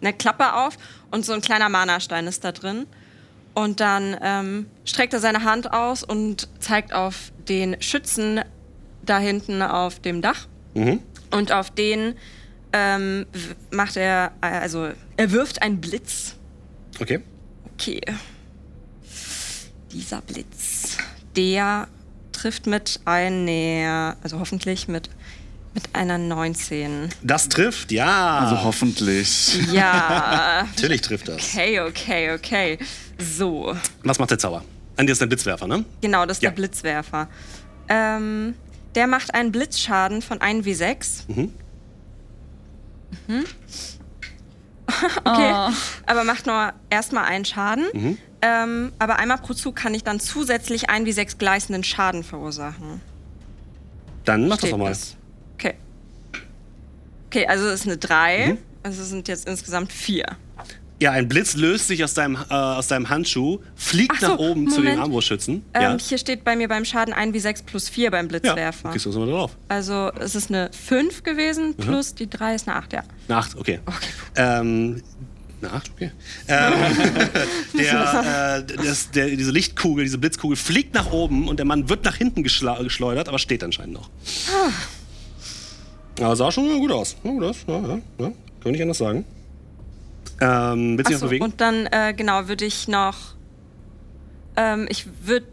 eine 0.00 0.12
Klappe 0.12 0.52
auf 0.52 0.76
und 1.10 1.24
so 1.24 1.32
ein 1.32 1.40
kleiner 1.40 1.68
Mana-Stein 1.68 2.26
ist 2.26 2.44
da 2.44 2.52
drin. 2.52 2.86
Und 3.54 3.80
dann 3.80 4.16
ähm, 4.22 4.66
streckt 4.84 5.14
er 5.14 5.20
seine 5.20 5.44
Hand 5.44 5.72
aus 5.72 6.04
und 6.04 6.48
zeigt 6.60 6.92
auf 6.92 7.32
den 7.48 7.80
Schützen 7.82 8.40
da 9.02 9.18
hinten 9.18 9.62
auf 9.62 9.98
dem 9.98 10.22
Dach. 10.22 10.46
Mhm. 10.74 11.00
Und 11.30 11.52
auf 11.52 11.70
den 11.70 12.14
ähm, 12.72 13.26
macht 13.70 13.96
er, 13.96 14.32
also 14.40 14.90
er 15.16 15.32
wirft 15.32 15.62
einen 15.62 15.80
Blitz. 15.80 16.36
Okay. 17.00 17.20
Okay. 17.74 18.00
Dieser 19.90 20.20
Blitz, 20.20 20.98
der 21.34 21.88
trifft 22.40 22.66
mit 22.66 23.00
einer, 23.04 24.16
also 24.22 24.38
hoffentlich 24.40 24.88
mit, 24.88 25.10
mit 25.74 25.84
einer 25.92 26.16
19. 26.18 27.10
Das 27.22 27.48
trifft, 27.48 27.92
ja. 27.92 28.38
Also 28.38 28.62
hoffentlich. 28.64 29.58
Ja, 29.72 30.64
Natürlich 30.74 31.02
trifft 31.02 31.28
das. 31.28 31.36
okay, 31.54 31.80
okay, 31.80 32.32
okay. 32.34 32.78
So, 33.18 33.74
Was 34.02 34.18
macht 34.18 34.30
der 34.30 34.38
Zauber? 34.38 34.64
An 34.96 35.06
dir 35.06 35.12
ist 35.12 35.22
ein 35.22 35.28
Blitzwerfer, 35.28 35.66
ne? 35.66 35.84
genau, 36.00 36.24
das 36.26 36.38
ist 36.38 36.42
Ja. 36.42 36.50
der 36.50 36.56
Blitzwerfer. 36.56 37.28
Ähm, 37.88 38.54
der 38.94 39.06
macht 39.06 39.34
einen 39.34 39.52
Blitzschaden 39.52 40.22
von 40.22 40.38
1w6. 40.38 41.24
Mhm. 41.28 41.52
Mhm. 43.28 43.44
Okay, 45.24 45.52
Oh. 45.54 45.70
aber 46.06 46.24
macht 46.24 46.46
nur 46.46 46.72
erstmal 46.90 47.24
einen 47.24 47.44
Schaden. 47.44 47.86
Mhm. 47.92 48.18
Ähm, 48.42 48.92
aber 48.98 49.18
einmal 49.18 49.38
pro 49.38 49.52
Zug 49.54 49.76
kann 49.76 49.92
ich 49.94 50.02
dann 50.04 50.18
zusätzlich 50.20 50.88
1 50.88 51.04
wie 51.06 51.12
6 51.12 51.36
gleißenden 51.38 51.84
Schaden 51.84 52.24
verursachen. 52.24 53.00
Dann 54.24 54.48
mach 54.48 54.56
das 54.56 54.60
Steht 54.60 54.72
doch 54.72 54.78
mal. 54.78 54.88
das. 54.88 55.16
Okay. 55.54 55.74
Okay, 57.26 57.46
also 57.46 57.66
es 57.68 57.80
ist 57.80 57.86
eine 57.86 57.96
3. 57.98 58.46
Mhm. 58.48 58.58
Also 58.82 59.02
es 59.02 59.08
sind 59.10 59.28
jetzt 59.28 59.46
insgesamt 59.46 59.92
4. 59.92 60.24
Ja, 61.00 61.12
ein 61.12 61.28
Blitz 61.28 61.56
löst 61.56 61.88
sich 61.88 62.04
aus 62.04 62.12
deinem, 62.12 62.36
äh, 62.36 62.52
aus 62.52 62.88
deinem 62.88 63.08
Handschuh, 63.08 63.60
fliegt 63.74 64.20
so, 64.20 64.28
nach 64.28 64.38
oben 64.38 64.68
zu 64.68 64.76
den 64.76 64.84
Moment. 64.84 65.02
Armbrustschützen. 65.02 65.64
Ähm, 65.72 65.82
ja. 65.82 65.96
Hier 65.98 66.18
steht 66.18 66.44
bei 66.44 66.56
mir 66.56 66.68
beim 66.68 66.84
Schaden 66.84 67.14
1 67.14 67.32
wie 67.32 67.40
6 67.40 67.62
plus 67.62 67.88
4 67.88 68.10
beim 68.10 68.26
ja, 68.26 68.28
Blitzwerfer. 68.28 68.90
kriegst 68.90 69.06
du 69.06 69.10
immer 69.10 69.26
drauf. 69.26 69.56
Also 69.68 70.10
es 70.20 70.34
ist 70.34 70.50
eine 70.50 70.70
5 70.72 71.22
gewesen, 71.22 71.74
plus 71.74 72.14
die 72.14 72.28
3 72.28 72.54
ist 72.54 72.68
eine 72.68 72.76
8, 72.76 72.92
ja. 72.92 73.02
Eine 73.28 73.38
Acht, 73.38 73.56
okay. 73.56 73.80
Okay. 73.86 74.08
Ähm, 74.36 75.02
eine 75.62 75.72
Acht, 75.72 75.90
okay. 75.94 76.12
Ähm, 76.48 76.72
der, 77.78 78.58
äh, 78.58 78.76
das, 78.76 79.10
der, 79.10 79.28
diese 79.28 79.52
Lichtkugel, 79.52 80.04
diese 80.04 80.18
Blitzkugel 80.18 80.58
fliegt 80.58 80.94
nach 80.94 81.12
oben 81.12 81.48
und 81.48 81.56
der 81.56 81.66
Mann 81.66 81.88
wird 81.88 82.04
nach 82.04 82.16
hinten 82.16 82.42
geschleudert, 82.42 83.26
aber 83.26 83.38
steht 83.38 83.64
anscheinend 83.64 83.94
noch. 83.94 84.10
Aber 86.20 86.36
sah 86.36 86.52
schon 86.52 86.78
gut 86.78 86.92
aus. 86.92 87.16
Ja, 87.24 87.30
gut 87.30 87.44
aus. 87.44 87.56
Ja, 87.66 87.80
ja, 87.80 87.98
ja. 88.18 88.32
Kann 88.62 88.74
ich 88.74 88.82
anders 88.82 88.98
sagen. 88.98 89.24
Ähm, 90.40 90.96
willst 90.96 91.10
du 91.10 91.14
dich 91.14 91.20
noch 91.20 91.28
bewegen? 91.28 91.44
und 91.44 91.60
dann, 91.60 91.86
äh, 91.86 92.14
genau, 92.16 92.48
würde 92.48 92.64
ich 92.64 92.88
noch. 92.88 93.34
Ähm, 94.56 94.86
ich 94.88 95.06
würde. 95.24 95.46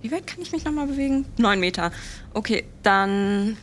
Wie 0.00 0.12
weit 0.12 0.26
kann 0.26 0.40
ich 0.40 0.52
mich 0.52 0.64
nochmal 0.64 0.86
bewegen? 0.86 1.26
Neun 1.36 1.60
Meter. 1.60 1.90
Okay, 2.34 2.64
dann. 2.82 3.56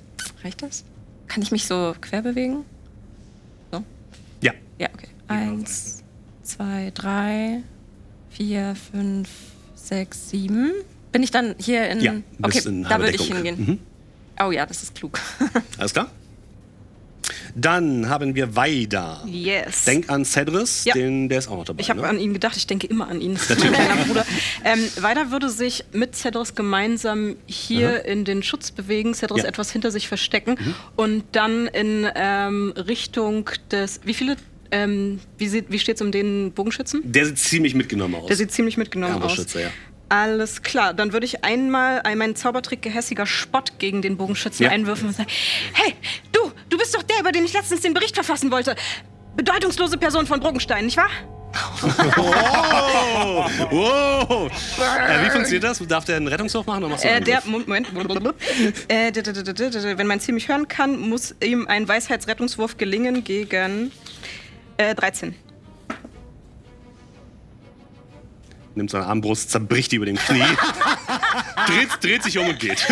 Reicht 0.44 0.62
das? 0.62 0.84
Kann 1.28 1.42
ich 1.42 1.52
mich 1.52 1.66
so 1.66 1.96
quer 2.02 2.22
bewegen? 2.22 2.66
Ja. 4.42 4.54
Ja, 4.78 4.90
okay. 4.94 5.08
Eins, 5.28 6.04
zwei, 6.44 6.92
drei, 6.94 7.64
vier, 8.30 8.76
fünf, 8.92 9.30
sechs, 9.74 10.30
sieben. 10.30 10.72
Bin 11.12 11.24
ich 11.24 11.32
dann 11.32 11.56
hier 11.58 11.90
in. 11.90 12.02
Ja, 12.02 12.14
okay, 12.44 12.62
in 12.66 12.84
da 12.84 13.00
würde 13.00 13.16
ich 13.16 13.22
hingehen. 13.26 13.56
Mhm. 13.58 13.80
Oh 14.46 14.52
ja, 14.52 14.66
das 14.66 14.84
ist 14.84 14.96
klug. 14.96 15.20
Alles 15.78 15.94
klar? 15.94 16.12
Dann 17.56 18.10
haben 18.10 18.36
wir 18.36 18.56
Vaida. 18.56 19.24
Yes. 19.26 19.86
Denk 19.86 20.10
an 20.10 20.26
Cedris, 20.26 20.84
Ja. 20.84 20.94
den, 20.94 21.30
der 21.30 21.40
ist 21.40 21.48
auch 21.48 21.56
noch 21.58 21.66
dabei. 21.66 21.80
Ich 21.82 21.90
habe 21.90 22.02
ne? 22.02 22.08
an 22.08 22.20
ihn 22.20 22.34
gedacht, 22.34 22.58
ich 22.58 22.68
denke 22.68 22.86
immer 22.88 23.08
an 23.08 23.22
ihn. 23.22 23.36
Das 23.48 23.58
ist 23.58 23.64
mein 23.64 23.74
kleiner 23.74 24.04
Bruder. 24.06 24.26
Ähm, 24.66 24.80
Weiter 25.02 25.32
würde 25.32 25.50
sich 25.50 25.86
mit 25.94 26.16
Cedros 26.16 26.54
gemeinsam 26.56 27.38
hier 27.46 28.04
in 28.06 28.26
den 28.26 28.44
Schutz 28.44 28.72
bewegen, 28.72 29.14
Cedros 29.14 29.38
Ja. 29.40 29.44
Mhm. 29.46 29.50
etwas 29.50 29.72
hinter 29.72 29.92
sich 29.92 30.08
verstecken 30.08 30.58
und 30.96 31.24
dann 31.32 31.68
in 31.68 32.08
ähm, 32.16 32.74
Richtung 32.76 33.50
des. 33.72 34.02
Wie 34.04 34.14
viele. 34.14 34.36
Ähm, 34.72 35.20
wie 35.38 35.48
sieht, 35.48 35.66
wie 35.70 35.78
steht's 35.78 36.02
um 36.02 36.12
den 36.12 36.52
Bogenschützen? 36.52 37.00
Der 37.06 37.28
sieht 37.28 37.38
ziemlich 37.38 37.76
mitgenommen 37.76 38.16
aus. 38.16 38.26
Der 38.28 38.36
sieht 38.36 38.52
ziemlich 38.52 38.78
mitgenommen 38.78 39.22
aus. 39.22 39.38
Ja. 39.54 39.70
Alles 40.10 40.62
klar, 40.62 40.94
dann 40.94 41.14
würde 41.14 41.26
ich 41.26 41.44
einmal 41.44 42.02
ein- 42.04 42.18
meinen 42.20 42.36
Zaubertrick 42.36 42.82
gehässiger 42.82 43.26
Spott 43.26 43.80
gegen 43.80 44.02
den 44.02 44.18
Bogenschützen 44.18 44.66
Ja. 44.66 44.72
einwürfen 44.72 45.08
und 45.08 45.16
sagen: 45.16 45.30
Hey, 45.74 45.96
du, 46.32 46.52
du 46.70 46.78
bist 46.78 46.94
doch 46.96 47.04
der, 47.04 47.20
über 47.22 47.32
den 47.32 47.44
ich 47.46 47.54
letztens 47.54 47.82
den 47.82 47.94
Bericht 47.94 48.14
verfassen 48.16 48.52
wollte. 48.52 48.76
Bedeutungslose 49.36 49.98
Person 49.98 50.28
von 50.28 50.40
Brogenstein, 50.40 50.86
nicht 50.86 50.98
wahr? 50.98 51.10
Wow! 52.18 53.50
wow. 53.72 54.52
Äh, 55.08 55.26
wie 55.26 55.30
funktioniert 55.30 55.64
das? 55.64 55.80
Darf 55.88 56.04
der 56.06 56.18
einen 56.18 56.28
Rettungswurf 56.28 56.66
machen 56.66 56.84
oder 56.84 56.90
machst 56.92 57.04
du 57.06 57.08
Äh, 57.10 57.22
der? 57.22 57.42
Moment, 57.46 57.88
äh, 58.90 59.98
wenn 59.98 60.08
mein 60.08 60.20
Ziel 60.20 60.34
mich 60.34 60.48
hören 60.50 60.68
kann, 60.68 61.00
muss 61.00 61.34
ihm 61.42 61.66
ein 61.68 61.88
Weisheitsrettungswurf 61.88 62.78
gelingen 62.78 63.24
gegen 63.24 63.92
äh, 64.78 64.94
13. 64.96 65.34
Nimmt 68.76 68.92
seine 68.92 69.06
Armbrust, 69.06 69.52
zerbricht 69.52 69.92
die 69.92 69.96
über 69.98 70.06
dem 70.06 70.18
Knie, 70.18 70.40
dreht, 71.68 71.90
dreht 72.02 72.24
sich 72.24 72.38
um 72.38 72.48
und 72.48 72.60
geht. 72.60 72.86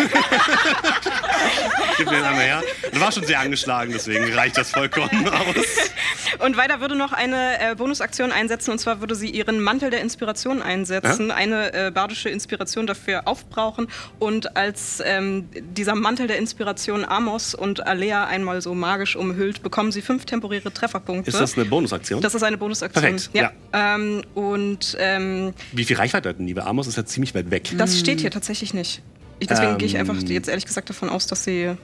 Gib 1.96 2.06
mir 2.10 2.16
den 2.16 2.24
einmal 2.24 2.44
her. 2.44 2.62
Das 2.90 3.00
war 3.00 3.12
schon 3.12 3.24
sehr 3.24 3.40
angeschlagen, 3.40 3.92
deswegen 3.92 4.32
reicht 4.32 4.56
das 4.56 4.70
vollkommen 4.70 5.28
aus. 5.28 5.90
Und 6.40 6.56
weiter 6.56 6.80
würde 6.80 6.96
noch 6.96 7.12
eine 7.12 7.60
äh, 7.60 7.74
Bonusaktion 7.76 8.32
einsetzen, 8.32 8.72
und 8.72 8.78
zwar 8.78 9.00
würde 9.00 9.14
sie 9.14 9.30
ihren 9.30 9.60
Mantel 9.60 9.90
der 9.90 10.00
Inspiration 10.00 10.62
einsetzen, 10.62 11.30
eine 11.30 11.72
äh, 11.72 11.90
bardische 11.92 12.28
Inspiration 12.28 12.86
dafür 12.86 13.28
aufbrauchen 13.28 13.86
und 14.18 14.56
als 14.56 15.00
ähm, 15.04 15.48
dieser 15.52 15.94
Mantel 15.94 16.26
der 16.26 16.38
Inspiration 16.38 17.04
Amos 17.04 17.54
und 17.54 17.86
Alea 17.86 18.26
einmal 18.26 18.60
so 18.62 18.74
magisch 18.74 19.14
umhüllt, 19.16 19.62
bekommen 19.62 19.92
sie 19.92 20.02
fünf 20.02 20.24
temporäre 20.24 20.72
Trefferpunkte. 20.72 21.30
Ist 21.30 21.40
das 21.40 21.56
eine 21.56 21.66
Bonusaktion? 21.66 22.20
Das 22.20 22.34
ist 22.34 22.42
eine 22.42 22.58
Bonusaktion. 22.58 23.02
Perfekt, 23.02 23.30
Ja. 23.32 23.52
Ähm, 23.72 24.22
und 24.34 24.96
ähm, 24.98 25.54
Wie 25.74 25.84
viel 25.84 25.96
Reichweite 25.96 26.28
hat 26.28 26.38
denn 26.38 26.46
die? 26.46 26.56
Weil 26.56 26.64
Amos 26.64 26.86
ist 26.86 26.96
ja 26.96 27.04
ziemlich 27.04 27.34
weit 27.34 27.50
weg. 27.50 27.70
das 27.76 27.98
steht 27.98 28.20
hier 28.20 28.30
tatsächlich 28.30 28.74
nicht. 28.74 29.02
Ich, 29.40 29.48
deswegen 29.48 29.78
gehe 29.78 29.86
ich 29.86 29.96
einfach 29.98 30.14
Ähm. 30.16 30.26
jetzt 30.28 30.48
ehrlich 30.48 30.64
gesagt 30.66 30.88
davon 30.88 31.08
aus, 31.08 31.26
dass 31.26 31.44
sie 31.44 31.76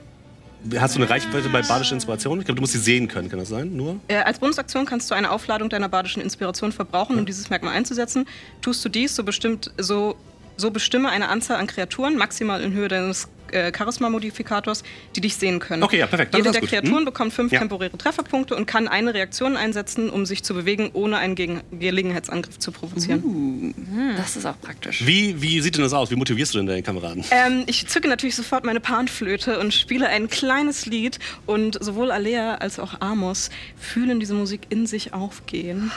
Hast 0.77 0.95
du 0.95 0.99
eine 1.01 1.09
Reichweite 1.09 1.49
bei 1.49 1.63
badischer 1.63 1.95
Inspiration? 1.95 2.39
Ich 2.39 2.45
glaube, 2.45 2.57
du 2.57 2.61
musst 2.61 2.73
sie 2.73 2.79
sehen 2.79 3.07
können, 3.07 3.29
kann 3.29 3.39
das 3.39 3.49
sein? 3.49 3.75
Nur? 3.75 3.99
Äh, 4.07 4.17
als 4.17 4.37
Bonusaktion 4.37 4.85
kannst 4.85 5.09
du 5.09 5.15
eine 5.15 5.31
Aufladung 5.31 5.69
deiner 5.69 5.89
badischen 5.89 6.21
Inspiration 6.21 6.71
verbrauchen, 6.71 7.17
um 7.17 7.25
dieses 7.25 7.49
Merkmal 7.49 7.73
einzusetzen. 7.73 8.27
Tust 8.61 8.85
du 8.85 8.89
dies, 8.89 9.15
so, 9.15 9.23
bestimmt, 9.23 9.71
so, 9.79 10.15
so 10.57 10.69
bestimme 10.69 11.09
eine 11.09 11.29
Anzahl 11.29 11.57
an 11.57 11.65
Kreaturen, 11.65 12.15
maximal 12.15 12.61
in 12.61 12.73
Höhe 12.73 12.87
deines 12.89 13.27
Charisma-Modifikators, 13.75 14.83
die 15.15 15.21
dich 15.21 15.35
sehen 15.35 15.59
können. 15.59 15.83
Okay, 15.83 15.99
ja, 15.99 16.07
perfekt. 16.07 16.33
Dann 16.33 16.39
Jede 16.41 16.51
der 16.51 16.61
gut. 16.61 16.69
Kreaturen 16.69 16.97
Hm? 16.99 17.05
bekommt 17.05 17.33
fünf 17.33 17.51
Ja. 17.51 17.59
temporäre 17.59 17.97
Trefferpunkte 17.97 18.55
und 18.55 18.65
kann 18.65 18.87
eine 18.87 19.13
Reaktion 19.13 19.57
einsetzen, 19.57 20.09
um 20.09 20.25
sich 20.25 20.43
zu 20.43 20.53
bewegen, 20.53 20.89
ohne 20.93 21.17
einen 21.17 21.35
Gegen 21.35 21.61
Gelegenheitsangriff 21.71 22.59
zu 22.59 22.71
provozieren. 22.71 23.73
Das 24.17 24.35
ist 24.35 24.45
auch 24.45 24.59
praktisch. 24.61 25.05
Wie, 25.05 25.41
wie 25.41 25.61
sieht 25.61 25.75
denn 25.75 25.83
das 25.83 25.93
aus? 25.93 26.11
Wie 26.11 26.15
motivierst 26.15 26.53
du 26.53 26.57
denn 26.59 26.67
deine 26.67 26.83
Kameraden? 26.83 27.23
Ähm, 27.31 27.63
ich 27.67 27.87
zücke 27.87 28.07
natürlich 28.07 28.35
sofort 28.35 28.63
meine 28.65 28.79
Panflöte 28.79 29.59
und 29.59 29.73
spiele 29.73 30.07
ein 30.07 30.27
kleines 30.29 30.85
Lied 30.85 31.19
und 31.45 31.83
sowohl 31.83 32.11
Alea 32.11 32.55
als 32.55 32.79
auch 32.79 33.01
Amos 33.01 33.49
fühlen 33.77 34.19
diese 34.19 34.33
Musik 34.33 34.61
in 34.69 34.85
sich 34.87 35.13
aufgehen 35.13 35.91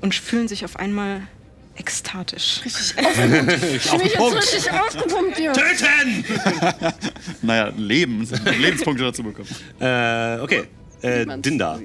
und 0.00 0.14
fühlen 0.14 0.48
sich 0.48 0.64
auf 0.64 0.76
einmal 0.76 1.22
ekstatisch. 1.76 2.60
Ich 2.64 2.94
bin 2.96 3.04
jetzt 3.34 3.62
richtig 3.62 4.70
aufgepumpt 4.72 5.36
hier. 5.36 5.52
Töten! 5.52 6.24
Naja, 7.42 7.72
Leben, 7.76 8.26
Lebenspunkte 8.60 9.04
dazu 9.04 9.22
bekommen. 9.22 9.48
äh, 9.80 10.38
okay. 10.40 10.64
Äh, 11.02 11.26
Dinda. 11.38 11.78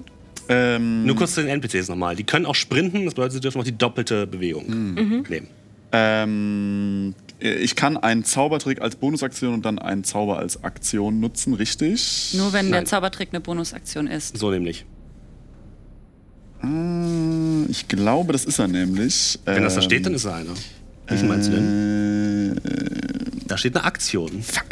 Ähm, 0.47 1.05
Nur 1.05 1.15
kurz 1.15 1.33
zu 1.35 1.41
den 1.41 1.49
NPCs 1.49 1.89
nochmal. 1.89 2.15
Die 2.15 2.23
können 2.23 2.45
auch 2.45 2.55
sprinten, 2.55 3.05
das 3.05 3.13
bedeutet, 3.13 3.33
sie 3.33 3.39
dürfen 3.41 3.59
auch 3.61 3.65
die 3.65 3.77
doppelte 3.77 4.25
Bewegung 4.25 4.65
Hm. 4.67 5.25
nehmen. 5.29 5.47
Ähm, 5.91 7.15
ich 7.39 7.75
kann 7.75 7.97
einen 7.97 8.23
Zaubertrick 8.23 8.81
als 8.81 8.95
Bonusaktion 8.95 9.53
und 9.53 9.65
dann 9.65 9.79
einen 9.79 10.03
Zauber 10.03 10.37
als 10.39 10.63
Aktion 10.63 11.19
nutzen, 11.19 11.53
richtig? 11.53 12.33
Nur 12.33 12.51
wenn 12.53 12.71
der. 12.71 12.85
Zaubertrick 12.85 13.29
eine 13.31 13.39
Bonusaktion 13.41 14.07
ist. 14.07 14.37
So 14.37 14.51
nämlich. 14.51 14.85
Äh, 16.64 17.65
ich 17.69 17.88
glaube, 17.88 18.34
das 18.34 18.45
ist 18.45 18.60
er 18.60 18.68
nämlich. 18.68 19.40
Wenn 19.45 19.64
das 19.64 19.76
da 19.76 19.81
steht, 19.81 20.06
dann 20.06 20.14
ist 20.14 20.26
er 20.26 20.36
einer. 20.36 20.53
Wie 21.07 21.23
meinst 21.23 21.48
du 21.48 21.53
denn? 21.53 22.56
denn? 22.56 23.40
Da 23.48 23.57
steht 23.57 23.76
eine 23.76 23.86
Aktion. 23.86 24.44
Fuck. 24.44 24.65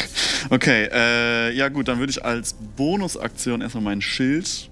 Okay, 0.49 0.87
äh, 0.91 1.51
ja 1.53 1.67
gut, 1.69 1.87
dann 1.87 1.99
würde 1.99 2.11
ich 2.11 2.23
als 2.23 2.55
Bonusaktion 2.75 3.61
erstmal 3.61 3.83
mein 3.83 4.01
Schild 4.01 4.69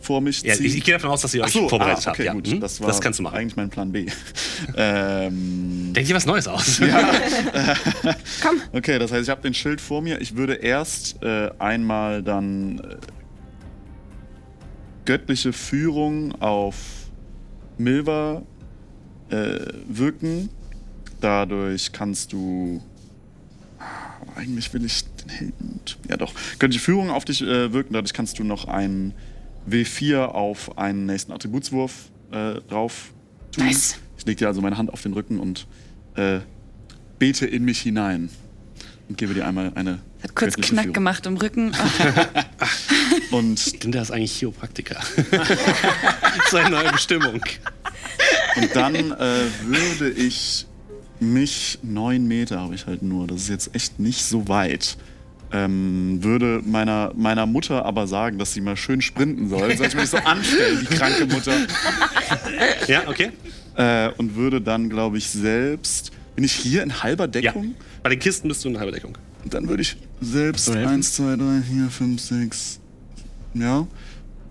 vor 0.00 0.20
mich 0.20 0.40
ziehen. 0.40 0.50
Ja, 0.50 0.54
ich, 0.54 0.76
ich 0.76 0.84
gehe 0.84 0.94
davon 0.94 1.10
aus, 1.10 1.22
dass 1.22 1.34
ihr 1.34 1.42
euch 1.42 1.52
so, 1.52 1.68
vorbereitet 1.68 2.06
ah, 2.06 2.10
okay, 2.10 2.28
habt. 2.28 2.36
gut. 2.36 2.46
Ja. 2.46 2.52
hm? 2.54 2.60
Das, 2.60 2.80
war 2.80 2.88
das 2.88 3.00
kannst 3.00 3.18
du 3.18 3.22
machen. 3.22 3.36
eigentlich 3.36 3.56
mein 3.56 3.70
Plan 3.70 3.90
B. 3.90 4.06
ähm, 4.76 5.92
Denk 5.94 6.06
dir 6.06 6.14
was 6.14 6.26
Neues 6.26 6.46
aus. 6.46 6.80
okay, 8.72 8.98
das 8.98 9.10
heißt, 9.10 9.24
ich 9.24 9.30
habe 9.30 9.42
den 9.42 9.54
Schild 9.54 9.80
vor 9.80 10.02
mir. 10.02 10.20
Ich 10.20 10.36
würde 10.36 10.54
erst 10.54 11.22
äh, 11.22 11.50
einmal 11.58 12.22
dann 12.22 12.78
äh, 12.78 12.96
göttliche 15.06 15.52
Führung 15.54 16.32
auf 16.42 16.76
Milva 17.78 18.42
äh, 19.30 19.58
wirken. 19.88 20.50
Dadurch 21.20 21.92
kannst 21.92 22.32
du. 22.32 22.82
Ah, 23.78 23.84
Eigentlich 24.36 24.72
will 24.74 24.84
ich 24.84 25.04
den 25.04 25.28
Helden. 25.30 25.80
Ja, 26.08 26.16
doch. 26.18 26.34
Göttliche 26.58 26.84
Führung 26.84 27.10
auf 27.10 27.24
dich 27.24 27.40
äh, 27.40 27.72
wirken. 27.72 27.94
Dadurch 27.94 28.12
kannst 28.12 28.38
du 28.38 28.44
noch 28.44 28.66
einen 28.66 29.14
W4 29.68 30.26
auf 30.26 30.76
einen 30.76 31.06
nächsten 31.06 31.32
Attributswurf 31.32 32.10
äh, 32.32 32.60
drauf 32.68 33.12
tun. 33.52 33.64
Nice. 33.64 33.98
Ich 34.18 34.26
lege 34.26 34.38
dir 34.38 34.48
also 34.48 34.60
meine 34.60 34.76
Hand 34.76 34.92
auf 34.92 35.02
den 35.02 35.12
Rücken 35.12 35.40
und 35.40 35.66
äh, 36.14 36.40
bete 37.18 37.46
in 37.46 37.64
mich 37.64 37.80
hinein. 37.80 38.28
Und 39.08 39.18
gebe 39.18 39.34
dir 39.34 39.46
einmal 39.46 39.72
eine. 39.74 40.00
Hat 40.26 40.34
kurz 40.34 40.56
Knack 40.56 40.82
Führung. 40.82 40.92
gemacht 40.92 41.26
im 41.26 41.36
Rücken. 41.36 41.72
Ach, 41.78 42.74
Und 43.30 43.82
Dinda 43.82 44.02
ist 44.02 44.10
eigentlich 44.10 44.32
Chiropraktiker. 44.32 45.00
Seine 46.50 46.70
neue 46.70 46.90
Bestimmung. 46.92 47.40
Und 48.56 48.74
dann 48.74 48.94
äh, 49.12 49.44
würde 49.62 50.10
ich 50.10 50.66
mich, 51.20 51.78
neun 51.82 52.26
Meter 52.26 52.60
habe 52.60 52.74
ich 52.74 52.86
halt 52.86 53.02
nur, 53.02 53.26
das 53.26 53.42
ist 53.42 53.48
jetzt 53.48 53.74
echt 53.74 54.00
nicht 54.00 54.24
so 54.24 54.48
weit, 54.48 54.96
ähm, 55.52 56.18
würde 56.22 56.60
meiner, 56.64 57.12
meiner 57.16 57.46
Mutter 57.46 57.84
aber 57.84 58.06
sagen, 58.06 58.38
dass 58.38 58.52
sie 58.52 58.60
mal 58.60 58.76
schön 58.76 59.00
sprinten 59.00 59.48
soll. 59.48 59.76
Soll 59.76 59.86
ich 59.86 59.94
mich 59.94 60.10
so 60.10 60.16
anstellen, 60.18 60.80
die 60.90 60.94
kranke 60.94 61.26
Mutter. 61.26 61.54
Ja, 62.88 63.08
okay. 63.08 63.30
Äh, 63.76 64.10
und 64.16 64.34
würde 64.36 64.60
dann, 64.60 64.88
glaube 64.88 65.18
ich, 65.18 65.28
selbst. 65.28 66.10
Bin 66.34 66.44
ich 66.44 66.52
hier 66.52 66.82
in 66.82 67.02
halber 67.02 67.24
Ja. 67.24 67.28
Deckung? 67.52 67.74
Bei 68.02 68.10
den 68.10 68.18
Kisten 68.18 68.48
bist 68.48 68.64
du 68.64 68.68
in 68.68 68.78
halber 68.78 68.92
Deckung. 68.92 69.16
Und 69.46 69.54
dann 69.54 69.68
würde 69.68 69.82
ich 69.82 69.96
selbst 70.20 70.68
helfen? 70.74 70.88
1, 70.88 71.14
2, 71.14 71.36
3, 71.36 71.62
4, 71.62 71.88
5, 71.88 72.20
6. 72.20 72.80
Ja. 73.54 73.86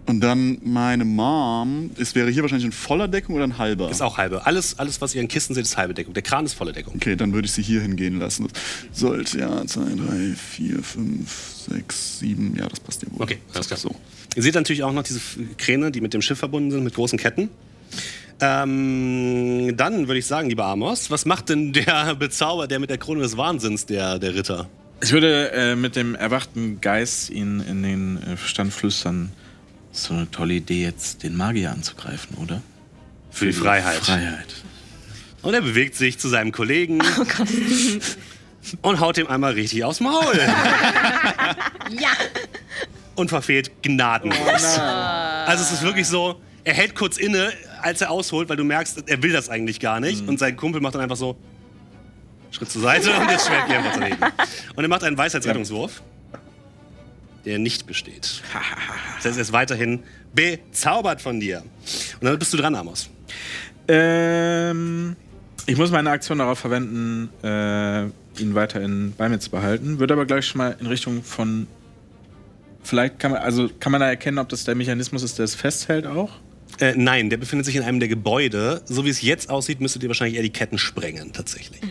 Und 0.05 0.21
dann 0.21 0.57
meine 0.63 1.03
Mom. 1.03 1.91
Es 1.99 2.15
wäre 2.15 2.29
hier 2.29 2.43
wahrscheinlich 2.43 2.65
in 2.65 2.71
voller 2.71 3.09
Deckung 3.09 3.35
oder 3.35 3.43
in 3.43 3.57
halber? 3.57 3.91
Ist 3.91 4.01
auch 4.01 4.17
halbe. 4.17 4.45
Alles, 4.45 4.79
alles, 4.79 5.01
was 5.01 5.13
ihr 5.13 5.19
in 5.19 5.27
Kisten 5.27 5.53
seht, 5.53 5.65
ist 5.65 5.75
halbe 5.75 5.93
Deckung. 5.93 6.13
Der 6.13 6.23
Kran 6.23 6.45
ist 6.45 6.53
volle 6.53 6.71
Deckung. 6.71 6.93
Okay, 6.95 7.17
dann 7.17 7.33
würde 7.33 7.45
ich 7.45 7.51
sie 7.51 7.61
hier 7.61 7.81
hingehen 7.81 8.19
lassen. 8.19 8.47
Sollte 8.93 9.37
ja 9.37 9.65
2, 9.65 9.81
3, 9.81 10.33
4, 10.33 10.81
5, 10.81 11.65
6, 11.71 12.19
7. 12.19 12.55
Ja, 12.55 12.69
das 12.69 12.79
passt 12.79 13.03
ja 13.03 13.09
wohl. 13.11 13.21
Okay, 13.21 13.39
alles 13.53 13.67
klar. 13.67 13.77
So. 13.77 13.93
Ihr 14.37 14.43
seht 14.43 14.55
natürlich 14.55 14.83
auch 14.83 14.93
noch 14.93 15.03
diese 15.03 15.19
Kräne, 15.57 15.91
die 15.91 15.99
mit 15.99 16.13
dem 16.13 16.21
Schiff 16.21 16.39
verbunden 16.39 16.71
sind, 16.71 16.85
mit 16.85 16.93
großen 16.93 17.19
Ketten. 17.19 17.49
Ähm, 18.39 19.75
dann 19.75 20.07
würde 20.07 20.19
ich 20.19 20.25
sagen, 20.25 20.47
lieber 20.47 20.67
Amos, 20.67 21.11
was 21.11 21.25
macht 21.25 21.49
denn 21.49 21.73
der 21.73 22.15
Bezauber, 22.19 22.65
der 22.67 22.79
mit 22.79 22.89
der 22.89 22.97
Krone 22.97 23.19
des 23.19 23.35
Wahnsinns, 23.35 23.85
der, 23.85 24.19
der 24.19 24.35
Ritter? 24.35 24.69
Ich 25.01 25.11
würde 25.11 25.51
äh, 25.51 25.75
mit 25.75 25.95
dem 25.95 26.15
erwachten 26.15 26.81
Geist 26.81 27.29
ihn 27.29 27.59
in 27.59 27.83
den 27.83 28.23
äh, 28.23 28.37
Verstand 28.37 28.73
flüstern. 28.73 29.31
Ist 29.91 30.03
so 30.03 30.13
eine 30.13 30.29
tolle 30.31 30.55
Idee, 30.55 30.83
jetzt 30.83 31.23
den 31.23 31.35
Magier 31.37 31.71
anzugreifen, 31.71 32.37
oder? 32.37 32.61
Für 33.31 33.45
die 33.45 33.53
Freiheit. 33.53 33.97
Freiheit. 33.97 34.47
Und 35.41 35.53
er 35.53 35.61
bewegt 35.61 35.95
sich 35.95 36.17
zu 36.17 36.27
seinem 36.27 36.51
Kollegen 36.51 37.01
und 38.81 38.99
haut 38.99 39.17
ihm 39.17 39.27
einmal 39.27 39.53
richtig 39.53 39.83
aufs 39.83 39.99
Maul. 39.99 40.39
Ja. 41.91 42.09
Und 43.13 43.29
verfehlt 43.29 43.83
gnadenlos. 43.83 44.79
also 44.79 45.63
es 45.63 45.71
ist 45.71 45.83
wirklich 45.83 46.07
so, 46.07 46.41
er 46.63 46.73
hält 46.73 46.95
kurz 46.95 47.17
inne, 47.17 47.53
als 47.83 48.01
er 48.01 48.09
ausholt, 48.09 48.49
weil 48.49 48.57
du 48.57 48.63
merkst, 48.63 49.03
er 49.07 49.21
will 49.21 49.31
das 49.31 49.49
eigentlich 49.49 49.79
gar 49.79 49.99
nicht. 49.99 50.27
Und 50.27 50.39
sein 50.39 50.57
Kumpel 50.57 50.81
macht 50.81 50.95
dann 50.95 51.01
einfach 51.01 51.15
so 51.15 51.37
Schritt 52.51 52.69
zur 52.69 52.81
Seite 52.81 53.11
und 53.11 53.29
das 53.29 53.47
Schwert 53.47 53.67
geht 53.67 53.75
einfach 53.77 53.93
daneben. 53.93 54.21
Und 54.75 54.83
er 54.83 54.87
macht 54.87 55.03
einen 55.03 55.17
Weisheitsrettungswurf, 55.17 56.01
der 57.45 57.59
nicht 57.59 57.85
besteht. 57.85 58.41
Das 59.17 59.31
heißt, 59.31 59.37
er 59.37 59.41
ist 59.41 59.53
weiterhin 59.53 60.03
bezaubert 60.35 61.19
von 61.19 61.39
dir. 61.39 61.63
Und 62.19 62.25
dann 62.25 62.37
bist 62.37 62.53
du 62.53 62.57
dran, 62.57 62.75
Amos. 62.75 63.09
Ähm, 63.87 65.15
ich 65.65 65.77
muss 65.77 65.89
meine 65.89 66.11
Aktion 66.11 66.37
darauf 66.37 66.59
verwenden, 66.59 67.29
äh, 67.43 68.03
ihn 68.39 68.53
weiterhin 68.53 69.13
bei 69.17 69.29
mir 69.29 69.39
zu 69.39 69.49
behalten. 69.49 69.99
Würde 69.99 70.13
aber 70.13 70.25
gleich 70.25 70.45
schon 70.47 70.59
mal 70.59 70.75
in 70.79 70.87
Richtung 70.87 71.23
von. 71.23 71.67
Vielleicht 72.83 73.17
kann 73.17 73.31
man, 73.31 73.41
also 73.41 73.69
kann 73.79 73.91
man 73.91 74.01
da 74.01 74.07
erkennen, 74.07 74.37
ob 74.37 74.49
das 74.49 74.63
der 74.63 74.75
Mechanismus 74.75 75.23
ist, 75.23 75.39
der 75.39 75.45
es 75.45 75.55
festhält 75.55 76.05
auch? 76.05 76.29
Äh, 76.79 76.93
nein, 76.95 77.29
der 77.29 77.37
befindet 77.37 77.65
sich 77.65 77.75
in 77.75 77.83
einem 77.83 77.99
der 77.99 78.09
Gebäude. 78.09 78.81
So 78.85 79.05
wie 79.05 79.09
es 79.09 79.21
jetzt 79.21 79.49
aussieht, 79.49 79.81
müsstet 79.81 80.03
ihr 80.03 80.09
wahrscheinlich 80.09 80.35
eher 80.35 80.43
die 80.43 80.51
Ketten 80.51 80.77
sprengen, 80.77 81.33
tatsächlich. 81.33 81.81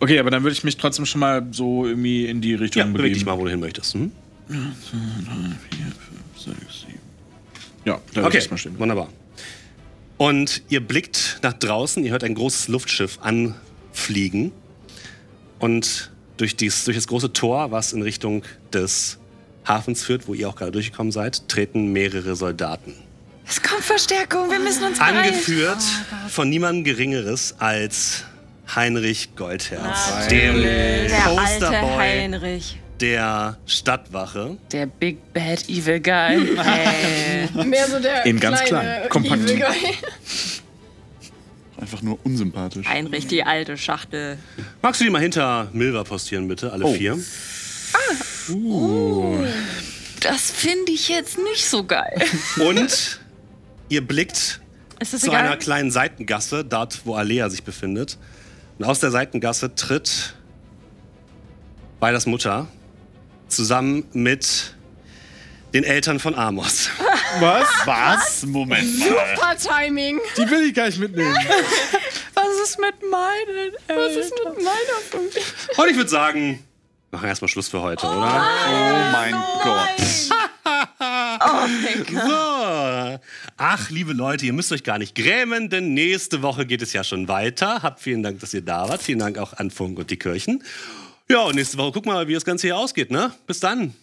Okay, 0.00 0.18
aber 0.18 0.30
dann 0.30 0.42
würde 0.42 0.52
ich 0.54 0.64
mich 0.64 0.76
trotzdem 0.76 1.06
schon 1.06 1.20
mal 1.20 1.46
so 1.50 1.86
irgendwie 1.86 2.26
in 2.26 2.40
die 2.40 2.54
Richtung 2.54 2.80
Ja, 2.80 2.84
beweg 2.86 2.96
bewegen. 2.98 3.14
dich 3.14 3.24
mal, 3.26 3.38
wo 3.38 3.44
du 3.44 3.50
hin 3.50 3.60
möchtest. 3.60 3.94
Hm? 3.94 4.12
Ja, 7.84 8.00
da 8.14 8.24
Okay, 8.26 8.38
ich 8.38 8.50
mal 8.50 8.56
stehen. 8.56 8.78
wunderbar. 8.78 9.08
Und 10.16 10.62
ihr 10.68 10.80
blickt 10.80 11.40
nach 11.42 11.52
draußen, 11.52 12.04
ihr 12.04 12.12
hört 12.12 12.24
ein 12.24 12.34
großes 12.34 12.68
Luftschiff 12.68 13.18
anfliegen. 13.20 14.52
Und 15.58 16.10
durch, 16.36 16.56
dies, 16.56 16.84
durch 16.84 16.96
das 16.96 17.06
große 17.06 17.32
Tor, 17.32 17.70
was 17.70 17.92
in 17.92 18.02
Richtung 18.02 18.42
des 18.72 19.18
Hafens 19.66 20.04
führt, 20.04 20.26
wo 20.28 20.34
ihr 20.34 20.48
auch 20.48 20.56
gerade 20.56 20.72
durchgekommen 20.72 21.12
seid, 21.12 21.48
treten 21.48 21.92
mehrere 21.92 22.36
Soldaten. 22.36 22.94
es 23.46 23.62
kommt 23.62 23.82
Verstärkung, 23.82 24.50
wir 24.50 24.58
müssen 24.60 24.84
uns 24.84 24.98
beeilen. 24.98 25.16
Angeführt 25.18 25.82
von 26.28 26.48
niemandem 26.48 26.84
Geringeres 26.84 27.54
als 27.58 28.24
Heinrich 28.74 29.34
Goldherz, 29.36 30.28
dem 30.30 30.60
Der 30.62 31.26
alte 31.26 31.36
Posterboy 31.60 31.96
Heinrich. 31.98 32.76
der 33.00 33.58
Stadtwache. 33.66 34.56
Der 34.72 34.86
Big 34.86 35.32
Bad 35.32 35.68
Evil 35.68 36.00
Guy. 36.00 36.56
äh, 37.58 37.64
Mehr 37.64 37.86
so 37.88 37.98
der 38.00 38.24
Eben 38.26 38.40
ganz 38.40 38.62
kleine 38.62 38.88
klein, 39.00 39.08
kompakt. 39.10 39.42
Evil 39.42 39.58
Guy. 39.60 39.94
Einfach 41.76 42.02
nur 42.02 42.18
unsympathisch. 42.24 42.86
Heinrich, 42.88 43.26
die 43.26 43.42
alte 43.44 43.76
Schachtel. 43.76 44.38
Magst 44.80 45.00
du 45.00 45.04
die 45.04 45.10
mal 45.10 45.20
hinter 45.20 45.68
Milva 45.72 46.04
postieren, 46.04 46.48
bitte, 46.48 46.72
alle 46.72 46.84
Oh. 46.86 46.94
vier? 46.94 47.18
das 50.20 50.50
finde 50.50 50.92
ich 50.92 51.08
jetzt 51.08 51.38
nicht 51.38 51.64
so 51.64 51.84
geil. 51.84 52.14
Und 52.58 53.20
ihr 53.88 54.06
blickt 54.06 54.60
zu 55.04 55.30
einer 55.30 55.44
egal? 55.44 55.58
kleinen 55.58 55.90
Seitengasse, 55.90 56.64
dort 56.64 57.00
wo 57.04 57.14
Alea 57.14 57.48
sich 57.50 57.62
befindet. 57.62 58.18
Und 58.78 58.84
aus 58.84 59.00
der 59.00 59.10
Seitengasse 59.10 59.74
tritt 59.74 60.34
Weiders 62.00 62.26
Mutter 62.26 62.66
zusammen 63.48 64.04
mit 64.12 64.74
den 65.72 65.84
Eltern 65.84 66.18
von 66.18 66.34
Amos. 66.34 66.90
Was? 67.40 67.68
Was? 67.84 68.46
Moment 68.46 68.98
mal. 68.98 69.08
Super 69.08 69.56
Timing. 69.56 70.20
Die 70.36 70.50
will 70.50 70.68
ich 70.68 70.74
gar 70.74 70.86
nicht 70.86 70.98
mitnehmen. 70.98 71.36
Was 72.34 72.68
ist 72.70 72.78
mit 72.78 72.94
meinen 73.10 73.72
Was 73.88 74.16
ist 74.16 74.32
mit 74.44 74.56
meiner 74.56 75.00
Familie? 75.10 75.42
Und 75.76 75.90
ich 75.90 75.96
würde 75.96 76.10
sagen, 76.10 76.64
machen 77.14 77.24
wir 77.24 77.28
erstmal 77.28 77.48
Schluss 77.48 77.68
für 77.68 77.80
heute, 77.80 78.06
oder? 78.06 78.44
Oh 78.68 79.12
mein 79.12 79.34
Gott. 79.62 79.90
So. 82.10 83.18
Ach, 83.56 83.90
liebe 83.90 84.12
Leute, 84.12 84.46
ihr 84.46 84.52
müsst 84.52 84.72
euch 84.72 84.82
gar 84.82 84.98
nicht 84.98 85.14
grämen, 85.14 85.68
denn 85.70 85.94
nächste 85.94 86.42
Woche 86.42 86.66
geht 86.66 86.82
es 86.82 86.92
ja 86.92 87.04
schon 87.04 87.28
weiter. 87.28 87.82
Habt 87.82 88.00
vielen 88.00 88.22
Dank, 88.22 88.40
dass 88.40 88.54
ihr 88.54 88.62
da 88.62 88.88
wart. 88.88 89.02
Vielen 89.02 89.18
Dank 89.18 89.38
auch 89.38 89.54
an 89.54 89.70
Funk 89.70 89.98
und 89.98 90.10
die 90.10 90.16
Kirchen. 90.16 90.62
Ja, 91.28 91.42
und 91.42 91.54
nächste 91.54 91.78
Woche 91.78 91.92
gucken 91.92 92.10
wir 92.10 92.14
mal, 92.14 92.28
wie 92.28 92.34
das 92.34 92.44
Ganze 92.44 92.66
hier 92.66 92.76
ausgeht, 92.76 93.10
ne? 93.10 93.32
Bis 93.46 93.60
dann. 93.60 93.94